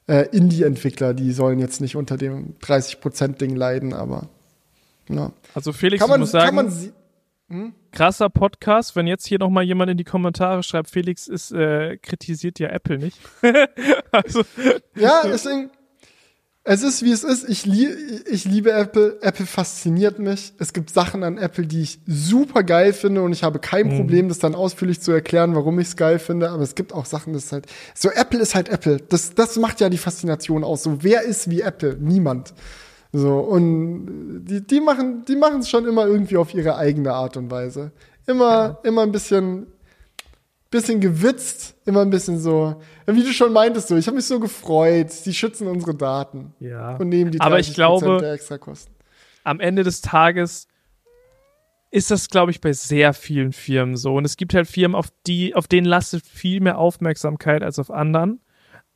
äh, 0.08 0.28
Indie-Entwickler, 0.32 1.14
die 1.14 1.32
sollen 1.32 1.60
jetzt 1.60 1.82
nicht 1.82 1.96
unter 1.96 2.18
dem 2.18 2.56
30 2.62 3.02
Prozent 3.02 3.42
Ding 3.42 3.56
leiden, 3.56 3.94
aber 3.94 4.28
ja. 5.10 5.32
Also 5.54 5.74
Felix, 5.74 6.02
kann 6.02 6.10
man, 6.10 6.20
muss 6.20 6.32
sagen, 6.32 6.56
man 6.56 6.70
sie, 6.70 6.92
hm? 7.54 7.74
krasser 7.92 8.30
Podcast. 8.30 8.96
Wenn 8.96 9.08
jetzt 9.08 9.26
hier 9.26 9.40
noch 9.40 9.50
mal 9.50 9.64
jemand 9.64 9.92
in 9.92 9.98
die 9.98 10.04
Kommentare 10.04 10.64
schreibt, 10.64 10.90
Felix 10.90 11.28
ist 11.28 11.52
äh, 11.52 11.98
kritisiert 11.98 12.60
ja 12.60 12.70
Apple 12.70 12.98
nicht. 12.98 13.18
also, 14.12 14.44
ja, 14.96 15.22
deswegen. 15.24 15.70
Es 16.66 16.82
ist 16.82 17.04
wie 17.04 17.12
es 17.12 17.26
ist. 17.26 17.50
Ich, 17.50 17.66
lie 17.66 17.94
ich 18.26 18.46
liebe 18.46 18.72
Apple. 18.72 19.18
Apple 19.22 19.46
fasziniert 19.46 20.18
mich. 20.20 20.54
Es 20.60 20.72
gibt 20.72 20.92
Sachen 20.92 21.24
an 21.24 21.38
Apple, 21.38 21.68
die 21.68 21.82
ich 21.82 22.00
super 22.08 22.64
geil 22.64 22.94
finde 22.94 23.22
und 23.22 23.34
ich 23.34 23.44
habe 23.44 23.60
kein 23.60 23.88
mhm. 23.88 23.98
Problem, 23.98 24.30
das 24.30 24.40
dann 24.40 24.56
ausführlich 24.56 25.02
zu 25.02 25.12
erklären, 25.12 25.56
warum 25.56 25.78
ich 25.80 25.90
es 25.90 25.96
geil 25.98 26.20
finde. 26.20 26.52
Aber 26.52 26.64
es 26.64 26.76
gibt 26.76 26.94
auch 26.94 27.06
Sachen, 27.06 27.34
das 27.34 27.46
ist 27.46 27.52
halt 27.52 27.66
so. 27.94 28.10
Apple 28.10 28.40
ist 28.40 28.56
halt 28.56 28.70
Apple. 28.70 28.98
Das, 29.10 29.36
das 29.36 29.58
macht 29.58 29.82
ja 29.82 29.90
die 29.90 29.98
Faszination 29.98 30.64
aus. 30.64 30.84
So 30.84 31.04
wer 31.04 31.24
ist 31.24 31.50
wie 31.50 31.60
Apple? 31.62 31.98
Niemand. 32.00 32.54
So, 33.16 33.38
und 33.40 34.44
die, 34.46 34.66
die 34.66 34.82
machen, 34.82 35.24
die 35.26 35.36
machen 35.36 35.60
es 35.60 35.70
schon 35.70 35.88
immer 35.88 36.08
irgendwie 36.08 36.36
auf 36.36 36.54
ihre 36.54 36.76
eigene 36.76 37.14
Art 37.14 37.38
und 37.38 37.52
Weise. 37.52 37.92
Immer, 38.26 38.44
ja. 38.44 38.80
immer 38.84 39.04
ein 39.04 39.12
bisschen, 39.12 39.68
bisschen 40.72 41.00
gewitzt, 41.00 41.76
immer 41.86 42.02
ein 42.02 42.10
bisschen 42.10 42.40
so, 42.40 42.82
wie 43.06 43.24
du 43.24 43.32
schon 43.32 43.54
meintest, 43.54 43.90
so, 43.90 43.96
ich 43.96 44.08
habe 44.08 44.16
mich 44.16 44.26
so 44.26 44.40
gefreut, 44.40 45.12
sie 45.12 45.34
schützen 45.34 45.68
unsere 45.68 45.94
Daten. 45.94 46.54
Ja. 46.60 46.96
Und 46.96 47.10
nehmen 47.10 47.30
die 47.30 47.38
30 47.38 47.46
Aber 47.46 47.60
ich 47.60 47.74
glaube, 47.76 48.18
der 48.20 48.34
Extrakosten. 48.34 48.92
Am 49.44 49.60
Ende 49.60 49.84
des 49.84 50.02
Tages 50.02 50.68
ist 51.92 52.10
das, 52.10 52.30
glaube 52.30 52.50
ich, 52.50 52.62
bei 52.62 52.74
sehr 52.74 53.14
vielen 53.14 53.54
Firmen 53.54 53.96
so. 53.96 54.16
Und 54.16 54.26
es 54.26 54.38
gibt 54.38 54.56
halt 54.56 54.68
Firmen, 54.68 54.96
auf 54.96 55.10
die, 55.28 55.54
auf 55.54 55.68
denen 55.68 55.86
lastet 55.86 56.26
viel 56.26 56.62
mehr 56.62 56.80
Aufmerksamkeit 56.80 57.62
als 57.62 57.78
auf 57.78 57.92
anderen. 57.92 58.42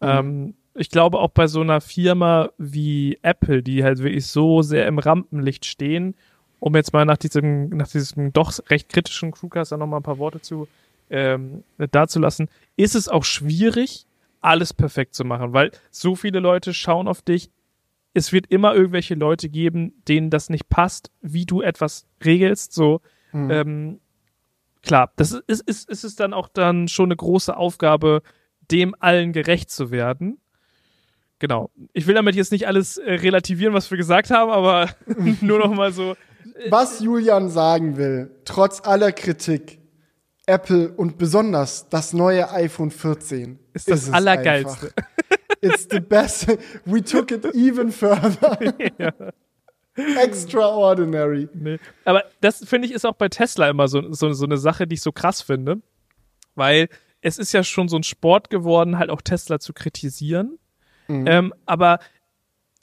Mhm. 0.02 0.08
Ähm, 0.08 0.57
ich 0.78 0.90
glaube 0.90 1.20
auch 1.20 1.32
bei 1.32 1.48
so 1.48 1.62
einer 1.62 1.82
Firma 1.82 2.50
wie 2.58 3.18
Apple, 3.24 3.64
die 3.64 3.84
halt 3.84 4.00
wirklich 4.00 4.28
so 4.28 4.62
sehr 4.62 4.88
im 4.88 5.00
Rampenlicht 5.00 5.66
stehen, 5.66 6.16
um 6.60 6.76
jetzt 6.76 6.94
mal 6.94 7.06
nach 7.06 7.18
diesem, 7.18 7.70
nach 7.70 7.88
diesem 7.88 8.32
doch 8.32 8.54
recht 8.70 8.90
kritischen 8.90 9.32
Crewcast 9.32 9.72
da 9.72 9.78
nochmal 9.78 10.00
ein 10.00 10.04
paar 10.04 10.20
Worte 10.20 10.40
zu 10.40 10.68
ähm, 11.10 11.64
dazulassen, 11.78 12.50
ist 12.76 12.96
es 12.96 13.10
auch 13.10 13.24
schwierig, 13.24 14.06
alles 14.42 14.74
perfekt 14.74 15.16
zu 15.16 15.26
machen, 15.26 15.54
weil 15.54 15.72
so 15.90 16.16
viele 16.16 16.40
Leute 16.40 16.74
schauen 16.74 17.08
auf 17.08 17.22
dich. 17.22 17.50
Es 18.14 18.32
wird 18.32 18.48
immer 18.48 18.76
irgendwelche 18.76 19.16
Leute 19.16 19.50
geben, 19.50 19.94
denen 20.08 20.30
das 20.30 20.50
nicht 20.50 20.70
passt, 20.70 21.12
wie 21.22 21.46
du 21.46 21.62
etwas 21.62 22.08
regelst. 22.24 22.74
So, 22.74 23.02
mhm. 23.32 23.52
ähm, 23.52 24.00
klar, 24.84 25.12
das 25.16 25.32
ist, 25.32 25.62
ist, 25.68 25.90
ist 25.90 26.04
es 26.04 26.16
dann 26.16 26.34
auch 26.34 26.50
dann 26.50 26.88
schon 26.88 27.08
eine 27.08 27.16
große 27.16 27.56
Aufgabe, 27.56 28.22
dem 28.72 28.96
allen 29.00 29.34
gerecht 29.34 29.72
zu 29.72 29.92
werden. 29.92 30.40
Genau. 31.40 31.70
Ich 31.94 32.08
will 32.08 32.16
damit 32.16 32.36
jetzt 32.36 32.52
nicht 32.52 32.68
alles 32.68 32.98
äh, 32.98 33.14
relativieren, 33.14 33.74
was 33.74 33.92
wir 33.92 33.98
gesagt 33.98 34.32
haben, 34.32 34.52
aber 34.52 34.90
nur 35.42 35.60
noch 35.60 35.74
mal 35.74 35.92
so. 35.92 36.16
Was 36.70 37.00
Julian 37.00 37.50
sagen 37.50 37.98
will, 37.98 38.32
trotz 38.46 38.82
aller 38.82 39.12
Kritik, 39.12 39.80
Apple 40.48 40.92
und 40.94 41.18
besonders 41.18 41.90
das 41.90 42.14
neue 42.14 42.50
iPhone 42.52 42.90
14 42.90 43.60
ist 43.74 43.90
das 43.92 44.08
es 44.08 44.14
Allergeilste. 44.14 44.92
einfach. 44.96 45.08
It's 45.62 45.88
the 45.92 46.00
best. 46.00 46.48
We 46.86 47.04
took 47.04 47.32
it 47.32 47.46
even 47.54 47.92
further. 47.92 48.58
ja. 48.98 49.12
Extraordinary. 50.22 51.50
Nee. 51.54 51.80
Aber 52.06 52.24
das 52.42 52.64
finde 52.64 52.88
ich 52.88 52.94
ist 52.94 53.06
auch 53.06 53.16
bei 53.16 53.30
Tesla 53.30 53.70
immer 53.70 53.88
so, 53.88 54.14
so, 54.14 54.32
so 54.34 54.46
eine 54.46 54.58
Sache, 54.58 54.88
die 54.88 54.96
ich 54.96 55.02
so 55.02 55.12
krass 55.12 55.42
finde. 55.42 55.82
Weil 56.56 56.90
es 57.22 57.38
ist 57.38 57.52
ja 57.54 57.64
schon 57.64 57.90
so 57.90 57.98
ein 57.98 58.04
Sport 58.04 58.50
geworden, 58.50 58.98
halt 58.98 59.10
auch 59.10 59.22
Tesla 59.22 59.60
zu 59.60 59.74
kritisieren. 59.74 60.60
Ähm, 61.08 61.54
aber 61.66 62.00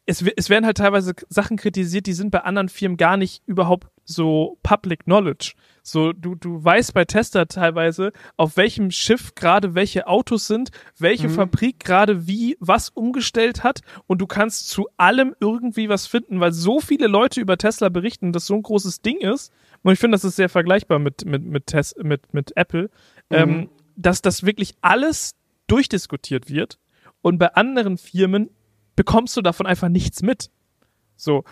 es, 0.06 0.22
es 0.36 0.50
werden 0.50 0.66
halt 0.66 0.76
teilweise 0.76 1.14
Sachen 1.28 1.56
kritisiert, 1.56 2.06
die 2.06 2.12
sind 2.12 2.30
bei 2.30 2.40
anderen 2.40 2.68
Firmen 2.68 2.96
gar 2.96 3.16
nicht 3.16 3.42
überhaupt 3.46 3.88
so 4.04 4.58
Public 4.62 5.04
Knowledge. 5.04 5.54
So, 5.82 6.12
du, 6.12 6.34
du 6.34 6.62
weißt 6.62 6.94
bei 6.94 7.04
Tesla 7.04 7.44
teilweise, 7.46 8.12
auf 8.36 8.56
welchem 8.56 8.90
Schiff 8.90 9.34
gerade 9.34 9.74
welche 9.74 10.06
Autos 10.06 10.46
sind, 10.46 10.70
welche 10.98 11.28
Fabrik 11.28 11.80
gerade 11.80 12.26
wie 12.26 12.56
was 12.60 12.88
umgestellt 12.90 13.64
hat 13.64 13.80
und 14.06 14.20
du 14.20 14.26
kannst 14.26 14.68
zu 14.68 14.88
allem 14.96 15.34
irgendwie 15.40 15.88
was 15.88 16.06
finden, 16.06 16.40
weil 16.40 16.52
so 16.52 16.80
viele 16.80 17.06
Leute 17.06 17.40
über 17.40 17.58
Tesla 17.58 17.88
berichten, 17.90 18.32
dass 18.32 18.46
so 18.46 18.54
ein 18.54 18.62
großes 18.62 19.02
Ding 19.02 19.20
ist. 19.20 19.52
Und 19.82 19.92
ich 19.92 19.98
finde, 19.98 20.14
das 20.14 20.24
ist 20.24 20.36
sehr 20.36 20.48
vergleichbar 20.48 20.98
mit, 20.98 21.26
mit, 21.26 21.44
mit, 21.44 21.66
Tes 21.66 21.94
mit, 22.02 22.32
mit 22.32 22.56
Apple, 22.56 22.90
ähm, 23.28 23.68
dass 23.96 24.22
das 24.22 24.44
wirklich 24.44 24.74
alles 24.80 25.34
durchdiskutiert 25.66 26.48
wird 26.48 26.78
und 27.24 27.38
bei 27.38 27.54
anderen 27.54 27.96
Firmen 27.96 28.50
bekommst 28.96 29.34
du 29.34 29.40
davon 29.40 29.66
einfach 29.66 29.88
nichts 29.88 30.20
mit. 30.20 30.50
So. 31.16 31.44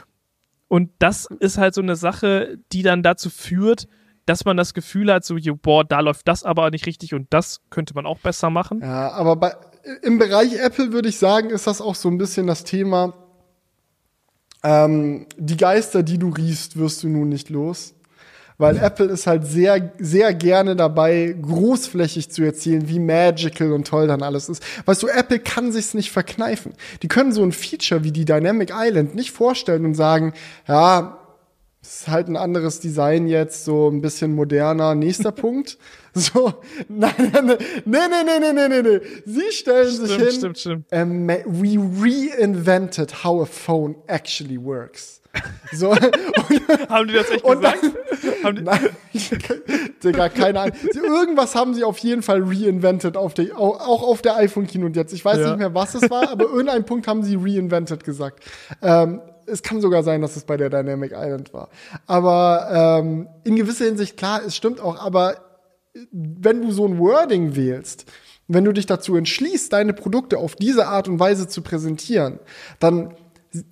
Und 0.68 0.90
das 0.98 1.26
ist 1.40 1.56
halt 1.56 1.72
so 1.72 1.80
eine 1.80 1.96
Sache, 1.96 2.58
die 2.72 2.82
dann 2.82 3.02
dazu 3.02 3.30
führt, 3.30 3.88
dass 4.26 4.44
man 4.44 4.58
das 4.58 4.74
Gefühl 4.74 5.10
hat, 5.10 5.24
so, 5.24 5.36
boah, 5.62 5.82
da 5.82 6.00
läuft 6.00 6.28
das 6.28 6.44
aber 6.44 6.70
nicht 6.70 6.84
richtig 6.84 7.14
und 7.14 7.26
das 7.30 7.62
könnte 7.70 7.94
man 7.94 8.04
auch 8.04 8.18
besser 8.18 8.50
machen. 8.50 8.80
Ja, 8.82 9.12
aber 9.12 9.36
bei, 9.36 9.56
im 10.02 10.18
Bereich 10.18 10.62
Apple 10.62 10.92
würde 10.92 11.08
ich 11.08 11.16
sagen, 11.16 11.48
ist 11.48 11.66
das 11.66 11.80
auch 11.80 11.94
so 11.94 12.10
ein 12.10 12.18
bisschen 12.18 12.46
das 12.46 12.64
Thema, 12.64 13.14
ähm, 14.62 15.26
die 15.38 15.56
Geister, 15.56 16.02
die 16.02 16.18
du 16.18 16.28
riechst, 16.28 16.76
wirst 16.76 17.02
du 17.02 17.08
nun 17.08 17.30
nicht 17.30 17.48
los. 17.48 17.94
Weil 18.58 18.76
Apple 18.76 19.06
ist 19.06 19.26
halt 19.26 19.46
sehr, 19.46 19.92
sehr 19.98 20.34
gerne 20.34 20.76
dabei, 20.76 21.34
großflächig 21.40 22.30
zu 22.30 22.42
erzählen, 22.42 22.88
wie 22.88 22.98
magical 22.98 23.72
und 23.72 23.86
toll 23.86 24.06
dann 24.06 24.22
alles 24.22 24.48
ist. 24.48 24.62
Weißt 24.84 25.02
du, 25.02 25.08
Apple 25.08 25.38
kann 25.38 25.72
sich's 25.72 25.94
nicht 25.94 26.12
verkneifen. 26.12 26.74
Die 27.02 27.08
können 27.08 27.32
so 27.32 27.42
ein 27.42 27.52
Feature 27.52 28.04
wie 28.04 28.12
die 28.12 28.24
Dynamic 28.24 28.72
Island 28.74 29.14
nicht 29.14 29.32
vorstellen 29.32 29.84
und 29.84 29.94
sagen, 29.94 30.32
ja, 30.68 31.18
ist 31.82 32.08
halt 32.08 32.28
ein 32.28 32.36
anderes 32.36 32.78
Design 32.78 33.26
jetzt, 33.26 33.64
so 33.64 33.88
ein 33.88 34.00
bisschen 34.00 34.34
moderner. 34.34 34.94
Nächster 34.94 35.32
Punkt. 35.32 35.78
So, 36.14 36.52
nein, 36.88 37.12
nein, 37.32 37.46
nein, 37.84 38.10
nee, 38.40 38.52
nee, 38.52 38.68
nee, 38.68 38.82
nee. 38.82 39.00
Sie 39.24 39.50
stellen 39.52 39.88
sich 39.90 40.10
hin. 40.14 40.20
Stimmt, 40.30 40.58
stimmt, 40.58 40.58
stimmt. 40.58 40.86
Ähm, 40.90 41.26
we 41.46 41.78
reinvented 41.78 43.24
how 43.24 43.42
a 43.42 43.46
phone 43.46 43.94
actually 44.08 44.62
works. 44.62 45.20
So, 45.72 45.90
und, 45.92 46.00
Haben 46.90 47.08
die 47.08 47.14
das 47.14 47.30
echt 47.30 47.42
gesagt? 47.42 47.78
dann, 47.82 48.44
Haben 48.44 48.56
die, 48.56 48.62
nein, 48.62 48.88
Digga, 50.04 50.28
keine 50.28 50.60
Ahnung. 50.60 50.76
Irgendwas 50.92 51.54
haben 51.54 51.72
sie 51.72 51.84
auf 51.84 51.96
jeden 51.98 52.22
Fall 52.22 52.42
reinvented, 52.42 53.16
auf 53.16 53.32
der, 53.32 53.58
au- 53.58 53.76
auch 53.76 54.02
auf 54.02 54.20
der 54.20 54.36
iPhone-Kino 54.36 54.84
und 54.86 54.96
jetzt. 54.96 55.14
Ich 55.14 55.24
weiß 55.24 55.38
Ja. 55.38 55.48
nicht 55.48 55.58
mehr, 55.58 55.74
was 55.74 55.94
es 55.94 56.10
war, 56.10 56.28
aber 56.30 56.44
irgendeinen 56.44 56.84
Punkt 56.84 57.08
haben 57.08 57.22
sie 57.22 57.36
reinvented 57.36 58.04
gesagt. 58.04 58.44
Ähm, 58.82 59.22
es 59.46 59.62
kann 59.62 59.80
sogar 59.80 60.02
sein, 60.02 60.20
dass 60.20 60.36
es 60.36 60.44
bei 60.44 60.56
der 60.58 60.68
Dynamic 60.68 61.12
Island 61.12 61.54
war. 61.54 61.70
Aber 62.06 62.98
ähm, 63.00 63.28
in 63.44 63.56
gewisser 63.56 63.86
Hinsicht, 63.86 64.18
klar, 64.18 64.42
es 64.46 64.54
stimmt 64.54 64.80
auch, 64.80 64.98
aber 65.02 65.36
wenn 66.10 66.62
du 66.62 66.72
so 66.72 66.86
ein 66.86 66.98
Wording 66.98 67.54
wählst, 67.54 68.06
wenn 68.48 68.64
du 68.64 68.72
dich 68.72 68.86
dazu 68.86 69.16
entschließt, 69.16 69.72
deine 69.72 69.92
Produkte 69.92 70.38
auf 70.38 70.56
diese 70.56 70.86
Art 70.86 71.08
und 71.08 71.18
Weise 71.18 71.48
zu 71.48 71.62
präsentieren, 71.62 72.40
dann 72.80 73.14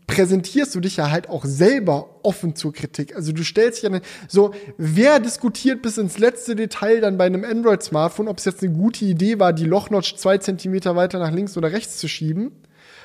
präsentierst 0.07 0.75
du 0.75 0.81
dich 0.81 0.99
ja 0.99 1.11
halt 1.11 1.31
auch 1.31 1.45
selber 1.45 2.21
offen 2.23 2.55
zur 2.55 2.73
Kritik. 2.73 3.17
Also 3.17 3.33
du 3.33 3.43
stellst 3.43 3.83
dich 3.83 3.91
ja 3.91 4.01
so, 4.29 4.53
wer 4.77 5.21
diskutiert 5.21 5.81
bis 5.81 5.97
ins 5.97 6.19
letzte 6.19 6.55
Detail 6.55 7.01
dann 7.01 7.17
bei 7.17 7.25
einem 7.25 7.45
Android-Smartphone, 7.45 8.29
ob 8.29 8.39
es 8.39 8.45
jetzt 8.45 8.63
eine 8.63 8.73
gute 8.73 9.05
Idee 9.07 9.39
war, 9.39 9.55
die 9.55 9.65
Lochnotch 9.65 10.17
zwei 10.17 10.37
Zentimeter 10.39 10.97
weiter 10.97 11.19
nach 11.19 11.33
links 11.33 11.57
oder 11.57 11.73
rechts 11.73 11.97
zu 11.97 12.09
schieben? 12.09 12.53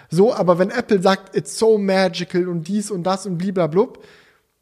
So, 0.10 0.34
aber 0.34 0.60
wenn 0.60 0.70
Apple 0.70 1.02
sagt, 1.02 1.36
it's 1.36 1.58
so 1.58 1.78
magical 1.78 2.50
und 2.50 2.68
dies 2.68 2.92
und 2.92 3.04
das 3.04 3.26
und 3.26 3.38
bliblablub, 3.38 4.04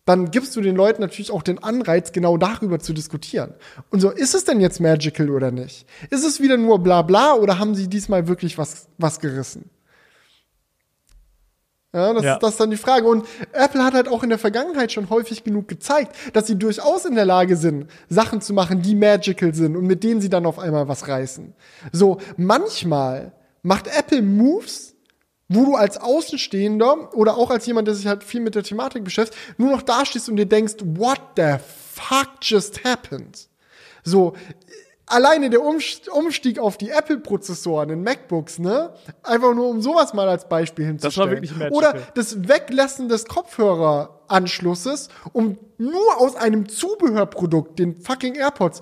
dann 0.06 0.32
gibst 0.32 0.56
du 0.56 0.62
den 0.62 0.76
Leuten 0.76 1.02
natürlich 1.02 1.32
auch 1.32 1.44
den 1.44 1.64
Anreiz, 1.64 2.12
genau 2.12 2.38
darüber 2.38 2.80
zu 2.80 2.94
diskutieren. 2.94 3.54
Und 3.90 4.02
so, 4.02 4.10
ist 4.10 4.36
es 4.36 4.44
denn 4.44 4.60
jetzt 4.60 4.82
magical 4.82 5.30
oder 5.30 5.52
nicht? 5.52 5.86
Ist 6.10 6.26
es 6.26 6.42
wieder 6.42 6.58
nur 6.58 6.80
bla 6.80 7.02
bla 7.02 7.36
oder 7.36 7.58
haben 7.58 7.74
sie 7.74 7.88
diesmal 7.88 8.28
wirklich 8.28 8.58
was, 8.58 8.88
was 8.98 9.20
gerissen? 9.20 9.70
Ja, 11.94 12.12
das, 12.14 12.24
Ja. 12.24 12.34
Ist, 12.34 12.44
das 12.44 12.52
ist 12.52 12.60
dann 12.60 12.72
die 12.72 12.78
Frage. 12.78 13.08
Und 13.08 13.26
Apple 13.54 13.84
hat 13.84 13.94
halt 13.94 14.08
auch 14.10 14.24
in 14.24 14.30
der 14.30 14.40
Vergangenheit 14.40 14.92
schon 14.92 15.10
häufig 15.10 15.44
genug 15.44 15.68
gezeigt, 15.68 16.16
dass 16.34 16.48
sie 16.48 16.58
durchaus 16.58 17.06
in 17.06 17.16
der 17.16 17.26
Lage 17.26 17.56
sind, 17.56 17.88
Sachen 18.10 18.42
zu 18.42 18.54
machen, 18.54 18.82
die 18.82 18.96
magical 18.96 19.54
sind 19.54 19.78
und 19.78 19.86
mit 19.86 20.04
denen 20.04 20.20
sie 20.20 20.30
dann 20.30 20.46
auf 20.46 20.60
einmal 20.60 20.88
was 20.88 21.08
reißen. 21.08 21.54
So, 21.92 22.18
manchmal 22.36 23.32
macht 23.62 23.88
Apple 23.88 24.24
Moves, 24.24 24.93
wo 25.50 25.66
du 25.66 25.76
als 25.76 25.98
Außenstehender 25.98 27.14
oder 27.16 27.38
auch 27.38 27.52
als 27.52 27.66
jemand, 27.66 27.88
der 27.88 27.96
sich 27.96 28.08
halt 28.08 28.24
viel 28.24 28.42
mit 28.42 28.56
der 28.56 28.64
Thematik 28.64 29.04
beschäftigt, 29.04 29.40
nur 29.60 29.72
noch 29.72 29.82
dastehst 29.82 30.30
und 30.30 30.38
dir 30.38 30.46
denkst, 30.46 30.76
what 30.84 31.20
the 31.36 31.56
fuck 31.94 32.30
just 32.42 32.84
happened? 32.84 33.48
So, 34.04 34.34
alleine 35.06 35.50
der 35.50 35.62
Umst- 35.62 36.10
Umstieg 36.10 36.60
auf 36.60 36.78
die 36.78 36.90
Apple-Prozessoren 36.90 37.90
in 37.90 38.04
MacBooks, 38.04 38.60
ne? 38.60 38.94
Einfach 39.22 39.54
nur 39.54 39.68
um 39.68 39.82
sowas 39.82 40.14
mal 40.14 40.28
als 40.28 40.48
Beispiel 40.50 40.86
hinzustellen. 40.86 41.30
wirklich 41.32 41.52
magical. 41.52 41.78
Oder 41.78 41.94
das 42.16 42.48
Weglassen 42.48 43.10
des 43.10 43.26
Kopfhöreranschlusses, 43.26 45.10
um 45.34 45.58
nur 45.78 46.18
aus 46.20 46.36
einem 46.36 46.68
Zubehörprodukt, 46.70 47.80
den 47.80 48.00
fucking 48.00 48.36
AirPods, 48.36 48.82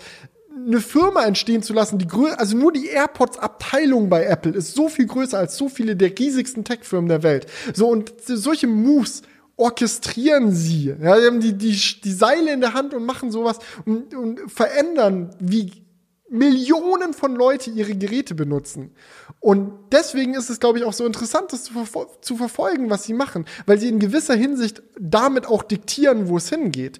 eine 0.53 0.81
Firma 0.81 1.23
entstehen 1.23 1.63
zu 1.63 1.73
lassen, 1.73 1.97
die 1.97 2.07
grö 2.07 2.29
also 2.31 2.57
nur 2.57 2.71
die 2.71 2.87
AirPods-Abteilung 2.87 4.09
bei 4.09 4.25
Apple 4.25 4.53
ist 4.53 4.75
so 4.75 4.89
viel 4.89 5.05
größer 5.05 5.37
als 5.37 5.57
so 5.57 5.69
viele 5.69 5.95
der 5.95 6.17
riesigsten 6.17 6.63
Tech-Firmen 6.63 7.09
der 7.09 7.23
Welt. 7.23 7.47
So, 7.73 7.87
und 7.87 8.13
solche 8.25 8.67
Moves 8.67 9.21
orchestrieren 9.55 10.51
sie. 10.51 10.95
Ja, 11.01 11.19
die 11.19 11.25
haben 11.25 11.39
die, 11.39 11.53
die, 11.53 11.79
die 12.03 12.11
Seile 12.11 12.51
in 12.53 12.61
der 12.61 12.73
Hand 12.73 12.93
und 12.93 13.05
machen 13.05 13.31
sowas 13.31 13.59
und, 13.85 14.13
und 14.13 14.51
verändern, 14.51 15.35
wie 15.39 15.71
Millionen 16.29 17.13
von 17.13 17.35
Leute 17.35 17.69
ihre 17.69 17.95
Geräte 17.95 18.35
benutzen. 18.35 18.91
Und 19.39 19.73
deswegen 19.91 20.33
ist 20.33 20.49
es, 20.49 20.59
glaube 20.59 20.79
ich, 20.79 20.85
auch 20.85 20.93
so 20.93 21.05
interessant, 21.05 21.51
das 21.51 21.65
zu, 21.65 21.73
verfol 21.73 22.07
zu 22.21 22.37
verfolgen, 22.37 22.89
was 22.89 23.03
sie 23.03 23.13
machen, 23.13 23.45
weil 23.65 23.77
sie 23.79 23.89
in 23.89 23.99
gewisser 23.99 24.35
Hinsicht 24.35 24.81
damit 24.99 25.45
auch 25.45 25.63
diktieren, 25.63 26.29
wo 26.29 26.37
es 26.37 26.49
hingeht. 26.49 26.99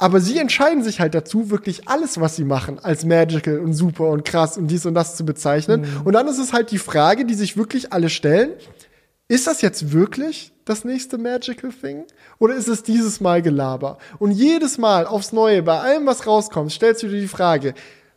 Aber 0.00 0.20
sie 0.20 0.38
entscheiden 0.38 0.84
sich 0.84 1.00
halt 1.00 1.14
dazu, 1.14 1.50
wirklich 1.50 1.88
alles, 1.88 2.20
was 2.20 2.36
sie 2.36 2.44
machen, 2.44 2.78
als 2.78 3.04
magical 3.04 3.58
und 3.58 3.74
super 3.74 4.08
und 4.08 4.24
krass 4.24 4.56
und 4.56 4.68
dies 4.68 4.86
und 4.86 4.94
das 4.94 5.16
zu 5.16 5.24
bezeichnen. 5.24 5.86
Und 6.04 6.12
dann 6.12 6.28
ist 6.28 6.38
es 6.38 6.52
halt 6.52 6.70
die 6.70 6.78
Frage, 6.78 7.24
die 7.24 7.34
sich 7.34 7.56
wirklich 7.56 7.92
alle 7.92 8.08
stellen. 8.08 8.52
Ist 9.26 9.48
das 9.48 9.60
jetzt 9.60 9.92
wirklich 9.92 10.52
das 10.64 10.84
nächste 10.84 11.18
Magical 11.18 11.72
Thing? 11.72 12.04
Oder 12.38 12.54
ist 12.54 12.68
es 12.68 12.84
dieses 12.84 13.20
Mal 13.20 13.42
Gelaber? 13.42 13.98
Und 14.20 14.30
jedes 14.30 14.78
Mal 14.78 15.04
aufs 15.04 15.32
Neue, 15.32 15.62
bei 15.64 15.80
allem, 15.80 16.06
was 16.06 16.26
rauskommt, 16.28 16.70
stellst 16.70 17.02
du 17.02 17.08
dir 17.08 17.20
die 17.20 17.28
Frage, 17.28 17.74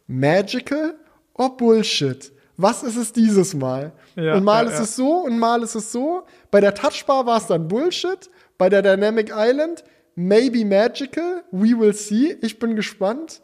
Magical 0.07 0.93
oder 1.33 1.49
Bullshit? 1.49 2.31
Was 2.57 2.83
ist 2.83 2.95
es 2.95 3.11
dieses 3.11 3.55
Mal? 3.55 3.91
Ja, 4.15 4.35
und 4.35 4.43
mal 4.43 4.65
ja, 4.65 4.71
ist 4.71 4.77
ja. 4.77 4.83
es 4.83 4.95
so 4.95 5.13
und 5.21 5.39
mal 5.39 5.63
ist 5.63 5.73
es 5.73 5.91
so. 5.91 6.23
Bei 6.51 6.61
der 6.61 6.75
Touchbar 6.75 7.25
war 7.25 7.37
es 7.37 7.47
dann 7.47 7.67
Bullshit. 7.67 8.29
Bei 8.59 8.69
der 8.69 8.83
Dynamic 8.83 9.33
Island 9.35 9.83
maybe 10.15 10.65
magical. 10.65 11.43
We 11.51 11.77
will 11.79 11.93
see. 11.93 12.38
Ich 12.41 12.59
bin 12.59 12.75
gespannt. 12.75 13.41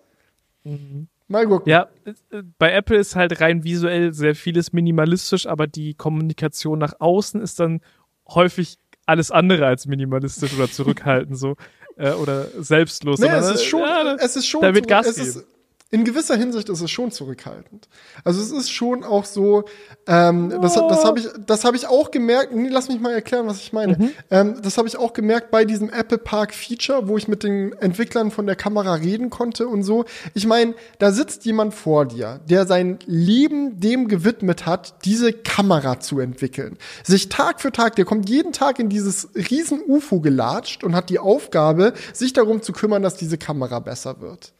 Mal 1.27 1.45
gucken. 1.48 1.69
Ja, 1.69 1.89
äh, 2.06 2.44
bei 2.57 2.72
Apple 2.73 2.98
ist 2.98 3.15
halt 3.15 3.41
rein 3.41 3.64
visuell 3.64 4.14
sehr 4.14 4.35
vieles 4.35 4.73
minimalistisch, 4.73 5.45
aber 5.45 5.68
die 5.68 5.94
Kommunikation 5.94 6.80
nach 6.80 6.99
außen 6.99 7.41
ist 7.41 7.60
dann 7.60 7.81
häufig 8.27 8.77
alles 9.06 9.31
andere 9.31 9.65
als 9.65 9.88
minimalistisch 9.88 10.53
oder 10.53 10.69
zurückhaltend 10.69 11.38
so 11.38 11.56
äh, 11.98 12.11
oder 12.11 12.48
selbstlos. 12.61 13.19
Nee, 13.19 13.27
es 13.27 13.49
ist 13.49 13.64
schon, 13.64 13.81
ja, 13.81 14.15
es 14.19 14.35
ist 14.35 14.48
schon, 14.48 14.61
da 14.61 14.73
wird 14.73 14.88
Gas 14.88 15.07
es 15.07 15.15
geben. 15.15 15.27
ist, 15.27 15.45
in 15.89 16.03
gewisser 16.03 16.35
Hinsicht 16.35 16.68
ist 16.68 16.81
es 16.81 16.91
schon 16.91 17.11
zurückhaltend. 17.11 17.88
Also 18.26 18.41
es 18.41 18.51
ist 18.51 18.69
schon 18.69 19.05
auch 19.05 19.23
so, 19.23 19.64
ähm, 20.05 20.49
das, 20.61 20.73
das 20.73 21.05
habe 21.05 21.19
ich, 21.19 21.27
das 21.45 21.64
habe 21.64 21.77
ich 21.77 21.88
auch 21.88 22.11
gemerkt. 22.11 22.53
Nee, 22.53 22.68
lass 22.68 22.89
mich 22.89 22.99
mal 22.99 23.14
erklären, 23.14 23.47
was 23.47 23.61
ich 23.61 23.72
meine. 23.72 23.97
Mhm. 23.97 24.09
Ähm, 24.30 24.61
das 24.61 24.77
habe 24.77 24.89
ich 24.89 24.97
auch 24.97 25.14
gemerkt 25.14 25.49
bei 25.49 25.64
diesem 25.64 25.89
Apple 25.89 26.18
Park 26.18 26.53
Feature, 26.53 27.07
wo 27.07 27.18
ich 27.18 27.30
mit 27.30 27.43
den 27.43 27.72
Entwicklern 27.72 28.31
von 28.31 28.45
der 28.45 28.57
Kamera 28.57 28.95
reden 28.95 29.30
konnte 29.30 29.69
und 29.69 29.84
so. 29.84 30.03
Ich 30.34 30.45
meine, 30.45 30.76
da 30.99 31.11
sitzt 31.14 31.45
jemand 31.45 31.73
vor 31.73 32.05
dir, 32.05 32.41
der 32.49 32.68
sein 32.68 32.99
Leben 33.05 33.80
dem 33.80 34.09
gewidmet 34.09 34.65
hat, 34.65 35.05
diese 35.05 35.31
Kamera 35.31 36.01
zu 36.01 36.19
entwickeln. 36.19 36.77
Sich 37.05 37.30
Tag 37.30 37.61
für 37.61 37.72
Tag, 37.72 37.95
der 37.95 38.03
kommt 38.03 38.27
jeden 38.30 38.51
Tag 38.51 38.80
in 38.80 38.89
dieses 38.89 39.30
riesen 39.35 39.81
UFO 39.88 40.19
gelatscht 40.19 40.84
und 40.84 40.95
hat 40.95 41.09
die 41.09 41.19
Aufgabe, 41.19 41.93
sich 42.11 42.34
darum 42.34 42.61
zu 42.61 42.73
kümmern, 42.73 43.03
dass 43.03 43.15
diese 43.15 43.38
Kamera 43.38 43.80
besser 43.80 44.19
wird. 44.19 44.51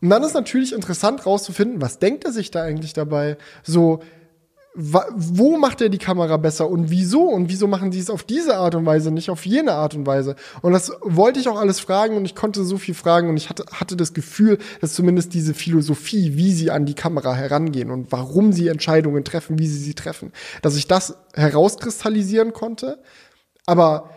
Und 0.00 0.10
dann 0.10 0.22
ist 0.22 0.34
natürlich 0.34 0.72
interessant 0.72 1.26
rauszufinden, 1.26 1.80
was 1.80 1.98
denkt 1.98 2.24
er 2.24 2.32
sich 2.32 2.50
da 2.50 2.62
eigentlich 2.62 2.92
dabei? 2.92 3.36
So, 3.62 4.00
wo 4.74 5.58
macht 5.58 5.82
er 5.82 5.90
die 5.90 5.98
Kamera 5.98 6.38
besser 6.38 6.68
und 6.68 6.90
wieso 6.90 7.24
und 7.24 7.50
wieso 7.50 7.66
machen 7.66 7.92
sie 7.92 7.98
es 7.98 8.08
auf 8.08 8.22
diese 8.22 8.56
Art 8.56 8.74
und 8.74 8.86
Weise, 8.86 9.10
nicht 9.10 9.28
auf 9.28 9.44
jene 9.44 9.72
Art 9.72 9.94
und 9.94 10.06
Weise? 10.06 10.34
Und 10.62 10.72
das 10.72 10.92
wollte 11.02 11.38
ich 11.40 11.48
auch 11.48 11.60
alles 11.60 11.78
fragen 11.78 12.16
und 12.16 12.24
ich 12.24 12.34
konnte 12.34 12.64
so 12.64 12.78
viel 12.78 12.94
fragen 12.94 13.28
und 13.28 13.36
ich 13.36 13.50
hatte, 13.50 13.66
hatte 13.70 13.96
das 13.96 14.14
Gefühl, 14.14 14.58
dass 14.80 14.94
zumindest 14.94 15.34
diese 15.34 15.52
Philosophie, 15.52 16.36
wie 16.36 16.52
sie 16.52 16.70
an 16.70 16.86
die 16.86 16.94
Kamera 16.94 17.34
herangehen 17.34 17.90
und 17.90 18.12
warum 18.12 18.52
sie 18.52 18.68
Entscheidungen 18.68 19.24
treffen, 19.24 19.58
wie 19.58 19.66
sie 19.66 19.78
sie 19.78 19.94
treffen, 19.94 20.32
dass 20.62 20.76
ich 20.76 20.88
das 20.88 21.18
herauskristallisieren 21.34 22.54
konnte. 22.54 23.02
Aber 23.66 24.08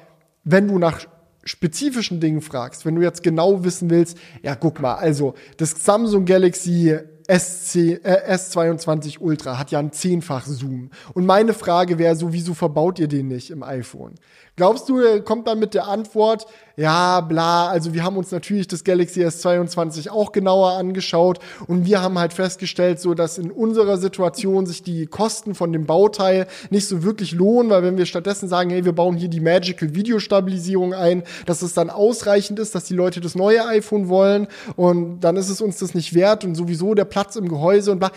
wenn 0.46 0.70
du 0.70 0.80
nach 0.80 1.06
spezifischen 1.46 2.20
Dingen 2.20 2.42
fragst, 2.42 2.86
wenn 2.86 2.96
du 2.96 3.02
jetzt 3.02 3.24
genau 3.24 3.64
wissen 3.64 3.90
willst, 3.90 4.18
ja, 4.42 4.56
guck 4.56 4.82
mal, 4.82 4.96
also 4.96 5.36
das 5.58 5.72
Samsung 5.86 6.26
Galaxy 6.26 6.98
SC, 7.28 8.00
äh, 8.04 8.34
S22 8.36 9.20
Ultra 9.20 9.58
hat 9.58 9.72
ja 9.72 9.80
einen 9.80 9.92
zehnfach 9.92 10.46
Zoom. 10.46 10.92
Und 11.14 11.26
meine 11.26 11.54
Frage 11.54 11.98
wäre 11.98 12.16
so, 12.16 12.34
wieso 12.34 12.54
verbaut 12.54 13.00
ihr 13.00 13.08
den 13.08 13.28
nicht 13.28 13.50
im 13.50 13.64
iPhone? 13.64 14.16
Glaubst 14.58 14.88
du, 14.88 15.00
er 15.00 15.20
kommt 15.20 15.48
dann 15.48 15.60
mit 15.60 15.74
der 15.74 15.86
Antwort, 15.86 16.46
ja, 16.78 17.20
bla, 17.20 17.68
also 17.68 17.94
wir 17.94 18.06
haben 18.06 18.16
uns 18.16 18.32
natürlich 18.32 18.70
das 18.70 18.86
Galaxy 18.86 19.22
S22 19.26 20.10
auch 20.10 20.32
genauer 20.32 20.78
angeschaut 20.78 21.40
und 21.68 21.86
wir 21.86 22.02
haben 22.02 22.18
halt 22.18 22.32
festgestellt, 22.32 23.02
so 23.02 23.16
dass 23.16 23.38
in 23.38 23.52
unserer 23.52 23.98
Situation 23.98 24.66
sich 24.66 24.82
die 24.82 25.08
Kosten 25.08 25.56
von 25.56 25.74
dem 25.74 25.86
Bauteil 25.86 26.48
nicht 26.70 26.88
so 26.88 27.04
wirklich 27.04 27.34
lohnen, 27.34 27.70
weil 27.70 27.84
wenn 27.84 27.98
wir 27.98 28.06
stattdessen 28.06 28.48
sagen, 28.48 28.70
hey, 28.70 28.86
wir 28.86 28.94
bauen 28.94 29.18
hier 29.18 29.28
die 29.28 29.42
Magical 29.42 29.94
Videostabilisierung 29.94 30.94
ein, 30.94 31.24
dass 31.46 31.62
es 31.62 31.74
dann 31.74 31.90
ausreichend 31.90 32.58
ist, 32.58 32.76
dass 32.76 32.86
die 32.86 32.96
Leute 32.96 33.20
das 33.20 33.36
neue 33.36 33.66
iPhone 33.68 34.08
wollen 34.08 34.48
und 34.78 35.20
dann 35.20 35.36
ist 35.36 35.50
es 35.50 35.60
uns 35.60 35.80
das 35.80 35.94
nicht 35.94 36.14
wert 36.14 36.46
und 36.46 36.56
sowieso 36.56 36.94
der 36.94 37.06
Platz 37.06 37.36
im 37.36 37.50
Gehäuse 37.50 37.92
und 37.92 38.00
bla. 38.00 38.12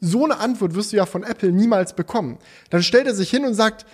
So 0.00 0.24
eine 0.24 0.38
Antwort 0.38 0.74
wirst 0.76 0.92
du 0.92 0.96
ja 0.96 1.04
von 1.04 1.24
Apple 1.24 1.50
niemals 1.50 1.94
bekommen. 1.94 2.38
Dann 2.70 2.82
stellt 2.82 3.06
er 3.06 3.14
sich 3.14 3.28
hin 3.28 3.44
und 3.44 3.54
sagt, 3.54 3.84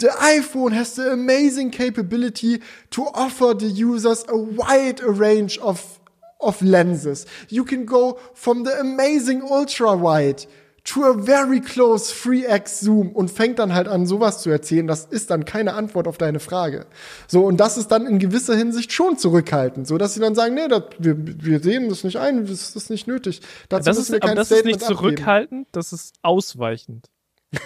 The 0.00 0.08
iPhone 0.08 0.72
has 0.72 0.94
the 0.94 1.12
amazing 1.12 1.70
capability 1.70 2.62
to 2.92 3.02
offer 3.12 3.52
the 3.52 3.66
users 3.66 4.24
a 4.28 4.36
wide 4.36 5.00
range 5.00 5.58
of, 5.58 6.00
of 6.40 6.62
lenses. 6.62 7.26
You 7.50 7.64
can 7.64 7.84
go 7.84 8.18
from 8.32 8.64
the 8.64 8.80
amazing 8.80 9.42
ultra 9.42 9.94
wide 9.94 10.46
to 10.84 11.04
a 11.04 11.12
very 11.12 11.60
close 11.60 12.10
3x 12.10 12.80
Zoom 12.80 13.12
und 13.12 13.30
fängt 13.30 13.58
dann 13.58 13.74
halt 13.74 13.88
an, 13.88 14.06
sowas 14.06 14.40
zu 14.40 14.48
erzählen. 14.48 14.86
Das 14.86 15.04
ist 15.04 15.30
dann 15.30 15.44
keine 15.44 15.74
Antwort 15.74 16.08
auf 16.08 16.16
deine 16.16 16.40
Frage. 16.40 16.86
So, 17.28 17.44
und 17.44 17.58
das 17.58 17.76
ist 17.76 17.88
dann 17.88 18.06
in 18.06 18.18
gewisser 18.18 18.56
Hinsicht 18.56 18.94
schon 18.94 19.18
zurückhaltend, 19.18 19.86
so 19.86 19.98
dass 19.98 20.14
sie 20.14 20.20
dann 20.20 20.34
sagen, 20.34 20.54
nee, 20.54 20.68
das, 20.68 20.84
wir, 20.98 21.14
wir 21.18 21.60
sehen 21.60 21.90
das 21.90 22.04
nicht 22.04 22.16
ein, 22.16 22.46
das 22.46 22.74
ist 22.74 22.88
nicht 22.88 23.06
nötig. 23.06 23.42
Dazu 23.68 23.84
das 23.84 23.98
ist, 23.98 24.14
aber 24.14 24.34
das 24.34 24.46
Statement 24.46 24.76
ist 24.76 24.80
nicht 24.80 24.80
zurückhaltend, 24.80 25.52
abgeben. 25.52 25.72
das 25.72 25.92
ist 25.92 26.14
ausweichend. 26.22 27.10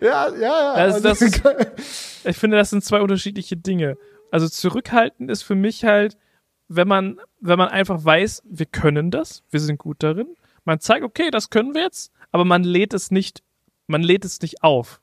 ja, 0.00 0.28
ja, 0.28 0.36
ja. 0.38 0.72
Also 0.72 1.00
das 1.00 1.22
ist, 1.22 1.42
ich 2.24 2.36
finde, 2.36 2.56
das 2.56 2.70
sind 2.70 2.84
zwei 2.84 3.00
unterschiedliche 3.00 3.56
Dinge. 3.56 3.96
Also 4.30 4.48
zurückhaltend 4.48 5.30
ist 5.30 5.42
für 5.42 5.54
mich 5.54 5.84
halt, 5.84 6.16
wenn 6.68 6.88
man, 6.88 7.20
wenn 7.40 7.58
man 7.58 7.68
einfach 7.68 8.04
weiß, 8.04 8.42
wir 8.44 8.66
können 8.66 9.10
das, 9.10 9.42
wir 9.50 9.60
sind 9.60 9.78
gut 9.78 10.02
darin. 10.02 10.34
Man 10.64 10.80
zeigt, 10.80 11.04
okay, 11.04 11.30
das 11.30 11.50
können 11.50 11.74
wir 11.74 11.82
jetzt, 11.82 12.12
aber 12.30 12.44
man 12.44 12.64
lädt 12.64 12.94
es 12.94 13.10
nicht, 13.10 13.42
man 13.86 14.02
lädt 14.02 14.24
es 14.24 14.40
nicht 14.40 14.62
auf. 14.62 15.00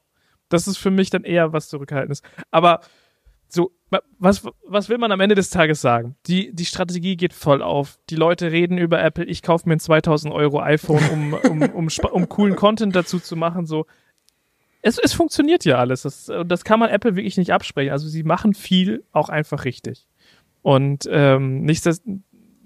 Das 0.48 0.68
ist 0.68 0.78
für 0.78 0.90
mich 0.90 1.10
dann 1.10 1.24
eher 1.24 1.54
was 1.54 1.70
Zurückhaltendes. 1.70 2.24
Aber 2.50 2.82
so, 3.50 3.72
was, 4.20 4.44
was 4.68 4.90
will 4.90 5.00
man 5.00 5.12
am 5.12 5.20
Ende 5.20 5.36
des 5.36 5.50
Tages 5.50 5.82
sagen? 5.82 6.16
Die, 6.28 6.54
die 6.54 6.66
Strategie 6.66 7.18
geht 7.18 7.34
voll 7.34 7.62
auf. 7.62 8.00
Die 8.10 8.16
Leute 8.16 8.52
reden 8.52 8.78
über 8.78 9.02
Apple. 9.02 9.26
Ich 9.26 9.42
kaufe 9.42 9.68
mir 9.68 9.76
ein 9.76 9.80
2000 9.80 10.34
Euro 10.34 10.62
iPhone, 10.62 11.04
um, 11.12 11.34
um, 11.34 11.62
um, 11.62 11.88
um, 12.12 12.30
coolen 12.30 12.56
Content 12.56 12.96
dazu 12.96 13.20
zu 13.20 13.36
machen. 13.36 13.66
So, 13.66 13.88
es, 14.82 15.00
es 15.00 15.14
funktioniert 15.14 15.66
ja 15.66 15.78
alles. 15.78 16.04
Das, 16.04 16.32
das 16.46 16.64
kann 16.64 16.80
man 16.80 16.90
Apple 16.90 17.16
wirklich 17.16 17.38
nicht 17.38 17.52
absprechen. 17.52 17.92
Also 17.92 18.08
sie 18.08 18.24
machen 18.24 18.54
viel 18.54 19.04
auch 19.12 19.30
einfach 19.30 19.66
richtig. 19.66 20.08
Und 20.62 21.10
ähm, 21.12 21.64
nicht, 21.64 21.86
das, 21.86 22.04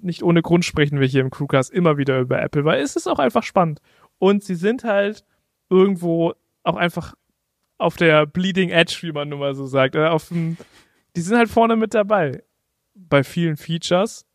nicht 0.02 0.24
ohne 0.24 0.42
Grund 0.42 0.66
sprechen 0.66 1.00
wir 1.00 1.08
hier 1.08 1.22
im 1.22 1.30
Crewcast 1.30 1.72
immer 1.72 1.98
wieder 1.98 2.20
über 2.20 2.42
Apple, 2.42 2.66
weil 2.66 2.82
es 2.82 2.96
ist 2.96 3.08
auch 3.08 3.20
einfach 3.20 3.44
spannend. 3.44 3.80
Und 4.20 4.44
sie 4.44 4.56
sind 4.56 4.84
halt 4.84 5.24
irgendwo 5.70 6.34
auch 6.64 6.76
einfach 6.76 7.14
auf 7.84 7.98
der 7.98 8.26
Bleeding 8.26 8.70
Edge, 8.70 9.00
wie 9.02 9.12
man 9.12 9.30
nun 9.30 9.40
mal 9.40 9.56
so 9.56 9.66
sagt. 9.66 9.96
Äh, 9.96 10.08
auf 10.08 10.30
dem, 10.30 10.58
die 11.16 11.22
sind 11.22 11.38
halt 11.38 11.50
vorne 11.50 11.76
mit 11.76 11.94
dabei. 11.94 12.44
Bei 12.96 13.24
vielen 13.24 13.58
Features. 13.58 14.26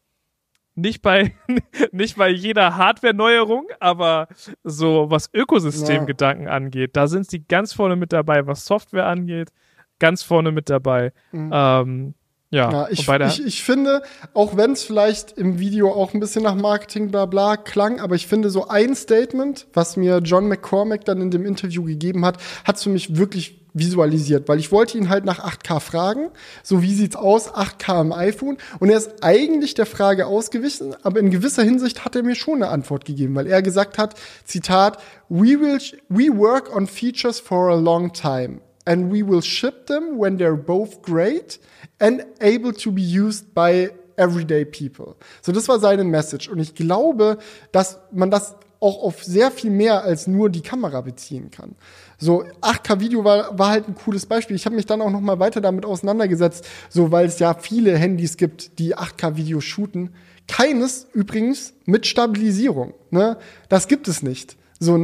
Nicht 0.74 1.02
bei, 1.02 1.34
nicht 1.92 2.16
bei 2.16 2.28
jeder 2.28 2.76
Hardware-Neuerung, 2.76 3.66
aber 3.80 4.28
so 4.62 5.10
was 5.10 5.28
Ökosystemgedanken 5.34 6.46
ja. 6.46 6.52
angeht, 6.52 6.94
da 6.94 7.08
sind 7.08 7.28
sie 7.28 7.44
ganz 7.44 7.72
vorne 7.72 7.96
mit 7.96 8.12
dabei, 8.12 8.46
was 8.46 8.64
Software 8.64 9.06
angeht, 9.06 9.50
ganz 9.98 10.22
vorne 10.22 10.52
mit 10.52 10.70
dabei. 10.70 11.12
Mhm. 11.32 11.50
Ähm, 11.52 12.14
ja, 12.50 12.70
ja 12.70 12.88
ich, 12.90 13.06
ich, 13.06 13.46
ich 13.46 13.62
finde, 13.62 14.02
auch 14.32 14.56
wenn 14.56 14.72
es 14.72 14.82
vielleicht 14.82 15.32
im 15.32 15.58
Video 15.58 15.92
auch 15.92 16.14
ein 16.14 16.20
bisschen 16.20 16.44
nach 16.44 16.54
Marketing 16.54 17.10
bla 17.10 17.26
bla 17.26 17.56
klang, 17.56 18.00
aber 18.00 18.14
ich 18.14 18.26
finde 18.26 18.48
so 18.48 18.68
ein 18.68 18.94
Statement, 18.94 19.66
was 19.74 19.96
mir 19.96 20.18
John 20.18 20.48
McCormack 20.48 21.04
dann 21.04 21.20
in 21.20 21.30
dem 21.30 21.44
Interview 21.44 21.84
gegeben 21.84 22.24
hat, 22.24 22.38
hat 22.64 22.80
für 22.80 22.88
mich 22.88 23.16
wirklich 23.16 23.58
visualisiert, 23.74 24.48
weil 24.48 24.58
ich 24.58 24.72
wollte 24.72 24.96
ihn 24.96 25.10
halt 25.10 25.26
nach 25.26 25.44
8K 25.44 25.80
fragen, 25.80 26.30
so 26.62 26.82
wie 26.82 26.94
sieht's 26.94 27.16
aus, 27.16 27.52
8K 27.52 28.00
im 28.00 28.12
iPhone? 28.12 28.56
Und 28.80 28.88
er 28.88 28.96
ist 28.96 29.22
eigentlich 29.22 29.74
der 29.74 29.86
Frage 29.86 30.26
ausgewichen, 30.26 30.96
aber 31.02 31.20
in 31.20 31.30
gewisser 31.30 31.62
Hinsicht 31.62 32.04
hat 32.04 32.16
er 32.16 32.22
mir 32.22 32.34
schon 32.34 32.62
eine 32.62 32.68
Antwort 32.68 33.04
gegeben, 33.04 33.34
weil 33.34 33.46
er 33.46 33.62
gesagt 33.62 33.98
hat, 33.98 34.14
Zitat, 34.44 34.98
we 35.28 35.60
will 35.60 35.78
we 36.08 36.34
work 36.34 36.74
on 36.74 36.86
features 36.86 37.38
for 37.38 37.68
a 37.70 37.76
long 37.76 38.12
time 38.12 38.60
and 38.88 39.12
we 39.12 39.22
will 39.22 39.42
ship 39.42 39.86
them 39.86 40.18
when 40.18 40.38
they're 40.38 40.56
both 40.56 41.02
great 41.02 41.60
and 42.00 42.24
able 42.40 42.72
to 42.72 42.90
be 42.90 43.02
used 43.02 43.52
by 43.52 43.90
everyday 44.16 44.64
people. 44.64 45.16
So, 45.42 45.52
das 45.52 45.68
war 45.68 45.78
seine 45.78 46.04
Message. 46.04 46.48
Und 46.48 46.58
ich 46.58 46.74
glaube, 46.74 47.36
dass 47.70 48.00
man 48.10 48.30
das 48.30 48.56
auch 48.80 49.02
auf 49.02 49.22
sehr 49.22 49.50
viel 49.50 49.70
mehr 49.70 50.04
als 50.04 50.26
nur 50.26 50.48
die 50.48 50.62
Kamera 50.62 51.02
beziehen 51.02 51.50
kann. 51.50 51.74
So 52.16 52.44
8K-Video 52.62 53.24
war, 53.24 53.58
war 53.58 53.70
halt 53.70 53.88
ein 53.88 53.94
cooles 53.94 54.24
Beispiel. 54.24 54.56
Ich 54.56 54.64
habe 54.64 54.76
mich 54.76 54.86
dann 54.86 55.02
auch 55.02 55.10
noch 55.10 55.20
mal 55.20 55.38
weiter 55.38 55.60
damit 55.60 55.84
auseinandergesetzt, 55.84 56.66
so 56.88 57.12
weil 57.12 57.26
es 57.26 57.38
ja 57.40 57.54
viele 57.54 57.96
Handys 57.96 58.38
gibt, 58.38 58.78
die 58.78 58.96
8K-Video 58.96 59.60
shooten. 59.60 60.14
Keines 60.46 61.08
übrigens 61.12 61.74
mit 61.84 62.06
Stabilisierung. 62.06 62.94
Ne? 63.10 63.36
Das 63.68 63.86
gibt 63.86 64.08
es 64.08 64.22
nicht. 64.22 64.56
So, 64.78 64.94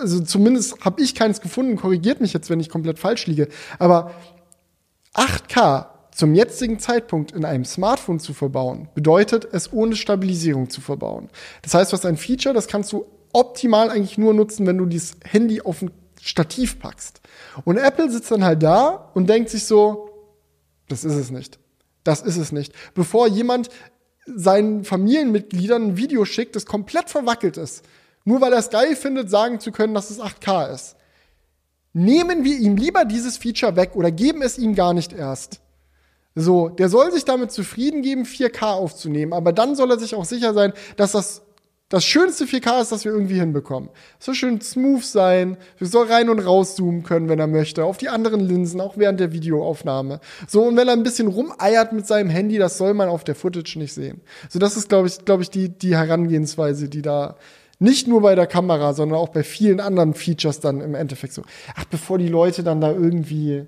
also 0.00 0.20
zumindest 0.20 0.84
habe 0.84 1.02
ich 1.02 1.14
keins 1.14 1.40
gefunden. 1.40 1.76
Korrigiert 1.76 2.20
mich 2.20 2.32
jetzt, 2.32 2.50
wenn 2.50 2.60
ich 2.60 2.68
komplett 2.68 2.98
falsch 2.98 3.26
liege. 3.26 3.48
Aber 3.78 4.12
8K 5.14 5.86
zum 6.10 6.34
jetzigen 6.34 6.78
Zeitpunkt 6.78 7.32
in 7.32 7.44
einem 7.44 7.64
Smartphone 7.64 8.20
zu 8.20 8.34
verbauen, 8.34 8.88
bedeutet 8.94 9.48
es 9.50 9.72
ohne 9.72 9.96
Stabilisierung 9.96 10.70
zu 10.70 10.80
verbauen. 10.80 11.28
Das 11.62 11.74
heißt, 11.74 11.92
was 11.92 12.06
ein 12.06 12.16
Feature, 12.16 12.54
das 12.54 12.68
kannst 12.68 12.92
du 12.92 13.06
optimal 13.32 13.90
eigentlich 13.90 14.16
nur 14.16 14.32
nutzen, 14.32 14.66
wenn 14.66 14.78
du 14.78 14.86
dieses 14.86 15.16
Handy 15.24 15.60
auf 15.60 15.82
ein 15.82 15.90
Stativ 16.20 16.78
packst. 16.78 17.20
Und 17.64 17.76
Apple 17.76 18.10
sitzt 18.10 18.30
dann 18.30 18.44
halt 18.44 18.62
da 18.62 19.10
und 19.12 19.28
denkt 19.28 19.50
sich 19.50 19.66
so, 19.66 20.08
das 20.88 21.04
ist 21.04 21.16
es 21.16 21.30
nicht. 21.30 21.58
Das 22.04 22.22
ist 22.22 22.36
es 22.36 22.52
nicht. 22.52 22.72
Bevor 22.94 23.26
jemand 23.26 23.68
seinen 24.26 24.84
Familienmitgliedern 24.84 25.82
ein 25.82 25.96
Video 25.96 26.24
schickt, 26.24 26.56
das 26.56 26.64
komplett 26.64 27.10
verwackelt 27.10 27.56
ist, 27.56 27.84
nur 28.24 28.40
weil 28.40 28.52
er 28.52 28.58
es 28.58 28.70
geil 28.70 28.96
findet, 28.96 29.30
sagen 29.30 29.60
zu 29.60 29.72
können, 29.72 29.94
dass 29.94 30.10
es 30.10 30.20
8K 30.20 30.72
ist. 30.72 30.96
Nehmen 31.92 32.44
wir 32.44 32.58
ihm 32.58 32.76
lieber 32.76 33.04
dieses 33.04 33.36
Feature 33.36 33.76
weg 33.76 33.92
oder 33.94 34.10
geben 34.10 34.42
es 34.42 34.58
ihm 34.58 34.74
gar 34.74 34.94
nicht 34.94 35.12
erst. 35.12 35.60
So, 36.34 36.68
der 36.68 36.88
soll 36.88 37.12
sich 37.12 37.24
damit 37.24 37.52
zufrieden 37.52 38.02
geben, 38.02 38.24
4K 38.24 38.72
aufzunehmen, 38.72 39.32
aber 39.32 39.52
dann 39.52 39.76
soll 39.76 39.90
er 39.92 39.98
sich 40.00 40.16
auch 40.16 40.24
sicher 40.24 40.52
sein, 40.52 40.72
dass 40.96 41.12
das 41.12 41.42
Das 41.90 42.04
schönste 42.04 42.46
4K 42.46 42.80
ist, 42.80 42.90
das 42.92 43.04
wir 43.04 43.12
irgendwie 43.12 43.38
hinbekommen. 43.38 43.90
Es 44.18 44.26
soll 44.26 44.34
schön 44.34 44.60
smooth 44.60 45.04
sein. 45.04 45.58
Wir 45.78 45.86
soll 45.86 46.06
rein 46.06 46.28
und 46.30 46.40
rauszoomen 46.40 47.02
können, 47.04 47.28
wenn 47.28 47.38
er 47.38 47.46
möchte. 47.46 47.84
Auf 47.84 47.98
die 47.98 48.08
anderen 48.08 48.40
Linsen, 48.40 48.80
auch 48.80 48.96
während 48.96 49.20
der 49.20 49.32
Videoaufnahme. 49.32 50.18
So, 50.48 50.62
und 50.62 50.76
wenn 50.76 50.88
er 50.88 50.94
ein 50.94 51.04
bisschen 51.04 51.28
rumeiert 51.28 51.92
mit 51.92 52.06
seinem 52.06 52.30
Handy, 52.30 52.58
das 52.58 52.78
soll 52.78 52.94
man 52.94 53.08
auf 53.08 53.22
der 53.22 53.34
Footage 53.36 53.78
nicht 53.78 53.92
sehen. 53.92 54.22
So, 54.48 54.58
das 54.58 54.76
ist, 54.76 54.88
glaube 54.88 55.06
ich, 55.08 55.24
glaube 55.24 55.42
ich, 55.42 55.50
die, 55.50 55.68
die 55.68 55.94
Herangehensweise, 55.94 56.88
die 56.88 57.02
da 57.02 57.36
nicht 57.78 58.06
nur 58.06 58.22
bei 58.22 58.34
der 58.34 58.46
Kamera, 58.46 58.94
sondern 58.94 59.18
auch 59.18 59.28
bei 59.28 59.42
vielen 59.42 59.80
anderen 59.80 60.14
Features 60.14 60.60
dann 60.60 60.80
im 60.80 60.94
Endeffekt 60.94 61.32
so. 61.32 61.42
Ach, 61.74 61.84
bevor 61.84 62.18
die 62.18 62.28
Leute 62.28 62.62
dann 62.62 62.80
da 62.80 62.92
irgendwie 62.92 63.66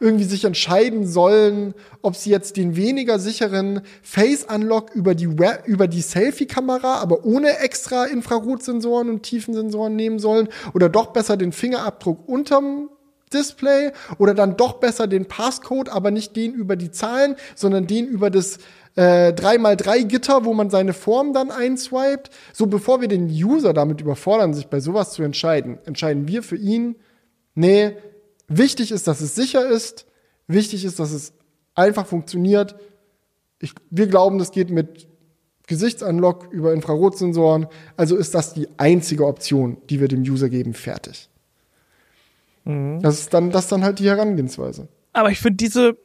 irgendwie 0.00 0.24
sich 0.24 0.44
entscheiden 0.44 1.06
sollen, 1.06 1.74
ob 2.02 2.14
sie 2.14 2.30
jetzt 2.30 2.56
den 2.56 2.76
weniger 2.76 3.18
sicheren 3.18 3.80
Face 4.02 4.44
Unlock 4.44 4.94
über 4.94 5.14
die 5.14 5.38
Web, 5.38 5.64
über 5.66 5.88
die 5.88 6.02
Selfie 6.02 6.46
Kamera, 6.46 6.98
aber 6.98 7.24
ohne 7.24 7.58
extra 7.58 8.04
Infrarotsensoren 8.04 9.08
und 9.08 9.22
Tiefensensoren 9.24 9.96
nehmen 9.96 10.18
sollen 10.18 10.48
oder 10.72 10.88
doch 10.88 11.08
besser 11.08 11.36
den 11.36 11.52
Fingerabdruck 11.52 12.28
unterm 12.28 12.90
Display 13.30 13.92
oder 14.18 14.34
dann 14.34 14.56
doch 14.56 14.74
besser 14.74 15.06
den 15.06 15.26
Passcode, 15.26 15.88
aber 15.88 16.10
nicht 16.10 16.36
den 16.36 16.54
über 16.54 16.76
die 16.76 16.90
Zahlen, 16.90 17.36
sondern 17.54 17.86
den 17.86 18.06
über 18.06 18.30
das 18.30 18.58
äh, 18.96 19.32
3x3 19.32 20.04
Gitter, 20.04 20.44
wo 20.44 20.54
man 20.54 20.70
seine 20.70 20.92
Form 20.92 21.32
dann 21.32 21.50
einswiped. 21.50 22.30
So 22.52 22.66
bevor 22.66 23.00
wir 23.00 23.08
den 23.08 23.28
User 23.28 23.72
damit 23.72 24.00
überfordern, 24.00 24.54
sich 24.54 24.68
bei 24.68 24.80
sowas 24.80 25.12
zu 25.12 25.22
entscheiden, 25.22 25.78
entscheiden 25.84 26.28
wir 26.28 26.42
für 26.42 26.56
ihn, 26.56 26.96
nee, 27.54 27.96
Wichtig 28.48 28.90
ist, 28.90 29.06
dass 29.06 29.20
es 29.20 29.34
sicher 29.34 29.68
ist. 29.68 30.06
Wichtig 30.46 30.84
ist, 30.84 30.98
dass 30.98 31.12
es 31.12 31.34
einfach 31.74 32.06
funktioniert. 32.06 32.76
Ich, 33.60 33.74
wir 33.90 34.06
glauben, 34.06 34.38
das 34.38 34.50
geht 34.50 34.70
mit 34.70 35.06
Gesichtsunlock 35.66 36.48
über 36.50 36.72
Infrarotsensoren. 36.72 37.66
Also 37.96 38.16
ist 38.16 38.34
das 38.34 38.54
die 38.54 38.68
einzige 38.78 39.26
Option, 39.26 39.76
die 39.90 40.00
wir 40.00 40.08
dem 40.08 40.22
User 40.22 40.48
geben. 40.48 40.72
Fertig. 40.72 41.28
Mhm. 42.68 43.00
Das, 43.00 43.18
ist 43.18 43.34
dann, 43.34 43.50
das 43.50 43.64
ist 43.64 43.72
dann 43.72 43.82
halt 43.82 43.98
die 43.98 44.08
Herangehensweise. 44.08 44.88
Aber 45.14 45.30
ich 45.30 45.40
finde, 45.40 45.56
diese, 45.56 45.96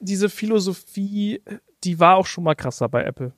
diese 0.00 0.28
Philosophie, 0.28 1.40
die 1.84 2.00
war 2.00 2.16
auch 2.16 2.26
schon 2.26 2.44
mal 2.44 2.54
krasser 2.54 2.88
bei 2.88 3.04
Apple. 3.04 3.32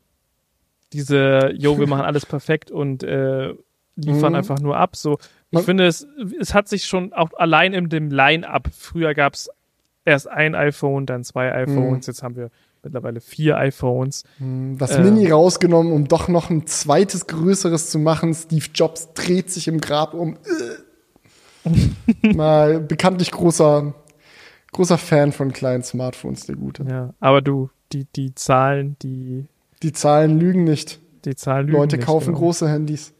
Diese, 0.92 1.52
yo, 1.56 1.78
wir 1.78 1.86
machen 1.86 2.04
alles 2.04 2.26
perfekt 2.26 2.70
und 2.70 3.04
äh, 3.04 3.54
liefern 3.96 4.32
mhm. 4.32 4.38
einfach 4.38 4.58
nur 4.58 4.76
ab. 4.76 4.96
So, 4.96 5.18
ich 5.50 5.60
finde, 5.60 5.86
es, 5.86 6.06
es 6.40 6.54
hat 6.54 6.68
sich 6.68 6.86
schon 6.86 7.12
auch 7.12 7.30
allein 7.36 7.74
in 7.74 7.88
dem 7.88 8.10
Line-Up, 8.10 8.68
früher 8.76 9.14
gab 9.14 9.34
es 9.34 9.50
erst 10.04 10.28
ein 10.28 10.54
iPhone, 10.54 11.06
dann 11.06 11.22
zwei 11.22 11.52
iPhones, 11.52 12.06
mhm. 12.06 12.12
jetzt 12.12 12.22
haben 12.22 12.34
wir 12.34 12.50
mittlerweile 12.82 13.20
vier 13.20 13.58
iPhones. 13.58 14.24
Mhm. 14.38 14.78
Das 14.78 14.92
äh, 14.92 15.02
Mini 15.02 15.30
rausgenommen, 15.30 15.92
um 15.92 16.08
doch 16.08 16.28
noch 16.28 16.48
ein 16.48 16.66
zweites 16.66 17.26
größeres 17.26 17.90
zu 17.90 17.98
machen. 17.98 18.34
Steve 18.34 18.64
Jobs 18.74 19.12
dreht 19.12 19.50
sich 19.50 19.68
im 19.68 19.80
Grab 19.80 20.14
um. 20.14 20.38
Mal 22.34 22.80
bekanntlich 22.80 23.30
großer, 23.30 23.94
großer 24.72 24.98
Fan 24.98 25.32
von 25.32 25.52
kleinen 25.52 25.82
Smartphones, 25.82 26.46
der 26.46 26.56
Gute. 26.56 26.84
Ja, 26.88 27.14
aber 27.20 27.42
du, 27.42 27.70
die, 27.92 28.06
die 28.16 28.34
Zahlen, 28.34 28.96
die. 29.02 29.46
Die 29.82 29.92
Zahlen 29.92 30.38
lügen 30.38 30.64
nicht. 30.64 31.00
Die 31.24 31.34
Zahlen 31.34 31.66
lügen 31.66 31.78
Leute 31.78 31.96
nicht, 31.96 32.06
kaufen 32.06 32.26
genau. 32.28 32.38
große 32.38 32.68
Handys. 32.68 33.14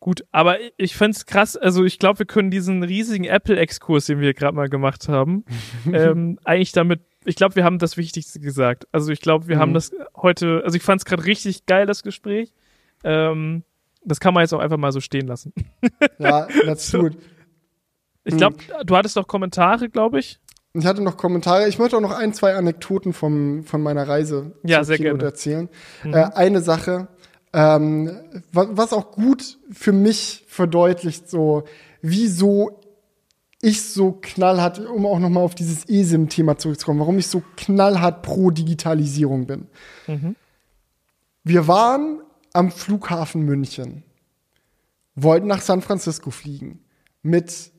Gut, 0.00 0.24
aber 0.32 0.56
ich 0.78 0.96
find's 0.96 1.26
krass, 1.26 1.58
also 1.58 1.84
ich 1.84 1.98
glaube, 1.98 2.20
wir 2.20 2.26
können 2.26 2.50
diesen 2.50 2.82
riesigen 2.82 3.24
Apple-Exkurs, 3.24 4.06
den 4.06 4.20
wir 4.20 4.32
gerade 4.32 4.56
mal 4.56 4.70
gemacht 4.70 5.10
haben, 5.10 5.44
ähm, 5.92 6.38
eigentlich 6.42 6.72
damit, 6.72 7.02
ich 7.26 7.36
glaube, 7.36 7.56
wir 7.56 7.64
haben 7.64 7.78
das 7.78 7.98
Wichtigste 7.98 8.40
gesagt. 8.40 8.88
Also 8.92 9.12
ich 9.12 9.20
glaube, 9.20 9.46
wir 9.46 9.56
mhm. 9.56 9.60
haben 9.60 9.74
das 9.74 9.92
heute, 10.16 10.62
also 10.64 10.74
ich 10.74 10.82
fand's 10.82 11.04
gerade 11.04 11.26
richtig 11.26 11.66
geil, 11.66 11.84
das 11.84 12.02
Gespräch. 12.02 12.54
Ähm, 13.04 13.62
das 14.04 14.20
kann 14.20 14.34
man 14.34 14.42
jetzt 14.42 14.52
auch 14.52 14.60
einfach 14.60 14.76
mal 14.76 14.92
so 14.92 15.00
stehen 15.00 15.26
lassen. 15.26 15.52
ja, 16.18 16.46
that's 16.64 16.92
gut. 16.92 17.16
Ich 18.24 18.36
glaube, 18.36 18.56
mhm. 18.56 18.86
du 18.86 18.96
hattest 18.96 19.16
doch 19.16 19.26
Kommentare, 19.26 19.88
glaube 19.88 20.18
ich. 20.18 20.40
Ich 20.72 20.86
hatte 20.86 21.02
noch 21.02 21.16
Kommentare. 21.16 21.68
Ich 21.68 21.78
möchte 21.78 21.96
auch 21.96 22.00
noch 22.00 22.16
ein, 22.16 22.32
zwei 22.32 22.54
Anekdoten 22.54 23.12
vom, 23.12 23.64
von 23.64 23.82
meiner 23.82 24.06
Reise 24.06 24.52
ja, 24.62 24.84
sehr 24.84 24.98
gerne. 24.98 25.22
erzählen. 25.22 25.68
Mhm. 26.04 26.14
Äh, 26.14 26.30
eine 26.34 26.60
Sache, 26.60 27.08
ähm, 27.52 28.20
was, 28.52 28.68
was 28.70 28.92
auch 28.92 29.10
gut 29.10 29.58
für 29.72 29.92
mich 29.92 30.44
verdeutlicht, 30.46 31.28
so 31.28 31.64
wieso 32.02 32.80
ich 33.62 33.82
so 33.82 34.18
knallhart, 34.20 34.78
um 34.78 35.04
auch 35.04 35.18
nochmal 35.18 35.42
auf 35.42 35.54
dieses 35.54 35.88
ESIM-Thema 35.88 36.56
zurückzukommen, 36.56 37.00
warum 37.00 37.18
ich 37.18 37.26
so 37.26 37.42
knallhart 37.56 38.22
pro 38.22 38.50
Digitalisierung 38.50 39.46
bin. 39.46 39.66
Mhm. 40.06 40.36
Wir 41.42 41.66
waren 41.66 42.22
am 42.52 42.70
Flughafen 42.70 43.42
München, 43.42 44.02
wollten 45.14 45.46
nach 45.46 45.60
San 45.60 45.82
Francisco 45.82 46.30
fliegen 46.30 46.80
mit 47.22 47.72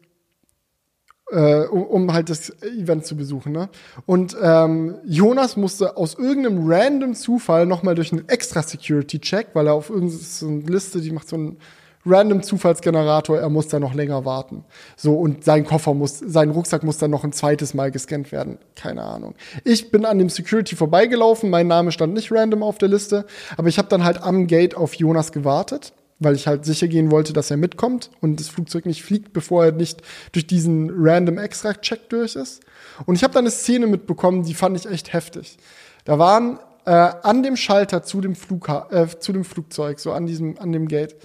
äh, 1.31 1.65
um, 1.67 1.83
um, 1.83 2.13
halt 2.13 2.29
das 2.29 2.61
Event 2.61 3.05
zu 3.05 3.15
besuchen. 3.15 3.53
Ne? 3.53 3.69
Und 4.05 4.35
ähm, 4.41 4.97
Jonas 5.05 5.55
musste 5.55 5.95
aus 5.97 6.15
irgendeinem 6.15 6.69
random 6.69 7.15
Zufall 7.15 7.65
nochmal 7.65 7.95
durch 7.95 8.11
einen 8.11 8.27
extra 8.27 8.61
Security-Check, 8.61 9.49
weil 9.53 9.67
er 9.67 9.73
auf 9.73 9.89
irgendeine 9.89 10.61
Liste, 10.69 10.99
die 10.99 11.11
macht 11.11 11.29
so 11.29 11.37
einen 11.37 11.57
random 12.05 12.43
Zufallsgenerator, 12.43 13.39
er 13.39 13.49
muss 13.49 13.67
da 13.67 13.79
noch 13.79 13.93
länger 13.93 14.25
warten. 14.25 14.63
So, 14.95 15.15
und 15.15 15.43
sein 15.43 15.65
Koffer 15.65 15.93
muss, 15.93 16.19
sein 16.19 16.49
Rucksack 16.49 16.83
muss 16.83 16.97
dann 16.97 17.11
noch 17.11 17.23
ein 17.23 17.33
zweites 17.33 17.73
Mal 17.73 17.91
gescannt 17.91 18.31
werden. 18.31 18.57
Keine 18.75 19.03
Ahnung. 19.03 19.35
Ich 19.63 19.91
bin 19.91 20.05
an 20.05 20.19
dem 20.19 20.29
Security 20.29 20.75
vorbeigelaufen, 20.75 21.49
mein 21.49 21.67
Name 21.67 21.91
stand 21.91 22.13
nicht 22.13 22.31
random 22.31 22.63
auf 22.63 22.77
der 22.77 22.89
Liste, 22.89 23.25
aber 23.57 23.67
ich 23.67 23.77
habe 23.77 23.89
dann 23.89 24.03
halt 24.03 24.21
am 24.21 24.47
Gate 24.47 24.75
auf 24.75 24.93
Jonas 24.95 25.31
gewartet 25.31 25.93
weil 26.21 26.35
ich 26.35 26.47
halt 26.47 26.65
sicher 26.65 26.87
gehen 26.87 27.09
wollte, 27.09 27.33
dass 27.33 27.49
er 27.49 27.57
mitkommt 27.57 28.11
und 28.21 28.39
das 28.39 28.47
Flugzeug 28.47 28.85
nicht 28.85 29.03
fliegt, 29.03 29.33
bevor 29.33 29.65
er 29.65 29.71
nicht 29.71 30.01
durch 30.33 30.45
diesen 30.45 30.91
random 30.93 31.39
Extra-Check 31.39 32.09
durch 32.09 32.35
ist. 32.35 32.61
Und 33.07 33.15
ich 33.15 33.23
habe 33.23 33.33
dann 33.33 33.43
eine 33.43 33.51
Szene 33.51 33.87
mitbekommen, 33.87 34.43
die 34.43 34.53
fand 34.53 34.77
ich 34.77 34.85
echt 34.85 35.13
heftig. 35.13 35.57
Da 36.05 36.19
waren 36.19 36.59
äh, 36.85 36.91
an 36.91 37.41
dem 37.41 37.57
Schalter 37.57 38.03
zu 38.03 38.21
dem, 38.21 38.35
Flugha 38.35 38.87
äh, 38.91 39.07
zu 39.19 39.33
dem 39.33 39.43
Flugzeug, 39.43 39.99
so 39.99 40.11
an 40.11 40.27
diesem, 40.27 40.59
an 40.59 40.71
dem 40.71 40.87
Gate, 40.87 41.15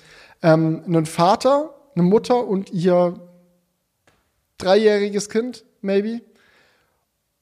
ähm, 0.43 0.83
ein 0.87 1.07
Vater, 1.07 1.75
eine 1.95 2.05
Mutter 2.05 2.47
und 2.47 2.71
ihr 2.73 3.21
dreijähriges 4.59 5.29
Kind, 5.29 5.65
maybe. 5.81 6.21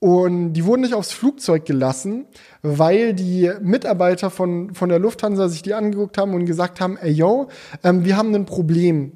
Und 0.00 0.52
die 0.52 0.66
wurden 0.66 0.82
nicht 0.82 0.92
aufs 0.92 1.12
Flugzeug 1.12 1.64
gelassen, 1.64 2.26
weil 2.60 3.14
die 3.14 3.50
Mitarbeiter 3.62 4.28
von, 4.28 4.74
von 4.74 4.90
der 4.90 4.98
Lufthansa 4.98 5.48
sich 5.48 5.62
die 5.62 5.72
angeguckt 5.72 6.18
haben 6.18 6.34
und 6.34 6.44
gesagt 6.44 6.80
haben, 6.80 6.98
ey 6.98 7.12
yo, 7.12 7.48
ähm, 7.82 8.04
wir 8.04 8.16
haben 8.16 8.34
ein 8.34 8.44
Problem. 8.44 9.12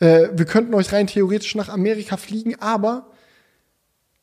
Äh, 0.00 0.30
wir 0.34 0.46
könnten 0.46 0.74
euch 0.74 0.92
rein 0.92 1.06
theoretisch 1.06 1.54
nach 1.54 1.68
Amerika 1.68 2.16
fliegen, 2.16 2.60
aber 2.60 3.06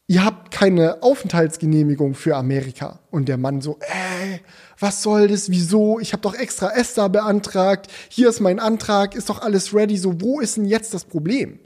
ihr 0.08 0.26
habt 0.26 0.52
keine 0.52 1.04
Aufenthaltsgenehmigung 1.04 2.16
für 2.16 2.36
Amerika. 2.36 3.00
Und 3.12 3.30
der 3.30 3.38
Mann 3.38 3.62
so, 3.62 3.80
ey, 3.80 4.42
was 4.80 5.04
soll 5.04 5.28
das? 5.28 5.50
Wieso? 5.50 6.00
Ich 6.00 6.14
habe 6.14 6.22
doch 6.22 6.34
extra 6.34 6.72
ESTA 6.72 7.10
beantragt. 7.10 7.92
Hier 8.10 8.30
ist 8.30 8.40
mein 8.40 8.60
Antrag, 8.60 9.16
ist 9.16 9.30
doch 9.30 9.42
alles 9.42 9.74
ready. 9.74 9.98
So, 9.98 10.22
wo 10.22 10.40
ist 10.40 10.58
denn 10.58 10.66
jetzt 10.66 10.94
das 10.94 11.06
Problem? 11.06 11.60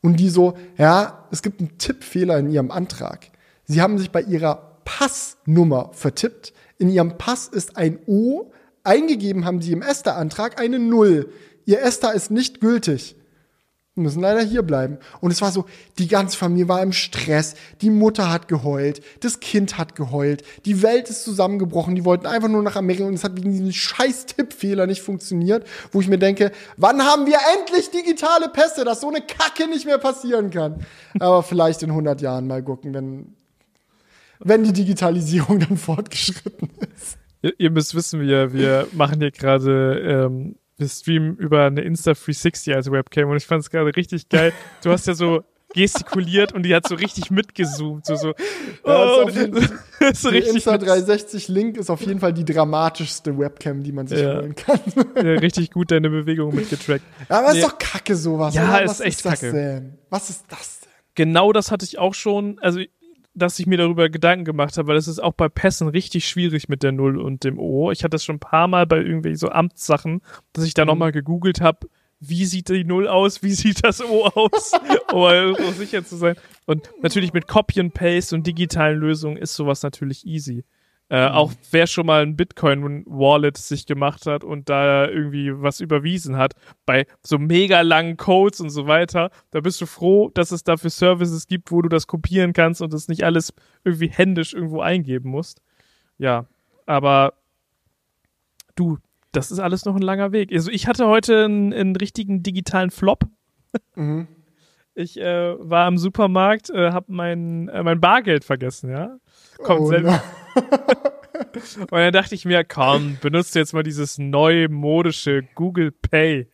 Und 0.00 0.16
die 0.16 0.30
so, 0.30 0.56
ja, 0.76 1.26
es 1.30 1.42
gibt 1.42 1.60
einen 1.60 1.76
Tippfehler 1.78 2.38
in 2.38 2.50
ihrem 2.50 2.70
Antrag. 2.70 3.26
Sie 3.64 3.82
haben 3.82 3.98
sich 3.98 4.10
bei 4.10 4.22
ihrer 4.22 4.80
Passnummer 4.84 5.90
vertippt. 5.92 6.54
In 6.78 6.88
ihrem 6.88 7.18
Pass 7.18 7.48
ist 7.48 7.76
ein 7.76 7.98
O. 8.06 8.50
Eingegeben 8.84 9.44
haben 9.44 9.60
sie 9.60 9.72
im 9.72 9.82
ESTA-Antrag 9.82 10.58
eine 10.60 10.78
Null. 10.78 11.30
Ihr 11.66 11.82
ESTA 11.82 12.10
ist 12.10 12.30
nicht 12.30 12.60
gültig. 12.60 13.16
Müssen 14.02 14.20
leider 14.20 14.42
hier 14.42 14.62
bleiben. 14.62 14.98
Und 15.20 15.30
es 15.30 15.40
war 15.40 15.52
so, 15.52 15.64
die 15.98 16.08
ganze 16.08 16.36
Familie 16.36 16.68
war 16.68 16.82
im 16.82 16.92
Stress. 16.92 17.54
Die 17.80 17.90
Mutter 17.90 18.30
hat 18.30 18.48
geheult. 18.48 19.00
Das 19.20 19.40
Kind 19.40 19.78
hat 19.78 19.96
geheult. 19.96 20.42
Die 20.64 20.82
Welt 20.82 21.08
ist 21.08 21.24
zusammengebrochen. 21.24 21.94
Die 21.94 22.04
wollten 22.04 22.26
einfach 22.26 22.48
nur 22.48 22.62
nach 22.62 22.76
Amerika 22.76 23.04
und 23.04 23.14
es 23.14 23.24
hat 23.24 23.36
wegen 23.36 23.52
diesem 23.52 23.72
scheiß 23.72 24.26
Tippfehler 24.26 24.86
nicht 24.86 25.02
funktioniert. 25.02 25.66
Wo 25.92 26.00
ich 26.00 26.08
mir 26.08 26.18
denke, 26.18 26.52
wann 26.76 27.02
haben 27.02 27.26
wir 27.26 27.38
endlich 27.58 27.90
digitale 27.90 28.48
Pässe, 28.48 28.84
dass 28.84 29.00
so 29.00 29.08
eine 29.08 29.20
Kacke 29.20 29.68
nicht 29.68 29.86
mehr 29.86 29.98
passieren 29.98 30.50
kann? 30.50 30.84
Aber 31.18 31.42
vielleicht 31.42 31.82
in 31.82 31.90
100 31.90 32.20
Jahren 32.20 32.46
mal 32.46 32.62
gucken, 32.62 32.94
wenn 32.94 33.34
wenn 34.40 34.64
die 34.64 34.72
Digitalisierung 34.72 35.60
dann 35.60 35.76
fortgeschritten 35.76 36.70
ist. 36.94 37.18
Ihr, 37.42 37.52
ihr 37.58 37.70
müsst 37.70 37.94
wissen, 37.94 38.20
wir, 38.20 38.52
wir 38.52 38.88
machen 38.92 39.20
hier 39.20 39.30
gerade, 39.30 40.26
ähm, 40.26 40.56
wir 40.78 40.88
streamen 40.88 41.36
über 41.36 41.64
eine 41.64 41.82
Insta360 41.82 42.74
als 42.74 42.90
Webcam 42.90 43.28
und 43.30 43.36
ich 43.36 43.46
fand 43.46 43.62
es 43.62 43.70
gerade 43.70 43.94
richtig 43.94 44.28
geil. 44.28 44.52
Du 44.82 44.90
hast 44.90 45.06
ja 45.06 45.14
so 45.14 45.42
gestikuliert 45.74 46.52
und 46.52 46.62
die 46.62 46.74
hat 46.74 46.88
so 46.88 46.94
richtig 46.94 47.30
mitgezoomt. 47.30 48.06
So, 48.06 48.16
so. 48.16 48.28
Ja, 48.86 49.24
oh, 49.24 49.28
ist 49.28 50.22
so 50.22 50.30
richtig 50.30 50.54
Insta 50.54 50.78
360 50.78 51.48
Link 51.48 51.76
ist 51.76 51.90
auf 51.90 52.00
jeden 52.00 52.20
Fall 52.20 52.32
die 52.32 52.44
dramatischste 52.44 53.38
Webcam, 53.38 53.82
die 53.82 53.92
man 53.92 54.06
sich 54.06 54.20
ja. 54.20 54.38
holen 54.38 54.54
kann. 54.54 54.80
ja, 55.16 55.22
richtig 55.34 55.70
gut 55.70 55.90
deine 55.90 56.10
Bewegungen 56.10 56.54
mitgetrackt. 56.56 57.04
Aber 57.28 57.52
nee. 57.52 57.58
ist 57.58 57.66
doch 57.66 57.78
kacke 57.78 58.16
sowas. 58.16 58.54
Ja, 58.54 58.68
oder? 58.68 58.84
ist 58.84 59.00
echt 59.00 59.18
ist 59.18 59.22
kacke. 59.24 59.52
Denn? 59.52 59.98
Was 60.08 60.30
ist 60.30 60.44
das 60.48 60.80
denn? 60.80 60.88
Genau 61.14 61.52
das 61.52 61.70
hatte 61.70 61.84
ich 61.84 61.98
auch 61.98 62.14
schon. 62.14 62.58
Also 62.60 62.80
dass 63.38 63.58
ich 63.58 63.66
mir 63.66 63.78
darüber 63.78 64.08
Gedanken 64.08 64.44
gemacht 64.44 64.76
habe, 64.78 64.88
weil 64.88 64.96
es 64.96 65.08
ist 65.08 65.18
auch 65.20 65.34
bei 65.34 65.48
Pässen 65.48 65.88
richtig 65.88 66.28
schwierig 66.28 66.68
mit 66.68 66.82
der 66.82 66.92
Null 66.92 67.18
und 67.18 67.44
dem 67.44 67.58
O. 67.58 67.90
Ich 67.90 68.00
hatte 68.04 68.10
das 68.10 68.24
schon 68.24 68.36
ein 68.36 68.40
paar 68.40 68.68
Mal 68.68 68.86
bei 68.86 68.98
irgendwelchen 68.98 69.38
so 69.38 69.48
Amtssachen, 69.50 70.22
dass 70.52 70.64
ich 70.64 70.74
da 70.74 70.84
Mhm. 70.84 70.88
nochmal 70.88 71.12
gegoogelt 71.12 71.60
habe, 71.60 71.88
wie 72.20 72.44
sieht 72.46 72.68
die 72.68 72.84
Null 72.84 73.06
aus, 73.06 73.42
wie 73.42 73.52
sieht 73.52 73.84
das 73.84 74.00
O 74.02 74.24
aus, 74.26 74.72
um 75.12 75.54
so 75.56 75.72
sicher 75.72 76.04
zu 76.04 76.16
sein. 76.16 76.36
Und 76.66 76.90
natürlich 77.00 77.32
mit 77.32 77.46
Copy 77.46 77.80
and 77.80 77.94
Paste 77.94 78.34
und 78.34 78.46
digitalen 78.46 78.98
Lösungen 78.98 79.36
ist 79.36 79.54
sowas 79.54 79.82
natürlich 79.82 80.26
easy. 80.26 80.64
Äh, 81.10 81.28
Auch 81.28 81.52
wer 81.70 81.86
schon 81.86 82.06
mal 82.06 82.22
ein 82.22 82.36
Bitcoin-Wallet 82.36 83.56
sich 83.56 83.86
gemacht 83.86 84.26
hat 84.26 84.44
und 84.44 84.68
da 84.68 85.08
irgendwie 85.08 85.50
was 85.54 85.80
überwiesen 85.80 86.36
hat, 86.36 86.54
bei 86.84 87.06
so 87.22 87.38
mega 87.38 87.80
langen 87.80 88.18
Codes 88.18 88.60
und 88.60 88.68
so 88.70 88.86
weiter, 88.86 89.30
da 89.50 89.60
bist 89.60 89.80
du 89.80 89.86
froh, 89.86 90.30
dass 90.34 90.50
es 90.50 90.64
dafür 90.64 90.90
Services 90.90 91.46
gibt, 91.46 91.72
wo 91.72 91.80
du 91.80 91.88
das 91.88 92.06
kopieren 92.06 92.52
kannst 92.52 92.82
und 92.82 92.92
das 92.92 93.08
nicht 93.08 93.24
alles 93.24 93.54
irgendwie 93.84 94.08
händisch 94.08 94.52
irgendwo 94.52 94.80
eingeben 94.80 95.30
musst. 95.30 95.62
Ja, 96.18 96.46
aber 96.84 97.34
du, 98.74 98.98
das 99.32 99.50
ist 99.50 99.60
alles 99.60 99.86
noch 99.86 99.96
ein 99.96 100.02
langer 100.02 100.32
Weg. 100.32 100.52
Also 100.52 100.70
ich 100.70 100.86
hatte 100.86 101.06
heute 101.06 101.44
einen, 101.46 101.72
einen 101.72 101.96
richtigen 101.96 102.42
digitalen 102.42 102.90
Flop. 102.90 103.24
Mhm. 103.94 104.28
Ich 104.94 105.18
äh, 105.18 105.54
war 105.58 105.86
im 105.86 105.96
Supermarkt, 105.96 106.70
äh, 106.70 106.90
habe 106.90 107.06
mein, 107.12 107.68
äh, 107.68 107.82
mein 107.82 108.00
Bargeld 108.00 108.44
vergessen, 108.44 108.90
ja. 108.90 109.16
Kommt 109.62 109.80
Oh, 109.80 109.92
no. 110.00 110.18
Und 111.80 111.92
dann 111.92 112.12
dachte 112.12 112.34
ich 112.34 112.44
mir, 112.44 112.64
komm, 112.64 113.18
benutzt 113.20 113.54
jetzt 113.54 113.72
mal 113.72 113.82
dieses 113.82 114.18
neumodische 114.18 115.42
Google 115.54 115.92
Pay. 115.92 116.48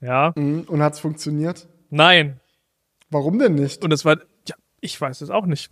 Ja, 0.00 0.32
Mhm. 0.36 0.62
Und 0.62 0.82
hat's 0.82 0.98
funktioniert? 1.00 1.68
nein. 1.90 2.40
Warum 3.12 3.40
denn 3.40 3.56
nicht? 3.56 3.82
Und 3.84 3.92
es 3.92 4.04
war, 4.04 4.18
ja, 4.48 4.54
ich 4.80 4.98
weiß 5.00 5.20
es 5.22 5.30
auch 5.30 5.44
nicht. 5.46 5.70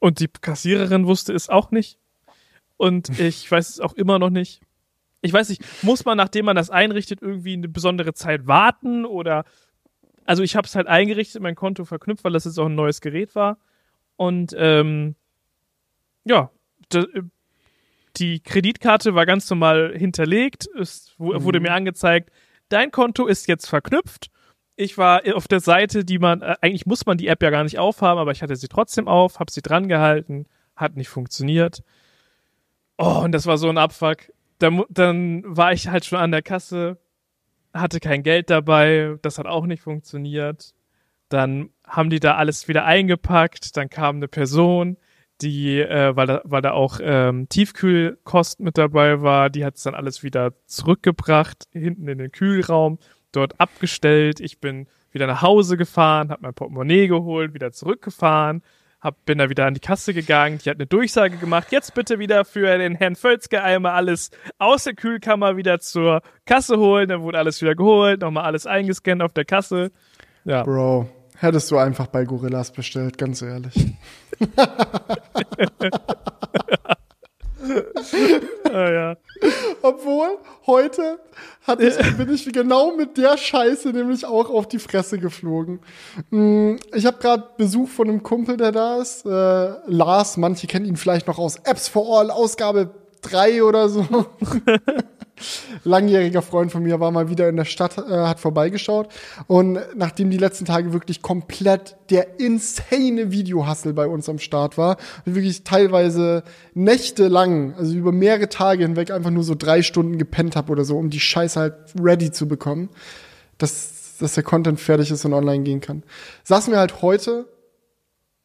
Und 0.00 0.18
die 0.18 0.26
Kassiererin 0.26 1.06
wusste 1.06 1.32
es 1.32 1.48
auch 1.48 1.70
nicht. 1.70 1.98
Und 2.76 3.08
ich 3.20 3.48
weiß 3.48 3.68
es 3.68 3.78
auch 3.80 3.92
immer 3.92 4.18
noch 4.18 4.30
nicht. 4.30 4.60
Ich 5.22 5.32
weiß 5.32 5.50
nicht, 5.50 5.62
muss 5.82 6.04
man, 6.04 6.16
nachdem 6.16 6.46
man 6.46 6.56
das 6.56 6.68
einrichtet, 6.68 7.22
irgendwie 7.22 7.52
eine 7.52 7.68
besondere 7.68 8.12
Zeit 8.12 8.48
warten 8.48 9.04
oder 9.04 9.44
also 10.24 10.42
ich 10.42 10.56
habe 10.56 10.66
es 10.66 10.74
halt 10.74 10.88
eingerichtet, 10.88 11.42
mein 11.42 11.54
Konto 11.54 11.84
verknüpft, 11.84 12.24
weil 12.24 12.32
das 12.32 12.44
jetzt 12.44 12.58
auch 12.58 12.66
ein 12.66 12.74
neues 12.74 13.00
Gerät 13.00 13.34
war. 13.36 13.58
Und 14.16 14.54
ähm, 14.58 15.14
ja, 16.30 16.50
d- 16.92 17.06
die 18.16 18.40
Kreditkarte 18.40 19.14
war 19.14 19.26
ganz 19.26 19.48
normal 19.50 19.92
hinterlegt. 19.96 20.68
Es 20.78 21.14
wu- 21.18 21.34
wurde 21.44 21.60
mir 21.60 21.72
angezeigt, 21.72 22.30
dein 22.68 22.90
Konto 22.90 23.26
ist 23.26 23.46
jetzt 23.48 23.66
verknüpft. 23.66 24.30
Ich 24.76 24.96
war 24.98 25.22
auf 25.34 25.46
der 25.48 25.60
Seite, 25.60 26.04
die 26.04 26.18
man, 26.18 26.42
äh, 26.42 26.56
eigentlich 26.60 26.86
muss 26.86 27.04
man 27.06 27.18
die 27.18 27.28
App 27.28 27.42
ja 27.42 27.50
gar 27.50 27.64
nicht 27.64 27.78
aufhaben, 27.78 28.18
aber 28.18 28.32
ich 28.32 28.42
hatte 28.42 28.56
sie 28.56 28.68
trotzdem 28.68 29.08
auf, 29.08 29.38
habe 29.38 29.52
sie 29.52 29.62
dran 29.62 29.88
gehalten, 29.88 30.46
hat 30.74 30.96
nicht 30.96 31.08
funktioniert. 31.08 31.82
Oh, 32.98 33.20
und 33.24 33.32
das 33.32 33.46
war 33.46 33.58
so 33.58 33.68
ein 33.68 33.78
Abfuck. 33.78 34.32
Da, 34.58 34.70
mu- 34.70 34.84
dann 34.88 35.42
war 35.46 35.72
ich 35.72 35.88
halt 35.88 36.04
schon 36.04 36.18
an 36.18 36.32
der 36.32 36.42
Kasse, 36.42 36.98
hatte 37.72 38.00
kein 38.00 38.22
Geld 38.22 38.50
dabei, 38.50 39.16
das 39.22 39.38
hat 39.38 39.46
auch 39.46 39.66
nicht 39.66 39.82
funktioniert. 39.82 40.74
Dann 41.28 41.70
haben 41.86 42.10
die 42.10 42.20
da 42.20 42.34
alles 42.36 42.66
wieder 42.68 42.84
eingepackt, 42.84 43.76
dann 43.76 43.88
kam 43.88 44.16
eine 44.16 44.28
Person, 44.28 44.96
die, 45.42 45.80
äh, 45.80 46.14
weil, 46.16 46.26
da, 46.26 46.40
weil 46.44 46.62
da 46.62 46.72
auch 46.72 47.00
ähm, 47.02 47.48
Tiefkühlkost 47.48 48.60
mit 48.60 48.78
dabei 48.78 49.22
war, 49.22 49.50
die 49.50 49.64
hat 49.64 49.76
es 49.76 49.82
dann 49.82 49.94
alles 49.94 50.22
wieder 50.22 50.52
zurückgebracht, 50.66 51.68
hinten 51.72 52.08
in 52.08 52.18
den 52.18 52.32
Kühlraum, 52.32 52.98
dort 53.32 53.60
abgestellt. 53.60 54.40
Ich 54.40 54.60
bin 54.60 54.86
wieder 55.12 55.26
nach 55.26 55.42
Hause 55.42 55.76
gefahren, 55.76 56.30
habe 56.30 56.42
mein 56.42 56.54
Portemonnaie 56.54 57.08
geholt, 57.08 57.54
wieder 57.54 57.72
zurückgefahren, 57.72 58.62
hab, 59.00 59.24
bin 59.24 59.38
da 59.38 59.48
wieder 59.48 59.66
an 59.66 59.74
die 59.74 59.80
Kasse 59.80 60.14
gegangen, 60.14 60.58
die 60.64 60.70
hat 60.70 60.76
eine 60.76 60.86
Durchsage 60.86 61.36
gemacht, 61.36 61.68
jetzt 61.70 61.94
bitte 61.94 62.18
wieder 62.18 62.44
für 62.44 62.78
den 62.78 62.94
Herrn 62.94 63.16
Völzke 63.16 63.62
einmal 63.62 63.92
alles 63.92 64.30
aus 64.58 64.84
der 64.84 64.94
Kühlkammer 64.94 65.56
wieder 65.56 65.80
zur 65.80 66.22
Kasse 66.44 66.76
holen, 66.76 67.08
dann 67.08 67.22
wurde 67.22 67.38
alles 67.38 67.60
wieder 67.62 67.74
geholt, 67.74 68.20
nochmal 68.20 68.44
alles 68.44 68.66
eingescannt 68.66 69.22
auf 69.22 69.32
der 69.32 69.44
Kasse. 69.44 69.90
Ja. 70.44 70.62
Bro, 70.62 71.08
hättest 71.36 71.70
du 71.70 71.78
einfach 71.78 72.06
bei 72.06 72.24
Gorillas 72.24 72.72
bestellt, 72.72 73.18
ganz 73.18 73.42
ehrlich. 73.42 73.74
Ah, 78.72 78.90
ja. 78.90 79.16
Obwohl, 79.82 80.38
heute 80.66 81.18
ich, 81.78 82.16
bin 82.16 82.32
ich 82.32 82.50
genau 82.52 82.96
mit 82.96 83.16
der 83.16 83.36
Scheiße 83.36 83.90
nämlich 83.90 84.24
auch 84.24 84.50
auf 84.50 84.66
die 84.66 84.78
Fresse 84.78 85.18
geflogen. 85.18 85.80
Mm, 86.30 86.76
Ich 86.94 87.06
habe 87.06 87.18
gerade 87.18 87.50
Besuch 87.56 87.88
von 87.88 88.08
einem 88.08 88.22
Kumpel, 88.22 88.56
der 88.56 88.72
da 88.72 88.96
ist. 88.96 89.26
Äh, 89.26 89.28
Lars, 89.86 90.36
manche 90.36 90.66
kennen 90.66 90.86
ihn 90.86 90.96
vielleicht 90.96 91.26
noch 91.26 91.38
aus 91.38 91.56
Apps 91.64 91.88
for 91.88 92.18
All, 92.18 92.30
Ausgabe 92.30 92.90
3 93.22 93.62
oder 93.62 93.88
so. 93.88 94.06
Langjähriger 95.84 96.42
Freund 96.42 96.70
von 96.70 96.82
mir 96.82 97.00
war 97.00 97.10
mal 97.10 97.30
wieder 97.30 97.48
in 97.48 97.56
der 97.56 97.64
Stadt, 97.64 97.96
äh, 97.98 98.02
hat 98.02 98.40
vorbeigeschaut. 98.40 99.08
Und 99.46 99.78
nachdem 99.94 100.30
die 100.30 100.36
letzten 100.36 100.64
Tage 100.64 100.92
wirklich 100.92 101.22
komplett 101.22 101.96
der 102.10 102.38
insane 102.38 103.30
Videohassel 103.30 103.92
bei 103.92 104.06
uns 104.06 104.28
am 104.28 104.38
Start 104.38 104.76
war, 104.76 104.96
wirklich 105.24 105.64
teilweise 105.64 106.42
nächtelang, 106.74 107.74
also 107.74 107.94
über 107.94 108.12
mehrere 108.12 108.48
Tage 108.48 108.82
hinweg 108.82 109.10
einfach 109.10 109.30
nur 109.30 109.44
so 109.44 109.54
drei 109.54 109.82
Stunden 109.82 110.18
gepennt 110.18 110.56
habe 110.56 110.72
oder 110.72 110.84
so, 110.84 110.98
um 110.98 111.10
die 111.10 111.20
Scheiße 111.20 111.58
halt 111.58 111.74
ready 111.98 112.30
zu 112.30 112.46
bekommen, 112.46 112.90
dass, 113.58 114.16
dass 114.18 114.34
der 114.34 114.44
Content 114.44 114.80
fertig 114.80 115.10
ist 115.10 115.24
und 115.24 115.32
online 115.32 115.64
gehen 115.64 115.80
kann. 115.80 116.02
Saßen 116.44 116.72
wir 116.72 116.78
halt 116.78 117.02
heute 117.02 117.46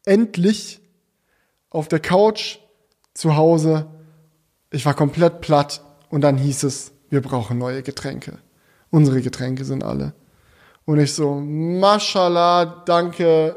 endlich 0.06 0.80
auf 1.68 1.88
der 1.88 2.00
Couch 2.00 2.58
zu 3.12 3.36
Hause. 3.36 3.86
Ich 4.70 4.84
war 4.84 4.94
komplett 4.94 5.40
platt 5.40 5.82
und 6.10 6.22
dann 6.22 6.36
hieß 6.36 6.64
es, 6.64 6.92
wir 7.08 7.20
brauchen 7.20 7.58
neue 7.58 7.82
Getränke. 7.82 8.38
Unsere 8.90 9.20
Getränke 9.20 9.64
sind 9.64 9.84
alle. 9.84 10.14
Und 10.84 11.00
ich 11.00 11.12
so, 11.14 11.34
Mashallah, 11.34 12.82
danke 12.84 13.56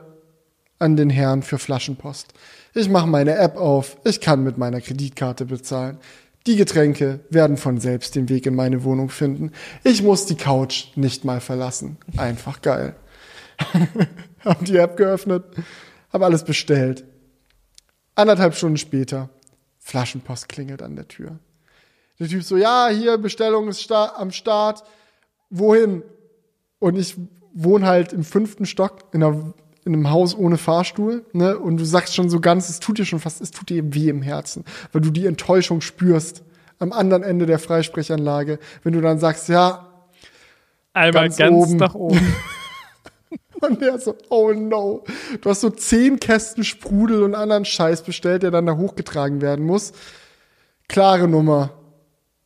an 0.80 0.96
den 0.96 1.10
Herrn 1.10 1.44
für 1.44 1.60
Flaschenpost. 1.60 2.34
Ich 2.74 2.90
mache 2.90 3.08
meine 3.08 3.36
App 3.36 3.58
auf, 3.58 3.98
ich 4.04 4.22
kann 4.22 4.44
mit 4.44 4.58
meiner 4.58 4.82
Kreditkarte 4.82 5.46
bezahlen. 5.46 5.98
Die 6.48 6.56
Getränke 6.56 7.20
werden 7.30 7.58
von 7.58 7.80
selbst 7.80 8.16
den 8.16 8.30
Weg 8.30 8.46
in 8.46 8.56
meine 8.56 8.84
Wohnung 8.84 9.10
finden. 9.10 9.52
Ich 9.84 10.02
muss 10.02 10.26
die 10.26 10.38
Couch 10.38 10.88
nicht 10.96 11.26
mal 11.26 11.42
verlassen. 11.42 11.98
Einfach 12.18 12.62
geil. 12.62 12.96
hab 14.46 14.64
die 14.64 14.78
App 14.78 14.96
geöffnet, 14.98 15.44
hab 16.12 16.22
alles 16.22 16.44
bestellt. 16.44 17.04
Anderthalb 18.16 18.56
Stunden 18.56 18.78
später, 18.78 19.30
Flaschenpost 19.90 20.48
klingelt 20.50 20.82
an 20.82 20.96
der 20.96 21.08
Tür. 21.08 21.40
Der 22.20 22.28
Typ 22.28 22.44
so, 22.44 22.58
ja, 22.58 22.90
hier, 22.90 23.18
Bestellung 23.18 23.68
ist 23.68 23.82
sta 23.82 24.14
am 24.18 24.32
Start. 24.32 24.84
Wohin? 25.50 26.04
Und 26.80 26.96
ich 26.98 27.16
wohne 27.54 27.86
halt 27.88 28.14
im 28.14 28.24
fünften 28.24 28.66
Stock 28.66 29.06
in, 29.14 29.24
einer, 29.24 29.54
in 29.86 29.94
einem 29.94 30.10
Haus 30.10 30.38
ohne 30.38 30.58
Fahrstuhl, 30.58 31.26
ne? 31.34 31.58
Und 31.58 31.78
du 31.78 31.86
sagst 31.86 32.16
schon 32.16 32.30
so 32.30 32.40
ganz, 32.40 32.70
es 32.70 32.80
tut 32.80 33.00
dir 33.00 33.06
schon 33.06 33.20
fast, 33.20 33.42
es 33.42 33.52
tut 33.52 33.70
dir 33.70 33.94
weh 33.94 34.10
im 34.10 34.22
Herzen, 34.22 34.64
weil 34.92 35.02
du 35.02 35.10
die 35.10 35.26
Enttäuschung 35.26 35.82
spürst 35.82 36.44
am 36.78 36.94
anderen 36.94 37.24
Ende 37.24 37.46
der 37.46 37.60
Freisprechanlage, 37.60 38.60
wenn 38.84 38.94
du 38.94 39.02
dann 39.02 39.20
sagst, 39.20 39.50
ja, 39.50 39.86
Einmal 40.94 41.24
Ganz 41.24 41.38
ganz, 41.38 41.56
oben. 41.56 41.78
nach 41.78 41.96
oben. 41.96 42.20
Und 43.62 43.82
der 43.82 44.00
so, 44.00 44.16
oh 44.30 44.52
no. 44.52 45.04
Du 45.42 45.50
hast 45.50 45.62
so 45.62 45.70
zehn 45.70 46.20
Kästen 46.20 46.64
Sprudel 46.64 47.24
und 47.24 47.36
anderen 47.36 47.66
Scheiß 47.66 48.04
bestellt, 48.04 48.44
der 48.44 48.52
dann 48.52 48.66
da 48.66 48.78
hochgetragen 48.78 49.42
werden 49.42 49.66
muss. 49.66 49.94
Klare 50.88 51.28
Nummer. 51.28 51.74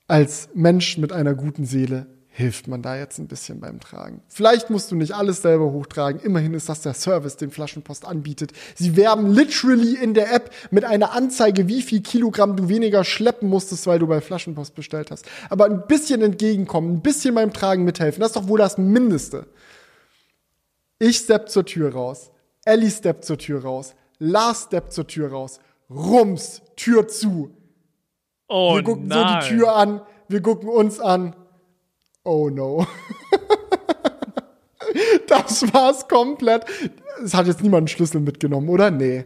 Als 0.07 0.49
Mensch 0.53 0.98
mit 0.98 1.11
einer 1.11 1.34
guten 1.34 1.65
Seele 1.65 2.07
hilft 2.35 2.68
man 2.68 2.81
da 2.81 2.98
jetzt 2.98 3.19
ein 3.19 3.27
bisschen 3.27 3.60
beim 3.60 3.80
Tragen. 3.80 4.22
Vielleicht 4.27 4.72
musst 4.72 4.91
du 4.91 4.95
nicht 4.95 5.14
alles 5.14 5.44
selber 5.44 5.72
hochtragen. 5.72 6.19
Immerhin 6.19 6.56
ist 6.56 6.68
das 6.68 6.81
der 6.81 6.95
Service, 6.95 7.38
den 7.38 7.52
Flaschenpost 7.52 8.06
anbietet. 8.06 8.53
Sie 8.76 8.98
werben 8.98 9.31
literally 9.31 9.95
in 9.95 10.15
der 10.15 10.34
App 10.34 10.49
mit 10.72 10.84
einer 10.84 11.14
Anzeige, 11.14 11.68
wie 11.68 11.84
viel 11.84 12.02
Kilogramm 12.02 12.56
du 12.56 12.69
weniger 12.69 13.03
schleppen 13.03 13.49
musstest, 13.49 13.85
weil 13.85 13.99
du 13.99 14.07
bei 14.07 14.19
Flaschenpost 14.19 14.73
bestellt 14.73 15.11
hast. 15.11 15.26
Aber 15.52 15.65
ein 15.65 15.85
bisschen 15.88 16.23
entgegenkommen, 16.23 16.95
ein 16.95 17.02
bisschen 17.02 17.35
beim 17.35 17.53
Tragen 17.53 17.84
mithelfen, 17.84 18.22
das 18.22 18.30
ist 18.30 18.35
doch 18.35 18.48
wohl 18.48 18.60
das 18.60 18.80
Mindeste. 18.80 19.45
Ich 21.05 21.17
stepp 21.17 21.49
zur 21.49 21.65
Tür 21.65 21.93
raus. 21.93 22.31
Ellie 22.63 22.89
steppt 22.89 23.25
zur 23.25 23.38
Tür 23.38 23.63
raus. 23.63 23.93
Lars 24.19 24.63
steppt 24.63 24.93
zur 24.93 25.05
Tür 25.05 25.31
raus. 25.31 25.59
Rums, 25.89 26.61
Tür 26.77 27.09
zu. 27.09 27.53
Oh 28.47 28.75
Wir 28.75 28.84
gucken 28.84 29.07
nein. 29.07 29.41
so 29.41 29.49
die 29.49 29.55
Tür 29.55 29.75
an. 29.75 30.01
Wir 30.30 30.41
gucken 30.41 30.69
uns 30.69 31.01
an. 31.01 31.35
Oh 32.23 32.49
no. 32.49 32.88
das 35.27 35.73
war's 35.73 36.07
komplett. 36.07 36.63
Es 37.21 37.34
hat 37.34 37.47
jetzt 37.47 37.61
niemand 37.63 37.81
einen 37.81 37.88
Schlüssel 37.89 38.21
mitgenommen, 38.21 38.69
oder? 38.69 38.89
Nee. 38.89 39.25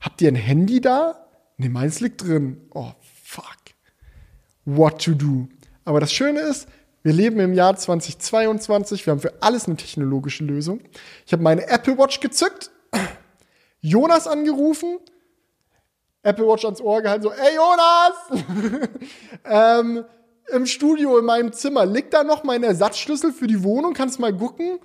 Habt 0.00 0.20
ihr 0.22 0.28
ein 0.28 0.34
Handy 0.34 0.80
da? 0.80 1.28
Nee, 1.56 1.68
meins 1.68 2.00
liegt 2.00 2.24
drin. 2.24 2.62
Oh, 2.74 2.90
fuck. 3.22 3.58
What 4.64 5.04
to 5.04 5.12
do? 5.12 5.46
Aber 5.84 6.00
das 6.00 6.12
Schöne 6.12 6.40
ist, 6.40 6.66
wir 7.06 7.12
leben 7.12 7.38
im 7.38 7.54
Jahr 7.54 7.76
2022. 7.76 9.06
Wir 9.06 9.12
haben 9.12 9.20
für 9.20 9.40
alles 9.40 9.66
eine 9.66 9.76
technologische 9.76 10.42
Lösung. 10.42 10.80
Ich 11.24 11.32
habe 11.32 11.40
meine 11.40 11.64
Apple 11.68 11.96
Watch 11.96 12.18
gezückt, 12.18 12.72
Jonas 13.80 14.26
angerufen, 14.26 14.98
Apple 16.24 16.48
Watch 16.48 16.64
ans 16.64 16.80
Ohr 16.80 17.02
gehalten, 17.02 17.22
so, 17.22 17.30
ey 17.30 17.54
Jonas! 17.54 18.88
ähm, 19.44 20.04
Im 20.52 20.66
Studio 20.66 21.16
in 21.18 21.24
meinem 21.26 21.52
Zimmer, 21.52 21.86
liegt 21.86 22.12
da 22.12 22.24
noch 22.24 22.42
mein 22.42 22.64
Ersatzschlüssel 22.64 23.32
für 23.32 23.46
die 23.46 23.62
Wohnung? 23.62 23.94
Kannst 23.94 24.18
mal 24.18 24.36
gucken? 24.36 24.80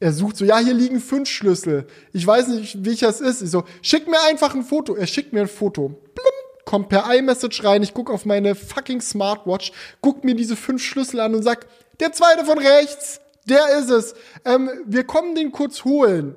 Er 0.00 0.14
sucht 0.14 0.38
so, 0.38 0.46
ja, 0.46 0.56
hier 0.60 0.72
liegen 0.72 1.00
fünf 1.00 1.28
Schlüssel. 1.28 1.86
Ich 2.14 2.26
weiß 2.26 2.48
nicht, 2.48 2.82
welcher 2.82 3.10
es 3.10 3.20
ist. 3.20 3.42
Ich 3.42 3.50
so, 3.50 3.64
schick 3.82 4.08
mir 4.08 4.22
einfach 4.22 4.54
ein 4.54 4.62
Foto. 4.62 4.94
Er 4.94 5.06
schickt 5.06 5.34
mir 5.34 5.42
ein 5.42 5.48
Foto. 5.48 5.88
Blim, 5.88 6.47
kommt 6.68 6.90
per 6.90 7.10
iMessage 7.16 7.64
rein. 7.64 7.82
Ich 7.82 7.94
guck 7.94 8.10
auf 8.10 8.26
meine 8.26 8.54
fucking 8.54 9.00
Smartwatch, 9.00 9.72
guck 10.02 10.22
mir 10.22 10.34
diese 10.34 10.54
fünf 10.54 10.82
Schlüssel 10.82 11.18
an 11.20 11.34
und 11.34 11.42
sag, 11.42 11.66
der 11.98 12.12
zweite 12.12 12.44
von 12.44 12.58
rechts, 12.58 13.22
der 13.46 13.78
ist 13.78 13.88
es. 13.88 14.14
Ähm, 14.44 14.68
wir 14.84 15.04
kommen 15.04 15.34
den 15.34 15.50
kurz 15.50 15.86
holen. 15.86 16.36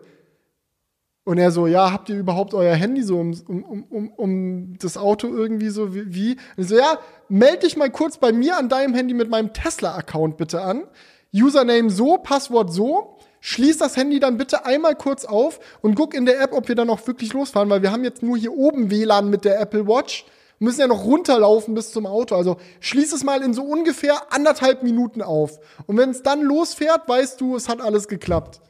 Und 1.25 1.37
er 1.37 1.51
so, 1.51 1.67
ja, 1.67 1.91
habt 1.91 2.07
ihr 2.07 2.17
überhaupt 2.17 2.53
euer 2.53 2.73
Handy 2.73 3.03
so 3.03 3.19
um, 3.19 3.33
um, 3.45 3.83
um, 3.89 4.09
um 4.11 4.77
das 4.79 4.95
Auto 4.95 5.27
irgendwie 5.27 5.69
so 5.69 5.93
wie? 5.93 6.37
Und 6.55 6.63
ich 6.63 6.67
so, 6.69 6.77
ja, 6.77 6.99
meld 7.27 7.63
dich 7.63 7.75
mal 7.75 7.89
kurz 7.89 8.17
bei 8.17 8.31
mir 8.31 8.57
an 8.57 8.69
deinem 8.69 8.93
Handy 8.93 9.13
mit 9.13 9.29
meinem 9.29 9.51
Tesla-Account 9.51 10.37
bitte 10.37 10.61
an. 10.61 10.85
Username 11.33 11.89
so, 11.89 12.17
Passwort 12.19 12.71
so. 12.71 13.17
Schließ 13.41 13.79
das 13.79 13.97
Handy 13.97 14.19
dann 14.19 14.37
bitte 14.37 14.65
einmal 14.65 14.95
kurz 14.95 15.25
auf 15.25 15.59
und 15.81 15.95
guck 15.95 16.13
in 16.13 16.25
der 16.25 16.39
App, 16.39 16.53
ob 16.53 16.67
wir 16.67 16.75
dann 16.75 16.89
auch 16.89 17.05
wirklich 17.07 17.33
losfahren, 17.33 17.69
weil 17.69 17.81
wir 17.81 17.91
haben 17.91 18.03
jetzt 18.03 18.21
nur 18.21 18.37
hier 18.37 18.53
oben 18.53 18.91
WLAN 18.91 19.29
mit 19.29 19.45
der 19.45 19.59
Apple 19.59 19.87
Watch. 19.87 20.25
Wir 20.59 20.65
müssen 20.65 20.81
ja 20.81 20.87
noch 20.87 21.03
runterlaufen 21.03 21.73
bis 21.73 21.91
zum 21.91 22.05
Auto. 22.05 22.35
Also 22.35 22.57
schließ 22.81 23.13
es 23.13 23.23
mal 23.23 23.41
in 23.41 23.55
so 23.55 23.63
ungefähr 23.63 24.31
anderthalb 24.31 24.83
Minuten 24.83 25.23
auf. 25.23 25.59
Und 25.87 25.97
wenn 25.97 26.11
es 26.11 26.21
dann 26.21 26.43
losfährt, 26.43 27.09
weißt 27.09 27.41
du, 27.41 27.55
es 27.55 27.67
hat 27.67 27.81
alles 27.81 28.07
geklappt. 28.07 28.61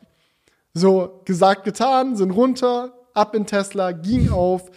So, 0.74 1.22
gesagt, 1.26 1.66
getan, 1.66 2.16
sind 2.16 2.32
runter, 2.32 2.94
ab 3.14 3.36
in 3.36 3.46
Tesla, 3.46 3.92
ging 3.92 4.32
auf, 4.32 4.72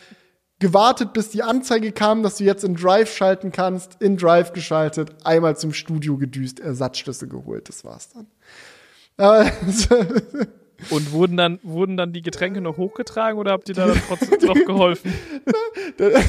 gewartet, 0.58 1.12
bis 1.12 1.30
die 1.30 1.44
Anzeige 1.44 1.92
kam, 1.92 2.24
dass 2.24 2.38
du 2.38 2.44
jetzt 2.44 2.64
in 2.64 2.74
Drive 2.74 3.14
schalten 3.14 3.52
kannst, 3.52 4.00
in 4.00 4.16
Drive 4.16 4.52
geschaltet, 4.52 5.14
einmal 5.22 5.56
zum 5.56 5.72
Studio 5.72 6.16
gedüst, 6.16 6.58
Ersatzschlüssel 6.58 7.28
geholt, 7.28 7.68
das 7.68 7.84
war's 7.84 8.08
dann. 8.08 8.26
Und 10.90 11.12
wurden 11.12 11.36
dann, 11.36 11.58
wurden 11.62 11.96
dann 11.96 12.12
die 12.12 12.20
Getränke 12.20 12.60
noch 12.60 12.76
hochgetragen 12.76 13.38
oder 13.38 13.52
habt 13.52 13.68
ihr 13.68 13.74
da 13.74 13.86
dann 13.86 14.02
trotzdem 14.06 14.38
noch 14.46 14.66
geholfen? 14.66 15.14
der, 15.98 16.20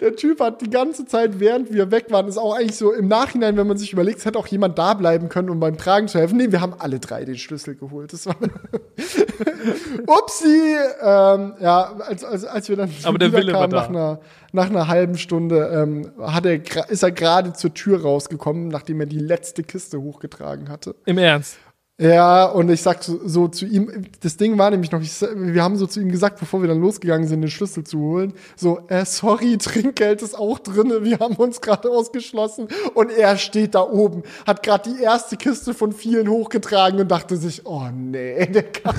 der, 0.00 0.16
Typ 0.16 0.40
hat 0.40 0.62
die 0.62 0.70
ganze 0.70 1.04
Zeit, 1.06 1.38
während 1.38 1.72
wir 1.72 1.90
weg 1.90 2.06
waren, 2.10 2.28
ist 2.28 2.38
auch 2.38 2.54
eigentlich 2.54 2.76
so 2.76 2.92
im 2.92 3.08
Nachhinein, 3.08 3.56
wenn 3.56 3.66
man 3.66 3.76
sich 3.76 3.92
überlegt, 3.92 4.20
es 4.20 4.24
hätte 4.24 4.38
auch 4.38 4.46
jemand 4.46 4.78
da 4.78 4.94
bleiben 4.94 5.28
können, 5.28 5.50
um 5.50 5.60
beim 5.60 5.76
Tragen 5.76 6.08
zu 6.08 6.18
helfen. 6.18 6.38
Nee, 6.38 6.50
wir 6.50 6.60
haben 6.60 6.74
alle 6.78 6.98
drei 6.98 7.24
den 7.24 7.36
Schlüssel 7.36 7.74
geholt. 7.74 8.12
Das 8.12 8.26
war 8.26 8.36
Upsi! 10.06 10.76
Ähm, 11.02 11.54
ja, 11.60 11.96
als, 11.98 12.24
als, 12.24 12.44
als 12.44 12.68
wir 12.68 12.76
dann 12.76 12.90
Aber 13.02 13.18
der 13.18 13.32
Wille 13.32 13.52
war 13.52 13.68
nach, 13.68 13.88
einer, 13.88 14.20
nach 14.52 14.70
einer 14.70 14.88
halben 14.88 15.18
Stunde, 15.18 15.68
ähm, 15.74 16.12
hat 16.20 16.46
er, 16.46 16.90
ist 16.90 17.02
er 17.02 17.10
gerade 17.10 17.52
zur 17.52 17.74
Tür 17.74 18.02
rausgekommen, 18.02 18.68
nachdem 18.68 19.00
er 19.00 19.06
die 19.06 19.18
letzte 19.18 19.62
Kiste 19.62 20.00
hochgetragen 20.00 20.68
hatte. 20.68 20.94
Im 21.04 21.18
Ernst? 21.18 21.58
Ja, 22.00 22.46
und 22.46 22.70
ich 22.70 22.80
sag 22.80 23.04
so, 23.04 23.20
so, 23.24 23.48
zu 23.48 23.66
ihm, 23.66 24.06
das 24.20 24.36
Ding 24.38 24.56
war 24.58 24.70
nämlich 24.70 24.90
noch, 24.90 25.02
ich, 25.02 25.20
wir 25.20 25.62
haben 25.62 25.76
so 25.76 25.86
zu 25.86 26.00
ihm 26.00 26.10
gesagt, 26.10 26.40
bevor 26.40 26.62
wir 26.62 26.68
dann 26.68 26.80
losgegangen 26.80 27.28
sind, 27.28 27.42
den 27.42 27.50
Schlüssel 27.50 27.84
zu 27.84 27.98
holen, 27.98 28.32
so, 28.56 28.80
äh, 28.88 29.04
sorry, 29.04 29.58
Trinkgeld 29.58 30.22
ist 30.22 30.36
auch 30.36 30.58
drinne, 30.58 31.04
wir 31.04 31.18
haben 31.18 31.36
uns 31.36 31.60
gerade 31.60 31.90
ausgeschlossen 31.90 32.68
und 32.94 33.12
er 33.12 33.36
steht 33.36 33.74
da 33.74 33.82
oben, 33.82 34.22
hat 34.46 34.62
gerade 34.62 34.90
die 34.90 35.02
erste 35.02 35.36
Kiste 35.36 35.74
von 35.74 35.92
vielen 35.92 36.28
hochgetragen 36.28 36.98
und 36.98 37.10
dachte 37.10 37.36
sich, 37.36 37.66
oh 37.66 37.86
nee, 37.94 38.46
der 38.52 38.64
kann. 38.64 38.96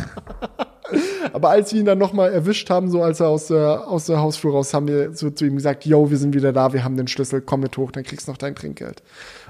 Aber 1.33 1.49
als 1.49 1.73
wir 1.73 1.79
ihn 1.79 1.85
dann 1.87 1.97
nochmal 1.97 2.31
erwischt 2.31 2.69
haben, 2.69 2.91
so 2.91 3.01
als 3.01 3.19
er 3.19 3.27
aus 3.29 3.47
der, 3.47 3.87
aus 3.87 4.05
der 4.05 4.21
Hausflur 4.21 4.53
raus, 4.53 4.73
haben 4.73 4.87
wir 4.87 5.13
so 5.13 5.31
zu 5.31 5.45
ihm 5.45 5.55
gesagt, 5.55 5.85
yo, 5.85 6.11
wir 6.11 6.17
sind 6.17 6.35
wieder 6.35 6.53
da, 6.53 6.73
wir 6.73 6.83
haben 6.83 6.95
den 6.95 7.07
Schlüssel, 7.07 7.41
komm 7.41 7.61
mit 7.61 7.75
hoch, 7.75 7.91
dann 7.91 8.03
kriegst 8.03 8.27
du 8.27 8.31
noch 8.31 8.37
dein 8.37 8.55
Trinkgeld. 8.55 9.01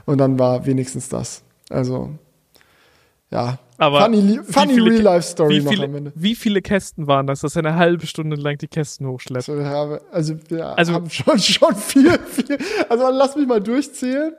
Und 0.06 0.20
dann 0.20 0.40
war 0.40 0.66
wenigstens 0.66 1.10
das. 1.10 1.44
Also, 1.70 2.12
ja, 3.34 3.60
aber 3.78 4.02
funny, 4.06 4.40
funny 4.44 4.74
viele, 4.76 4.92
Real-Life-Story 4.92 5.62
noch 5.62 5.84
am 5.84 5.96
Ende. 5.96 6.14
Wie 6.16 6.36
viele 6.36 6.62
Kästen 6.62 7.08
waren 7.08 7.28
das, 7.28 7.42
dass 7.42 7.56
er 7.56 7.66
eine 7.66 7.76
halbe 7.76 8.06
Stunde 8.08 8.36
lang 8.38 8.58
die 8.58 8.68
Kästen 8.68 9.08
hochschleppt? 9.08 9.50
Also, 9.50 9.62
ja, 9.62 10.00
also 10.12 10.36
wir 10.48 10.78
also, 10.78 10.94
haben 10.94 11.10
schon, 11.10 11.40
schon 11.40 11.76
viel, 11.76 12.18
viel. 12.20 12.58
Also 12.88 13.10
lass 13.10 13.36
mich 13.36 13.48
mal 13.48 13.60
durchzählen. 13.60 14.34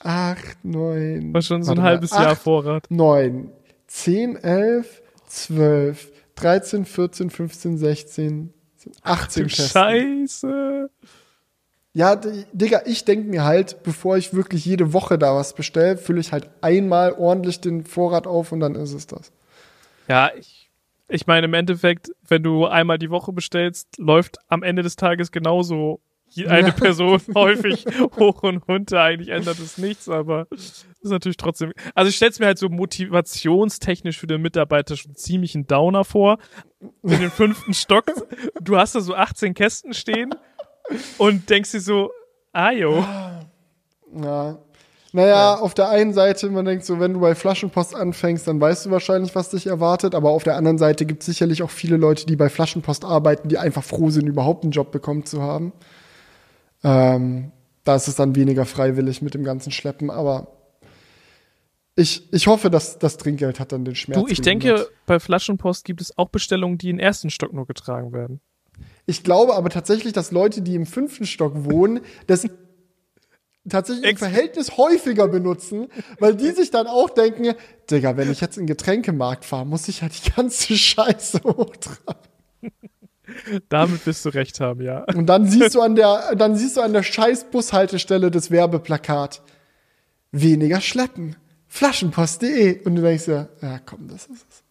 Acht, 0.00 0.64
neun. 0.64 1.34
War 1.34 1.42
schon 1.42 1.62
so 1.62 1.72
ein 1.72 1.82
halbes 1.82 2.12
mal, 2.12 2.22
Jahr 2.22 2.32
acht, 2.32 2.42
Vorrat. 2.42 2.86
Neun, 2.90 3.50
zehn, 3.88 4.36
elf, 4.36 5.02
zwölf, 5.26 6.12
dreizehn, 6.36 6.84
vierzehn, 6.84 7.30
fünfzehn, 7.30 7.76
sechzehn, 7.76 8.52
achtzehn 9.02 9.48
Kästen. 9.48 9.68
Scheiße. 9.68 10.90
Ja, 11.96 12.14
Digga, 12.52 12.82
ich 12.84 13.06
denke 13.06 13.26
mir 13.26 13.44
halt, 13.44 13.82
bevor 13.82 14.18
ich 14.18 14.34
wirklich 14.34 14.66
jede 14.66 14.92
Woche 14.92 15.16
da 15.16 15.34
was 15.34 15.54
bestelle, 15.54 15.96
fülle 15.96 16.20
ich 16.20 16.30
halt 16.30 16.50
einmal 16.60 17.14
ordentlich 17.14 17.62
den 17.62 17.86
Vorrat 17.86 18.26
auf 18.26 18.52
und 18.52 18.60
dann 18.60 18.74
ist 18.74 18.92
es 18.92 19.06
das. 19.06 19.32
Ja, 20.06 20.30
ich, 20.38 20.70
ich 21.08 21.26
meine, 21.26 21.46
im 21.46 21.54
Endeffekt, 21.54 22.10
wenn 22.28 22.42
du 22.42 22.66
einmal 22.66 22.98
die 22.98 23.08
Woche 23.08 23.32
bestellst, 23.32 23.96
läuft 23.96 24.36
am 24.48 24.62
Ende 24.62 24.82
des 24.82 24.96
Tages 24.96 25.32
genauso 25.32 26.02
eine 26.46 26.72
Person 26.72 27.18
häufig 27.34 27.86
hoch 28.18 28.42
und 28.42 28.68
runter. 28.68 29.00
Eigentlich 29.00 29.30
ändert 29.30 29.58
es 29.58 29.78
nichts, 29.78 30.06
aber 30.10 30.48
ist 30.50 30.84
natürlich 31.02 31.38
trotzdem. 31.38 31.72
Also 31.94 32.10
ich 32.10 32.16
stelle 32.16 32.30
es 32.30 32.38
mir 32.38 32.44
halt 32.46 32.58
so 32.58 32.68
motivationstechnisch 32.68 34.18
für 34.18 34.26
den 34.26 34.42
Mitarbeiter 34.42 34.98
schon 34.98 35.14
ziemlich 35.14 35.54
einen 35.54 35.66
Downer 35.66 36.04
vor. 36.04 36.36
In 37.02 37.20
den 37.20 37.30
fünften 37.30 37.72
Stock, 37.72 38.04
du 38.60 38.76
hast 38.76 38.94
da 38.94 39.00
so 39.00 39.14
18 39.14 39.54
Kästen 39.54 39.94
stehen 39.94 40.34
und 41.18 41.48
denkst 41.50 41.72
dir 41.72 41.80
so, 41.80 42.10
ah 42.52 42.70
jo. 42.72 43.04
Ja. 44.22 44.58
Naja, 45.12 45.28
ja. 45.28 45.54
auf 45.54 45.72
der 45.72 45.88
einen 45.88 46.12
Seite, 46.12 46.50
man 46.50 46.66
denkt 46.66 46.84
so, 46.84 47.00
wenn 47.00 47.14
du 47.14 47.20
bei 47.20 47.34
Flaschenpost 47.34 47.94
anfängst, 47.94 48.46
dann 48.46 48.60
weißt 48.60 48.84
du 48.84 48.90
wahrscheinlich, 48.90 49.34
was 49.34 49.48
dich 49.48 49.66
erwartet. 49.66 50.14
Aber 50.14 50.30
auf 50.30 50.42
der 50.42 50.56
anderen 50.56 50.76
Seite 50.76 51.06
gibt 51.06 51.22
es 51.22 51.26
sicherlich 51.26 51.62
auch 51.62 51.70
viele 51.70 51.96
Leute, 51.96 52.26
die 52.26 52.36
bei 52.36 52.50
Flaschenpost 52.50 53.04
arbeiten, 53.04 53.48
die 53.48 53.56
einfach 53.56 53.82
froh 53.82 54.10
sind, 54.10 54.26
überhaupt 54.26 54.64
einen 54.64 54.72
Job 54.72 54.92
bekommen 54.92 55.24
zu 55.24 55.40
haben. 55.40 55.72
Ähm, 56.84 57.50
da 57.84 57.94
ist 57.94 58.08
es 58.08 58.16
dann 58.16 58.34
weniger 58.36 58.66
freiwillig 58.66 59.22
mit 59.22 59.32
dem 59.32 59.42
ganzen 59.42 59.70
Schleppen. 59.70 60.10
Aber 60.10 60.48
ich, 61.94 62.30
ich 62.30 62.46
hoffe, 62.46 62.68
dass 62.68 62.98
das 62.98 63.16
Trinkgeld 63.16 63.58
hat 63.58 63.72
dann 63.72 63.86
den 63.86 63.94
Schmerz. 63.94 64.20
Du, 64.20 64.26
ich 64.26 64.42
denke, 64.42 64.86
bei 65.06 65.18
Flaschenpost 65.18 65.84
gibt 65.86 66.02
es 66.02 66.18
auch 66.18 66.28
Bestellungen, 66.28 66.76
die 66.76 66.90
im 66.90 66.98
ersten 66.98 67.30
Stock 67.30 67.54
nur 67.54 67.66
getragen 67.66 68.12
werden. 68.12 68.42
Ich 69.06 69.22
glaube 69.22 69.54
aber 69.54 69.70
tatsächlich, 69.70 70.12
dass 70.12 70.32
Leute, 70.32 70.62
die 70.62 70.74
im 70.74 70.84
fünften 70.84 71.26
Stock 71.26 71.52
wohnen, 71.64 72.00
das 72.26 72.46
tatsächlich 73.68 74.10
im 74.10 74.16
Verhältnis 74.16 74.76
häufiger 74.76 75.28
benutzen, 75.28 75.88
weil 76.18 76.34
die 76.34 76.50
sich 76.50 76.70
dann 76.70 76.86
auch 76.86 77.10
denken, 77.10 77.54
Digga, 77.90 78.16
wenn 78.16 78.30
ich 78.30 78.40
jetzt 78.40 78.56
in 78.56 78.64
den 78.64 78.68
Getränkemarkt 78.68 79.44
fahre, 79.44 79.66
muss 79.66 79.88
ich 79.88 80.00
ja 80.00 80.08
die 80.08 80.30
ganze 80.32 80.76
Scheiße 80.76 81.40
hochtragen. 81.44 82.22
Damit 83.68 84.06
wirst 84.06 84.24
du 84.24 84.30
recht 84.30 84.60
haben, 84.60 84.80
ja. 84.80 85.04
Und 85.14 85.26
dann 85.26 85.46
siehst 85.46 85.74
du 85.74 85.80
an 85.80 85.94
der, 85.94 86.34
dann 86.36 86.56
siehst 86.56 86.76
du 86.76 86.80
an 86.80 86.92
der 86.92 87.02
scheiß 87.02 87.50
Bushaltestelle 87.50 88.30
das 88.30 88.50
Werbeplakat. 88.50 89.42
Weniger 90.32 90.80
schleppen. 90.80 91.36
Flaschenpost.de. 91.68 92.84
Und 92.84 92.96
du 92.96 93.02
denkst 93.02 93.26
ja, 93.26 93.48
ja 93.60 93.80
komm, 93.84 94.08
das 94.08 94.26
ist 94.26 94.46
es. 94.48 94.65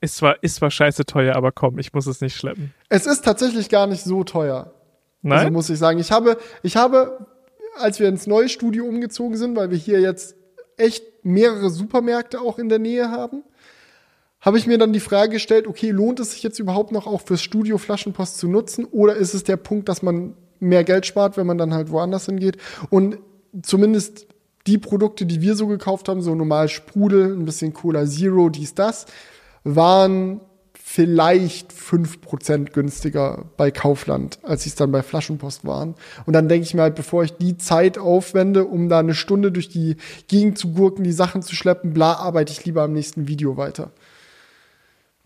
Ist 0.00 0.16
zwar, 0.16 0.42
ist 0.42 0.56
zwar 0.56 0.70
scheiße 0.70 1.04
teuer, 1.04 1.36
aber 1.36 1.52
komm, 1.52 1.78
ich 1.78 1.92
muss 1.92 2.06
es 2.06 2.20
nicht 2.20 2.36
schleppen. 2.36 2.72
Es 2.88 3.06
ist 3.06 3.24
tatsächlich 3.24 3.68
gar 3.68 3.86
nicht 3.86 4.04
so 4.04 4.24
teuer. 4.24 4.72
Nein. 5.22 5.38
Also 5.38 5.50
muss 5.50 5.70
ich 5.70 5.78
sagen. 5.78 5.98
Ich 5.98 6.12
habe, 6.12 6.38
ich 6.62 6.76
habe, 6.76 7.26
als 7.76 7.98
wir 8.00 8.08
ins 8.08 8.26
neue 8.26 8.48
Studio 8.48 8.84
umgezogen 8.84 9.36
sind, 9.36 9.56
weil 9.56 9.70
wir 9.70 9.78
hier 9.78 10.00
jetzt 10.00 10.36
echt 10.76 11.04
mehrere 11.24 11.70
Supermärkte 11.70 12.40
auch 12.40 12.58
in 12.58 12.68
der 12.68 12.78
Nähe 12.78 13.10
haben, 13.10 13.42
habe 14.40 14.58
ich 14.58 14.66
mir 14.66 14.76
dann 14.76 14.92
die 14.92 15.00
Frage 15.00 15.32
gestellt, 15.32 15.66
okay, 15.66 15.90
lohnt 15.90 16.20
es 16.20 16.32
sich 16.32 16.42
jetzt 16.42 16.58
überhaupt 16.58 16.92
noch 16.92 17.06
auch 17.06 17.22
fürs 17.22 17.40
Studio 17.42 17.78
Flaschenpost 17.78 18.36
zu 18.36 18.46
nutzen? 18.46 18.84
Oder 18.84 19.16
ist 19.16 19.32
es 19.32 19.44
der 19.44 19.56
Punkt, 19.56 19.88
dass 19.88 20.02
man 20.02 20.34
mehr 20.60 20.84
Geld 20.84 21.06
spart, 21.06 21.38
wenn 21.38 21.46
man 21.46 21.56
dann 21.56 21.72
halt 21.72 21.90
woanders 21.90 22.26
hingeht? 22.26 22.58
Und 22.90 23.18
zumindest 23.62 24.26
die 24.66 24.76
Produkte, 24.76 25.24
die 25.24 25.40
wir 25.40 25.56
so 25.56 25.66
gekauft 25.66 26.08
haben, 26.10 26.20
so 26.20 26.34
normal 26.34 26.68
Sprudel, 26.68 27.34
ein 27.34 27.46
bisschen 27.46 27.72
Cola 27.72 28.06
Zero, 28.06 28.50
dies, 28.50 28.74
das, 28.74 29.06
waren 29.64 30.40
vielleicht 30.74 31.72
fünf 31.72 32.20
Prozent 32.20 32.72
günstiger 32.72 33.46
bei 33.56 33.70
Kaufland, 33.70 34.38
als 34.42 34.62
sie 34.62 34.68
es 34.68 34.74
dann 34.76 34.92
bei 34.92 35.02
Flaschenpost 35.02 35.64
waren. 35.64 35.94
Und 36.26 36.34
dann 36.34 36.48
denke 36.48 36.66
ich 36.66 36.74
mir 36.74 36.82
halt, 36.82 36.94
bevor 36.94 37.24
ich 37.24 37.32
die 37.32 37.56
Zeit 37.56 37.98
aufwende, 37.98 38.66
um 38.66 38.88
da 38.88 39.00
eine 39.00 39.14
Stunde 39.14 39.50
durch 39.50 39.68
die 39.68 39.96
Gegend 40.28 40.58
zu 40.58 40.72
gurken, 40.72 41.02
die 41.02 41.12
Sachen 41.12 41.42
zu 41.42 41.56
schleppen, 41.56 41.94
bla, 41.94 42.12
arbeite 42.12 42.52
ich 42.52 42.64
lieber 42.64 42.82
am 42.82 42.92
nächsten 42.92 43.26
Video 43.26 43.56
weiter. 43.56 43.90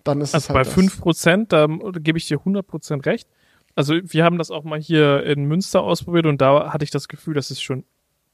Dann 0.05 0.20
ist 0.20 0.35
also 0.35 0.44
es 0.44 0.48
halt 0.48 0.65
bei 0.65 0.65
fünf 0.65 1.01
Prozent, 1.01 1.52
da 1.52 1.66
gebe 1.66 2.16
ich 2.16 2.27
dir 2.27 2.39
100 2.39 2.66
Prozent 2.66 3.05
recht. 3.05 3.28
Also 3.74 3.94
wir 4.02 4.24
haben 4.24 4.39
das 4.39 4.51
auch 4.51 4.65
mal 4.65 4.81
hier 4.81 5.23
in 5.24 5.44
Münster 5.44 5.82
ausprobiert 5.82 6.27
und 6.27 6.40
da 6.40 6.73
hatte 6.73 6.85
ich 6.85 6.90
das 6.90 7.09
Gefühl, 7.09 7.35
dass 7.35 7.51
es 7.51 7.60
schon 7.60 7.85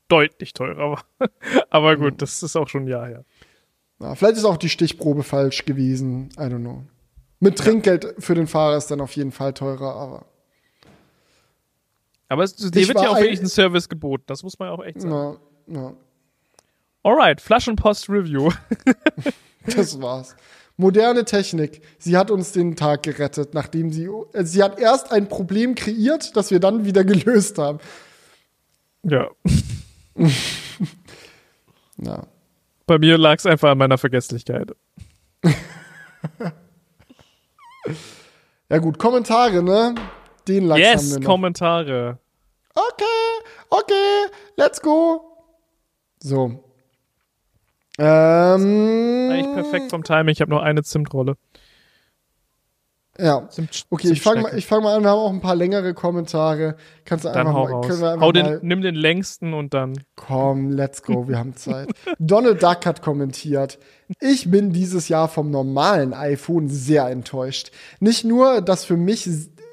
deutlich 0.08 0.52
teurer 0.52 0.92
war. 0.92 1.04
Aber 1.70 1.96
gut, 1.96 2.12
mhm. 2.12 2.18
das 2.18 2.42
ist 2.42 2.56
auch 2.56 2.68
schon 2.68 2.84
ein 2.84 2.88
Jahr 2.88 3.06
her. 3.06 3.24
Ja, 4.04 4.14
vielleicht 4.14 4.36
ist 4.36 4.44
auch 4.44 4.58
die 4.58 4.68
Stichprobe 4.68 5.22
falsch 5.22 5.64
gewesen. 5.64 6.28
I 6.36 6.42
don't 6.42 6.60
know. 6.60 6.82
Mit 7.40 7.56
Trinkgeld 7.56 8.14
für 8.18 8.34
den 8.34 8.46
Fahrer 8.46 8.76
ist 8.76 8.90
dann 8.90 9.00
auf 9.00 9.16
jeden 9.16 9.32
Fall 9.32 9.54
teurer, 9.54 9.94
aber 9.94 10.26
Aber 12.28 12.42
es, 12.42 12.54
dir 12.54 12.86
wird 12.86 13.00
ja 13.00 13.08
auch 13.08 13.18
wirklich 13.18 13.40
ein 13.40 13.46
Service 13.46 13.88
geboten. 13.88 14.24
Das 14.26 14.42
muss 14.42 14.58
man 14.58 14.68
ja 14.68 14.74
auch 14.74 14.84
echt 14.84 15.00
sagen. 15.00 15.38
Na, 15.66 15.80
na, 15.80 15.94
Alright, 17.02 17.40
Flaschenpost-Review. 17.40 18.50
das 19.74 19.98
war's. 20.02 20.36
Moderne 20.76 21.24
Technik. 21.24 21.80
Sie 21.98 22.18
hat 22.18 22.30
uns 22.30 22.52
den 22.52 22.76
Tag 22.76 23.04
gerettet, 23.04 23.54
nachdem 23.54 23.90
sie, 23.90 24.04
äh, 24.34 24.44
sie 24.44 24.62
hat 24.62 24.78
erst 24.78 25.12
ein 25.12 25.30
Problem 25.30 25.74
kreiert, 25.74 26.36
das 26.36 26.50
wir 26.50 26.60
dann 26.60 26.84
wieder 26.84 27.04
gelöst 27.04 27.56
haben. 27.56 27.78
ja. 29.02 29.30
Ja. 31.96 32.26
Bei 32.86 32.98
mir 32.98 33.16
lag 33.18 33.36
es 33.38 33.46
einfach 33.46 33.70
an 33.70 33.78
meiner 33.78 33.98
Vergesslichkeit. 33.98 34.72
Ja 38.70 38.78
gut, 38.78 38.98
Kommentare, 38.98 39.62
ne? 39.62 39.94
Den 40.48 40.64
Lachs 40.66 40.80
haben 40.80 40.86
wir 40.86 40.92
Yes, 40.92 41.18
noch. 41.18 41.24
Kommentare. 41.26 42.18
Okay, 42.74 43.04
okay, 43.68 44.26
let's 44.56 44.80
go. 44.80 45.20
So. 46.20 46.64
Ähm, 47.98 49.28
Eigentlich 49.30 49.54
perfekt 49.54 49.90
vom 49.90 50.02
Timing. 50.02 50.32
Ich 50.32 50.40
habe 50.40 50.50
nur 50.50 50.62
eine 50.62 50.82
Zimtrolle. 50.82 51.36
Ja. 53.18 53.48
Zimt, 53.48 53.84
Okay, 53.90 54.10
ich 54.10 54.22
fange 54.22 54.42
mal, 54.42 54.58
ich 54.58 54.66
fang 54.66 54.82
mal 54.82 54.96
an. 54.96 55.02
Wir 55.02 55.10
haben 55.10 55.18
auch 55.18 55.32
ein 55.32 55.40
paar 55.40 55.54
längere 55.54 55.94
Kommentare. 55.94 56.76
Kannst 57.04 57.24
du 57.24 57.28
Dann 57.28 57.46
einfach 57.46 57.54
hau 57.54 57.68
mal, 57.68 57.86
können 57.86 58.00
wir 58.00 58.10
einfach 58.12 58.26
Hau 58.26 58.32
den, 58.32 58.46
mal, 58.46 58.60
nimm 58.62 58.82
den 58.82 58.94
längsten 58.94 59.54
und 59.54 59.72
dann. 59.74 59.92
komm, 60.16 60.70
let's 60.70 61.02
go, 61.02 61.28
wir 61.28 61.38
haben 61.38 61.54
Zeit. 61.54 61.90
Donald 62.18 62.62
Duck 62.62 62.86
hat 62.86 63.02
kommentiert. 63.02 63.78
Ich 64.20 64.50
bin 64.50 64.72
dieses 64.72 65.08
Jahr 65.08 65.28
vom 65.28 65.50
normalen 65.50 66.12
iPhone 66.12 66.68
sehr 66.68 67.08
enttäuscht. 67.08 67.70
Nicht 68.00 68.24
nur, 68.24 68.60
dass 68.60 68.84
für 68.84 68.96
mich, 68.96 69.28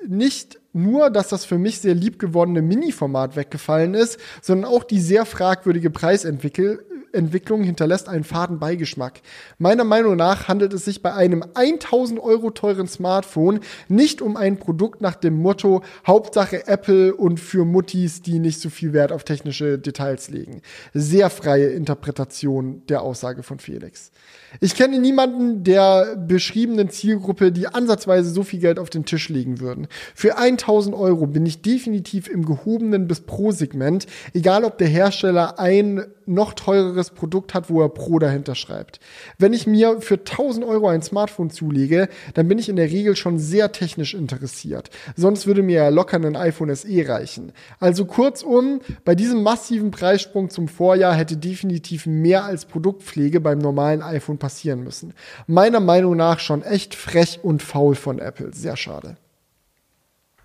nicht 0.08 0.60
nur, 0.74 1.10
dass 1.10 1.30
das 1.30 1.44
für 1.44 1.58
mich 1.58 1.80
sehr 1.80 1.96
liebgewonnene 1.96 2.62
Mini-Format 2.62 3.36
weggefallen 3.36 3.94
ist, 3.94 4.20
sondern 4.42 4.72
auch 4.72 4.84
die 4.84 5.02
sehr 5.02 5.26
fragwürdige 5.26 5.90
Preisentwicklung 5.90 6.78
Entwicklung 7.14 7.64
hinterlässt 7.64 8.08
einen 8.10 8.24
faden 8.24 8.60
Beigeschmack. 8.60 9.22
Meiner 9.58 9.84
Meinung 9.84 10.16
nach 10.16 10.48
handelt 10.48 10.74
es 10.74 10.86
sich 10.86 11.02
bei 11.02 11.14
einem 11.14 11.44
1000 11.54 12.20
Euro 12.20 12.52
teuren 12.52 12.88
Smartphone 12.88 13.60
nicht 13.88 14.22
um 14.22 14.38
ein 14.38 14.58
Produkt 14.58 15.02
nach 15.02 15.16
dem 15.16 15.36
Motto 15.36 15.82
Hauptsache 16.06 16.68
Apple 16.68 17.14
und 17.14 17.40
für 17.40 17.66
Muttis, 17.66 18.22
die 18.22 18.40
nicht 18.40 18.60
so 18.60 18.70
viel 18.70 18.94
Wert 18.94 19.12
auf 19.12 19.24
technische 19.24 19.78
Details 19.78 20.30
legen. 20.30 20.62
Sehr 20.94 21.30
freie 21.30 21.68
Interpretation 21.68 22.84
der 22.88 23.02
Aussage 23.02 23.44
von 23.44 23.60
Felix. 23.60 24.12
Ich 24.60 24.76
kenne 24.76 25.00
niemanden 25.00 25.64
der 25.64 26.16
beschriebenen 26.18 26.90
Zielgruppe, 26.90 27.52
die 27.52 27.68
ansatzweise 27.68 28.30
so 28.30 28.44
viel 28.44 28.60
Geld 28.60 28.80
auf 28.80 28.90
den 28.90 29.06
Tisch 29.06 29.30
legen 29.30 29.60
würden. 29.62 29.88
Für 30.14 30.38
1000 30.38 30.96
Euro 30.96 31.26
bin 31.28 31.46
ich 31.46 31.62
definitiv 31.62 32.28
im 32.28 32.46
gehobenen 32.46 33.08
bis 33.08 33.22
Pro-Segment, 33.22 34.08
egal 34.34 34.66
ob 34.66 34.78
der 34.78 34.88
Hersteller 34.88 35.60
ein 35.60 36.04
noch 36.26 36.54
teureres 36.54 37.01
Produkt 37.10 37.54
hat, 37.56 37.70
wo 37.70 37.82
er 37.82 37.90
Pro 37.90 38.20
dahinter 38.20 38.54
schreibt. 38.54 39.00
Wenn 39.40 39.54
ich 39.54 39.66
mir 39.66 40.02
für 40.02 40.16
1000 40.16 40.66
Euro 40.66 40.88
ein 40.88 41.02
Smartphone 41.02 41.50
zulege, 41.50 42.08
dann 42.36 42.48
bin 42.48 42.60
ich 42.60 42.70
in 42.70 42.76
der 42.76 42.92
Regel 42.92 43.16
schon 43.16 43.40
sehr 43.40 43.72
technisch 43.72 44.14
interessiert. 44.14 44.92
Sonst 45.16 45.48
würde 45.48 45.64
mir 45.64 45.78
ja 45.78 45.90
locker 45.90 46.18
ein 46.18 46.36
iPhone 46.36 46.74
SE 46.76 47.08
reichen. 47.08 47.54
Also 47.80 48.06
kurzum, 48.06 48.82
bei 49.04 49.16
diesem 49.16 49.42
massiven 49.42 49.92
Preissprung 49.92 50.50
zum 50.50 50.68
Vorjahr 50.68 51.16
hätte 51.16 51.38
definitiv 51.38 52.06
mehr 52.06 52.46
als 52.46 52.66
Produktpflege 52.66 53.42
beim 53.42 53.58
normalen 53.58 54.02
iPhone 54.02 54.38
passieren 54.38 54.84
müssen. 54.84 55.14
Meiner 55.48 55.80
Meinung 55.80 56.16
nach 56.16 56.40
schon 56.40 56.62
echt 56.62 56.94
frech 56.94 57.40
und 57.42 57.64
faul 57.64 57.96
von 57.96 58.20
Apple. 58.20 58.54
Sehr 58.54 58.78
schade. 58.78 59.18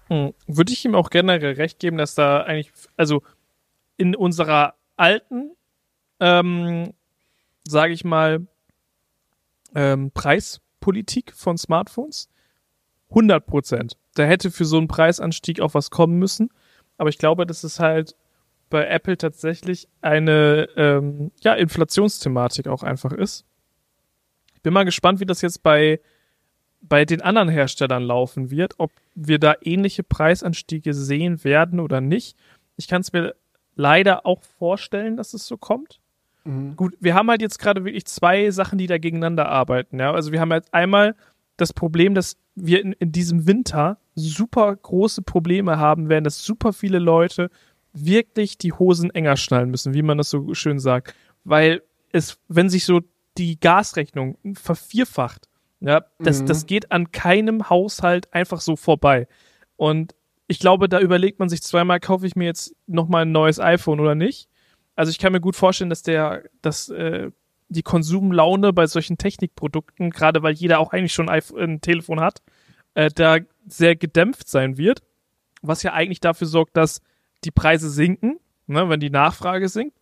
Hm. 0.08 0.32
Würde 0.46 0.72
ich 0.72 0.84
ihm 0.84 0.94
auch 0.94 1.10
generell 1.10 1.54
recht 1.54 1.78
geben, 1.78 1.98
dass 1.98 2.14
da 2.14 2.42
eigentlich, 2.42 2.72
also 2.96 3.22
in 3.96 4.14
unserer 4.14 4.74
alten, 4.96 5.55
ähm, 6.20 6.92
sage 7.66 7.92
ich 7.92 8.04
mal, 8.04 8.46
ähm, 9.74 10.10
Preispolitik 10.12 11.32
von 11.34 11.58
Smartphones, 11.58 12.28
100 13.10 13.46
Prozent. 13.46 13.96
Da 14.14 14.24
hätte 14.24 14.50
für 14.50 14.64
so 14.64 14.78
einen 14.78 14.88
Preisanstieg 14.88 15.60
auch 15.60 15.74
was 15.74 15.90
kommen 15.90 16.18
müssen. 16.18 16.50
Aber 16.98 17.10
ich 17.10 17.18
glaube, 17.18 17.46
dass 17.46 17.64
es 17.64 17.78
halt 17.78 18.16
bei 18.70 18.86
Apple 18.86 19.16
tatsächlich 19.16 19.88
eine 20.00 20.68
ähm, 20.76 21.30
ja, 21.40 21.54
Inflationsthematik 21.54 22.66
auch 22.66 22.82
einfach 22.82 23.12
ist. 23.12 23.44
Ich 24.54 24.62
bin 24.62 24.72
mal 24.72 24.84
gespannt, 24.84 25.20
wie 25.20 25.26
das 25.26 25.42
jetzt 25.42 25.62
bei, 25.62 26.00
bei 26.80 27.04
den 27.04 27.22
anderen 27.22 27.48
Herstellern 27.48 28.02
laufen 28.02 28.50
wird, 28.50 28.74
ob 28.78 28.90
wir 29.14 29.38
da 29.38 29.54
ähnliche 29.60 30.02
Preisanstiege 30.02 30.94
sehen 30.94 31.44
werden 31.44 31.78
oder 31.78 32.00
nicht. 32.00 32.36
Ich 32.76 32.88
kann 32.88 33.02
es 33.02 33.12
mir 33.12 33.36
leider 33.76 34.26
auch 34.26 34.42
vorstellen, 34.42 35.16
dass 35.16 35.34
es 35.34 35.46
so 35.46 35.56
kommt. 35.56 36.00
Gut, 36.76 36.96
wir 37.00 37.14
haben 37.14 37.28
halt 37.28 37.42
jetzt 37.42 37.58
gerade 37.58 37.84
wirklich 37.84 38.06
zwei 38.06 38.50
Sachen, 38.50 38.78
die 38.78 38.86
da 38.86 38.98
gegeneinander 38.98 39.48
arbeiten. 39.48 39.98
Ja? 39.98 40.12
Also 40.12 40.32
wir 40.32 40.40
haben 40.40 40.52
jetzt 40.52 40.72
einmal 40.72 41.16
das 41.56 41.72
Problem, 41.72 42.14
dass 42.14 42.36
wir 42.54 42.80
in, 42.82 42.92
in 42.92 43.12
diesem 43.12 43.46
Winter 43.46 43.98
super 44.14 44.74
große 44.74 45.22
Probleme 45.22 45.78
haben 45.78 46.08
werden, 46.08 46.24
dass 46.24 46.44
super 46.44 46.72
viele 46.72 46.98
Leute 46.98 47.50
wirklich 47.92 48.58
die 48.58 48.72
Hosen 48.72 49.10
enger 49.10 49.36
schnallen 49.36 49.70
müssen, 49.70 49.94
wie 49.94 50.02
man 50.02 50.18
das 50.18 50.30
so 50.30 50.54
schön 50.54 50.78
sagt. 50.78 51.14
Weil 51.44 51.82
es, 52.12 52.38
wenn 52.48 52.68
sich 52.68 52.84
so 52.84 53.00
die 53.38 53.58
Gasrechnung 53.58 54.38
vervierfacht, 54.54 55.48
ja, 55.80 56.04
das, 56.18 56.42
Mhm. 56.42 56.46
das 56.46 56.66
geht 56.66 56.92
an 56.92 57.10
keinem 57.12 57.68
Haushalt 57.68 58.32
einfach 58.32 58.60
so 58.60 58.76
vorbei. 58.76 59.28
Und 59.76 60.14
ich 60.46 60.58
glaube, 60.58 60.88
da 60.88 61.00
überlegt 61.00 61.38
man 61.38 61.48
sich 61.48 61.62
zweimal, 61.62 62.00
kaufe 62.00 62.26
ich 62.26 62.36
mir 62.36 62.44
jetzt 62.44 62.74
nochmal 62.86 63.22
ein 63.22 63.32
neues 63.32 63.58
iPhone 63.60 64.00
oder 64.00 64.14
nicht. 64.14 64.48
Also 64.96 65.10
ich 65.10 65.18
kann 65.18 65.32
mir 65.32 65.40
gut 65.40 65.56
vorstellen, 65.56 65.90
dass 65.90 66.02
der, 66.02 66.42
dass 66.62 66.88
äh, 66.88 67.30
die 67.68 67.82
Konsumlaune 67.82 68.72
bei 68.72 68.86
solchen 68.86 69.18
Technikprodukten, 69.18 70.10
gerade 70.10 70.42
weil 70.42 70.54
jeder 70.54 70.78
auch 70.78 70.92
eigentlich 70.92 71.12
schon 71.12 71.28
ein, 71.28 71.36
iPhone, 71.36 71.60
ein 71.60 71.80
Telefon 71.80 72.20
hat, 72.20 72.42
äh, 72.94 73.10
da 73.14 73.38
sehr 73.66 73.94
gedämpft 73.94 74.48
sein 74.48 74.78
wird, 74.78 75.02
was 75.62 75.82
ja 75.82 75.92
eigentlich 75.92 76.20
dafür 76.20 76.46
sorgt, 76.46 76.76
dass 76.76 77.00
die 77.44 77.50
Preise 77.50 77.90
sinken, 77.90 78.38
ne, 78.66 78.88
wenn 78.88 79.00
die 79.00 79.10
Nachfrage 79.10 79.68
sinkt. 79.68 79.96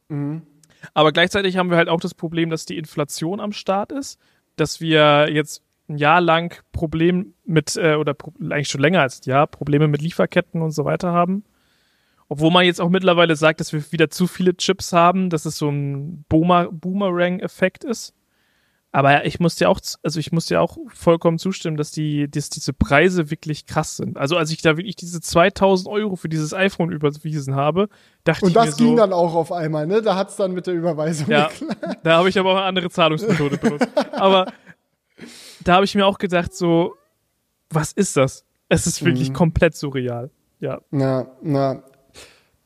Aber 0.92 1.12
gleichzeitig 1.12 1.56
haben 1.56 1.70
wir 1.70 1.76
halt 1.76 1.88
auch 1.88 2.00
das 2.00 2.14
Problem, 2.14 2.50
dass 2.50 2.66
die 2.66 2.78
Inflation 2.78 3.40
am 3.40 3.52
Start 3.52 3.90
ist, 3.90 4.18
dass 4.56 4.80
wir 4.80 5.28
jetzt 5.32 5.62
ein 5.88 5.98
Jahr 5.98 6.20
lang 6.20 6.54
Problem 6.72 7.34
mit, 7.44 7.76
äh, 7.76 7.94
oder 7.96 8.14
eigentlich 8.40 8.68
schon 8.68 8.80
länger 8.80 9.02
als 9.02 9.20
ein 9.20 9.30
Jahr, 9.30 9.46
Probleme 9.46 9.88
mit 9.88 10.02
Lieferketten 10.02 10.62
und 10.62 10.70
so 10.70 10.84
weiter 10.84 11.12
haben. 11.12 11.44
Obwohl 12.34 12.50
man 12.50 12.64
jetzt 12.64 12.80
auch 12.80 12.88
mittlerweile 12.88 13.36
sagt, 13.36 13.60
dass 13.60 13.72
wir 13.72 13.92
wieder 13.92 14.10
zu 14.10 14.26
viele 14.26 14.56
Chips 14.56 14.92
haben, 14.92 15.30
dass 15.30 15.44
es 15.44 15.56
so 15.56 15.68
ein 15.68 16.24
Boomer 16.28 16.66
Boomerang-Effekt 16.72 17.84
ist. 17.84 18.12
Aber 18.90 19.24
ich 19.24 19.38
muss 19.38 19.54
dir 19.54 19.70
auch, 19.70 19.78
also 20.02 20.18
ich 20.18 20.32
muss 20.32 20.46
dir 20.46 20.60
auch 20.60 20.76
vollkommen 20.88 21.38
zustimmen, 21.38 21.76
dass 21.76 21.92
die, 21.92 22.28
dass 22.28 22.50
diese 22.50 22.72
Preise 22.72 23.30
wirklich 23.30 23.66
krass 23.66 23.98
sind. 23.98 24.16
Also 24.18 24.36
als 24.36 24.50
ich 24.50 24.62
da 24.62 24.76
wirklich 24.76 24.96
diese 24.96 25.20
2000 25.20 25.88
Euro 25.88 26.16
für 26.16 26.28
dieses 26.28 26.52
iPhone 26.52 26.90
überwiesen 26.90 27.54
habe, 27.54 27.88
dachte 28.24 28.44
Und 28.46 28.50
ich 28.50 28.56
mir 28.56 28.64
das 28.66 28.76
so, 28.76 28.84
ging 28.84 28.96
dann 28.96 29.12
auch 29.12 29.34
auf 29.34 29.52
einmal, 29.52 29.86
ne? 29.86 30.02
Da 30.02 30.16
hat's 30.16 30.34
dann 30.34 30.54
mit 30.54 30.66
der 30.66 30.74
Überweisung 30.74 31.28
ja, 31.30 31.46
geklappt. 31.48 31.98
da 32.02 32.16
habe 32.18 32.28
ich 32.28 32.36
aber 32.36 32.50
auch 32.50 32.56
eine 32.56 32.64
andere 32.66 32.90
Zahlungsmethode 32.90 33.58
benutzt. 33.58 33.86
Aber 34.10 34.46
da 35.62 35.74
habe 35.74 35.84
ich 35.84 35.94
mir 35.94 36.04
auch 36.04 36.18
gedacht, 36.18 36.52
so, 36.52 36.94
was 37.70 37.92
ist 37.92 38.16
das? 38.16 38.44
Es 38.68 38.88
ist 38.88 39.04
wirklich 39.04 39.28
Mhm. 39.28 39.34
komplett 39.34 39.76
surreal. 39.76 40.30
Ja. 40.58 40.80
Na, 40.90 41.28
na. 41.42 41.82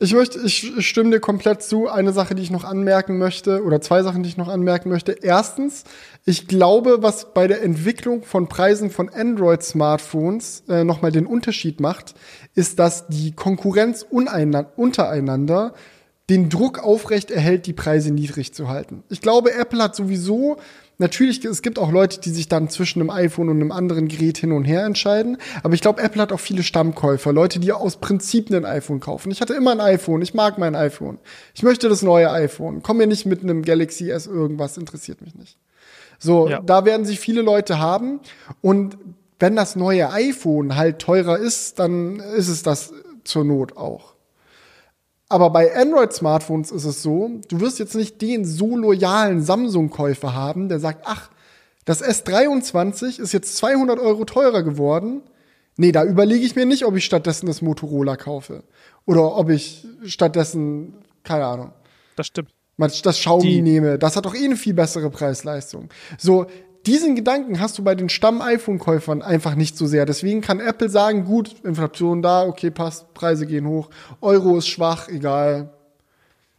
Ich 0.01 0.13
möchte, 0.13 0.39
ich 0.39 0.73
stimme 0.87 1.11
dir 1.11 1.19
komplett 1.19 1.61
zu. 1.61 1.89
Eine 1.89 2.13
Sache, 2.13 2.33
die 2.33 2.41
ich 2.41 2.51
noch 2.51 2.63
anmerken 2.63 3.17
möchte, 3.17 3.61
oder 3.65 3.81
zwei 3.81 4.01
Sachen, 4.01 4.23
die 4.23 4.29
ich 4.29 4.37
noch 4.37 4.47
anmerken 4.47 4.87
möchte. 4.87 5.11
Erstens, 5.11 5.83
ich 6.23 6.47
glaube, 6.47 7.03
was 7.03 7.33
bei 7.33 7.47
der 7.47 7.61
Entwicklung 7.61 8.23
von 8.23 8.47
Preisen 8.47 8.91
von 8.91 9.09
Android-Smartphones 9.09 10.63
äh, 10.69 10.85
nochmal 10.85 11.11
den 11.11 11.25
Unterschied 11.25 11.81
macht, 11.81 12.15
ist, 12.55 12.79
dass 12.79 13.07
die 13.07 13.33
Konkurrenz 13.33 14.05
untereinander 14.09 15.73
den 16.29 16.49
Druck 16.49 16.79
aufrecht 16.79 17.29
erhält, 17.29 17.65
die 17.65 17.73
Preise 17.73 18.11
niedrig 18.11 18.53
zu 18.53 18.69
halten. 18.69 19.03
Ich 19.09 19.19
glaube, 19.19 19.53
Apple 19.53 19.83
hat 19.83 19.97
sowieso, 19.97 20.59
natürlich, 20.99 21.43
es 21.43 21.61
gibt 21.61 21.79
auch 21.79 21.91
Leute, 21.91 22.19
die 22.19 22.29
sich 22.29 22.47
dann 22.47 22.69
zwischen 22.69 23.01
einem 23.01 23.09
iPhone 23.09 23.49
und 23.49 23.55
einem 23.59 23.71
anderen 23.71 24.07
Gerät 24.07 24.37
hin 24.37 24.51
und 24.51 24.65
her 24.65 24.85
entscheiden, 24.85 25.37
aber 25.63 25.73
ich 25.73 25.81
glaube, 25.81 26.01
Apple 26.01 26.21
hat 26.21 26.31
auch 26.31 26.39
viele 26.39 26.61
Stammkäufer, 26.63 27.33
Leute, 27.33 27.59
die 27.59 27.71
aus 27.71 27.97
Prinzip 27.97 28.51
ein 28.51 28.65
iPhone 28.65 28.99
kaufen. 28.99 29.31
Ich 29.31 29.41
hatte 29.41 29.53
immer 29.53 29.71
ein 29.71 29.81
iPhone, 29.81 30.21
ich 30.21 30.33
mag 30.33 30.57
mein 30.57 30.75
iPhone. 30.75 31.17
Ich 31.55 31.63
möchte 31.63 31.89
das 31.89 32.01
neue 32.03 32.29
iPhone. 32.31 32.83
Komm 32.83 32.97
mir 32.97 33.07
nicht 33.07 33.25
mit 33.25 33.41
einem 33.41 33.63
Galaxy 33.63 34.09
S 34.11 34.27
irgendwas, 34.27 34.77
interessiert 34.77 35.21
mich 35.21 35.35
nicht. 35.35 35.57
So, 36.19 36.47
Ja. 36.49 36.59
da 36.61 36.85
werden 36.85 37.05
sich 37.05 37.19
viele 37.19 37.41
Leute 37.41 37.79
haben 37.79 38.19
und 38.61 38.97
wenn 39.39 39.55
das 39.55 39.75
neue 39.77 40.11
iPhone 40.11 40.75
halt 40.75 40.99
teurer 40.99 41.37
ist, 41.37 41.79
dann 41.79 42.19
ist 42.19 42.49
es 42.49 42.61
das 42.61 42.93
zur 43.23 43.45
Not 43.45 43.77
auch. 43.77 44.15
Aber 45.29 45.51
bei 45.51 45.75
Android-Smartphones 45.75 46.71
ist 46.71 46.85
es 46.85 47.03
so, 47.03 47.29
du 47.49 47.59
wirst 47.61 47.77
jetzt 47.77 47.95
nicht 47.95 48.19
den 48.21 48.45
so 48.45 48.75
loyalen 48.75 49.41
Samsung-Käufer 49.43 50.33
haben, 50.33 50.69
der 50.69 50.79
sagt, 50.79 51.03
ach, 51.05 51.29
das 51.85 52.03
S23 52.03 53.19
ist 53.19 53.31
jetzt 53.31 53.55
200 53.57 53.99
Euro 53.99 54.25
teurer 54.25 54.63
geworden. 54.63 55.21
Nee, 55.77 55.91
da 55.91 56.03
überlege 56.03 56.43
ich 56.45 56.55
mir 56.55 56.65
nicht, 56.65 56.83
ob 56.85 56.95
ich 56.95 57.05
stattdessen 57.05 57.45
das 57.45 57.61
Motorola 57.61 58.15
kaufe. 58.17 58.63
Oder 59.05 59.35
ob 59.37 59.49
ich 59.49 59.85
stattdessen, 60.03 60.95
keine 61.23 61.45
Ahnung, 61.45 61.71
Das 62.15 62.27
stimmt. 62.27 62.49
das 62.77 63.17
Xiaomi 63.19 63.43
Die- 63.43 63.61
nehme. 63.61 63.97
Das 63.99 64.15
hat 64.15 64.25
doch 64.25 64.35
eh 64.35 64.43
eine 64.45 64.55
viel 64.57 64.73
bessere 64.73 65.09
Preis-Leistung. 65.09 65.89
So, 66.17 66.47
diesen 66.85 67.15
Gedanken 67.15 67.59
hast 67.59 67.77
du 67.77 67.83
bei 67.83 67.95
den 67.95 68.09
Stamm-iPhone-Käufern 68.09 69.21
einfach 69.21 69.55
nicht 69.55 69.77
so 69.77 69.85
sehr. 69.85 70.05
Deswegen 70.05 70.41
kann 70.41 70.59
Apple 70.59 70.89
sagen, 70.89 71.25
gut, 71.25 71.55
Inflation 71.63 72.21
da, 72.21 72.43
okay, 72.45 72.71
passt, 72.71 73.13
Preise 73.13 73.45
gehen 73.45 73.67
hoch, 73.67 73.89
Euro 74.21 74.57
ist 74.57 74.67
schwach, 74.67 75.07
egal. 75.09 75.73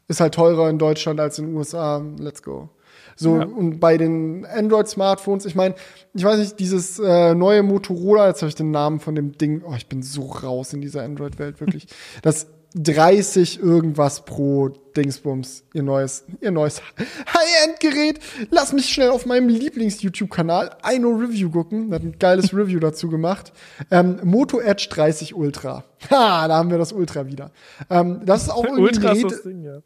Ist 0.08 0.20
halt 0.20 0.34
teurer 0.34 0.68
in 0.68 0.78
Deutschland 0.78 1.20
als 1.20 1.38
in 1.38 1.46
den 1.46 1.56
USA, 1.56 2.02
let's 2.18 2.42
go. 2.42 2.68
So, 3.16 3.36
Ja. 3.38 3.44
und 3.44 3.80
bei 3.80 3.96
den 3.98 4.46
Android-Smartphones, 4.46 5.44
ich 5.46 5.54
meine, 5.54 5.74
ich 6.14 6.24
weiß 6.24 6.38
nicht, 6.38 6.58
dieses 6.58 6.98
äh, 6.98 7.34
neue 7.34 7.62
Motorola, 7.62 8.28
jetzt 8.28 8.42
habe 8.42 8.48
ich 8.48 8.54
den 8.54 8.70
Namen 8.70 9.00
von 9.00 9.14
dem 9.14 9.38
Ding, 9.38 9.62
oh, 9.64 9.74
ich 9.76 9.86
bin 9.86 10.02
so 10.02 10.22
raus 10.22 10.72
in 10.72 10.80
dieser 10.80 11.02
Android-Welt, 11.02 11.60
wirklich. 11.60 11.86
Das 12.22 12.46
30 12.74 13.60
irgendwas 13.60 14.24
pro 14.24 14.68
Dingsbums, 14.68 15.64
ihr 15.74 15.82
neues, 15.82 16.24
ihr 16.40 16.50
neues 16.50 16.80
High-End-Gerät. 16.98 18.20
Lass 18.50 18.72
mich 18.72 18.86
schnell 18.86 19.10
auf 19.10 19.26
meinem 19.26 19.48
Lieblings-YouTube-Kanal 19.48 20.76
Aino 20.82 21.10
Review 21.10 21.50
gucken. 21.50 21.92
Hat 21.92 22.02
ein 22.02 22.18
geiles 22.18 22.54
Review 22.56 22.78
dazu 22.78 23.08
gemacht. 23.08 23.52
Ähm, 23.90 24.20
Moto 24.24 24.60
Edge 24.60 24.88
30 24.90 25.34
Ultra. 25.34 25.84
Ha, 26.10 26.48
da 26.48 26.56
haben 26.56 26.70
wir 26.70 26.78
das 26.78 26.92
Ultra 26.92 27.26
wieder. 27.26 27.50
Ähm, 27.88 28.20
das 28.24 28.44
ist 28.44 28.50
auch 28.50 28.64
irgendwie 28.64 29.00
Gerät, 29.00 29.24
das 29.24 29.42
Ding, 29.42 29.64
ja. 29.64 29.80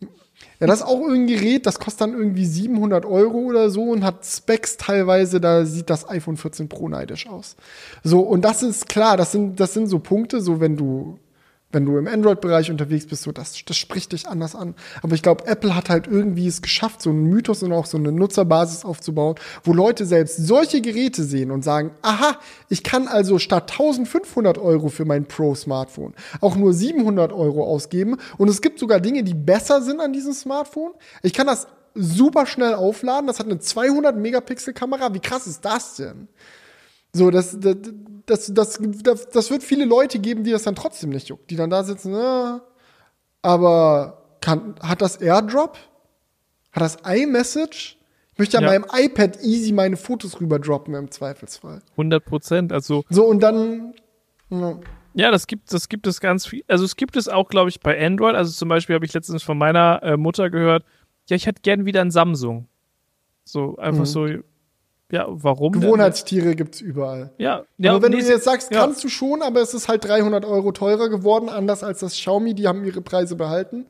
ja, 0.61 0.67
das 0.67 0.81
ist 0.81 0.87
auch 0.87 1.01
irgendein 1.01 1.39
Gerät, 1.39 1.67
das 1.67 1.79
kostet 1.79 2.03
dann 2.03 2.13
irgendwie 2.13 2.47
700 2.47 3.05
Euro 3.05 3.39
oder 3.39 3.71
so 3.71 3.91
und 3.91 4.05
hat 4.05 4.25
Specs 4.25 4.77
teilweise, 4.77 5.41
da 5.41 5.65
sieht 5.65 5.91
das 5.91 6.05
iPhone 6.15 6.37
14 6.37 6.69
Pro 6.69 6.89
neidisch 6.89 7.27
aus. 7.27 7.57
So, 8.03 8.21
und 8.21 8.43
das 8.43 8.63
ist 8.63 8.89
klar, 8.89 9.17
das 9.17 9.33
sind, 9.33 9.61
das 9.61 9.75
sind 9.75 9.89
so 9.89 9.99
Punkte, 9.99 10.41
so 10.41 10.61
wenn 10.61 10.77
du, 10.77 11.19
wenn 11.75 11.85
du 11.85 11.99
im 11.99 12.07
Android-Bereich 12.07 12.71
unterwegs 12.71 13.07
bist, 13.07 13.25
so 13.25 13.33
das, 13.33 13.63
das 13.67 13.77
spricht 13.77 14.13
dich 14.13 14.29
anders 14.29 14.55
an. 14.55 14.75
Aber 15.03 15.15
ich 15.15 15.23
glaube, 15.23 15.47
Apple 15.47 15.75
hat 15.75 15.91
halt 15.91 16.07
irgendwie 16.07 16.47
es 16.47 16.63
geschafft, 16.63 17.03
so 17.03 17.11
einen 17.11 17.25
Mythos 17.25 17.63
und 17.63 17.73
auch 17.73 17.87
so 17.87 17.99
eine 17.99 18.13
Nutzerbasis 18.13 18.85
aufzubauen, 18.85 19.35
wo 19.65 19.73
Leute 19.73 20.07
selbst 20.07 20.37
solche 20.37 20.81
Geräte 20.81 21.25
sehen 21.25 21.51
und 21.51 21.65
sagen, 21.65 21.91
aha, 22.03 22.39
ich 22.69 22.85
kann 22.85 23.09
also 23.09 23.39
statt 23.39 23.73
1500 23.73 24.57
Euro 24.59 24.89
für 24.89 25.05
mein 25.05 25.27
Pro-Smartphone 25.27 26.15
auch 26.41 26.57
nur 26.57 26.73
700 26.73 27.33
Euro 27.33 27.65
ausgeben. 27.65 28.17
Und 28.39 28.49
es 28.49 28.63
gibt 28.63 28.79
sogar 28.79 29.01
Dinge, 29.01 29.25
die 29.25 29.35
besser 29.35 29.83
sind 29.83 30.01
an 30.01 30.13
diesem 30.13 30.33
Smartphone. 30.33 30.93
Ich 31.23 31.33
kann 31.33 31.49
das 31.49 31.67
super 31.95 32.47
schnell 32.47 32.75
aufladen. 32.75 33.27
Das 33.27 33.39
hat 33.39 33.47
eine 33.47 33.59
200 33.59 34.17
Megapixel 34.17 34.73
Kamera. 34.75 35.15
Wie 35.15 35.21
krass 35.21 35.47
ist 35.47 35.65
das 35.65 35.97
denn? 35.97 36.29
So, 37.13 37.31
das, 37.31 37.57
das, 37.61 37.77
das, 38.27 38.53
das, 38.53 38.79
das, 39.03 39.29
das 39.31 39.51
wird 39.51 39.63
viele 39.63 39.85
Leute 39.85 40.19
geben, 40.19 40.43
die 40.45 40.51
das 40.51 40.65
dann 40.65 40.75
trotzdem 40.75 41.11
nicht 41.11 41.29
juckt, 41.29 41.51
die 41.51 41.57
dann 41.57 41.71
da 41.71 41.85
sitzen, 41.85 42.15
äh, 42.15 42.59
aber 43.43 44.23
kann, 44.41 44.75
hat 44.83 45.01
das 45.03 45.17
AirDrop? 45.17 45.79
Hat 46.73 46.83
das 46.83 46.97
iMessage? 47.07 47.99
Ich 48.33 48.39
möchte 48.39 48.59
an 48.59 48.65
Ja. 48.65 48.71
meinem 48.71 48.87
iPad 48.93 49.41
easy 49.45 49.73
meine 49.73 49.97
Fotos 49.97 50.41
rüber 50.41 50.59
droppen 50.59 50.95
im 50.95 51.11
Zweifelsfall. 51.11 51.83
100 51.93 52.25
Prozent. 52.25 52.73
Also, 52.73 53.05
So, 53.11 53.27
und 53.27 53.41
dann, 53.41 53.95
ja, 54.51 54.79
ja, 55.15 55.31
das 55.31 55.47
gibt, 55.47 55.73
das 55.73 55.89
gibt 55.89 56.09
es 56.09 56.21
ganz 56.21 56.47
viel. 56.47 56.65
Also, 56.67 56.85
es 56.85 56.97
gibt 56.97 57.17
es 57.17 57.29
auch, 57.29 57.49
glaube 57.49 57.69
ich, 57.71 57.79
bei 57.79 58.05
Android. 58.05 58.35
Also, 58.35 58.51
zum 58.53 58.69
Beispiel 58.69 58.97
habe 58.97 59.05
ich 59.07 59.13
letztens 59.15 59.45
von 59.45 59.57
meiner 59.57 60.03
äh, 60.03 60.17
Mutter 60.17 60.51
gehört, 60.51 60.85
ja, 61.29 61.37
ich 61.37 61.47
hätte 61.47 61.63
gern 61.63 61.85
wieder 61.87 62.01
ein 62.01 62.11
Samsung. 62.11 62.67
So, 63.45 63.77
einfach 63.77 64.01
Mhm. 64.03 64.07
so, 64.07 64.27
ja, 65.11 65.27
warum? 65.29 65.73
denn? 65.75 65.83
Gewohnheitstiere 65.83 66.55
gibt's 66.57 66.81
überall. 66.81 67.31
Ja, 67.39 67.63
ja. 67.79 67.91
aber 67.93 68.03
wenn 68.03 68.13
nee, 68.13 68.21
du 68.21 68.27
jetzt 68.27 68.45
sagst, 68.45 68.71
ja. 68.73 68.81
kannst 68.81 69.05
du 69.05 69.09
schon, 69.09 69.43
aber 69.43 69.61
es 69.61 69.75
ist 69.75 69.87
halt 69.89 70.05
300 70.05 70.45
Euro 70.45 70.73
teurer 70.73 71.09
geworden, 71.09 71.49
anders 71.49 71.83
als 71.85 72.01
das 72.01 72.15
Xiaomi, 72.15 72.55
die 72.55 72.67
haben 72.67 72.85
ihre 72.85 73.01
Preise 73.03 73.37
behalten. 73.37 73.87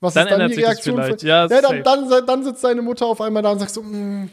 Was 0.00 0.14
Dann 0.14 0.26
ist 0.28 0.36
dann 0.38 0.48
die 0.50 0.56
Reaktion? 0.56 0.96
vielleicht. 0.96 1.20
Von, 1.20 1.28
Ja, 1.28 1.46
ja, 1.46 1.60
dann, 1.62 1.82
dann, 1.82 2.26
dann 2.26 2.44
sitzt 2.44 2.62
deine 2.64 2.82
Mutter 2.82 3.06
auf 3.06 3.20
einmal 3.20 3.42
da 3.42 3.50
und 3.52 3.58
sagt 3.58 3.70
so, 3.72 3.82
"Mm, 3.82 4.28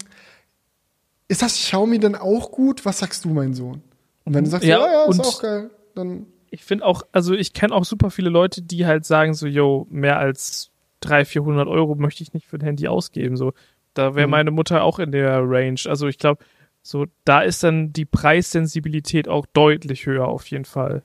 ist 1.27 1.41
das 1.41 1.53
Xiaomi 1.53 1.99
denn 1.99 2.15
auch 2.15 2.51
gut? 2.51 2.85
Was 2.85 2.99
sagst 2.99 3.25
du, 3.25 3.29
mein 3.29 3.53
Sohn? 3.53 3.81
Und 4.25 4.33
wenn 4.33 4.43
du 4.43 4.49
sagst, 4.49 4.65
Ja, 4.67 4.79
ja, 4.79 4.91
ja, 4.91 5.03
ist 5.05 5.19
und- 5.19 5.25
auch 5.25 5.41
geil, 5.41 5.69
dann 5.95 6.27
ich 6.49 6.63
finde 6.63 6.85
auch, 6.85 7.01
also 7.11 7.33
ich 7.33 7.53
kenne 7.53 7.73
auch 7.73 7.83
super 7.83 8.11
viele 8.11 8.29
Leute, 8.29 8.61
die 8.61 8.85
halt 8.85 9.05
sagen 9.05 9.33
so, 9.33 9.47
yo, 9.47 9.87
mehr 9.89 10.19
als 10.19 10.69
300, 11.03 11.27
400 11.27 11.67
Euro 11.67 11.95
möchte 11.95 12.23
ich 12.23 12.33
nicht 12.33 12.47
für 12.47 12.57
ein 12.57 12.63
Handy 12.63 12.87
ausgeben. 12.87 13.37
So, 13.37 13.53
da 13.93 14.15
wäre 14.15 14.27
Mhm. 14.27 14.31
meine 14.31 14.51
Mutter 14.51 14.83
auch 14.83 14.99
in 14.99 15.11
der 15.11 15.41
Range. 15.43 15.79
Also 15.87 16.07
ich 16.07 16.17
glaube, 16.17 16.43
so 16.81 17.05
da 17.25 17.41
ist 17.41 17.63
dann 17.63 17.93
die 17.93 18.05
Preissensibilität 18.05 19.27
auch 19.27 19.45
deutlich 19.53 20.05
höher 20.05 20.27
auf 20.27 20.45
jeden 20.47 20.65
Fall. 20.65 21.03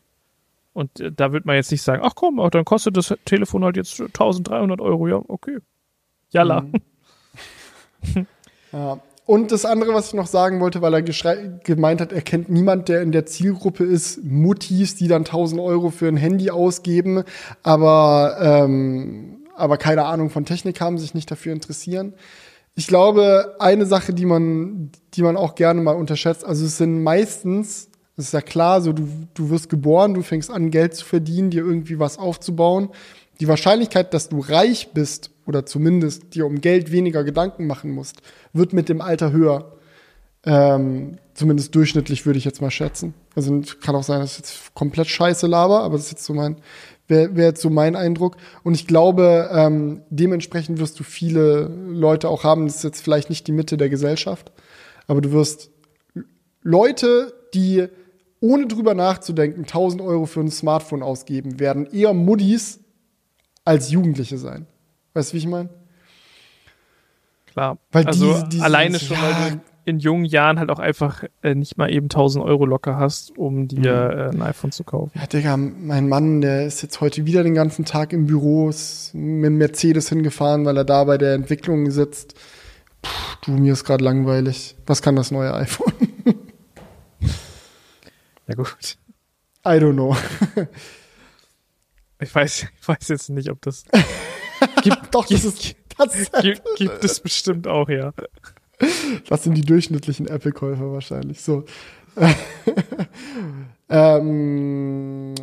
Und 0.72 1.00
äh, 1.00 1.12
da 1.12 1.32
wird 1.32 1.44
man 1.46 1.56
jetzt 1.56 1.70
nicht 1.70 1.82
sagen, 1.82 2.02
ach 2.04 2.14
komm, 2.14 2.40
auch 2.40 2.50
dann 2.50 2.64
kostet 2.64 2.96
das 2.96 3.14
Telefon 3.24 3.64
halt 3.64 3.76
jetzt 3.76 4.00
1300 4.00 4.80
Euro. 4.80 5.08
Ja, 5.08 5.20
okay. 5.28 5.58
Jalla. 6.30 6.62
Mhm. 6.62 6.72
Ja. 8.72 9.00
Und 9.26 9.52
das 9.52 9.66
andere, 9.66 9.92
was 9.92 10.08
ich 10.08 10.14
noch 10.14 10.26
sagen 10.26 10.60
wollte, 10.60 10.80
weil 10.80 10.94
er 10.94 11.02
gemeint 11.02 12.00
hat, 12.00 12.12
er 12.12 12.22
kennt 12.22 12.48
niemand, 12.48 12.88
der 12.88 13.02
in 13.02 13.12
der 13.12 13.26
Zielgruppe 13.26 13.84
ist, 13.84 14.24
Muttis, 14.24 14.96
die 14.96 15.06
dann 15.08 15.24
1000 15.24 15.60
Euro 15.60 15.90
für 15.90 16.08
ein 16.08 16.16
Handy 16.16 16.50
ausgeben, 16.50 17.24
aber, 17.62 18.38
ähm, 18.40 19.37
aber 19.58 19.76
keine 19.76 20.04
Ahnung 20.04 20.30
von 20.30 20.44
Technik 20.44 20.80
haben, 20.80 20.98
sich 20.98 21.14
nicht 21.14 21.30
dafür 21.30 21.52
interessieren. 21.52 22.14
Ich 22.74 22.86
glaube, 22.86 23.56
eine 23.58 23.86
Sache, 23.86 24.14
die 24.14 24.26
man, 24.26 24.92
die 25.14 25.22
man 25.22 25.36
auch 25.36 25.54
gerne 25.54 25.80
mal 25.80 25.96
unterschätzt, 25.96 26.44
also 26.44 26.64
es 26.64 26.78
sind 26.78 27.02
meistens, 27.02 27.90
das 28.16 28.26
ist 28.26 28.32
ja 28.32 28.40
klar, 28.40 28.80
so 28.80 28.92
du, 28.92 29.08
du 29.34 29.50
wirst 29.50 29.68
geboren, 29.68 30.14
du 30.14 30.22
fängst 30.22 30.50
an, 30.50 30.70
Geld 30.70 30.94
zu 30.94 31.04
verdienen, 31.04 31.50
dir 31.50 31.64
irgendwie 31.64 31.98
was 31.98 32.18
aufzubauen. 32.18 32.90
Die 33.40 33.48
Wahrscheinlichkeit, 33.48 34.14
dass 34.14 34.28
du 34.28 34.40
reich 34.40 34.90
bist 34.92 35.30
oder 35.46 35.64
zumindest 35.66 36.34
dir 36.34 36.46
um 36.46 36.60
Geld 36.60 36.90
weniger 36.92 37.24
Gedanken 37.24 37.66
machen 37.66 37.90
musst, 37.90 38.22
wird 38.52 38.72
mit 38.72 38.88
dem 38.88 39.00
Alter 39.00 39.32
höher. 39.32 39.72
Ähm, 40.44 41.18
zumindest 41.34 41.74
durchschnittlich 41.74 42.26
würde 42.26 42.38
ich 42.38 42.44
jetzt 42.44 42.60
mal 42.60 42.70
schätzen. 42.70 43.14
Also 43.34 43.60
kann 43.80 43.94
auch 43.94 44.02
sein, 44.02 44.20
dass 44.20 44.32
ich 44.32 44.38
jetzt 44.38 44.74
komplett 44.74 45.08
scheiße 45.08 45.46
laber, 45.46 45.82
aber 45.82 45.96
das 45.96 46.06
ist 46.06 46.12
jetzt 46.12 46.24
so 46.24 46.34
mein, 46.34 46.56
wäre 47.08 47.34
wär 47.36 47.46
jetzt 47.46 47.62
so 47.62 47.70
mein 47.70 47.96
Eindruck. 47.96 48.36
Und 48.62 48.74
ich 48.74 48.86
glaube, 48.86 49.50
ähm, 49.52 50.02
dementsprechend 50.10 50.78
wirst 50.78 50.98
du 51.00 51.04
viele 51.04 51.62
Leute 51.88 52.28
auch 52.28 52.44
haben, 52.44 52.66
das 52.66 52.76
ist 52.76 52.84
jetzt 52.84 53.02
vielleicht 53.02 53.30
nicht 53.30 53.46
die 53.46 53.52
Mitte 53.52 53.76
der 53.76 53.88
Gesellschaft, 53.88 54.52
aber 55.06 55.20
du 55.20 55.32
wirst 55.32 55.70
Leute, 56.62 57.32
die 57.54 57.86
ohne 58.40 58.66
drüber 58.66 58.94
nachzudenken 58.94 59.62
1000 59.62 60.02
Euro 60.02 60.26
für 60.26 60.40
ein 60.40 60.50
Smartphone 60.50 61.02
ausgeben, 61.02 61.58
werden 61.58 61.86
eher 61.86 62.12
Muddis 62.14 62.80
als 63.64 63.90
Jugendliche 63.90 64.38
sein. 64.38 64.66
Weißt 65.14 65.30
du, 65.32 65.34
wie 65.34 65.38
ich 65.38 65.46
meine? 65.46 65.70
Klar. 67.46 67.78
Weil 67.90 68.06
also 68.06 68.32
diese- 68.34 68.48
diese- 68.48 68.64
alleine 68.64 69.00
schon, 69.00 69.16
ja. 69.16 69.22
weil 69.22 69.50
du 69.52 69.60
in 69.88 69.98
jungen 69.98 70.24
Jahren 70.24 70.58
halt 70.58 70.70
auch 70.70 70.78
einfach 70.78 71.24
äh, 71.42 71.54
nicht 71.54 71.78
mal 71.78 71.90
eben 71.90 72.06
1000 72.06 72.44
Euro 72.44 72.66
locker 72.66 72.96
hast, 72.96 73.36
um 73.36 73.68
dir 73.68 74.30
äh, 74.32 74.36
ein 74.36 74.42
iPhone 74.42 74.70
zu 74.70 74.84
kaufen. 74.84 75.12
Ja, 75.14 75.26
Digga, 75.26 75.56
mein 75.56 76.08
Mann, 76.08 76.40
der 76.40 76.66
ist 76.66 76.82
jetzt 76.82 77.00
heute 77.00 77.26
wieder 77.26 77.42
den 77.42 77.54
ganzen 77.54 77.84
Tag 77.84 78.12
im 78.12 78.26
Büro, 78.26 78.68
ist 78.68 79.14
mit 79.14 79.46
dem 79.46 79.58
Mercedes 79.58 80.08
hingefahren, 80.10 80.64
weil 80.64 80.76
er 80.76 80.84
da 80.84 81.04
bei 81.04 81.18
der 81.18 81.34
Entwicklung 81.34 81.90
sitzt. 81.90 82.34
Puh, 83.02 83.10
du, 83.46 83.50
mir 83.52 83.72
ist 83.72 83.84
gerade 83.84 84.04
langweilig. 84.04 84.76
Was 84.86 85.02
kann 85.02 85.16
das 85.16 85.30
neue 85.30 85.54
iPhone? 85.54 85.92
Ja 88.48 88.54
gut. 88.54 88.96
I 89.66 89.72
don't 89.72 89.92
know. 89.92 90.16
Ich 92.20 92.34
weiß, 92.34 92.66
ich 92.80 92.88
weiß 92.88 93.08
jetzt 93.08 93.30
nicht, 93.30 93.50
ob 93.50 93.60
das 93.62 93.84
Doch, 95.10 95.26
das 95.26 95.44
ist, 95.44 95.76
das, 95.96 96.16
ist, 96.16 96.32
gibt, 96.40 96.62
gibt 96.76 97.04
es 97.04 97.20
bestimmt 97.20 97.66
auch, 97.66 97.88
ja. 97.88 98.12
das 99.28 99.44
sind 99.44 99.54
die 99.54 99.62
durchschnittlichen 99.62 100.26
Apple-Käufer 100.26 100.92
wahrscheinlich. 100.92 101.40
So. 101.40 101.64
ähm, 103.88 105.34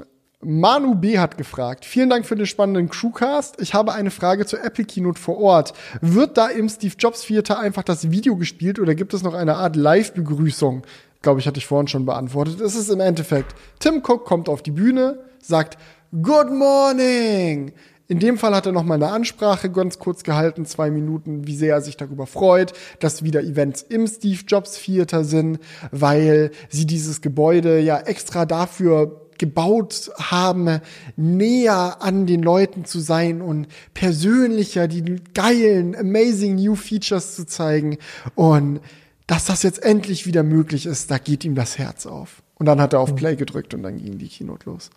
Manu 0.41 0.95
B. 0.95 1.17
hat 1.17 1.37
gefragt, 1.37 1.85
vielen 1.85 2.09
Dank 2.09 2.25
für 2.25 2.35
den 2.35 2.45
spannenden 2.45 2.89
Crewcast. 2.89 3.55
Ich 3.59 3.73
habe 3.73 3.93
eine 3.93 4.11
Frage 4.11 4.45
zur 4.45 4.63
Apple 4.63 4.85
Keynote 4.85 5.19
vor 5.19 5.39
Ort. 5.39 5.73
Wird 6.01 6.37
da 6.37 6.47
im 6.47 6.69
Steve 6.69 6.93
Jobs 6.97 7.21
Theater 7.21 7.59
einfach 7.59 7.83
das 7.83 8.11
Video 8.11 8.35
gespielt 8.35 8.79
oder 8.79 8.93
gibt 8.93 9.13
es 9.13 9.23
noch 9.23 9.33
eine 9.33 9.55
Art 9.55 9.75
Live-Begrüßung? 9.75 10.83
Glaube 11.21 11.39
ich, 11.39 11.47
hatte 11.47 11.57
ich 11.57 11.65
vorhin 11.65 11.87
schon 11.87 12.05
beantwortet. 12.05 12.61
Es 12.61 12.75
ist 12.75 12.89
im 12.89 12.99
Endeffekt, 12.99 13.55
Tim 13.79 14.03
Cook 14.05 14.25
kommt 14.25 14.47
auf 14.47 14.61
die 14.61 14.71
Bühne, 14.71 15.19
sagt 15.41 15.79
Good 16.11 16.51
morning. 16.51 17.73
In 18.07 18.19
dem 18.19 18.37
Fall 18.37 18.53
hat 18.53 18.67
er 18.67 18.71
noch 18.71 18.83
mal 18.83 18.95
eine 18.95 19.09
Ansprache 19.09 19.71
ganz 19.71 19.97
kurz 19.97 20.23
gehalten, 20.23 20.65
zwei 20.65 20.91
Minuten, 20.91 21.47
wie 21.47 21.55
sehr 21.55 21.75
er 21.75 21.81
sich 21.81 21.97
darüber 21.97 22.27
freut, 22.27 22.73
dass 22.99 23.23
wieder 23.23 23.41
Events 23.41 23.81
im 23.81 24.05
Steve 24.07 24.41
Jobs 24.47 24.83
Theater 24.83 25.23
sind, 25.23 25.59
weil 25.91 26.51
sie 26.69 26.85
dieses 26.85 27.21
Gebäude 27.21 27.79
ja 27.79 27.99
extra 27.99 28.45
dafür 28.45 29.21
gebaut 29.37 30.11
haben, 30.17 30.79
näher 31.15 31.97
an 32.01 32.25
den 32.25 32.43
Leuten 32.43 32.85
zu 32.85 32.99
sein 32.99 33.41
und 33.41 33.67
persönlicher 33.93 34.87
die 34.87 35.21
geilen, 35.33 35.95
amazing 35.95 36.55
new 36.55 36.75
Features 36.75 37.35
zu 37.35 37.45
zeigen 37.45 37.97
und 38.35 38.79
dass 39.27 39.45
das 39.45 39.63
jetzt 39.63 39.83
endlich 39.83 40.27
wieder 40.27 40.43
möglich 40.43 40.85
ist, 40.85 41.09
da 41.09 41.17
geht 41.17 41.43
ihm 41.43 41.55
das 41.55 41.79
Herz 41.79 42.05
auf. 42.05 42.43
Und 42.55 42.67
dann 42.67 42.79
hat 42.79 42.93
er 42.93 42.99
auf 42.99 43.15
Play 43.15 43.35
gedrückt 43.35 43.73
und 43.73 43.83
dann 43.83 43.97
ging 43.97 44.19
die 44.19 44.27
Keynote 44.27 44.69
los. 44.69 44.91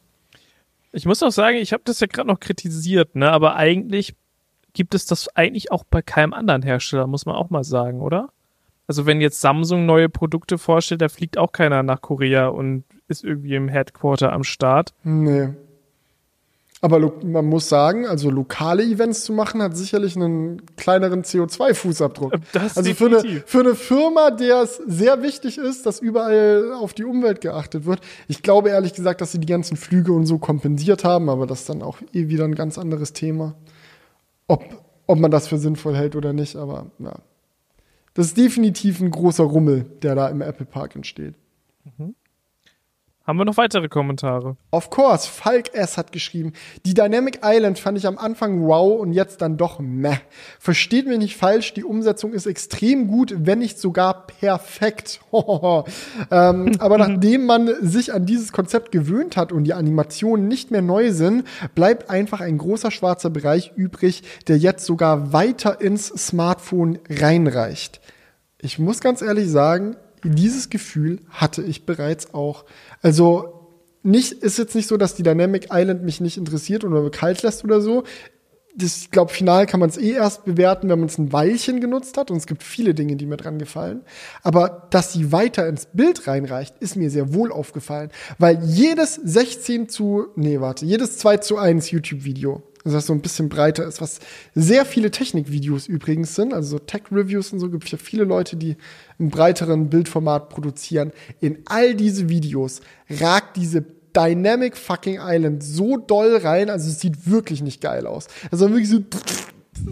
Ich 0.98 1.06
muss 1.06 1.22
auch 1.22 1.30
sagen, 1.30 1.58
ich 1.58 1.72
habe 1.72 1.84
das 1.84 2.00
ja 2.00 2.08
gerade 2.08 2.26
noch 2.26 2.40
kritisiert, 2.40 3.14
ne? 3.14 3.30
Aber 3.30 3.54
eigentlich 3.54 4.16
gibt 4.72 4.94
es 4.94 5.06
das 5.06 5.28
eigentlich 5.36 5.70
auch 5.70 5.84
bei 5.84 6.02
keinem 6.02 6.32
anderen 6.32 6.62
Hersteller, 6.62 7.06
muss 7.06 7.24
man 7.24 7.36
auch 7.36 7.50
mal 7.50 7.62
sagen, 7.62 8.00
oder? 8.00 8.30
Also 8.88 9.06
wenn 9.06 9.20
jetzt 9.20 9.40
Samsung 9.40 9.86
neue 9.86 10.08
Produkte 10.08 10.58
vorstellt, 10.58 11.00
da 11.00 11.08
fliegt 11.08 11.38
auch 11.38 11.52
keiner 11.52 11.84
nach 11.84 12.00
Korea 12.00 12.48
und 12.48 12.84
ist 13.06 13.22
irgendwie 13.22 13.54
im 13.54 13.68
Headquarter 13.68 14.32
am 14.32 14.42
Start. 14.42 14.92
Nee. 15.04 15.50
Aber 16.80 17.12
man 17.24 17.44
muss 17.44 17.68
sagen, 17.68 18.06
also 18.06 18.30
lokale 18.30 18.84
Events 18.84 19.24
zu 19.24 19.32
machen, 19.32 19.60
hat 19.62 19.76
sicherlich 19.76 20.14
einen 20.14 20.64
kleineren 20.76 21.22
CO2-Fußabdruck. 21.22 22.34
Äh, 22.34 22.38
das 22.52 22.76
also 22.76 22.94
für 22.94 23.06
eine, 23.06 23.42
für 23.46 23.60
eine 23.60 23.74
Firma, 23.74 24.30
der 24.30 24.62
es 24.62 24.76
sehr 24.86 25.22
wichtig 25.22 25.58
ist, 25.58 25.86
dass 25.86 25.98
überall 25.98 26.72
auf 26.72 26.94
die 26.94 27.04
Umwelt 27.04 27.40
geachtet 27.40 27.84
wird. 27.84 28.00
Ich 28.28 28.42
glaube 28.42 28.68
ehrlich 28.68 28.94
gesagt, 28.94 29.20
dass 29.20 29.32
sie 29.32 29.40
die 29.40 29.48
ganzen 29.48 29.76
Flüge 29.76 30.12
und 30.12 30.26
so 30.26 30.38
kompensiert 30.38 31.02
haben, 31.02 31.28
aber 31.28 31.46
das 31.46 31.60
ist 31.60 31.68
dann 31.68 31.82
auch 31.82 31.98
eh 32.12 32.28
wieder 32.28 32.44
ein 32.44 32.54
ganz 32.54 32.78
anderes 32.78 33.12
Thema. 33.12 33.54
Ob, 34.46 34.64
ob 35.08 35.18
man 35.18 35.32
das 35.32 35.48
für 35.48 35.58
sinnvoll 35.58 35.96
hält 35.96 36.14
oder 36.14 36.32
nicht, 36.32 36.54
aber 36.54 36.86
ja. 37.00 37.16
Das 38.14 38.26
ist 38.26 38.36
definitiv 38.36 39.00
ein 39.00 39.10
großer 39.10 39.44
Rummel, 39.44 39.84
der 40.02 40.14
da 40.14 40.28
im 40.28 40.42
Apple 40.42 40.66
Park 40.66 40.96
entsteht. 40.96 41.34
Mhm. 41.84 42.14
Haben 43.28 43.36
wir 43.36 43.44
noch 43.44 43.58
weitere 43.58 43.88
Kommentare? 43.88 44.56
Of 44.70 44.88
course, 44.88 45.28
Falk 45.28 45.74
S. 45.74 45.98
hat 45.98 46.12
geschrieben, 46.12 46.54
die 46.86 46.94
Dynamic 46.94 47.40
Island 47.44 47.78
fand 47.78 47.98
ich 47.98 48.06
am 48.06 48.16
Anfang 48.16 48.66
wow 48.66 48.98
und 48.98 49.12
jetzt 49.12 49.42
dann 49.42 49.58
doch 49.58 49.80
meh. 49.80 50.16
Versteht 50.58 51.06
mir 51.06 51.18
nicht 51.18 51.36
falsch, 51.36 51.74
die 51.74 51.84
Umsetzung 51.84 52.32
ist 52.32 52.46
extrem 52.46 53.06
gut, 53.06 53.34
wenn 53.36 53.58
nicht 53.58 53.78
sogar 53.78 54.26
perfekt. 54.26 55.20
ähm, 55.34 56.72
aber 56.78 56.96
nachdem 57.06 57.44
man 57.44 57.70
sich 57.82 58.14
an 58.14 58.24
dieses 58.24 58.50
Konzept 58.50 58.92
gewöhnt 58.92 59.36
hat 59.36 59.52
und 59.52 59.64
die 59.64 59.74
Animationen 59.74 60.48
nicht 60.48 60.70
mehr 60.70 60.80
neu 60.80 61.12
sind, 61.12 61.44
bleibt 61.74 62.08
einfach 62.08 62.40
ein 62.40 62.56
großer 62.56 62.90
schwarzer 62.90 63.28
Bereich 63.28 63.72
übrig, 63.76 64.22
der 64.46 64.56
jetzt 64.56 64.86
sogar 64.86 65.34
weiter 65.34 65.82
ins 65.82 66.06
Smartphone 66.06 66.98
reinreicht. 67.10 68.00
Ich 68.58 68.78
muss 68.78 69.00
ganz 69.00 69.20
ehrlich 69.20 69.50
sagen, 69.50 69.96
dieses 70.24 70.70
Gefühl 70.70 71.20
hatte 71.30 71.62
ich 71.62 71.86
bereits 71.86 72.34
auch. 72.34 72.64
Also 73.02 73.58
nicht, 74.02 74.32
ist 74.32 74.58
jetzt 74.58 74.74
nicht 74.74 74.88
so, 74.88 74.96
dass 74.96 75.14
die 75.14 75.22
Dynamic 75.22 75.68
Island 75.72 76.02
mich 76.02 76.20
nicht 76.20 76.36
interessiert 76.36 76.84
oder 76.84 77.08
kalt 77.10 77.42
lässt 77.42 77.64
oder 77.64 77.80
so. 77.80 78.04
Das, 78.74 78.98
ich 78.98 79.10
glaube, 79.10 79.32
final 79.32 79.66
kann 79.66 79.80
man 79.80 79.88
es 79.88 79.96
eh 79.96 80.12
erst 80.12 80.44
bewerten, 80.44 80.88
wenn 80.88 81.00
man 81.00 81.08
es 81.08 81.18
ein 81.18 81.32
Weilchen 81.32 81.80
genutzt 81.80 82.16
hat. 82.16 82.30
Und 82.30 82.36
es 82.36 82.46
gibt 82.46 82.62
viele 82.62 82.94
Dinge, 82.94 83.16
die 83.16 83.26
mir 83.26 83.36
dran 83.36 83.58
gefallen. 83.58 84.02
Aber 84.42 84.86
dass 84.90 85.12
sie 85.12 85.32
weiter 85.32 85.66
ins 85.66 85.86
Bild 85.86 86.28
reinreicht, 86.28 86.76
ist 86.78 86.94
mir 86.94 87.10
sehr 87.10 87.34
wohl 87.34 87.50
aufgefallen. 87.50 88.10
Weil 88.38 88.62
jedes 88.62 89.16
16 89.16 89.88
zu, 89.88 90.28
nee, 90.36 90.60
warte, 90.60 90.86
jedes 90.86 91.18
2 91.18 91.38
zu 91.38 91.58
1 91.58 91.90
YouTube-Video 91.90 92.62
also 92.88 92.96
das 92.96 93.06
so 93.06 93.12
ein 93.12 93.20
bisschen 93.20 93.50
breiter 93.50 93.84
ist, 93.84 94.00
was 94.00 94.18
sehr 94.54 94.86
viele 94.86 95.10
Technikvideos 95.10 95.86
übrigens 95.86 96.34
sind, 96.34 96.54
also 96.54 96.70
so 96.70 96.78
Tech-Reviews 96.78 97.52
und 97.52 97.60
so 97.60 97.68
gibt 97.68 97.84
es 97.84 97.90
ja 97.90 97.98
viele 97.98 98.24
Leute, 98.24 98.56
die 98.56 98.76
im 99.18 99.28
breiteren 99.28 99.90
Bildformat 99.90 100.48
produzieren. 100.48 101.12
In 101.40 101.58
all 101.66 101.94
diese 101.94 102.30
Videos 102.30 102.80
ragt 103.10 103.56
diese 103.58 103.84
Dynamic 104.16 104.74
fucking 104.74 105.18
Island 105.20 105.62
so 105.62 105.98
doll 105.98 106.38
rein, 106.38 106.70
also 106.70 106.88
es 106.88 106.98
sieht 106.98 107.30
wirklich 107.30 107.60
nicht 107.60 107.82
geil 107.82 108.06
aus. 108.06 108.28
Also 108.50 108.70
wirklich 108.70 108.88
so 108.88 109.00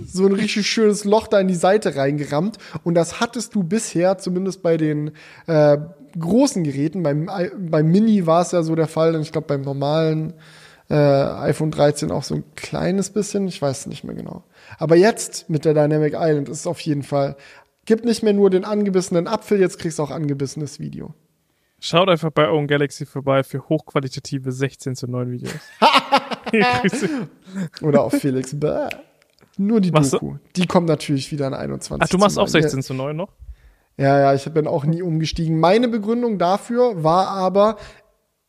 so 0.04 0.26
ein 0.26 0.32
richtig 0.32 0.66
schönes 0.66 1.04
Loch 1.04 1.28
da 1.28 1.38
in 1.38 1.46
die 1.46 1.54
Seite 1.54 1.94
reingerammt. 1.94 2.58
Und 2.82 2.94
das 2.94 3.20
hattest 3.20 3.54
du 3.54 3.62
bisher, 3.62 4.18
zumindest 4.18 4.60
bei 4.60 4.76
den 4.76 5.12
äh, 5.46 5.78
großen 6.18 6.64
Geräten, 6.64 7.04
beim, 7.04 7.30
beim 7.56 7.86
Mini 7.86 8.26
war 8.26 8.42
es 8.42 8.50
ja 8.50 8.64
so 8.64 8.74
der 8.74 8.88
Fall, 8.88 9.14
und 9.14 9.22
ich 9.22 9.30
glaube 9.30 9.46
beim 9.46 9.60
normalen 9.60 10.32
äh, 10.88 10.94
iPhone 10.94 11.70
13 11.70 12.10
auch 12.10 12.22
so 12.22 12.36
ein 12.36 12.44
kleines 12.54 13.10
bisschen, 13.10 13.48
ich 13.48 13.60
weiß 13.60 13.86
nicht 13.86 14.04
mehr 14.04 14.14
genau. 14.14 14.44
Aber 14.78 14.96
jetzt 14.96 15.50
mit 15.50 15.64
der 15.64 15.74
Dynamic 15.74 16.14
Island 16.16 16.48
ist 16.48 16.60
es 16.60 16.66
auf 16.66 16.80
jeden 16.80 17.02
Fall, 17.02 17.36
gibt 17.84 18.04
nicht 18.04 18.22
mehr 18.22 18.32
nur 18.32 18.50
den 18.50 18.64
angebissenen 18.64 19.26
Apfel, 19.26 19.60
jetzt 19.60 19.78
kriegst 19.78 19.98
du 19.98 20.02
auch 20.02 20.10
angebissenes 20.10 20.78
Video. 20.78 21.14
Schaut 21.78 22.08
einfach 22.08 22.30
bei 22.30 22.48
Own 22.48 22.66
Galaxy 22.66 23.04
vorbei 23.04 23.42
für 23.42 23.68
hochqualitative 23.68 24.50
16 24.50 24.96
zu 24.96 25.06
9 25.06 25.30
Videos. 25.30 25.52
Oder 27.82 28.02
auf 28.02 28.14
Felix 28.14 28.58
Bäh. 28.58 28.88
Nur 29.58 29.80
die 29.80 29.90
machst 29.90 30.14
Doku. 30.14 30.32
Du? 30.32 30.38
Die 30.56 30.66
kommt 30.66 30.88
natürlich 30.88 31.30
wieder 31.32 31.46
in 31.46 31.54
21. 31.54 32.02
Ach, 32.02 32.08
du 32.08 32.18
machst 32.18 32.38
auch 32.38 32.48
16 32.48 32.82
zu 32.82 32.94
9 32.94 33.14
noch? 33.14 33.32
Ja, 33.98 34.18
ja, 34.18 34.34
ich 34.34 34.44
bin 34.52 34.66
auch 34.66 34.84
nie 34.84 35.02
umgestiegen. 35.02 35.58
Meine 35.58 35.88
Begründung 35.88 36.38
dafür 36.38 37.02
war 37.02 37.28
aber, 37.28 37.76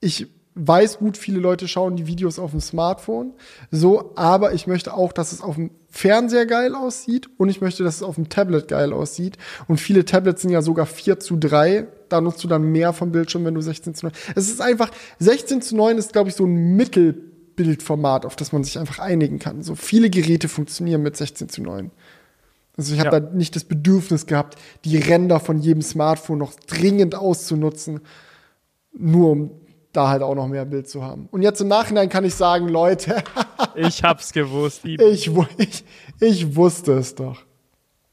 ich 0.02 0.28
weiß 0.58 0.98
gut, 0.98 1.18
viele 1.18 1.40
Leute 1.40 1.68
schauen 1.68 1.96
die 1.96 2.08
Videos 2.08 2.40
auf 2.40 2.52
dem 2.52 2.60
Smartphone. 2.60 3.34
So, 3.70 4.12
aber 4.16 4.54
ich 4.54 4.66
möchte 4.66 4.94
auch, 4.94 5.14
dass 5.14 5.32
es 5.32 5.42
auf 5.42 5.56
dem 5.56 5.72
Fernseher 5.90 6.46
geil 6.46 6.76
aussieht 6.76 7.30
und 7.38 7.50
ich 7.50 7.62
möchte, 7.62 7.84
dass 7.84 7.98
es 7.98 8.04
auf 8.04 8.16
dem 8.16 8.30
Tablet 8.30 8.68
geil 8.68 8.92
aussieht. 8.92 9.38
Und 9.68 9.80
viele 9.80 10.04
Tablets 10.04 10.42
sind 10.42 10.52
ja 10.52 10.62
sogar 10.62 10.86
4 10.86 11.20
zu 11.20 11.38
3. 11.38 11.88
Da 12.10 12.22
nutzt 12.22 12.44
du 12.44 12.48
dann 12.48 12.64
mehr 12.64 12.94
vom 12.94 13.12
Bildschirm, 13.12 13.46
wenn 13.46 13.54
du 13.54 13.62
16 13.62 13.94
zu 13.94 14.08
9. 14.08 14.16
Es 14.36 14.50
ist 14.50 14.62
einfach, 14.62 14.90
16 15.20 15.62
zu 15.62 15.76
9 15.76 15.98
ist, 15.98 16.14
glaube 16.14 16.30
ich, 16.30 16.36
so 16.36 16.46
ein 16.46 16.76
Mittelbildformat, 16.76 18.26
auf 18.26 18.36
das 18.36 18.52
man 18.52 18.64
sich 18.64 18.80
einfach 18.80 19.00
einigen 19.00 19.40
kann. 19.40 19.62
So 19.62 19.76
viele 19.76 20.10
Geräte 20.10 20.50
funktionieren 20.50 21.04
mit 21.04 21.16
16 21.16 21.50
zu 21.50 21.62
9. 21.62 21.92
Also 22.78 22.94
ich 22.94 23.00
habe 23.00 23.16
ja. 23.16 23.20
da 23.20 23.36
nicht 23.36 23.56
das 23.56 23.64
Bedürfnis 23.64 24.28
gehabt, 24.28 24.56
die 24.86 24.98
Ränder 24.98 25.40
von 25.40 25.60
jedem 25.60 25.82
Smartphone 25.82 26.38
noch 26.38 26.54
dringend 26.68 27.16
auszunutzen, 27.16 28.02
nur 28.94 29.32
um 29.32 29.52
da 29.98 30.10
halt 30.10 30.22
auch 30.22 30.36
noch 30.36 30.48
mehr 30.48 30.66
Bild 30.66 30.88
zu 30.88 31.04
haben. 31.04 31.28
Und 31.32 31.42
jetzt 31.42 31.60
im 31.60 31.68
Nachhinein 31.68 32.08
kann 32.08 32.24
ich 32.24 32.36
sagen, 32.36 32.70
Leute, 32.70 33.24
ich 33.76 34.04
hab's 34.04 34.32
gewusst. 34.32 34.86
Ich, 34.86 35.32
ich, 35.58 35.84
ich 36.20 36.56
wusste 36.56 36.94
es 36.94 37.16
doch. 37.16 37.40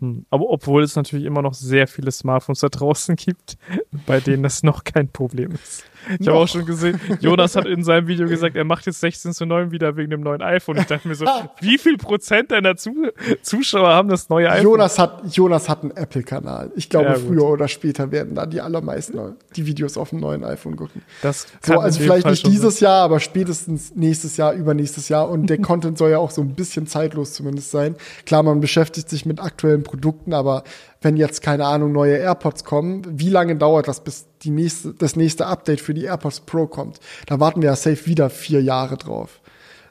Hm. 0.00 0.24
Aber 0.30 0.48
obwohl 0.48 0.82
es 0.82 0.96
natürlich 0.96 1.26
immer 1.26 1.42
noch 1.42 1.54
sehr 1.54 1.86
viele 1.86 2.10
Smartphones 2.10 2.60
da 2.60 2.68
draußen 2.68 3.16
gibt, 3.16 3.58
bei 4.06 4.20
denen 4.20 4.42
das 4.42 4.62
noch 4.62 4.84
kein 4.84 5.08
Problem 5.08 5.52
ist. 5.52 5.84
Ich 6.18 6.28
habe 6.28 6.38
auch 6.38 6.48
schon 6.48 6.66
gesehen, 6.66 7.00
Jonas 7.20 7.56
hat 7.56 7.66
in 7.66 7.84
seinem 7.84 8.06
Video 8.06 8.28
gesagt, 8.28 8.56
er 8.56 8.64
macht 8.64 8.86
jetzt 8.86 9.00
16 9.00 9.32
zu 9.32 9.46
9 9.46 9.70
wieder 9.70 9.96
wegen 9.96 10.10
dem 10.10 10.20
neuen 10.20 10.42
iPhone. 10.42 10.76
Ich 10.78 10.86
dachte 10.86 11.08
mir 11.08 11.14
so, 11.14 11.26
wie 11.60 11.78
viel 11.78 11.96
Prozent 11.96 12.50
deiner 12.50 12.76
Zu 12.76 13.08
Zuschauer 13.42 13.88
haben 13.88 14.08
das 14.08 14.28
neue 14.28 14.50
iPhone? 14.50 14.64
Jonas 14.64 14.98
hat, 14.98 15.22
Jonas 15.34 15.68
hat 15.68 15.82
einen 15.82 15.92
Apple-Kanal. 15.92 16.72
Ich 16.76 16.88
glaube, 16.88 17.06
ja, 17.06 17.14
früher 17.14 17.44
oder 17.44 17.68
später 17.68 18.10
werden 18.10 18.34
da 18.34 18.46
die 18.46 18.60
allermeisten 18.60 19.36
die 19.56 19.66
Videos 19.66 19.96
auf 19.96 20.10
dem 20.10 20.20
neuen 20.20 20.44
iPhone 20.44 20.76
gucken. 20.76 21.02
Das 21.22 21.46
so, 21.62 21.78
also 21.78 22.00
vielleicht 22.00 22.26
nicht 22.26 22.46
dieses 22.46 22.78
sein. 22.78 22.86
Jahr, 22.88 23.02
aber 23.04 23.20
spätestens 23.20 23.94
nächstes 23.94 24.36
Jahr, 24.36 24.52
übernächstes 24.52 25.08
Jahr. 25.08 25.28
Und 25.28 25.48
der 25.48 25.58
Content 25.62 25.98
soll 25.98 26.10
ja 26.10 26.18
auch 26.18 26.30
so 26.30 26.42
ein 26.42 26.54
bisschen 26.54 26.86
zeitlos 26.86 27.32
zumindest 27.32 27.70
sein. 27.70 27.96
Klar, 28.26 28.42
man 28.42 28.60
beschäftigt 28.60 29.08
sich 29.08 29.26
mit 29.26 29.40
aktuellen 29.40 29.82
Produkten, 29.82 30.32
aber 30.32 30.64
wenn 31.00 31.16
jetzt, 31.16 31.42
keine 31.42 31.66
Ahnung, 31.66 31.92
neue 31.92 32.16
AirPods 32.16 32.64
kommen, 32.64 33.02
wie 33.06 33.28
lange 33.28 33.56
dauert 33.56 33.88
das, 33.88 34.02
bis 34.02 34.26
die 34.44 34.50
nächste, 34.50 34.94
das 34.94 35.16
nächste 35.16 35.46
Update 35.46 35.80
für 35.80 35.94
die 35.94 36.04
AirPods 36.04 36.40
Pro 36.40 36.66
kommt? 36.66 37.00
Da 37.26 37.40
warten 37.40 37.62
wir 37.62 37.70
ja 37.70 37.76
safe 37.76 38.06
wieder 38.06 38.30
vier 38.30 38.62
Jahre 38.62 38.96
drauf. 38.96 39.40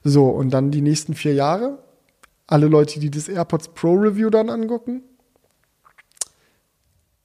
So, 0.03 0.27
und 0.27 0.51
dann 0.51 0.71
die 0.71 0.81
nächsten 0.81 1.13
vier 1.13 1.33
Jahre. 1.33 1.79
Alle 2.47 2.67
Leute, 2.67 2.99
die 2.99 3.09
das 3.09 3.27
AirPods 3.27 3.69
Pro 3.69 3.93
Review 3.93 4.29
dann 4.29 4.49
angucken. 4.49 5.03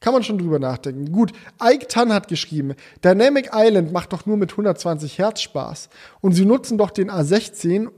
Kann 0.00 0.12
man 0.12 0.22
schon 0.22 0.38
drüber 0.38 0.60
nachdenken. 0.60 1.10
Gut, 1.10 1.32
Ike 1.62 1.88
Tan 1.88 2.12
hat 2.12 2.28
geschrieben, 2.28 2.74
Dynamic 3.04 3.50
Island 3.52 3.92
macht 3.92 4.12
doch 4.12 4.26
nur 4.26 4.36
mit 4.36 4.52
120 4.52 5.18
Hertz 5.18 5.42
Spaß. 5.42 5.88
Und 6.20 6.32
sie 6.32 6.44
nutzen 6.44 6.78
doch 6.78 6.90
den 6.90 7.10
A16 7.10 7.88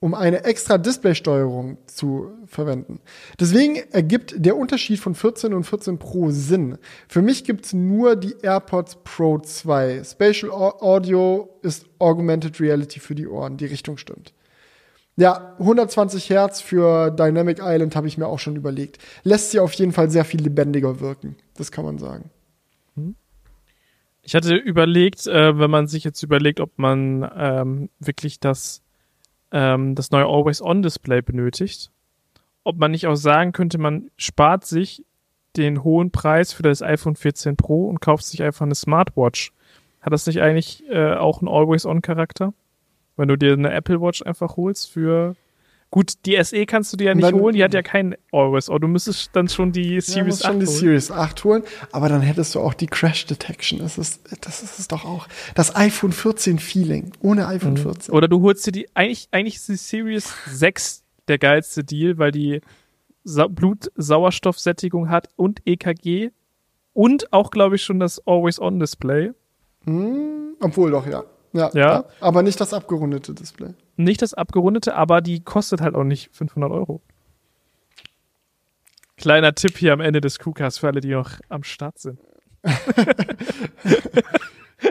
um 0.00 0.14
eine 0.14 0.44
extra 0.44 0.78
Displaysteuerung 0.78 1.78
zu 1.86 2.30
verwenden. 2.46 3.00
Deswegen 3.40 3.76
ergibt 3.92 4.34
der 4.36 4.56
Unterschied 4.56 5.00
von 5.00 5.14
14 5.14 5.54
und 5.54 5.64
14 5.64 5.98
Pro 5.98 6.30
Sinn. 6.30 6.78
Für 7.08 7.22
mich 7.22 7.44
gibt's 7.44 7.72
nur 7.72 8.16
die 8.16 8.34
AirPods 8.42 8.98
Pro 9.04 9.38
2. 9.38 10.04
Spatial 10.04 10.52
Audio 10.52 11.48
ist 11.62 11.86
Augmented 11.98 12.60
Reality 12.60 13.00
für 13.00 13.14
die 13.14 13.26
Ohren. 13.26 13.56
Die 13.56 13.66
Richtung 13.66 13.96
stimmt. 13.96 14.34
Ja, 15.16 15.56
120 15.58 16.28
Hertz 16.28 16.60
für 16.60 17.10
Dynamic 17.10 17.58
Island 17.62 17.96
habe 17.96 18.06
ich 18.06 18.18
mir 18.18 18.26
auch 18.26 18.38
schon 18.38 18.54
überlegt. 18.54 18.98
Lässt 19.22 19.50
sie 19.50 19.60
auf 19.60 19.72
jeden 19.72 19.92
Fall 19.92 20.10
sehr 20.10 20.26
viel 20.26 20.42
lebendiger 20.42 21.00
wirken. 21.00 21.36
Das 21.56 21.72
kann 21.72 21.86
man 21.86 21.98
sagen. 21.98 22.30
Ich 24.26 24.34
hatte 24.34 24.56
überlegt, 24.56 25.28
äh, 25.28 25.56
wenn 25.56 25.70
man 25.70 25.86
sich 25.86 26.02
jetzt 26.02 26.22
überlegt, 26.24 26.58
ob 26.58 26.78
man 26.78 27.30
ähm, 27.36 27.90
wirklich 28.00 28.40
das 28.40 28.82
ähm, 29.52 29.94
das 29.94 30.10
neue 30.10 30.26
Always-On-Display 30.26 31.22
benötigt, 31.22 31.90
ob 32.64 32.78
man 32.78 32.90
nicht 32.90 33.06
auch 33.06 33.14
sagen 33.14 33.52
könnte, 33.52 33.78
man 33.78 34.10
spart 34.16 34.64
sich 34.64 35.04
den 35.56 35.84
hohen 35.84 36.10
Preis 36.10 36.52
für 36.52 36.62
das 36.62 36.82
iPhone 36.82 37.16
14 37.16 37.56
Pro 37.56 37.88
und 37.88 38.00
kauft 38.00 38.24
sich 38.24 38.42
einfach 38.42 38.66
eine 38.66 38.74
Smartwatch. 38.74 39.52
Hat 40.00 40.12
das 40.12 40.26
nicht 40.26 40.40
eigentlich 40.40 40.84
äh, 40.90 41.14
auch 41.14 41.40
einen 41.40 41.48
Always-On-Charakter? 41.48 42.52
Wenn 43.16 43.28
du 43.28 43.36
dir 43.36 43.54
eine 43.54 43.72
Apple 43.72 44.00
Watch 44.00 44.22
einfach 44.22 44.56
holst 44.56 44.90
für 44.90 45.36
Gut, 45.96 46.12
die 46.26 46.36
SE 46.44 46.66
kannst 46.66 46.92
du 46.92 46.98
dir 46.98 47.04
ja 47.04 47.14
nicht 47.14 47.24
dann- 47.26 47.40
holen, 47.40 47.54
die 47.54 47.64
hat 47.64 47.72
ja 47.72 47.80
kein 47.80 48.16
Always. 48.30 48.68
Oh, 48.68 48.78
du 48.78 48.86
müsstest 48.86 49.30
dann 49.32 49.48
schon 49.48 49.72
die 49.72 49.94
Ja, 49.94 50.00
Series 50.02 50.26
musst 50.26 50.44
8 50.44 50.50
schon 50.52 50.60
die 50.60 50.66
holen. 50.66 50.76
Series 50.76 51.10
8 51.10 51.44
holen, 51.44 51.62
aber 51.90 52.10
dann 52.10 52.20
hättest 52.20 52.54
du 52.54 52.60
auch 52.60 52.74
die 52.74 52.86
Crash 52.86 53.24
Detection. 53.24 53.78
Das 53.78 53.96
ist, 53.96 54.20
das 54.42 54.62
ist 54.62 54.78
es 54.78 54.88
doch 54.88 55.06
auch. 55.06 55.26
Das 55.54 55.74
iPhone 55.74 56.12
14 56.12 56.58
Feeling. 56.58 57.12
Ohne 57.22 57.46
iPhone 57.46 57.78
14. 57.78 58.12
Oder 58.14 58.28
du 58.28 58.42
holst 58.42 58.66
dir 58.66 58.72
die, 58.72 58.88
eigentlich, 58.94 59.28
eigentlich 59.30 59.56
ist 59.56 59.68
die 59.70 59.76
Series 59.76 60.34
6 60.50 61.02
der 61.28 61.38
geilste 61.38 61.82
Deal, 61.82 62.18
weil 62.18 62.30
die 62.30 62.60
Sa 63.24 63.46
Blutsauerstoffsättigung 63.48 65.08
hat 65.08 65.30
und 65.36 65.62
EKG 65.64 66.28
und 66.92 67.32
auch, 67.32 67.50
glaube 67.50 67.76
ich, 67.76 67.82
schon 67.84 68.00
das 68.00 68.20
Always-On-Display. 68.26 69.30
Obwohl 70.60 70.90
doch, 70.90 71.06
ja. 71.06 71.24
Ja. 71.56 71.70
Ja. 71.74 72.04
Aber 72.20 72.42
nicht 72.42 72.60
das 72.60 72.72
abgerundete 72.72 73.34
Display. 73.34 73.74
Nicht 73.96 74.22
das 74.22 74.34
abgerundete, 74.34 74.94
aber 74.94 75.20
die 75.20 75.40
kostet 75.40 75.80
halt 75.80 75.94
auch 75.94 76.04
nicht 76.04 76.30
500 76.34 76.70
Euro. 76.70 77.00
Kleiner 79.16 79.54
Tipp 79.54 79.78
hier 79.78 79.92
am 79.92 80.00
Ende 80.00 80.20
des 80.20 80.38
Crewcasts 80.38 80.78
für 80.78 80.88
alle, 80.88 81.00
die 81.00 81.10
noch 81.10 81.30
am 81.48 81.64
Start 81.64 81.98
sind. 81.98 82.20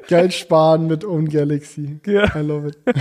Geld 0.08 0.34
sparen 0.34 0.88
mit 0.88 1.06
Own 1.06 1.30
Galaxy. 1.30 2.00
Ja. 2.06 2.36
I 2.36 2.40
love 2.40 2.70
it. 2.70 2.78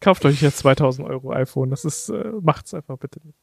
Kauft 0.00 0.24
euch 0.24 0.40
jetzt 0.42 0.58
2000 0.58 1.06
Euro 1.08 1.32
iPhone. 1.32 1.70
Das 1.70 1.84
ist, 1.84 2.08
äh, 2.08 2.32
macht's 2.40 2.74
einfach 2.74 2.96
bitte 2.98 3.20
nicht. 3.24 3.38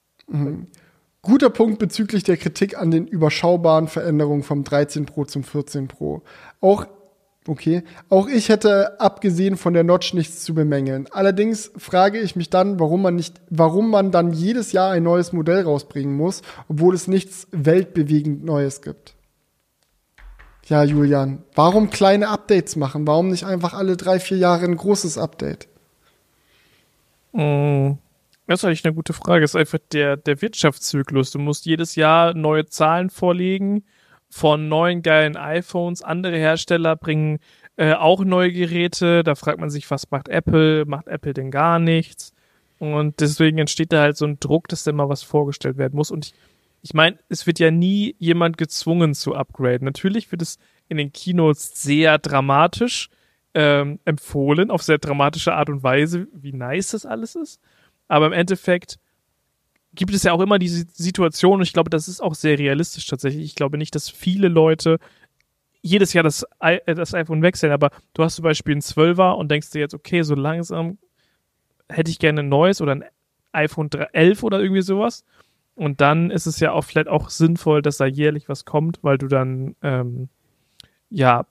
Guter 1.22 1.49
Punkt 1.49 1.80
bezüglich 1.80 2.23
der 2.23 2.38
Kritik 2.38 2.77
an 2.77 2.91
den 2.91 3.07
überschaubaren 3.07 3.88
Veränderungen 3.88 4.44
vom 4.44 4.64
13 4.64 5.06
Pro 5.06 5.26
zum 5.26 5.44
14 5.44 5.88
Pro. 5.88 6.23
Auch, 6.61 6.88
okay, 7.50 7.84
auch 8.10 8.28
ich 8.28 8.50
hätte 8.50 9.00
abgesehen 9.02 9.58
von 9.58 9.74
der 9.74 9.84
Notch 9.84 10.14
nichts 10.14 10.44
zu 10.44 10.54
bemängeln. 10.54 11.08
Allerdings 11.12 11.72
frage 11.78 12.20
ich 12.20 12.36
mich 12.36 12.50
dann, 12.50 12.80
warum 12.80 13.02
man 13.02 13.16
nicht, 13.16 13.42
warum 13.50 13.90
man 13.90 14.12
dann 14.12 14.32
jedes 14.32 14.72
Jahr 14.72 14.92
ein 14.92 15.04
neues 15.04 15.34
Modell 15.34 15.64
rausbringen 15.64 16.16
muss, 16.16 16.42
obwohl 16.68 16.96
es 16.96 17.08
nichts 17.08 17.48
weltbewegend 17.52 18.46
Neues 18.46 18.82
gibt. 18.82 19.16
Ja, 20.68 20.84
Julian, 20.84 21.44
warum 21.56 21.90
kleine 21.90 22.30
Updates 22.30 22.76
machen? 22.76 23.08
Warum 23.08 23.30
nicht 23.30 23.44
einfach 23.44 23.74
alle 23.74 23.98
drei, 23.98 24.20
vier 24.20 24.38
Jahre 24.38 24.66
ein 24.66 24.78
großes 24.78 25.18
Update? 25.18 25.68
Mm, 27.32 27.94
Das 28.46 28.60
ist 28.60 28.66
eigentlich 28.66 28.86
eine 28.86 28.94
gute 28.94 29.14
Frage. 29.14 29.42
Das 29.42 29.52
ist 29.52 29.56
einfach 29.56 29.80
der, 29.92 30.16
der 30.18 30.42
Wirtschaftszyklus. 30.42 31.32
Du 31.32 31.40
musst 31.40 31.66
jedes 31.66 31.96
Jahr 31.96 32.36
neue 32.36 32.68
Zahlen 32.68 33.10
vorlegen 33.10 33.84
von 34.30 34.68
neuen 34.68 35.02
geilen 35.02 35.36
iPhones. 35.36 36.02
Andere 36.02 36.38
Hersteller 36.38 36.96
bringen 36.96 37.40
äh, 37.78 37.94
auch 37.94 38.24
neue 38.24 38.52
Geräte. 38.52 39.24
Da 39.24 39.36
fragt 39.36 39.60
man 39.60 39.70
sich, 39.70 39.90
was 39.90 40.12
macht 40.12 40.28
Apple? 40.28 40.86
Macht 40.86 41.08
Apple 41.08 41.34
denn 41.34 41.52
gar 41.52 41.80
nichts? 41.80 42.34
Und 42.78 43.20
deswegen 43.20 43.58
entsteht 43.58 43.92
da 43.92 44.02
halt 44.02 44.18
so 44.18 44.26
ein 44.26 44.40
Druck, 44.40 44.68
dass 44.68 44.84
da 44.84 44.92
immer 44.92 45.10
was 45.10 45.24
vorgestellt 45.24 45.78
werden 45.78 45.96
muss. 45.96 46.12
Und 46.12 46.28
ich, 46.28 46.34
ich 46.82 46.94
meine, 46.94 47.18
es 47.28 47.46
wird 47.46 47.60
ja 47.60 47.72
nie 47.72 48.16
jemand 48.20 48.58
gezwungen 48.58 49.14
zu 49.14 49.36
upgraden. 49.36 49.86
Natürlich 49.86 50.32
wird 50.32 50.42
es 50.42 50.58
in 50.88 50.98
den 50.98 51.12
Kinos 51.12 51.72
sehr 51.74 52.18
dramatisch 52.18 53.10
ähm, 53.54 54.00
empfohlen, 54.06 54.72
auf 54.72 54.84
sehr 54.84 54.98
dramatische 54.98 55.54
Art 55.54 55.70
und 55.70 55.84
Weise, 55.84 56.28
wie 56.34 56.54
nice 56.54 56.92
das 56.92 57.06
alles 57.06 57.36
ist. 57.36 57.60
Aber 58.08 58.28
im 58.28 58.34
Endeffekt 58.34 58.98
gibt 59.94 60.14
es 60.14 60.24
ja 60.24 60.34
auch 60.34 60.41
immer 60.41 60.60
diese 60.60 60.86
Situation, 60.94 61.56
und 61.56 61.64
ich 61.64 61.74
glaube, 61.74 61.90
das 61.90 62.07
ist 62.07 62.22
auch 62.22 62.36
sehr 62.36 62.57
realistisch 62.60 63.07
tatsächlich. 63.07 63.44
Ich 63.45 63.56
glaube 63.56 63.78
nicht, 63.78 63.95
dass 63.95 64.10
viele 64.10 64.48
Leute 64.48 64.99
jedes 65.82 66.14
Jahr 66.14 66.24
das, 66.24 66.45
äh, 66.60 66.94
das 66.94 67.14
iPhone 67.14 67.41
wechseln, 67.41 67.72
aber 67.72 67.91
du 68.14 68.24
hast 68.24 68.36
zum 68.36 68.44
Beispiel 68.44 68.74
einen 68.74 68.82
12er 68.82 69.34
und 69.34 69.49
denkst 69.49 69.72
dir 69.72 69.80
jetzt, 69.80 69.94
okay, 69.94 70.24
so 70.24 70.36
langsam 70.36 70.98
hätte 71.88 72.11
ich 72.11 72.20
gerne 72.20 72.41
ein 72.41 72.49
neues 72.49 72.82
oder 72.82 72.94
ein 72.94 73.06
iPhone 73.52 73.90
11 73.91 74.44
oder 74.44 74.60
irgendwie 74.60 74.82
sowas. 74.82 75.24
Und 75.76 76.02
dann 76.02 76.30
ist 76.30 76.45
es 76.45 76.60
ja 76.60 76.74
auch 76.74 76.84
vielleicht 76.84 77.07
auch 77.07 77.30
sinnvoll, 77.30 77.82
dass 77.82 77.98
da 77.98 78.06
jährlich 78.06 78.49
was 78.49 78.66
kommt, 78.66 78.99
weil 79.02 79.18
du 79.18 79.28
dann 79.28 79.76
ähm, 79.82 80.28
ja, 81.10 81.45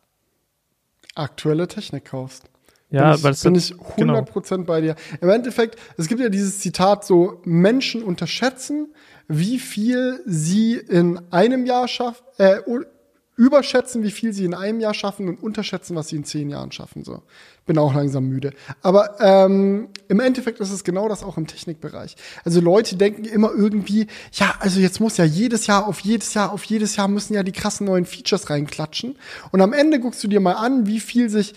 Aktuelle 1.18 1.66
Technik 1.66 2.04
kaufst. 2.04 2.48
Ja, 2.90 3.10
bin 3.10 3.16
ich, 3.16 3.24
weil 3.24 3.32
es 3.32 3.42
bin 3.42 3.54
ich 3.54 3.74
100% 3.74 4.64
bei 4.64 4.80
dir. 4.80 4.96
Im 5.20 5.28
Endeffekt, 5.28 5.78
es 5.96 6.08
gibt 6.08 6.20
ja 6.20 6.28
dieses 6.28 6.60
Zitat 6.60 7.04
so, 7.04 7.40
Menschen 7.44 8.02
unterschätzen, 8.02 8.88
wie 9.28 9.58
viel 9.58 10.20
sie 10.24 10.74
in 10.74 11.20
einem 11.30 11.66
Jahr 11.66 11.86
schaffen, 11.86 12.24
äh, 12.38 12.60
überschätzen, 13.38 14.02
wie 14.02 14.10
viel 14.10 14.32
sie 14.32 14.44
in 14.44 14.52
einem 14.52 14.80
Jahr 14.80 14.94
schaffen 14.94 15.28
und 15.28 15.40
unterschätzen, 15.40 15.94
was 15.94 16.08
sie 16.08 16.16
in 16.16 16.24
zehn 16.24 16.50
Jahren 16.50 16.72
schaffen. 16.72 17.04
So, 17.04 17.22
bin 17.66 17.78
auch 17.78 17.94
langsam 17.94 18.24
müde. 18.24 18.52
Aber 18.82 19.20
ähm, 19.20 19.90
im 20.08 20.18
Endeffekt 20.18 20.58
ist 20.58 20.72
es 20.72 20.82
genau 20.82 21.08
das 21.08 21.22
auch 21.22 21.38
im 21.38 21.46
Technikbereich. 21.46 22.16
Also 22.44 22.60
Leute 22.60 22.96
denken 22.96 23.24
immer 23.24 23.52
irgendwie, 23.54 24.08
ja, 24.32 24.56
also 24.58 24.80
jetzt 24.80 24.98
muss 24.98 25.18
ja 25.18 25.24
jedes 25.24 25.68
Jahr 25.68 25.86
auf 25.86 26.00
jedes 26.00 26.34
Jahr 26.34 26.52
auf 26.52 26.64
jedes 26.64 26.96
Jahr 26.96 27.06
müssen 27.06 27.34
ja 27.34 27.44
die 27.44 27.52
krassen 27.52 27.86
neuen 27.86 28.06
Features 28.06 28.50
reinklatschen. 28.50 29.16
Und 29.52 29.60
am 29.60 29.72
Ende 29.72 30.00
guckst 30.00 30.24
du 30.24 30.26
dir 30.26 30.40
mal 30.40 30.54
an, 30.54 30.88
wie 30.88 30.98
viel 30.98 31.30
sich 31.30 31.54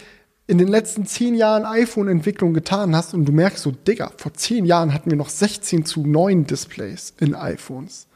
in 0.48 0.58
den 0.58 0.68
letzten 0.68 1.06
zehn 1.06 1.36
Jahren 1.36 1.66
iPhone-Entwicklung 1.66 2.54
getan 2.54 2.96
hast 2.96 3.14
und 3.14 3.26
du 3.26 3.32
merkst 3.32 3.64
so, 3.64 3.72
Digga, 3.72 4.12
vor 4.18 4.34
zehn 4.34 4.66
Jahren 4.66 4.94
hatten 4.94 5.10
wir 5.10 5.18
noch 5.18 5.30
16 5.30 5.86
zu 5.86 6.06
9 6.06 6.46
Displays 6.46 7.14
in 7.20 7.36
iPhones. 7.36 8.08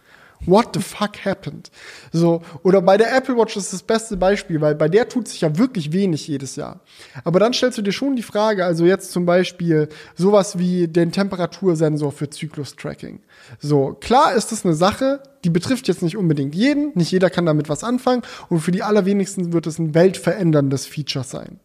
What 0.45 0.69
the 0.73 0.81
fuck 0.81 1.25
happened? 1.25 1.71
So, 2.11 2.41
oder 2.63 2.81
bei 2.81 2.97
der 2.97 3.15
Apple 3.15 3.37
Watch 3.37 3.55
ist 3.55 3.73
das 3.73 3.81
beste 3.81 4.17
Beispiel, 4.17 4.61
weil 4.61 4.75
bei 4.75 4.87
der 4.89 5.07
tut 5.09 5.27
sich 5.27 5.41
ja 5.41 5.57
wirklich 5.57 5.91
wenig 5.91 6.27
jedes 6.27 6.55
Jahr. 6.55 6.81
Aber 7.23 7.39
dann 7.39 7.53
stellst 7.53 7.77
du 7.77 7.81
dir 7.81 7.91
schon 7.91 8.15
die 8.15 8.21
Frage, 8.21 8.65
also 8.65 8.85
jetzt 8.85 9.11
zum 9.11 9.25
Beispiel 9.25 9.89
sowas 10.15 10.57
wie 10.59 10.87
den 10.87 11.11
Temperatursensor 11.11 12.11
für 12.11 12.29
Zyklus-Tracking. 12.29 13.21
So, 13.59 13.93
klar 13.93 14.33
ist 14.33 14.51
das 14.51 14.65
eine 14.65 14.75
Sache, 14.75 15.23
die 15.43 15.49
betrifft 15.49 15.87
jetzt 15.87 16.03
nicht 16.03 16.17
unbedingt 16.17 16.53
jeden, 16.53 16.91
nicht 16.95 17.11
jeder 17.11 17.29
kann 17.29 17.45
damit 17.45 17.69
was 17.69 17.83
anfangen 17.83 18.21
und 18.49 18.59
für 18.59 18.71
die 18.71 18.83
allerwenigsten 18.83 19.53
wird 19.53 19.67
es 19.67 19.79
ein 19.79 19.93
weltveränderndes 19.95 20.85
Feature 20.85 21.25
sein. 21.25 21.59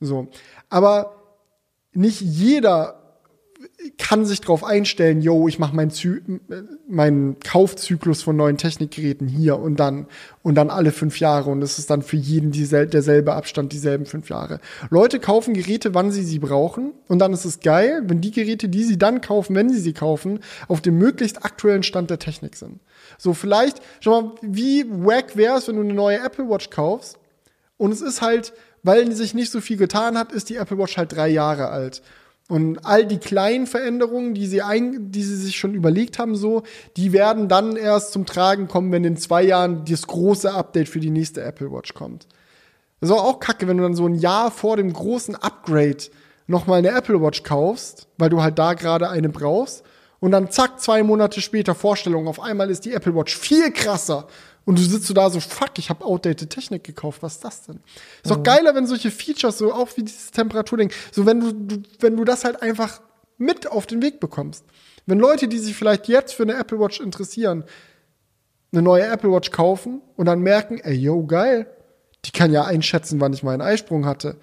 So. 0.00 0.28
Aber 0.68 1.16
nicht 1.92 2.20
jeder 2.20 3.02
kann 3.98 4.24
sich 4.24 4.40
darauf 4.40 4.64
einstellen, 4.64 5.22
yo, 5.22 5.48
ich 5.48 5.58
mache 5.58 5.74
meinen 5.74 5.92
meinen 6.88 7.38
Kaufzyklus 7.40 8.22
von 8.22 8.36
neuen 8.36 8.58
Technikgeräten 8.58 9.28
hier 9.28 9.58
und 9.58 9.76
dann 9.76 10.06
und 10.42 10.54
dann 10.54 10.70
alle 10.70 10.92
fünf 10.92 11.20
Jahre 11.20 11.50
und 11.50 11.62
es 11.62 11.78
ist 11.78 11.90
dann 11.90 12.02
für 12.02 12.16
jeden 12.16 12.50
diesel 12.50 12.86
derselbe 12.86 13.34
Abstand, 13.34 13.72
dieselben 13.72 14.06
fünf 14.06 14.28
Jahre. 14.28 14.60
Leute 14.90 15.20
kaufen 15.20 15.54
Geräte, 15.54 15.94
wann 15.94 16.10
sie 16.10 16.22
sie 16.22 16.38
brauchen 16.38 16.92
und 17.08 17.18
dann 17.18 17.32
ist 17.32 17.44
es 17.44 17.60
geil, 17.60 18.02
wenn 18.06 18.20
die 18.20 18.30
Geräte, 18.30 18.68
die 18.68 18.84
sie 18.84 18.98
dann 18.98 19.20
kaufen, 19.20 19.54
wenn 19.56 19.70
sie 19.70 19.80
sie 19.80 19.92
kaufen, 19.92 20.40
auf 20.68 20.80
dem 20.80 20.98
möglichst 20.98 21.44
aktuellen 21.44 21.82
Stand 21.82 22.10
der 22.10 22.18
Technik 22.18 22.56
sind. 22.56 22.80
So 23.18 23.34
vielleicht, 23.34 23.80
schau 24.00 24.22
mal, 24.22 24.32
wie 24.42 24.84
wack 24.88 25.36
wäre 25.36 25.58
es, 25.58 25.68
wenn 25.68 25.76
du 25.76 25.82
eine 25.82 25.94
neue 25.94 26.18
Apple 26.18 26.48
Watch 26.48 26.70
kaufst 26.70 27.18
und 27.78 27.92
es 27.92 28.02
ist 28.02 28.22
halt, 28.22 28.52
weil 28.86 29.10
sich 29.12 29.34
nicht 29.34 29.50
so 29.50 29.60
viel 29.60 29.76
getan 29.76 30.16
hat, 30.16 30.32
ist 30.32 30.48
die 30.48 30.56
Apple 30.56 30.78
Watch 30.78 30.96
halt 30.96 31.14
drei 31.14 31.28
Jahre 31.28 31.68
alt. 31.68 32.02
Und 32.48 32.86
all 32.86 33.04
die 33.04 33.18
kleinen 33.18 33.66
Veränderungen, 33.66 34.32
die 34.32 34.46
sie, 34.46 34.62
ein, 34.62 35.10
die 35.10 35.24
sie 35.24 35.34
sich 35.34 35.56
schon 35.56 35.74
überlegt 35.74 36.20
haben, 36.20 36.36
so, 36.36 36.62
die 36.96 37.12
werden 37.12 37.48
dann 37.48 37.74
erst 37.74 38.12
zum 38.12 38.24
Tragen 38.24 38.68
kommen, 38.68 38.92
wenn 38.92 39.02
in 39.02 39.16
zwei 39.16 39.42
Jahren 39.42 39.84
das 39.84 40.06
große 40.06 40.52
Update 40.52 40.88
für 40.88 41.00
die 41.00 41.10
nächste 41.10 41.42
Apple 41.42 41.72
Watch 41.72 41.94
kommt. 41.94 42.28
Das 43.00 43.10
ist 43.10 43.16
auch 43.16 43.40
kacke, 43.40 43.66
wenn 43.66 43.78
du 43.78 43.82
dann 43.82 43.96
so 43.96 44.06
ein 44.06 44.14
Jahr 44.14 44.52
vor 44.52 44.76
dem 44.76 44.92
großen 44.92 45.34
Upgrade 45.34 46.04
nochmal 46.46 46.78
eine 46.78 46.90
Apple 46.90 47.20
Watch 47.20 47.42
kaufst, 47.42 48.06
weil 48.16 48.30
du 48.30 48.40
halt 48.40 48.58
da 48.58 48.74
gerade 48.74 49.10
eine 49.10 49.28
brauchst. 49.28 49.82
Und 50.20 50.30
dann 50.30 50.50
zack, 50.50 50.80
zwei 50.80 51.02
Monate 51.02 51.40
später 51.40 51.74
Vorstellung, 51.74 52.28
auf 52.28 52.40
einmal 52.40 52.70
ist 52.70 52.84
die 52.84 52.94
Apple 52.94 53.14
Watch 53.16 53.36
viel 53.36 53.72
krasser. 53.72 54.28
Und 54.66 54.78
du 54.78 54.82
sitzt 54.82 55.06
so 55.06 55.14
da 55.14 55.30
so, 55.30 55.38
fuck, 55.38 55.78
ich 55.78 55.90
habe 55.90 56.04
outdated 56.04 56.50
Technik 56.50 56.82
gekauft, 56.82 57.22
was 57.22 57.34
ist 57.34 57.44
das 57.44 57.62
denn? 57.62 57.80
Ist 58.22 58.30
doch 58.30 58.42
geiler, 58.42 58.74
wenn 58.74 58.86
solche 58.86 59.12
Features, 59.12 59.58
so 59.58 59.72
auch 59.72 59.88
wie 59.96 60.02
dieses 60.02 60.32
Temperaturding, 60.32 60.90
so 61.12 61.24
wenn 61.24 61.40
du, 61.40 61.52
du, 61.52 61.82
wenn 62.00 62.16
du 62.16 62.24
das 62.24 62.44
halt 62.44 62.60
einfach 62.60 63.00
mit 63.38 63.70
auf 63.70 63.86
den 63.86 64.02
Weg 64.02 64.18
bekommst. 64.18 64.64
Wenn 65.06 65.20
Leute, 65.20 65.46
die 65.46 65.58
sich 65.58 65.76
vielleicht 65.76 66.08
jetzt 66.08 66.34
für 66.34 66.42
eine 66.42 66.54
Apple 66.54 66.80
Watch 66.80 67.00
interessieren, 67.00 67.62
eine 68.72 68.82
neue 68.82 69.06
Apple 69.06 69.30
Watch 69.30 69.52
kaufen 69.52 70.02
und 70.16 70.26
dann 70.26 70.40
merken, 70.40 70.78
ey, 70.78 70.94
yo, 70.94 71.24
geil, 71.24 71.70
die 72.24 72.32
kann 72.32 72.50
ja 72.52 72.64
einschätzen, 72.64 73.20
wann 73.20 73.32
ich 73.32 73.44
meinen 73.44 73.62
Eisprung 73.62 74.04
hatte. 74.04 74.36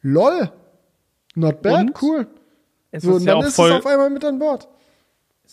Lol. 0.00 0.50
Not 1.34 1.60
bad, 1.60 1.80
Und? 1.80 2.02
cool. 2.02 2.26
es 2.90 3.02
So, 3.02 3.12
und 3.12 3.24
ja 3.24 3.34
dann 3.34 3.42
auch 3.42 3.46
ist 3.46 3.56
voll, 3.56 3.70
es 3.70 3.76
auf 3.76 3.86
einmal 3.86 4.08
mit 4.08 4.24
an 4.24 4.38
Bord. 4.38 4.68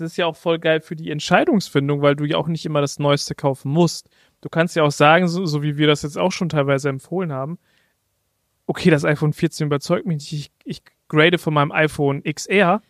Es 0.02 0.11
ist 0.11 0.18
ja 0.18 0.26
auch 0.26 0.36
voll 0.36 0.60
geil 0.60 0.82
für 0.82 0.95
die 0.95 1.11
Entscheidungsfindung, 1.11 2.02
weil 2.02 2.15
du 2.15 2.26
ja 2.26 2.38
auch 2.38 2.48
nicht 2.48 2.65
immer 2.65 2.82
das 2.82 2.99
Neueste 2.99 3.36
kaufen 3.36 3.72
musst. 3.72 4.10
Du 4.41 4.49
kannst 4.49 4.76
ja 4.76 4.84
auch 4.84 4.91
sagen, 4.91 5.28
so, 5.28 5.45
so 5.45 5.61
wie 5.64 5.78
wir 5.78 5.88
das 5.88 6.03
jetzt 6.03 6.18
auch 6.18 6.32
schon 6.32 6.49
teilweise 6.49 6.90
empfohlen 6.90 7.32
haben, 7.32 7.57
okay, 8.68 8.90
das 8.90 9.06
iPhone 9.06 9.34
14 9.34 9.68
überzeugt 9.68 10.06
mich 10.06 10.18
nicht, 10.18 10.34
ich, 10.34 10.52
ich 10.65 10.82
grade 11.07 11.38
von 11.38 11.53
meinem 11.53 11.72
iPhone 11.72 12.22
XR 12.24 12.82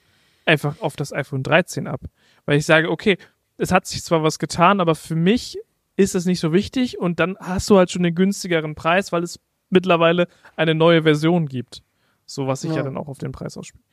einfach 0.45 0.79
auf 0.81 0.95
das 0.95 1.13
iPhone 1.13 1.43
13 1.43 1.87
ab. 1.87 2.01
Weil 2.45 2.57
ich 2.57 2.65
sage, 2.65 2.89
okay, 2.89 3.17
es 3.57 3.71
hat 3.71 3.85
sich 3.85 4.03
zwar 4.03 4.23
was 4.23 4.39
getan, 4.39 4.79
aber 4.79 4.95
für 4.95 5.15
mich 5.15 5.57
ist 5.95 6.15
es 6.15 6.25
nicht 6.25 6.39
so 6.39 6.53
wichtig 6.53 6.99
und 6.99 7.19
dann 7.19 7.37
hast 7.39 7.69
du 7.69 7.77
halt 7.77 7.91
schon 7.91 8.03
den 8.03 8.15
günstigeren 8.15 8.75
Preis, 8.75 9.11
weil 9.11 9.23
es 9.23 9.39
mittlerweile 9.69 10.27
eine 10.55 10.75
neue 10.75 11.03
Version 11.03 11.47
gibt. 11.47 11.83
So 12.25 12.47
was 12.47 12.61
sich 12.61 12.71
ja, 12.71 12.77
Ja. 12.77 12.83
dann 12.83 12.97
auch 12.97 13.07
auf 13.07 13.17
den 13.17 13.31
Preis 13.31 13.57
ausspielt. 13.57 13.83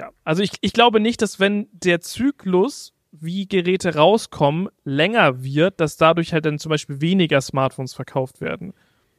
Ja, 0.00 0.12
also 0.24 0.42
ich, 0.42 0.52
ich 0.62 0.72
glaube 0.72 0.98
nicht, 0.98 1.20
dass 1.20 1.40
wenn 1.40 1.68
der 1.72 2.00
Zyklus, 2.00 2.94
wie 3.12 3.46
Geräte 3.46 3.96
rauskommen, 3.96 4.70
länger 4.82 5.44
wird, 5.44 5.78
dass 5.78 5.98
dadurch 5.98 6.32
halt 6.32 6.46
dann 6.46 6.58
zum 6.58 6.70
Beispiel 6.70 7.02
weniger 7.02 7.42
Smartphones 7.42 7.92
verkauft 7.92 8.40
werden. 8.40 8.72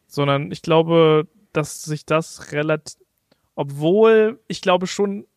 Sondern 0.08 0.52
ich 0.52 0.64
glaube, 0.64 1.28
dass 1.54 1.84
sich 1.84 2.04
das 2.04 2.52
relativ, 2.52 2.96
obwohl 3.54 4.40
ich 4.48 4.62
glaube 4.62 4.88
schon, 4.88 5.28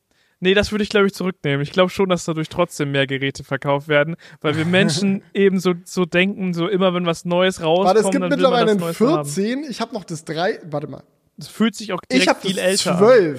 nee, 0.41 0.55
das 0.55 0.73
würde 0.73 0.83
ich 0.83 0.89
glaube 0.89 1.09
ich 1.09 1.13
zurücknehmen. 1.13 1.61
Ich 1.61 1.73
glaube 1.73 1.91
schon, 1.91 2.09
dass 2.09 2.25
dadurch 2.25 2.49
trotzdem 2.49 2.91
mehr 2.91 3.07
Geräte 3.07 3.45
verkauft 3.45 3.89
werden, 3.89 4.17
weil 4.41 4.57
wir 4.57 4.65
Menschen 4.65 5.23
eben 5.35 5.61
so, 5.61 5.75
so 5.85 6.07
denken, 6.07 6.55
so 6.55 6.69
immer 6.69 6.95
wenn 6.95 7.05
was 7.05 7.27
Neues 7.27 7.61
rauskommt, 7.61 7.97
Warte, 7.97 8.01
es 8.01 8.11
gibt 8.11 8.31
mittlerweile 8.31 8.71
ein 8.71 8.79
das 8.79 8.99
Neueste 8.99 9.09
haben. 9.09 9.29
14. 9.29 9.65
Ich 9.69 9.83
habe 9.83 9.93
noch 9.93 10.05
das 10.05 10.25
3. 10.25 10.61
Warte 10.71 10.87
mal. 10.87 11.03
Das 11.37 11.49
fühlt 11.49 11.75
sich 11.75 11.93
auch 11.93 12.01
Ich 12.09 12.09
direkt 12.09 12.31
habe 12.31 12.41
viel 12.41 12.57
das 12.57 12.65
älter 12.65 12.99
an. 12.99 13.39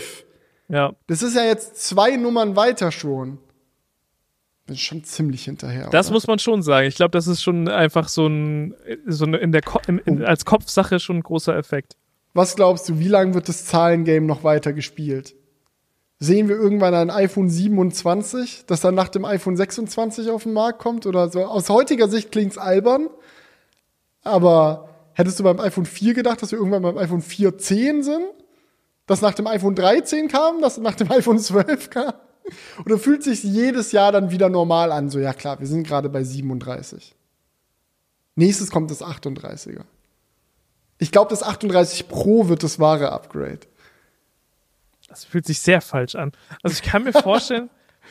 12. 0.68 0.70
Ja. 0.70 0.94
Das 1.08 1.22
ist 1.22 1.36
ja 1.36 1.44
jetzt 1.44 1.78
zwei 1.78 2.16
Nummern 2.16 2.56
weiter 2.56 2.92
schon. 2.92 3.40
Bin 4.66 4.78
schon 4.78 5.04
ziemlich 5.04 5.44
hinterher. 5.44 5.90
Das 5.92 6.08
oder? 6.08 6.14
muss 6.14 6.28
man 6.28 6.40
schon 6.40 6.64
sagen. 6.64 6.88
Ich 6.88 6.96
glaube, 6.96 7.12
das 7.12 7.28
ist 7.28 7.44
schon 7.44 7.68
einfach 7.68 8.08
so 8.08 8.26
ein, 8.26 8.74
so 9.06 9.26
eine 9.26 9.38
in 9.38 9.52
der 9.52 9.62
Ko 9.62 9.80
im, 9.88 10.00
in, 10.06 10.24
als 10.24 10.44
Kopfsache 10.44 11.00
schon 11.00 11.18
ein 11.18 11.24
großer 11.24 11.56
Effekt. 11.56 11.96
Was 12.34 12.56
glaubst 12.56 12.90
du, 12.90 13.00
wie 13.00 13.08
lange 13.08 13.34
wird 13.36 13.48
das 13.48 13.66
Zahlengame 13.66 14.26
noch 14.26 14.44
weiter 14.44 14.74
gespielt? 14.74 15.36
Sehen 16.18 16.50
wir 16.50 16.56
irgendwann 16.56 16.96
ein 16.96 17.10
iPhone 17.10 17.50
27, 17.50 18.66
das 18.66 18.82
dann 18.82 18.96
nach 18.96 19.10
dem 19.10 19.26
iPhone 19.26 19.56
26 19.56 20.30
auf 20.32 20.44
den 20.44 20.54
Markt 20.54 20.80
kommt 20.80 21.06
oder 21.06 21.30
so? 21.30 21.46
Aus 21.46 21.70
heutiger 21.70 22.08
Sicht 22.08 22.32
klingt's 22.32 22.58
albern, 22.58 23.10
aber 24.24 24.90
hättest 25.14 25.40
du 25.40 25.44
beim 25.44 25.60
iPhone 25.60 25.86
4 25.86 26.14
gedacht, 26.14 26.42
dass 26.42 26.52
wir 26.52 26.58
irgendwann 26.58 26.82
beim 26.82 26.98
iPhone 26.98 27.22
4.10 27.22 28.04
sind? 28.04 28.26
Das 29.06 29.22
nach 29.22 29.34
dem 29.34 29.48
iPhone 29.48 29.76
13 29.76 30.27
kam, 30.27 30.61
das 30.61 30.77
nach 30.77 30.95
dem 30.95 31.11
iPhone 31.11 31.40
12 31.40 31.90
kam? 31.90 32.14
Oder 32.86 32.99
fühlt 32.99 33.23
sich 33.23 33.44
jedes 33.44 33.91
Jahr 33.91 34.11
dann 34.11 34.32
wieder 34.32 34.49
normal 34.49 34.91
an? 34.91 35.10
So, 35.10 35.19
ja 35.19 35.34
klar, 35.34 35.60
wir 35.60 35.68
sind 35.68 35.86
gerade 35.86 36.10
bei 36.10 36.23
37. 36.23 37.15
Nächstes 38.36 38.69
kommt 38.69 38.91
das 38.91 39.02
38er. 39.02 39.86
Ich 40.98 41.11
glaube, 41.11 41.30
das 41.30 41.44
38 41.44 42.07
Pro 42.07 42.48
wird 42.48 42.64
das 42.64 42.80
wahre 42.80 43.11
Upgrade. 43.11 43.61
Das 45.07 45.26
fühlt 45.26 45.45
sich 45.45 45.61
sehr 45.61 45.82
falsch 45.82 46.15
an. 46.15 46.32
Also 46.61 46.73
ich 46.73 46.84
kann 46.84 47.03
mir 47.03 47.14
vorstellen, 47.22 47.69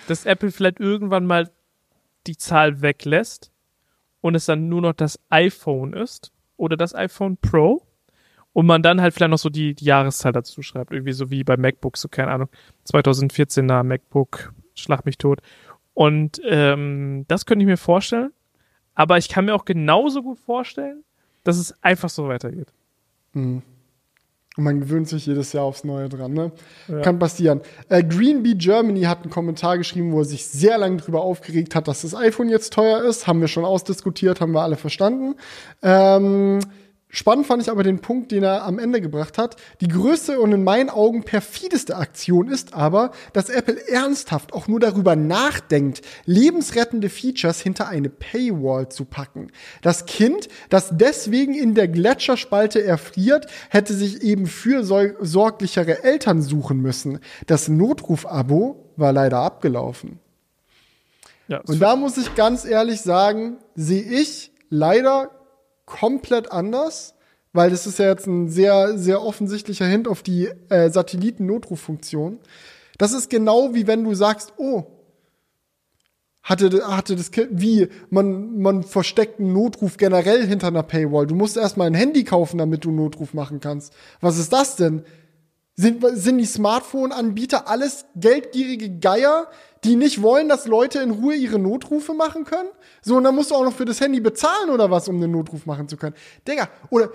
dass 0.08 0.26
Apple 0.26 0.50
vielleicht 0.50 0.80
irgendwann 0.80 1.26
mal 1.26 1.50
die 2.26 2.36
Zahl 2.36 2.80
weglässt 2.80 3.50
und 4.20 4.34
es 4.34 4.46
dann 4.46 4.68
nur 4.68 4.80
noch 4.80 4.94
das 4.94 5.18
iPhone 5.28 5.92
ist 5.92 6.32
oder 6.56 6.76
das 6.76 6.94
iPhone 6.94 7.36
Pro 7.36 7.86
und 8.54 8.66
man 8.66 8.82
dann 8.82 9.02
halt 9.02 9.12
vielleicht 9.12 9.30
noch 9.30 9.38
so 9.38 9.50
die, 9.50 9.74
die 9.74 9.84
Jahreszahl 9.84 10.32
dazu 10.32 10.62
schreibt, 10.62 10.92
irgendwie 10.92 11.12
so 11.12 11.30
wie 11.30 11.44
bei 11.44 11.58
MacBooks, 11.58 12.00
so 12.00 12.08
keine 12.08 12.30
Ahnung, 12.30 12.48
2014er 12.90 13.82
MacBook, 13.82 14.54
schlag 14.74 15.04
mich 15.04 15.18
tot. 15.18 15.40
Und 15.92 16.40
ähm, 16.44 17.24
das 17.28 17.44
könnte 17.44 17.64
ich 17.64 17.68
mir 17.68 17.76
vorstellen, 17.76 18.32
aber 18.94 19.18
ich 19.18 19.28
kann 19.28 19.44
mir 19.44 19.54
auch 19.54 19.64
genauso 19.64 20.22
gut 20.22 20.38
vorstellen, 20.38 21.02
dass 21.42 21.58
es 21.58 21.74
einfach 21.82 22.08
so 22.08 22.28
weitergeht. 22.28 22.68
Und 23.34 23.62
man 24.62 24.80
gewöhnt 24.80 25.08
sich 25.08 25.26
jedes 25.26 25.52
Jahr 25.52 25.64
aufs 25.64 25.82
Neue 25.82 26.08
dran, 26.08 26.32
ne? 26.32 26.52
Ja. 26.86 27.00
Kann 27.00 27.18
passieren. 27.18 27.60
Äh, 27.88 28.04
Green 28.04 28.44
Bee 28.44 28.54
Germany 28.54 29.02
hat 29.02 29.22
einen 29.22 29.30
Kommentar 29.30 29.78
geschrieben, 29.78 30.12
wo 30.12 30.20
er 30.20 30.24
sich 30.24 30.46
sehr 30.46 30.78
lange 30.78 30.98
drüber 30.98 31.22
aufgeregt 31.22 31.74
hat, 31.74 31.88
dass 31.88 32.02
das 32.02 32.14
iPhone 32.14 32.48
jetzt 32.48 32.72
teuer 32.72 33.02
ist. 33.02 33.26
Haben 33.26 33.40
wir 33.40 33.48
schon 33.48 33.64
ausdiskutiert, 33.64 34.40
haben 34.40 34.52
wir 34.52 34.62
alle 34.62 34.76
verstanden. 34.76 35.34
Ähm, 35.82 36.60
spannend 37.14 37.46
fand 37.46 37.62
ich 37.62 37.70
aber 37.70 37.82
den 37.82 38.00
Punkt, 38.00 38.32
den 38.32 38.42
er 38.42 38.64
am 38.64 38.78
Ende 38.78 39.00
gebracht 39.00 39.38
hat. 39.38 39.56
Die 39.80 39.88
größte 39.88 40.40
und 40.40 40.52
in 40.52 40.64
meinen 40.64 40.90
Augen 40.90 41.24
perfideste 41.24 41.96
Aktion 41.96 42.48
ist 42.48 42.74
aber, 42.74 43.12
dass 43.32 43.48
Apple 43.48 43.88
ernsthaft 43.88 44.52
auch 44.52 44.68
nur 44.68 44.80
darüber 44.80 45.16
nachdenkt, 45.16 46.02
lebensrettende 46.26 47.08
Features 47.08 47.60
hinter 47.60 47.88
eine 47.88 48.10
Paywall 48.10 48.88
zu 48.88 49.04
packen. 49.04 49.50
Das 49.82 50.06
Kind, 50.06 50.48
das 50.68 50.90
deswegen 50.92 51.54
in 51.54 51.74
der 51.74 51.88
Gletscherspalte 51.88 52.84
erfriert, 52.84 53.46
hätte 53.70 53.94
sich 53.94 54.22
eben 54.22 54.46
fürsorglichere 54.46 56.04
Eltern 56.04 56.42
suchen 56.42 56.80
müssen. 56.80 57.20
Das 57.46 57.68
Notruf-Abo 57.68 58.90
war 58.96 59.12
leider 59.12 59.38
abgelaufen. 59.38 60.20
Ja, 61.48 61.60
Und 61.60 61.80
da 61.80 61.96
muss 61.96 62.16
ich 62.16 62.34
ganz 62.34 62.64
ehrlich 62.64 63.00
sagen, 63.02 63.58
sehe 63.74 64.02
ich 64.02 64.52
leider 64.70 65.30
komplett 65.86 66.52
anders, 66.52 67.14
weil 67.52 67.70
das 67.70 67.86
ist 67.86 67.98
ja 67.98 68.06
jetzt 68.06 68.26
ein 68.26 68.48
sehr, 68.48 68.98
sehr 68.98 69.22
offensichtlicher 69.22 69.86
Hint 69.86 70.08
auf 70.08 70.22
die 70.22 70.48
äh, 70.68 70.90
Satelliten-Notruffunktion. 70.90 72.38
Das 72.98 73.12
ist 73.12 73.30
genau 73.30 73.74
wie 73.74 73.86
wenn 73.86 74.04
du 74.04 74.14
sagst, 74.14 74.54
oh, 74.56 74.84
hatte, 76.44 76.86
hatte 76.86 77.16
das 77.16 77.30
Kind, 77.30 77.48
wie, 77.52 77.88
man, 78.10 78.58
man 78.58 78.82
versteckt 78.82 79.40
einen 79.40 79.54
Notruf 79.54 79.96
generell 79.96 80.46
hinter 80.46 80.66
einer 80.68 80.82
Paywall. 80.82 81.26
Du 81.26 81.34
musst 81.34 81.56
erstmal 81.56 81.86
ein 81.86 81.94
Handy 81.94 82.22
kaufen, 82.22 82.58
damit 82.58 82.84
du 82.84 82.90
einen 82.90 82.98
Notruf 82.98 83.32
machen 83.32 83.60
kannst. 83.60 83.94
Was 84.20 84.38
ist 84.38 84.52
das 84.52 84.76
denn? 84.76 85.04
Sind, 85.74 86.04
sind 86.12 86.38
die 86.38 86.44
Smartphone-Anbieter 86.44 87.66
alles 87.66 88.04
geldgierige 88.14 88.98
Geier, 88.98 89.48
die 89.84 89.96
nicht 89.96 90.22
wollen, 90.22 90.48
dass 90.48 90.66
Leute 90.66 91.00
in 91.00 91.10
Ruhe 91.10 91.34
ihre 91.34 91.58
Notrufe 91.58 92.14
machen 92.14 92.44
können? 92.44 92.68
So, 93.02 93.16
und 93.16 93.24
dann 93.24 93.34
musst 93.34 93.50
du 93.50 93.54
auch 93.54 93.64
noch 93.64 93.74
für 93.74 93.84
das 93.84 94.00
Handy 94.00 94.20
bezahlen 94.20 94.70
oder 94.70 94.90
was, 94.90 95.08
um 95.08 95.20
den 95.20 95.30
Notruf 95.30 95.66
machen 95.66 95.88
zu 95.88 95.96
können. 95.96 96.14
Digga, 96.46 96.68
oder, 96.90 97.10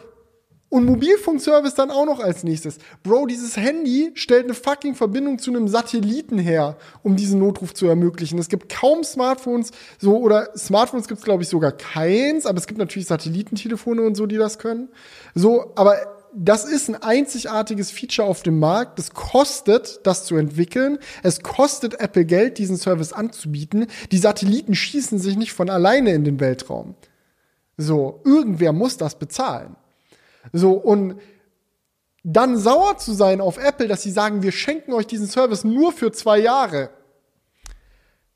und 0.70 0.86
Mobilfunkservice 0.86 1.74
dann 1.74 1.90
auch 1.90 2.06
noch 2.06 2.20
als 2.20 2.44
nächstes. 2.44 2.78
Bro, 3.02 3.26
dieses 3.26 3.58
Handy 3.58 4.12
stellt 4.14 4.44
eine 4.44 4.54
fucking 4.54 4.94
Verbindung 4.94 5.40
zu 5.40 5.50
einem 5.50 5.68
Satelliten 5.68 6.38
her, 6.38 6.78
um 7.02 7.16
diesen 7.16 7.40
Notruf 7.40 7.74
zu 7.74 7.88
ermöglichen. 7.88 8.38
Es 8.38 8.50
gibt 8.50 8.70
kaum 8.70 9.04
Smartphones, 9.04 9.72
so, 9.98 10.18
oder 10.18 10.50
Smartphones 10.56 11.08
gibt 11.08 11.20
es, 11.20 11.26
glaube 11.26 11.42
ich, 11.42 11.50
sogar 11.50 11.72
keins, 11.72 12.46
aber 12.46 12.60
es 12.60 12.68
gibt 12.68 12.78
natürlich 12.78 13.08
Satellitentelefone 13.08 14.04
und 14.04 14.16
so, 14.16 14.28
die 14.28 14.38
das 14.38 14.60
können. 14.60 14.90
So, 15.34 15.74
aber 15.76 15.98
das 16.34 16.66
ist 16.66 16.90
ein 16.90 16.96
einzigartiges 16.96 17.92
Feature 17.92 18.28
auf 18.28 18.44
dem 18.44 18.60
Markt. 18.60 19.00
Das 19.00 19.14
kostet, 19.14 20.02
das 20.06 20.26
zu 20.26 20.36
entwickeln. 20.36 21.00
Es 21.24 21.42
kostet 21.42 22.00
Apple 22.00 22.26
Geld, 22.26 22.58
diesen 22.58 22.78
Service 22.78 23.14
anzubieten. 23.14 23.88
Die 24.12 24.18
Satelliten 24.18 24.76
schießen 24.76 25.20
sich 25.20 25.38
nicht 25.38 25.54
von 25.54 25.70
alleine 25.70 26.14
in 26.14 26.24
den 26.24 26.40
Weltraum. 26.40 26.96
So, 27.78 28.22
irgendwer 28.26 28.74
muss 28.74 28.98
das 28.98 29.18
bezahlen. 29.18 29.76
So, 30.54 30.74
und 30.74 31.20
dann 32.24 32.58
sauer 32.58 32.98
zu 32.98 33.14
sein 33.14 33.42
auf 33.42 33.58
Apple, 33.58 33.88
dass 33.88 34.04
sie 34.04 34.12
sagen, 34.12 34.44
wir 34.44 34.52
schenken 34.52 34.94
euch 34.94 35.08
diesen 35.08 35.28
Service 35.28 35.64
nur 35.64 35.92
für 35.92 36.12
zwei 36.12 36.40
Jahre, 36.40 36.90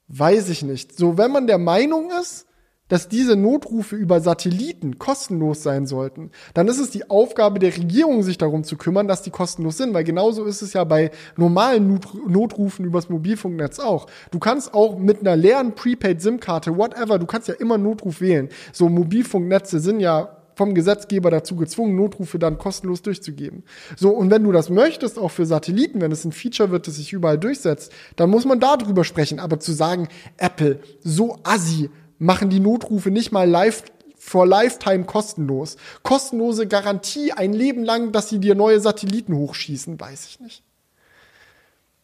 weiß 0.07 0.49
ich 0.49 0.63
nicht. 0.63 0.97
So, 0.97 1.17
wenn 1.17 1.31
man 1.31 1.47
der 1.47 1.57
Meinung 1.57 2.11
ist, 2.11 2.45
dass 2.93 3.07
diese 3.07 3.35
Notrufe 3.35 3.95
über 3.95 4.19
Satelliten 4.19 4.99
kostenlos 4.99 5.63
sein 5.63 5.87
sollten, 5.87 6.29
dann 6.53 6.67
ist 6.67 6.77
es 6.77 6.91
die 6.91 7.09
Aufgabe 7.09 7.57
der 7.57 7.75
Regierung, 7.75 8.21
sich 8.21 8.37
darum 8.37 8.63
zu 8.63 8.77
kümmern, 8.77 9.07
dass 9.07 9.23
die 9.23 9.31
kostenlos 9.31 9.77
sind, 9.77 9.95
weil 9.95 10.03
genauso 10.03 10.45
ist 10.45 10.61
es 10.61 10.73
ja 10.73 10.83
bei 10.83 11.09
normalen 11.35 11.87
Not 11.87 12.07
Notrufen 12.27 12.85
übers 12.85 13.09
Mobilfunknetz 13.09 13.79
auch. 13.79 14.05
Du 14.29 14.37
kannst 14.37 14.75
auch 14.75 14.99
mit 14.99 15.21
einer 15.21 15.35
leeren 15.35 15.73
Prepaid-SIM-Karte, 15.73 16.77
whatever, 16.77 17.17
du 17.17 17.25
kannst 17.25 17.47
ja 17.47 17.55
immer 17.55 17.79
Notruf 17.79 18.21
wählen. 18.21 18.49
So 18.71 18.89
Mobilfunknetze 18.89 19.79
sind 19.79 19.99
ja 19.99 20.37
vom 20.55 20.75
Gesetzgeber 20.75 21.31
dazu 21.31 21.55
gezwungen, 21.55 21.95
Notrufe 21.95 22.37
dann 22.37 22.59
kostenlos 22.59 23.01
durchzugeben. 23.01 23.63
So, 23.95 24.11
und 24.11 24.29
wenn 24.29 24.43
du 24.43 24.51
das 24.51 24.69
möchtest, 24.69 25.17
auch 25.17 25.31
für 25.31 25.47
Satelliten, 25.47 25.99
wenn 25.99 26.11
es 26.11 26.25
ein 26.25 26.31
Feature 26.31 26.69
wird, 26.69 26.85
das 26.85 26.97
sich 26.97 27.11
überall 27.11 27.39
durchsetzt, 27.39 27.91
dann 28.17 28.29
muss 28.29 28.45
man 28.45 28.59
darüber 28.59 29.03
sprechen. 29.03 29.39
Aber 29.39 29.59
zu 29.59 29.71
sagen, 29.71 30.09
Apple, 30.37 30.79
so 31.01 31.39
assi, 31.43 31.89
machen 32.23 32.49
die 32.49 32.59
Notrufe 32.59 33.11
nicht 33.11 33.31
mal 33.31 33.49
live 33.49 33.83
for 34.17 34.47
Lifetime 34.47 35.03
kostenlos. 35.03 35.75
Kostenlose 36.01 36.67
Garantie 36.67 37.33
ein 37.33 37.51
Leben 37.51 37.83
lang, 37.83 38.13
dass 38.13 38.29
sie 38.29 38.39
dir 38.39 38.55
neue 38.55 38.79
Satelliten 38.79 39.35
hochschießen, 39.35 39.99
weiß 39.99 40.27
ich 40.27 40.39
nicht. 40.39 40.63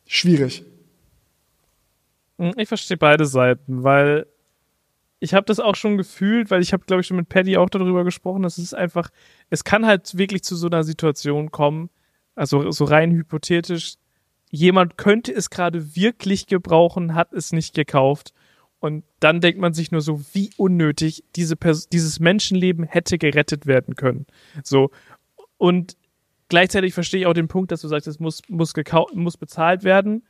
Schwierig. 0.06 0.66
Hm, 2.38 2.54
Ich 2.58 2.68
verstehe 2.68 2.98
beide 2.98 3.26
Seiten, 3.26 3.84
weil 3.84 4.28
ich 5.22 5.34
habe 5.34 5.46
das 5.46 5.60
auch 5.60 5.76
schon 5.76 5.98
gefühlt, 5.98 6.52
weil 6.52 6.62
ich 6.62 6.74
habe, 6.74 6.84
glaube 6.86 7.02
ich, 7.02 7.08
schon 7.08 7.18
mit 7.18 7.30
Paddy 7.30 7.58
auch 7.58 7.70
darüber 7.70 8.04
gesprochen, 8.04 8.42
dass 8.44 8.58
es 8.58 8.74
einfach, 8.74 9.10
es 9.50 9.64
kann 9.64 9.86
halt 9.86 10.18
wirklich 10.18 10.44
zu 10.44 10.56
so 10.56 10.68
einer 10.68 10.84
Situation 10.84 11.52
kommen, 11.52 11.90
also 12.36 12.72
so 12.72 12.84
rein 12.86 13.12
hypothetisch, 13.12 13.96
jemand 14.50 14.98
könnte 14.98 15.34
es 15.34 15.50
gerade 15.50 15.96
wirklich 15.96 16.48
gebrauchen, 16.48 17.16
hat 17.16 17.34
es 17.34 17.54
nicht 17.54 17.74
gekauft 17.74 18.34
und 18.80 19.04
dann 19.20 19.42
denkt 19.42 19.60
man 19.60 19.74
sich 19.74 19.92
nur 19.92 20.02
so, 20.02 20.22
wie 20.34 20.52
unnötig 20.58 21.24
diese 21.36 21.56
Pers 21.56 21.90
dieses 21.90 22.20
Menschenleben 22.20 22.86
hätte 22.86 23.18
gerettet 23.18 23.66
werden 23.66 23.96
können. 23.96 24.26
So 24.64 24.92
und 25.58 25.98
gleichzeitig 26.48 26.94
verstehe 26.94 27.22
ich 27.22 27.26
auch 27.28 27.34
den 27.34 27.48
Punkt, 27.48 27.72
dass 27.72 27.82
du 27.82 27.88
sagst, 27.88 28.08
es 28.08 28.20
muss 28.20 28.42
muss 28.48 28.74
gekau 28.74 29.08
muss 29.14 29.38
bezahlt 29.38 29.84
werden, 29.84 30.24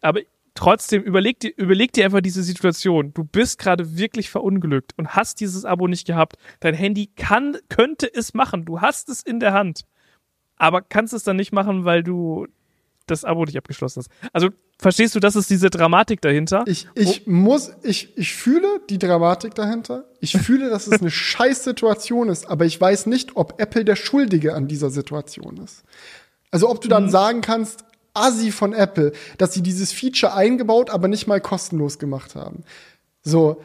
aber 0.00 0.20
trotzdem 0.56 1.02
überleg 1.02 1.38
dir, 1.38 1.52
überleg 1.56 1.92
dir 1.92 2.04
einfach 2.04 2.20
diese 2.20 2.42
Situation. 2.42 3.14
Du 3.14 3.22
bist 3.22 3.58
gerade 3.58 3.96
wirklich 3.96 4.30
verunglückt 4.30 4.92
und 4.96 5.14
hast 5.14 5.40
dieses 5.40 5.64
Abo 5.64 5.86
nicht 5.86 6.06
gehabt. 6.06 6.36
Dein 6.60 6.74
Handy 6.74 7.10
kann, 7.14 7.56
könnte 7.68 8.12
es 8.12 8.34
machen. 8.34 8.64
Du 8.64 8.80
hast 8.80 9.08
es 9.08 9.22
in 9.22 9.38
der 9.38 9.52
Hand. 9.52 9.82
Aber 10.56 10.80
kannst 10.80 11.12
es 11.12 11.22
dann 11.22 11.36
nicht 11.36 11.52
machen, 11.52 11.84
weil 11.84 12.02
du 12.02 12.46
das 13.06 13.24
Abo 13.24 13.44
nicht 13.44 13.56
abgeschlossen 13.56 14.00
hast. 14.00 14.10
Also 14.32 14.50
verstehst 14.78 15.14
du, 15.14 15.20
das 15.20 15.36
ist 15.36 15.50
diese 15.50 15.70
Dramatik 15.70 16.20
dahinter? 16.20 16.64
Ich, 16.66 16.88
ich 16.94 17.26
oh. 17.26 17.30
muss, 17.30 17.72
ich, 17.82 18.16
ich 18.16 18.34
fühle 18.34 18.80
die 18.88 18.98
Dramatik 18.98 19.54
dahinter. 19.54 20.04
Ich 20.20 20.32
fühle, 20.38 20.70
dass 20.70 20.86
es 20.86 21.00
eine 21.00 21.10
scheiß 21.10 21.64
Situation 21.64 22.28
ist, 22.28 22.48
aber 22.48 22.64
ich 22.64 22.80
weiß 22.80 23.06
nicht, 23.06 23.36
ob 23.36 23.60
Apple 23.60 23.84
der 23.84 23.96
Schuldige 23.96 24.54
an 24.54 24.68
dieser 24.68 24.90
Situation 24.90 25.58
ist. 25.58 25.84
Also 26.50 26.68
ob 26.68 26.80
du 26.80 26.88
dann 26.88 27.04
mhm. 27.04 27.10
sagen 27.10 27.40
kannst, 27.40 27.84
Assi 28.14 28.50
von 28.50 28.72
Apple, 28.72 29.12
dass 29.38 29.52
sie 29.52 29.62
dieses 29.62 29.92
Feature 29.92 30.34
eingebaut, 30.34 30.90
aber 30.90 31.08
nicht 31.08 31.26
mal 31.26 31.40
kostenlos 31.40 31.98
gemacht 31.98 32.34
haben. 32.34 32.64
So, 33.22 33.60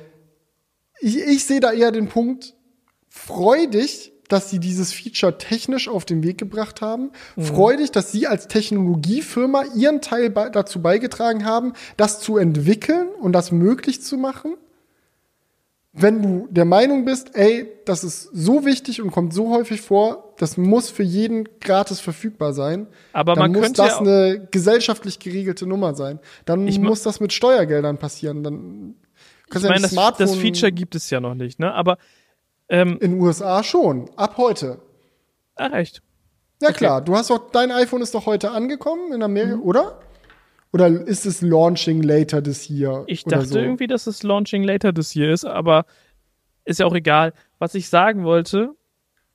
ich, 0.99 1.17
ich 1.17 1.45
sehe 1.45 1.59
da 1.59 1.71
eher 1.71 1.91
den 1.91 2.09
Punkt, 2.09 2.53
freu 3.09 3.67
dich, 3.67 4.10
dass 4.31 4.49
sie 4.49 4.59
dieses 4.59 4.93
Feature 4.93 5.37
technisch 5.37 5.89
auf 5.89 6.05
den 6.05 6.23
Weg 6.23 6.37
gebracht 6.37 6.81
haben. 6.81 7.11
Mhm. 7.35 7.43
Freu 7.43 7.77
dich, 7.77 7.91
dass 7.91 8.11
sie 8.11 8.27
als 8.27 8.47
Technologiefirma 8.47 9.63
ihren 9.75 10.01
Teil 10.01 10.29
be 10.29 10.49
dazu 10.51 10.81
beigetragen 10.81 11.45
haben, 11.45 11.73
das 11.97 12.19
zu 12.19 12.37
entwickeln 12.37 13.09
und 13.19 13.33
das 13.33 13.51
möglich 13.51 14.01
zu 14.01 14.17
machen. 14.17 14.55
Wenn 15.93 16.21
du 16.21 16.47
der 16.49 16.63
Meinung 16.63 17.03
bist, 17.03 17.35
ey, 17.35 17.67
das 17.85 18.05
ist 18.05 18.29
so 18.31 18.65
wichtig 18.65 19.01
und 19.01 19.11
kommt 19.11 19.33
so 19.33 19.49
häufig 19.49 19.81
vor, 19.81 20.33
das 20.37 20.55
muss 20.55 20.89
für 20.89 21.03
jeden 21.03 21.49
gratis 21.59 21.99
verfügbar 21.99 22.53
sein. 22.53 22.87
Aber 23.11 23.33
dann 23.33 23.51
man 23.51 23.61
muss 23.61 23.73
das 23.73 23.91
ja 23.91 23.99
eine 23.99 24.47
gesellschaftlich 24.51 25.19
geregelte 25.19 25.67
Nummer 25.67 25.93
sein. 25.93 26.19
Dann 26.45 26.63
muss 26.81 27.03
das 27.03 27.19
mit 27.19 27.33
Steuergeldern 27.33 27.97
passieren. 27.97 28.41
Dann 28.43 28.95
ich 29.53 29.63
meine, 29.63 29.81
das, 29.81 29.93
das, 30.17 30.35
Feature 30.35 30.71
gibt 30.71 30.95
es 30.95 31.09
ja 31.09 31.19
noch 31.19 31.35
nicht, 31.35 31.59
ne? 31.59 31.73
Aber 31.73 31.97
ähm, 32.71 32.97
in 33.01 33.11
den 33.11 33.21
USA 33.21 33.63
schon, 33.63 34.09
ab 34.15 34.37
heute. 34.37 34.79
Ach 35.55 35.73
echt? 35.73 36.01
Ja 36.61 36.69
okay. 36.69 36.77
klar, 36.77 37.01
du 37.01 37.15
hast 37.15 37.29
doch, 37.29 37.51
dein 37.51 37.71
iPhone 37.71 38.01
ist 38.01 38.15
doch 38.15 38.25
heute 38.25 38.51
angekommen 38.51 39.11
in 39.13 39.21
Amerika, 39.21 39.57
mhm. 39.57 39.63
oder? 39.63 39.99
Oder 40.71 40.87
ist 40.87 41.25
es 41.25 41.41
launching 41.41 42.01
later 42.01 42.41
this 42.41 42.69
year? 42.69 43.03
Ich 43.07 43.25
dachte 43.25 43.45
so? 43.45 43.59
irgendwie, 43.59 43.87
dass 43.87 44.07
es 44.07 44.23
launching 44.23 44.63
later 44.63 44.93
this 44.93 45.13
year 45.15 45.33
ist, 45.33 45.43
aber 45.43 45.85
ist 46.63 46.79
ja 46.79 46.85
auch 46.85 46.95
egal. 46.95 47.33
Was 47.59 47.75
ich 47.75 47.89
sagen 47.89 48.23
wollte, 48.23 48.73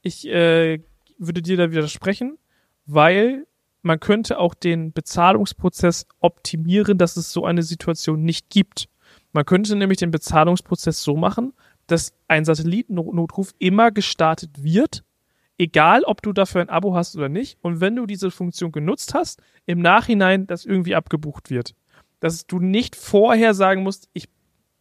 ich 0.00 0.26
äh, 0.26 0.80
würde 1.18 1.42
dir 1.42 1.58
da 1.58 1.70
widersprechen, 1.70 2.38
weil 2.86 3.46
man 3.82 4.00
könnte 4.00 4.38
auch 4.38 4.54
den 4.54 4.92
Bezahlungsprozess 4.92 6.06
optimieren, 6.20 6.96
dass 6.96 7.18
es 7.18 7.32
so 7.32 7.44
eine 7.44 7.62
Situation 7.62 8.22
nicht 8.22 8.48
gibt. 8.48 8.88
Man 9.32 9.44
könnte 9.44 9.76
nämlich 9.76 9.98
den 9.98 10.10
Bezahlungsprozess 10.10 11.02
so 11.02 11.16
machen, 11.16 11.52
dass 11.86 12.12
ein 12.28 12.44
Satellitennotruf 12.44 13.54
immer 13.58 13.90
gestartet 13.90 14.62
wird, 14.62 15.04
egal 15.58 16.02
ob 16.04 16.22
du 16.22 16.32
dafür 16.32 16.60
ein 16.60 16.68
Abo 16.68 16.94
hast 16.94 17.16
oder 17.16 17.28
nicht. 17.28 17.58
Und 17.62 17.80
wenn 17.80 17.96
du 17.96 18.06
diese 18.06 18.30
Funktion 18.30 18.72
genutzt 18.72 19.14
hast, 19.14 19.40
im 19.66 19.80
Nachhinein 19.80 20.46
das 20.46 20.64
irgendwie 20.64 20.94
abgebucht 20.94 21.50
wird. 21.50 21.74
Dass 22.20 22.46
du 22.46 22.58
nicht 22.58 22.96
vorher 22.96 23.54
sagen 23.54 23.82
musst, 23.82 24.08
ich 24.12 24.28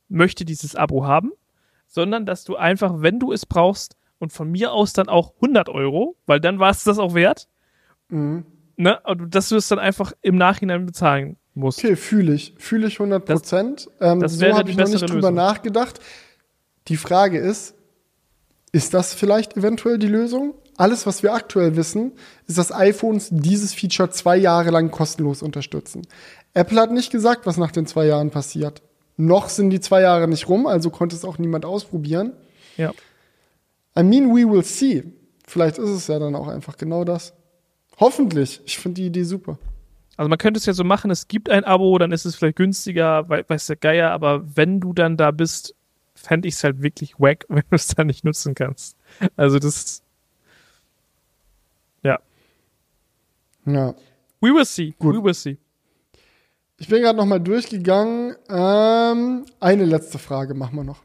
möchte 0.08 0.46
dieses 0.46 0.76
Abo 0.76 1.06
haben, 1.06 1.32
sondern 1.88 2.26
dass 2.26 2.44
du 2.44 2.56
einfach, 2.56 3.02
wenn 3.02 3.20
du 3.20 3.32
es 3.32 3.46
brauchst, 3.46 3.96
und 4.20 4.34
von 4.34 4.50
mir 4.50 4.72
aus 4.72 4.94
dann 4.94 5.10
auch 5.10 5.34
100 5.42 5.70
Euro, 5.70 6.16
weil 6.26 6.40
dann 6.40 6.60
war 6.60 6.72
es 6.72 6.84
das 6.84 7.00
auch 7.00 7.14
wert, 7.14 7.48
mhm. 8.10 8.46
ne, 8.78 9.00
dass 9.28 9.50
du 9.50 9.56
es 9.56 9.68
dann 9.68 9.80
einfach 9.80 10.14
im 10.22 10.36
Nachhinein 10.36 10.86
bezahlen 10.86 11.38
musst. 11.54 11.80
Okay, 11.80 11.96
fühle 11.96 12.34
ich. 12.34 12.54
Fühle 12.58 12.88
ich 12.88 13.00
100 13.00 13.26
Prozent. 13.26 13.90
Ähm, 14.00 14.20
das 14.20 14.34
so 14.34 14.46
habe 14.48 14.70
ich 14.70 14.78
noch 14.78 14.88
nicht 14.88 15.02
drüber 15.02 15.16
Lösung. 15.16 15.36
nachgedacht. 15.36 16.00
Die 16.88 16.98
Frage 16.98 17.40
ist, 17.40 17.76
ist 18.72 18.94
das 18.94 19.14
vielleicht 19.14 19.58
eventuell 19.58 19.98
die 19.98 20.08
Lösung? 20.08 20.54
Alles, 20.78 21.06
was 21.06 21.24
wir 21.24 21.34
aktuell 21.34 21.78
wissen, 21.78 22.12
ist, 22.48 22.58
dass 22.58 22.74
iPhones 22.74 23.30
dieses 23.32 23.74
Feature 23.74 24.10
zwei 24.10 24.36
Jahre 24.36 24.72
lang 24.72 24.92
kostenlos 24.92 25.42
unterstützen. 25.42 26.06
Apple 26.54 26.80
hat 26.80 26.92
nicht 26.92 27.12
gesagt, 27.12 27.46
was 27.46 27.58
nach 27.58 27.72
den 27.72 27.88
zwei 27.88 28.06
Jahren 28.06 28.32
passiert. 28.32 28.82
Noch 29.18 29.48
sind 29.48 29.70
die 29.70 29.80
zwei 29.80 30.02
Jahre 30.02 30.28
nicht 30.28 30.50
rum, 30.50 30.68
also 30.68 30.90
konnte 30.90 31.16
es 31.16 31.24
auch 31.24 31.38
niemand 31.38 31.66
ausprobieren. 31.66 32.34
Ja. 32.76 32.92
I 33.98 34.04
mean, 34.04 34.30
we 34.36 34.50
will 34.50 34.64
see. 34.64 35.04
Vielleicht 35.48 35.78
ist 35.78 35.90
es 35.90 36.08
ja 36.08 36.20
dann 36.20 36.36
auch 36.36 36.48
einfach 36.50 36.76
genau 36.76 37.06
das. 37.06 37.34
Hoffentlich. 37.98 38.62
Ich 38.66 38.78
finde 38.78 39.02
die 39.02 39.08
Idee 39.08 39.24
super. 39.24 39.58
Also 40.18 40.30
man 40.30 40.38
könnte 40.38 40.58
es 40.58 40.66
ja 40.66 40.74
so 40.74 40.84
machen, 40.84 41.12
es 41.12 41.28
gibt 41.28 41.50
ein 41.50 41.64
Abo, 41.64 41.98
dann 41.98 42.12
ist 42.12 42.26
es 42.26 42.36
vielleicht 42.36 42.58
günstiger, 42.58 43.28
weiß 43.30 43.68
der 43.68 43.76
Geier, 43.76 44.12
aber 44.12 44.44
wenn 44.56 44.80
du 44.80 44.94
dann 44.94 45.18
da 45.18 45.32
bist, 45.32 45.76
fände 46.16 46.48
ich 46.48 46.56
es 46.56 46.64
halt 46.64 46.82
wirklich 46.82 47.20
wack, 47.20 47.46
wenn 47.50 47.64
du 47.70 47.76
es 47.76 47.88
dann 47.88 48.08
nicht 48.08 48.24
nutzen 48.24 48.56
kannst. 48.56 48.98
Also 49.36 49.60
das. 49.60 50.02
Ja. 52.04 52.20
Ja. 53.66 53.94
We 54.42 54.54
will 54.54 54.66
see. 54.66 54.96
Gut. 54.98 55.16
We 55.16 55.24
will 55.24 55.34
see. 55.34 55.58
Ich 56.78 56.88
bin 56.90 57.02
gerade 57.02 57.18
noch 57.18 57.26
mal 57.26 57.40
durchgegangen. 57.40 58.36
Ähm, 58.50 59.46
eine 59.60 59.86
letzte 59.86 60.20
Frage 60.20 60.54
machen 60.54 60.76
wir 60.76 60.84
noch. 60.84 61.04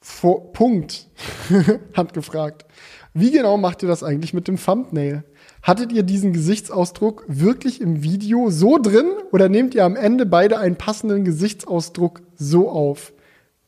Vor, 0.00 0.52
Punkt 0.52 1.08
hat 1.94 2.14
gefragt. 2.14 2.66
Wie 3.14 3.30
genau 3.30 3.56
macht 3.56 3.82
ihr 3.82 3.88
das 3.88 4.02
eigentlich 4.02 4.34
mit 4.34 4.46
dem 4.46 4.56
Thumbnail? 4.56 5.24
Hattet 5.62 5.92
ihr 5.92 6.02
diesen 6.02 6.32
Gesichtsausdruck 6.32 7.24
wirklich 7.26 7.80
im 7.80 8.02
Video 8.02 8.50
so 8.50 8.78
drin 8.78 9.10
oder 9.32 9.48
nehmt 9.48 9.74
ihr 9.74 9.84
am 9.84 9.96
Ende 9.96 10.24
beide 10.24 10.58
einen 10.58 10.76
passenden 10.76 11.24
Gesichtsausdruck 11.24 12.22
so 12.36 12.70
auf? 12.70 13.12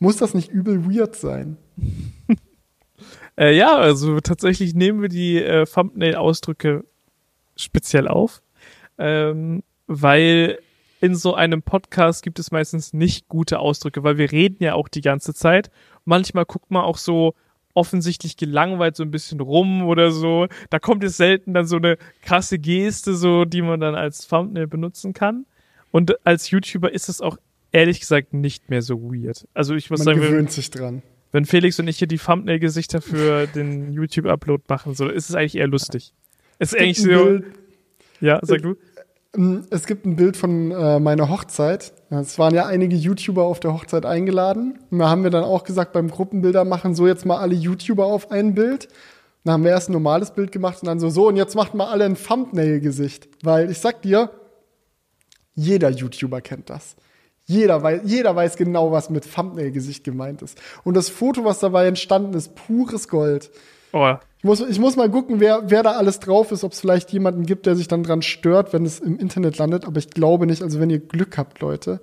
Muss 0.00 0.16
das 0.16 0.32
nicht 0.32 0.48
übel 0.48 0.86
weird 0.86 1.14
sein? 1.14 1.58
äh, 3.38 3.54
ja, 3.54 3.76
also 3.76 4.18
tatsächlich 4.20 4.74
nehmen 4.74 5.02
wir 5.02 5.10
die 5.10 5.36
äh, 5.36 5.66
Thumbnail-Ausdrücke 5.66 6.84
speziell 7.54 8.08
auf, 8.08 8.42
ähm, 8.96 9.62
weil 9.86 10.58
in 11.02 11.14
so 11.14 11.34
einem 11.34 11.60
Podcast 11.60 12.22
gibt 12.22 12.38
es 12.38 12.50
meistens 12.50 12.94
nicht 12.94 13.28
gute 13.28 13.58
Ausdrücke, 13.58 14.02
weil 14.02 14.16
wir 14.16 14.32
reden 14.32 14.64
ja 14.64 14.72
auch 14.72 14.88
die 14.88 15.02
ganze 15.02 15.34
Zeit. 15.34 15.70
Manchmal 16.06 16.46
guckt 16.46 16.70
man 16.70 16.82
auch 16.82 16.96
so 16.96 17.34
offensichtlich 17.74 18.38
gelangweilt 18.38 18.96
so 18.96 19.02
ein 19.02 19.10
bisschen 19.10 19.40
rum 19.40 19.82
oder 19.82 20.12
so. 20.12 20.46
Da 20.70 20.78
kommt 20.78 21.04
es 21.04 21.18
selten 21.18 21.52
dann 21.52 21.66
so 21.66 21.76
eine 21.76 21.98
krasse 22.22 22.58
Geste, 22.58 23.14
so, 23.14 23.44
die 23.44 23.60
man 23.60 23.80
dann 23.80 23.94
als 23.94 24.28
Thumbnail 24.28 24.66
benutzen 24.66 25.12
kann. 25.12 25.44
Und 25.90 26.26
als 26.26 26.50
YouTuber 26.50 26.90
ist 26.90 27.10
es 27.10 27.20
auch 27.20 27.36
ehrlich 27.72 28.00
gesagt 28.00 28.34
nicht 28.34 28.70
mehr 28.70 28.82
so 28.82 29.02
weird. 29.02 29.46
Also 29.54 29.74
ich 29.74 29.90
muss 29.90 30.00
Man 30.00 30.04
sagen, 30.04 30.20
gewöhnt 30.20 30.38
wenn, 30.38 30.48
sich 30.48 30.70
dran. 30.70 31.02
Wenn 31.32 31.44
Felix 31.44 31.78
und 31.78 31.88
ich 31.88 31.98
hier 31.98 32.08
die 32.08 32.18
Thumbnail-Gesichter 32.18 33.00
für 33.00 33.46
den 33.46 33.92
YouTube-Upload 33.92 34.64
machen, 34.68 34.94
so 34.94 35.08
ist 35.08 35.30
es 35.30 35.36
eigentlich 35.36 35.56
eher 35.56 35.68
lustig. 35.68 36.12
Es 36.58 36.72
ist 36.72 36.80
eigentlich 36.80 37.00
so. 37.00 37.08
Bild, 37.08 37.44
ja, 38.20 38.40
sag 38.42 38.62
du. 38.62 38.76
Ähm, 39.36 39.64
es 39.70 39.86
gibt 39.86 40.06
ein 40.06 40.16
Bild 40.16 40.36
von 40.36 40.70
äh, 40.72 40.98
meiner 40.98 41.28
Hochzeit. 41.28 41.92
Es 42.10 42.38
waren 42.38 42.54
ja 42.54 42.66
einige 42.66 42.96
YouTuber 42.96 43.44
auf 43.44 43.60
der 43.60 43.72
Hochzeit 43.72 44.04
eingeladen. 44.04 44.78
Und 44.90 44.98
da 44.98 45.08
haben 45.08 45.22
wir 45.22 45.30
dann 45.30 45.44
auch 45.44 45.64
gesagt, 45.64 45.92
beim 45.92 46.10
Gruppenbilder 46.10 46.64
machen 46.64 46.94
so 46.94 47.06
jetzt 47.06 47.24
mal 47.24 47.38
alle 47.38 47.54
YouTuber 47.54 48.04
auf 48.04 48.30
ein 48.30 48.54
Bild. 48.54 48.88
Dann 49.44 49.54
haben 49.54 49.64
wir 49.64 49.70
erst 49.70 49.88
ein 49.88 49.92
normales 49.92 50.32
Bild 50.32 50.52
gemacht 50.52 50.82
und 50.82 50.86
dann 50.86 51.00
so, 51.00 51.08
so, 51.08 51.28
und 51.28 51.36
jetzt 51.36 51.54
macht 51.54 51.74
mal 51.74 51.86
alle 51.86 52.04
ein 52.04 52.16
Thumbnail-Gesicht. 52.16 53.28
Weil 53.42 53.70
ich 53.70 53.78
sag 53.78 54.02
dir, 54.02 54.30
jeder 55.54 55.90
YouTuber 55.90 56.40
kennt 56.40 56.68
das. 56.68 56.96
Jeder 57.50 57.82
weiß, 57.82 58.02
jeder 58.04 58.36
weiß 58.36 58.56
genau, 58.56 58.92
was 58.92 59.10
mit 59.10 59.34
Thumbnail-Gesicht 59.34 60.04
gemeint 60.04 60.40
ist. 60.40 60.56
Und 60.84 60.96
das 60.96 61.08
Foto, 61.08 61.44
was 61.44 61.58
dabei 61.58 61.88
entstanden 61.88 62.34
ist, 62.34 62.54
pures 62.54 63.08
Gold. 63.08 63.50
Oh. 63.92 64.14
Ich, 64.38 64.44
muss, 64.44 64.60
ich 64.60 64.78
muss 64.78 64.94
mal 64.94 65.10
gucken, 65.10 65.40
wer, 65.40 65.68
wer 65.68 65.82
da 65.82 65.92
alles 65.92 66.20
drauf 66.20 66.52
ist, 66.52 66.62
ob 66.62 66.70
es 66.70 66.80
vielleicht 66.80 67.12
jemanden 67.12 67.46
gibt, 67.46 67.66
der 67.66 67.74
sich 67.74 67.88
dann 67.88 68.04
dran 68.04 68.22
stört, 68.22 68.72
wenn 68.72 68.86
es 68.86 69.00
im 69.00 69.18
Internet 69.18 69.58
landet. 69.58 69.84
Aber 69.84 69.98
ich 69.98 70.10
glaube 70.10 70.46
nicht. 70.46 70.62
Also 70.62 70.78
wenn 70.78 70.90
ihr 70.90 71.00
Glück 71.00 71.38
habt, 71.38 71.58
Leute, 71.58 72.00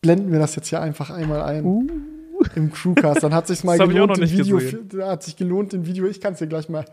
blenden 0.00 0.32
wir 0.32 0.40
das 0.40 0.56
jetzt 0.56 0.66
hier 0.66 0.80
einfach 0.80 1.10
einmal 1.10 1.40
ein. 1.42 1.64
Uh. 1.64 1.86
Im 2.56 2.72
Crewcast. 2.72 3.22
Dann 3.22 3.32
hat 3.32 3.46
sich 3.46 3.62
mal 3.62 3.78
gelohnt, 3.78 4.16
den 4.16 4.28
Video, 4.28 4.60
hat 5.06 5.22
sich 5.22 5.36
gelohnt, 5.36 5.72
den 5.72 5.86
Video, 5.86 6.06
ich 6.06 6.20
kann 6.20 6.32
es 6.32 6.40
dir 6.40 6.48
gleich 6.48 6.68
mal, 6.68 6.84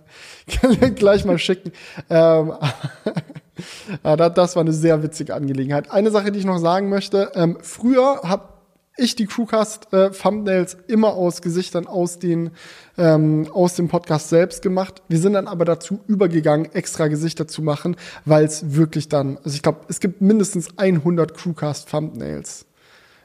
gleich 0.95 1.25
mal 1.25 1.39
schicken. 1.39 1.71
Ähm, 2.11 2.53
ja, 4.03 4.15
das 4.15 4.55
war 4.55 4.61
eine 4.61 4.73
sehr 4.73 5.03
witzige 5.03 5.35
Angelegenheit. 5.35 5.91
Eine 5.91 6.11
Sache, 6.11 6.31
die 6.31 6.39
ich 6.39 6.45
noch 6.45 6.59
sagen 6.59 6.89
möchte. 6.89 7.31
Ähm, 7.35 7.57
früher 7.61 8.21
habe 8.23 8.51
ich 8.97 9.15
die 9.15 9.25
Crewcast-Thumbnails 9.25 10.73
äh, 10.73 10.77
immer 10.87 11.13
aus 11.13 11.41
Gesichtern 11.41 11.87
aus, 11.87 12.19
den, 12.19 12.51
ähm, 12.97 13.47
aus 13.53 13.75
dem 13.75 13.87
Podcast 13.87 14.29
selbst 14.29 14.61
gemacht. 14.61 15.01
Wir 15.07 15.19
sind 15.19 15.33
dann 15.33 15.47
aber 15.47 15.65
dazu 15.65 15.99
übergegangen, 16.07 16.71
extra 16.73 17.07
Gesichter 17.07 17.47
zu 17.47 17.61
machen, 17.61 17.95
weil 18.25 18.45
es 18.45 18.75
wirklich 18.75 19.09
dann, 19.09 19.37
also 19.37 19.55
ich 19.55 19.61
glaube, 19.61 19.79
es 19.87 19.99
gibt 19.99 20.21
mindestens 20.21 20.77
100 20.77 21.33
Crewcast-Thumbnails 21.33 22.65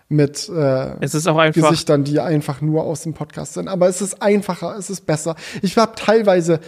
mit 0.08 0.48
äh, 0.48 1.50
Gesichtern, 1.52 2.04
die 2.04 2.20
einfach 2.20 2.60
nur 2.60 2.84
aus 2.84 3.02
dem 3.02 3.14
Podcast 3.14 3.54
sind. 3.54 3.66
Aber 3.66 3.88
es 3.88 4.00
ist 4.00 4.22
einfacher, 4.22 4.76
es 4.78 4.88
ist 4.88 5.04
besser. 5.04 5.34
Ich 5.62 5.76
habe 5.76 5.92
teilweise 5.96 6.60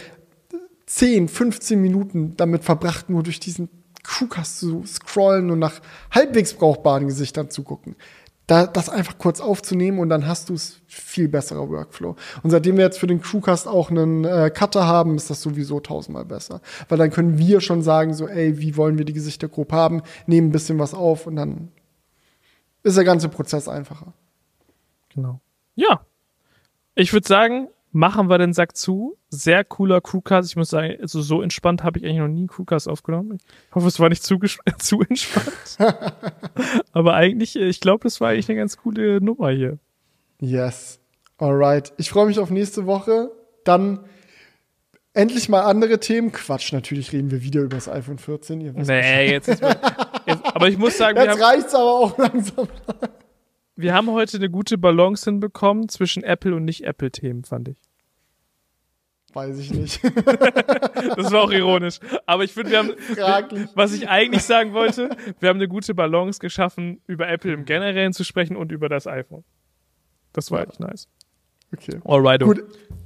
10, 0.89 1.27
15 1.27 1.79
Minuten 1.79 2.35
damit 2.35 2.63
verbracht, 2.63 3.11
nur 3.11 3.21
durch 3.21 3.39
diesen 3.39 3.69
Crewcast 4.03 4.59
zu 4.59 4.83
scrollen 4.87 5.51
und 5.51 5.59
nach 5.59 5.81
halbwegs 6.09 6.55
brauchbaren 6.55 7.05
Gesichtern 7.05 7.51
zu 7.51 7.61
gucken. 7.61 7.95
da, 8.47 8.65
das 8.65 8.89
einfach 8.89 9.19
kurz 9.19 9.39
aufzunehmen 9.39 9.99
und 9.99 10.09
dann 10.09 10.25
hast 10.25 10.49
du 10.49 10.55
es 10.55 10.81
viel 10.87 11.27
besserer 11.27 11.69
Workflow. 11.69 12.15
Und 12.41 12.49
seitdem 12.49 12.77
wir 12.77 12.85
jetzt 12.85 12.97
für 12.97 13.05
den 13.05 13.21
Crewcast 13.21 13.67
auch 13.67 13.91
einen 13.91 14.25
äh, 14.25 14.49
Cutter 14.51 14.87
haben, 14.87 15.15
ist 15.15 15.29
das 15.29 15.43
sowieso 15.43 15.79
tausendmal 15.79 16.25
besser. 16.25 16.59
Weil 16.87 16.97
dann 16.97 17.11
können 17.11 17.37
wir 17.37 17.61
schon 17.61 17.83
sagen, 17.83 18.15
so, 18.15 18.27
ey, 18.27 18.59
wie 18.59 18.75
wollen 18.75 18.97
wir 18.97 19.05
die 19.05 19.13
Gesichter 19.13 19.47
grob 19.47 19.71
haben, 19.71 20.01
nehmen 20.25 20.47
ein 20.47 20.51
bisschen 20.51 20.79
was 20.79 20.95
auf 20.95 21.27
und 21.27 21.35
dann 21.35 21.71
ist 22.81 22.97
der 22.97 23.03
ganze 23.03 23.29
Prozess 23.29 23.67
einfacher. 23.67 24.13
Genau. 25.13 25.39
Ja. 25.75 26.03
Ich 26.95 27.13
würde 27.13 27.27
sagen, 27.27 27.67
machen 27.91 28.29
wir 28.29 28.37
den 28.37 28.53
Sack 28.53 28.75
zu. 28.75 29.17
Sehr 29.29 29.63
cooler 29.63 30.01
Crewcast. 30.01 30.49
Ich 30.49 30.55
muss 30.55 30.69
sagen, 30.69 30.95
also 31.01 31.21
so 31.21 31.41
entspannt 31.41 31.83
habe 31.83 31.99
ich 31.99 32.05
eigentlich 32.05 32.19
noch 32.19 32.27
nie 32.27 32.39
einen 32.39 32.47
Crewcast 32.47 32.87
aufgenommen. 32.87 33.39
Ich 33.69 33.75
hoffe, 33.75 33.87
es 33.87 33.99
war 33.99 34.09
nicht 34.09 34.23
zu, 34.23 34.39
zu 34.77 35.01
entspannt. 35.01 35.77
Aber 36.91 37.13
eigentlich, 37.15 37.55
ich 37.55 37.79
glaube, 37.79 38.03
das 38.03 38.21
war 38.21 38.29
eigentlich 38.29 38.49
eine 38.49 38.59
ganz 38.59 38.77
coole 38.77 39.21
Nummer 39.21 39.49
hier. 39.51 39.77
Yes. 40.39 40.99
Alright. 41.37 41.93
Ich 41.97 42.09
freue 42.09 42.27
mich 42.27 42.39
auf 42.39 42.49
nächste 42.49 42.85
Woche. 42.85 43.31
Dann 43.63 43.99
endlich 45.13 45.49
mal 45.49 45.61
andere 45.61 45.99
Themen. 45.99 46.31
Quatsch, 46.31 46.73
natürlich 46.73 47.11
reden 47.11 47.31
wir 47.31 47.43
wieder 47.43 47.61
über 47.61 47.75
das 47.75 47.89
iPhone 47.89 48.17
14. 48.17 48.61
Ihr 48.61 48.73
nee, 48.73 49.31
jetzt 49.31 49.47
ist 49.47 49.61
jetzt, 49.61 50.45
Aber 50.45 50.67
ich 50.67 50.77
muss 50.77 50.97
sagen, 50.97 51.17
jetzt 51.17 51.41
reicht's 51.41 51.75
aber 51.75 51.91
auch 51.91 52.17
langsam. 52.17 52.67
Wir 53.79 53.93
haben 53.93 54.11
heute 54.11 54.35
eine 54.35 54.49
gute 54.49 54.77
Balance 54.77 55.23
hinbekommen 55.23 55.87
zwischen 55.87 56.21
Apple 56.21 56.53
und 56.53 56.65
Nicht-Apple-Themen, 56.65 57.45
fand 57.45 57.69
ich. 57.69 57.77
Weiß 59.31 59.57
ich 59.57 59.71
nicht. 59.71 60.03
das 61.15 61.31
war 61.31 61.43
auch 61.43 61.51
ironisch. 61.51 61.99
Aber 62.25 62.43
ich 62.43 62.51
finde, 62.51 62.71
wir 62.71 62.79
haben, 62.79 62.91
Fraglich. 63.15 63.69
was 63.75 63.93
ich 63.93 64.09
eigentlich 64.09 64.43
sagen 64.43 64.73
wollte, 64.73 65.09
wir 65.39 65.47
haben 65.47 65.59
eine 65.59 65.69
gute 65.69 65.95
Balance 65.95 66.39
geschaffen, 66.39 67.01
über 67.07 67.29
Apple 67.29 67.53
im 67.53 67.63
Generellen 67.63 68.11
zu 68.11 68.25
sprechen 68.25 68.57
und 68.57 68.73
über 68.73 68.89
das 68.89 69.07
iPhone. 69.07 69.45
Das 70.33 70.51
war 70.51 70.59
ja. 70.59 70.65
echt 70.65 70.81
nice. 70.81 71.07
Okay. 71.71 72.01
Alright. 72.03 72.41
Gut. 72.41 72.61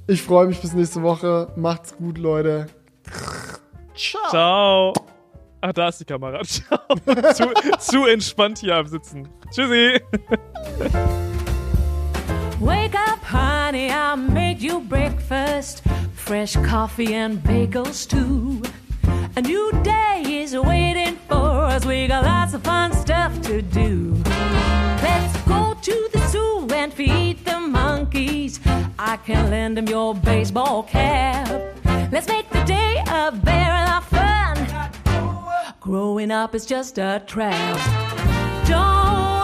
Ich 0.08 0.22
freue 0.22 0.48
mich 0.48 0.60
bis 0.60 0.72
nächste 0.72 1.02
Woche. 1.02 1.52
Macht's 1.54 1.96
gut, 1.96 2.18
Leute. 2.18 2.66
Ciao. 3.94 4.28
Ciao. 4.30 4.92
Ach, 5.66 5.72
da 5.72 5.88
ist 5.88 5.98
die 5.98 6.04
Kamera. 6.04 6.42
Zu, 6.44 7.54
zu 7.78 8.04
entspannt 8.04 8.58
hier 8.58 8.76
am 8.76 8.86
Sitzen. 8.86 9.26
Tschüssi. 9.50 9.98
Wake 12.60 12.94
up, 12.94 13.18
honey, 13.32 13.88
I 13.88 14.14
made 14.14 14.60
you 14.60 14.82
breakfast. 14.82 15.82
Fresh 16.14 16.58
coffee 16.68 17.14
and 17.14 17.42
bagels, 17.42 18.06
too. 18.06 18.60
A 19.36 19.40
new 19.40 19.72
day 19.82 20.42
is 20.42 20.54
waiting 20.54 21.16
for 21.28 21.64
us. 21.64 21.86
We 21.86 22.08
got 22.08 22.24
lots 22.24 22.52
of 22.52 22.62
fun 22.62 22.92
stuff 22.92 23.32
to 23.44 23.62
do. 23.62 24.14
Let's 25.02 25.34
go 25.48 25.74
to 25.80 26.08
the 26.12 26.28
zoo 26.28 26.68
and 26.74 26.92
feed 26.92 27.42
the 27.46 27.58
monkeys. 27.58 28.60
I 28.98 29.16
can 29.16 29.48
lend 29.48 29.78
them 29.78 29.86
your 29.86 30.14
baseball 30.14 30.82
cap. 30.82 31.48
Let's 32.12 32.28
make 32.28 32.50
the 32.50 32.62
day 32.64 33.02
a 33.08 33.32
fun. 33.32 33.73
Growing 35.84 36.30
up 36.30 36.54
is 36.54 36.64
just 36.64 36.96
a 36.96 37.22
trap. 37.26 37.76
Don't 38.66 39.43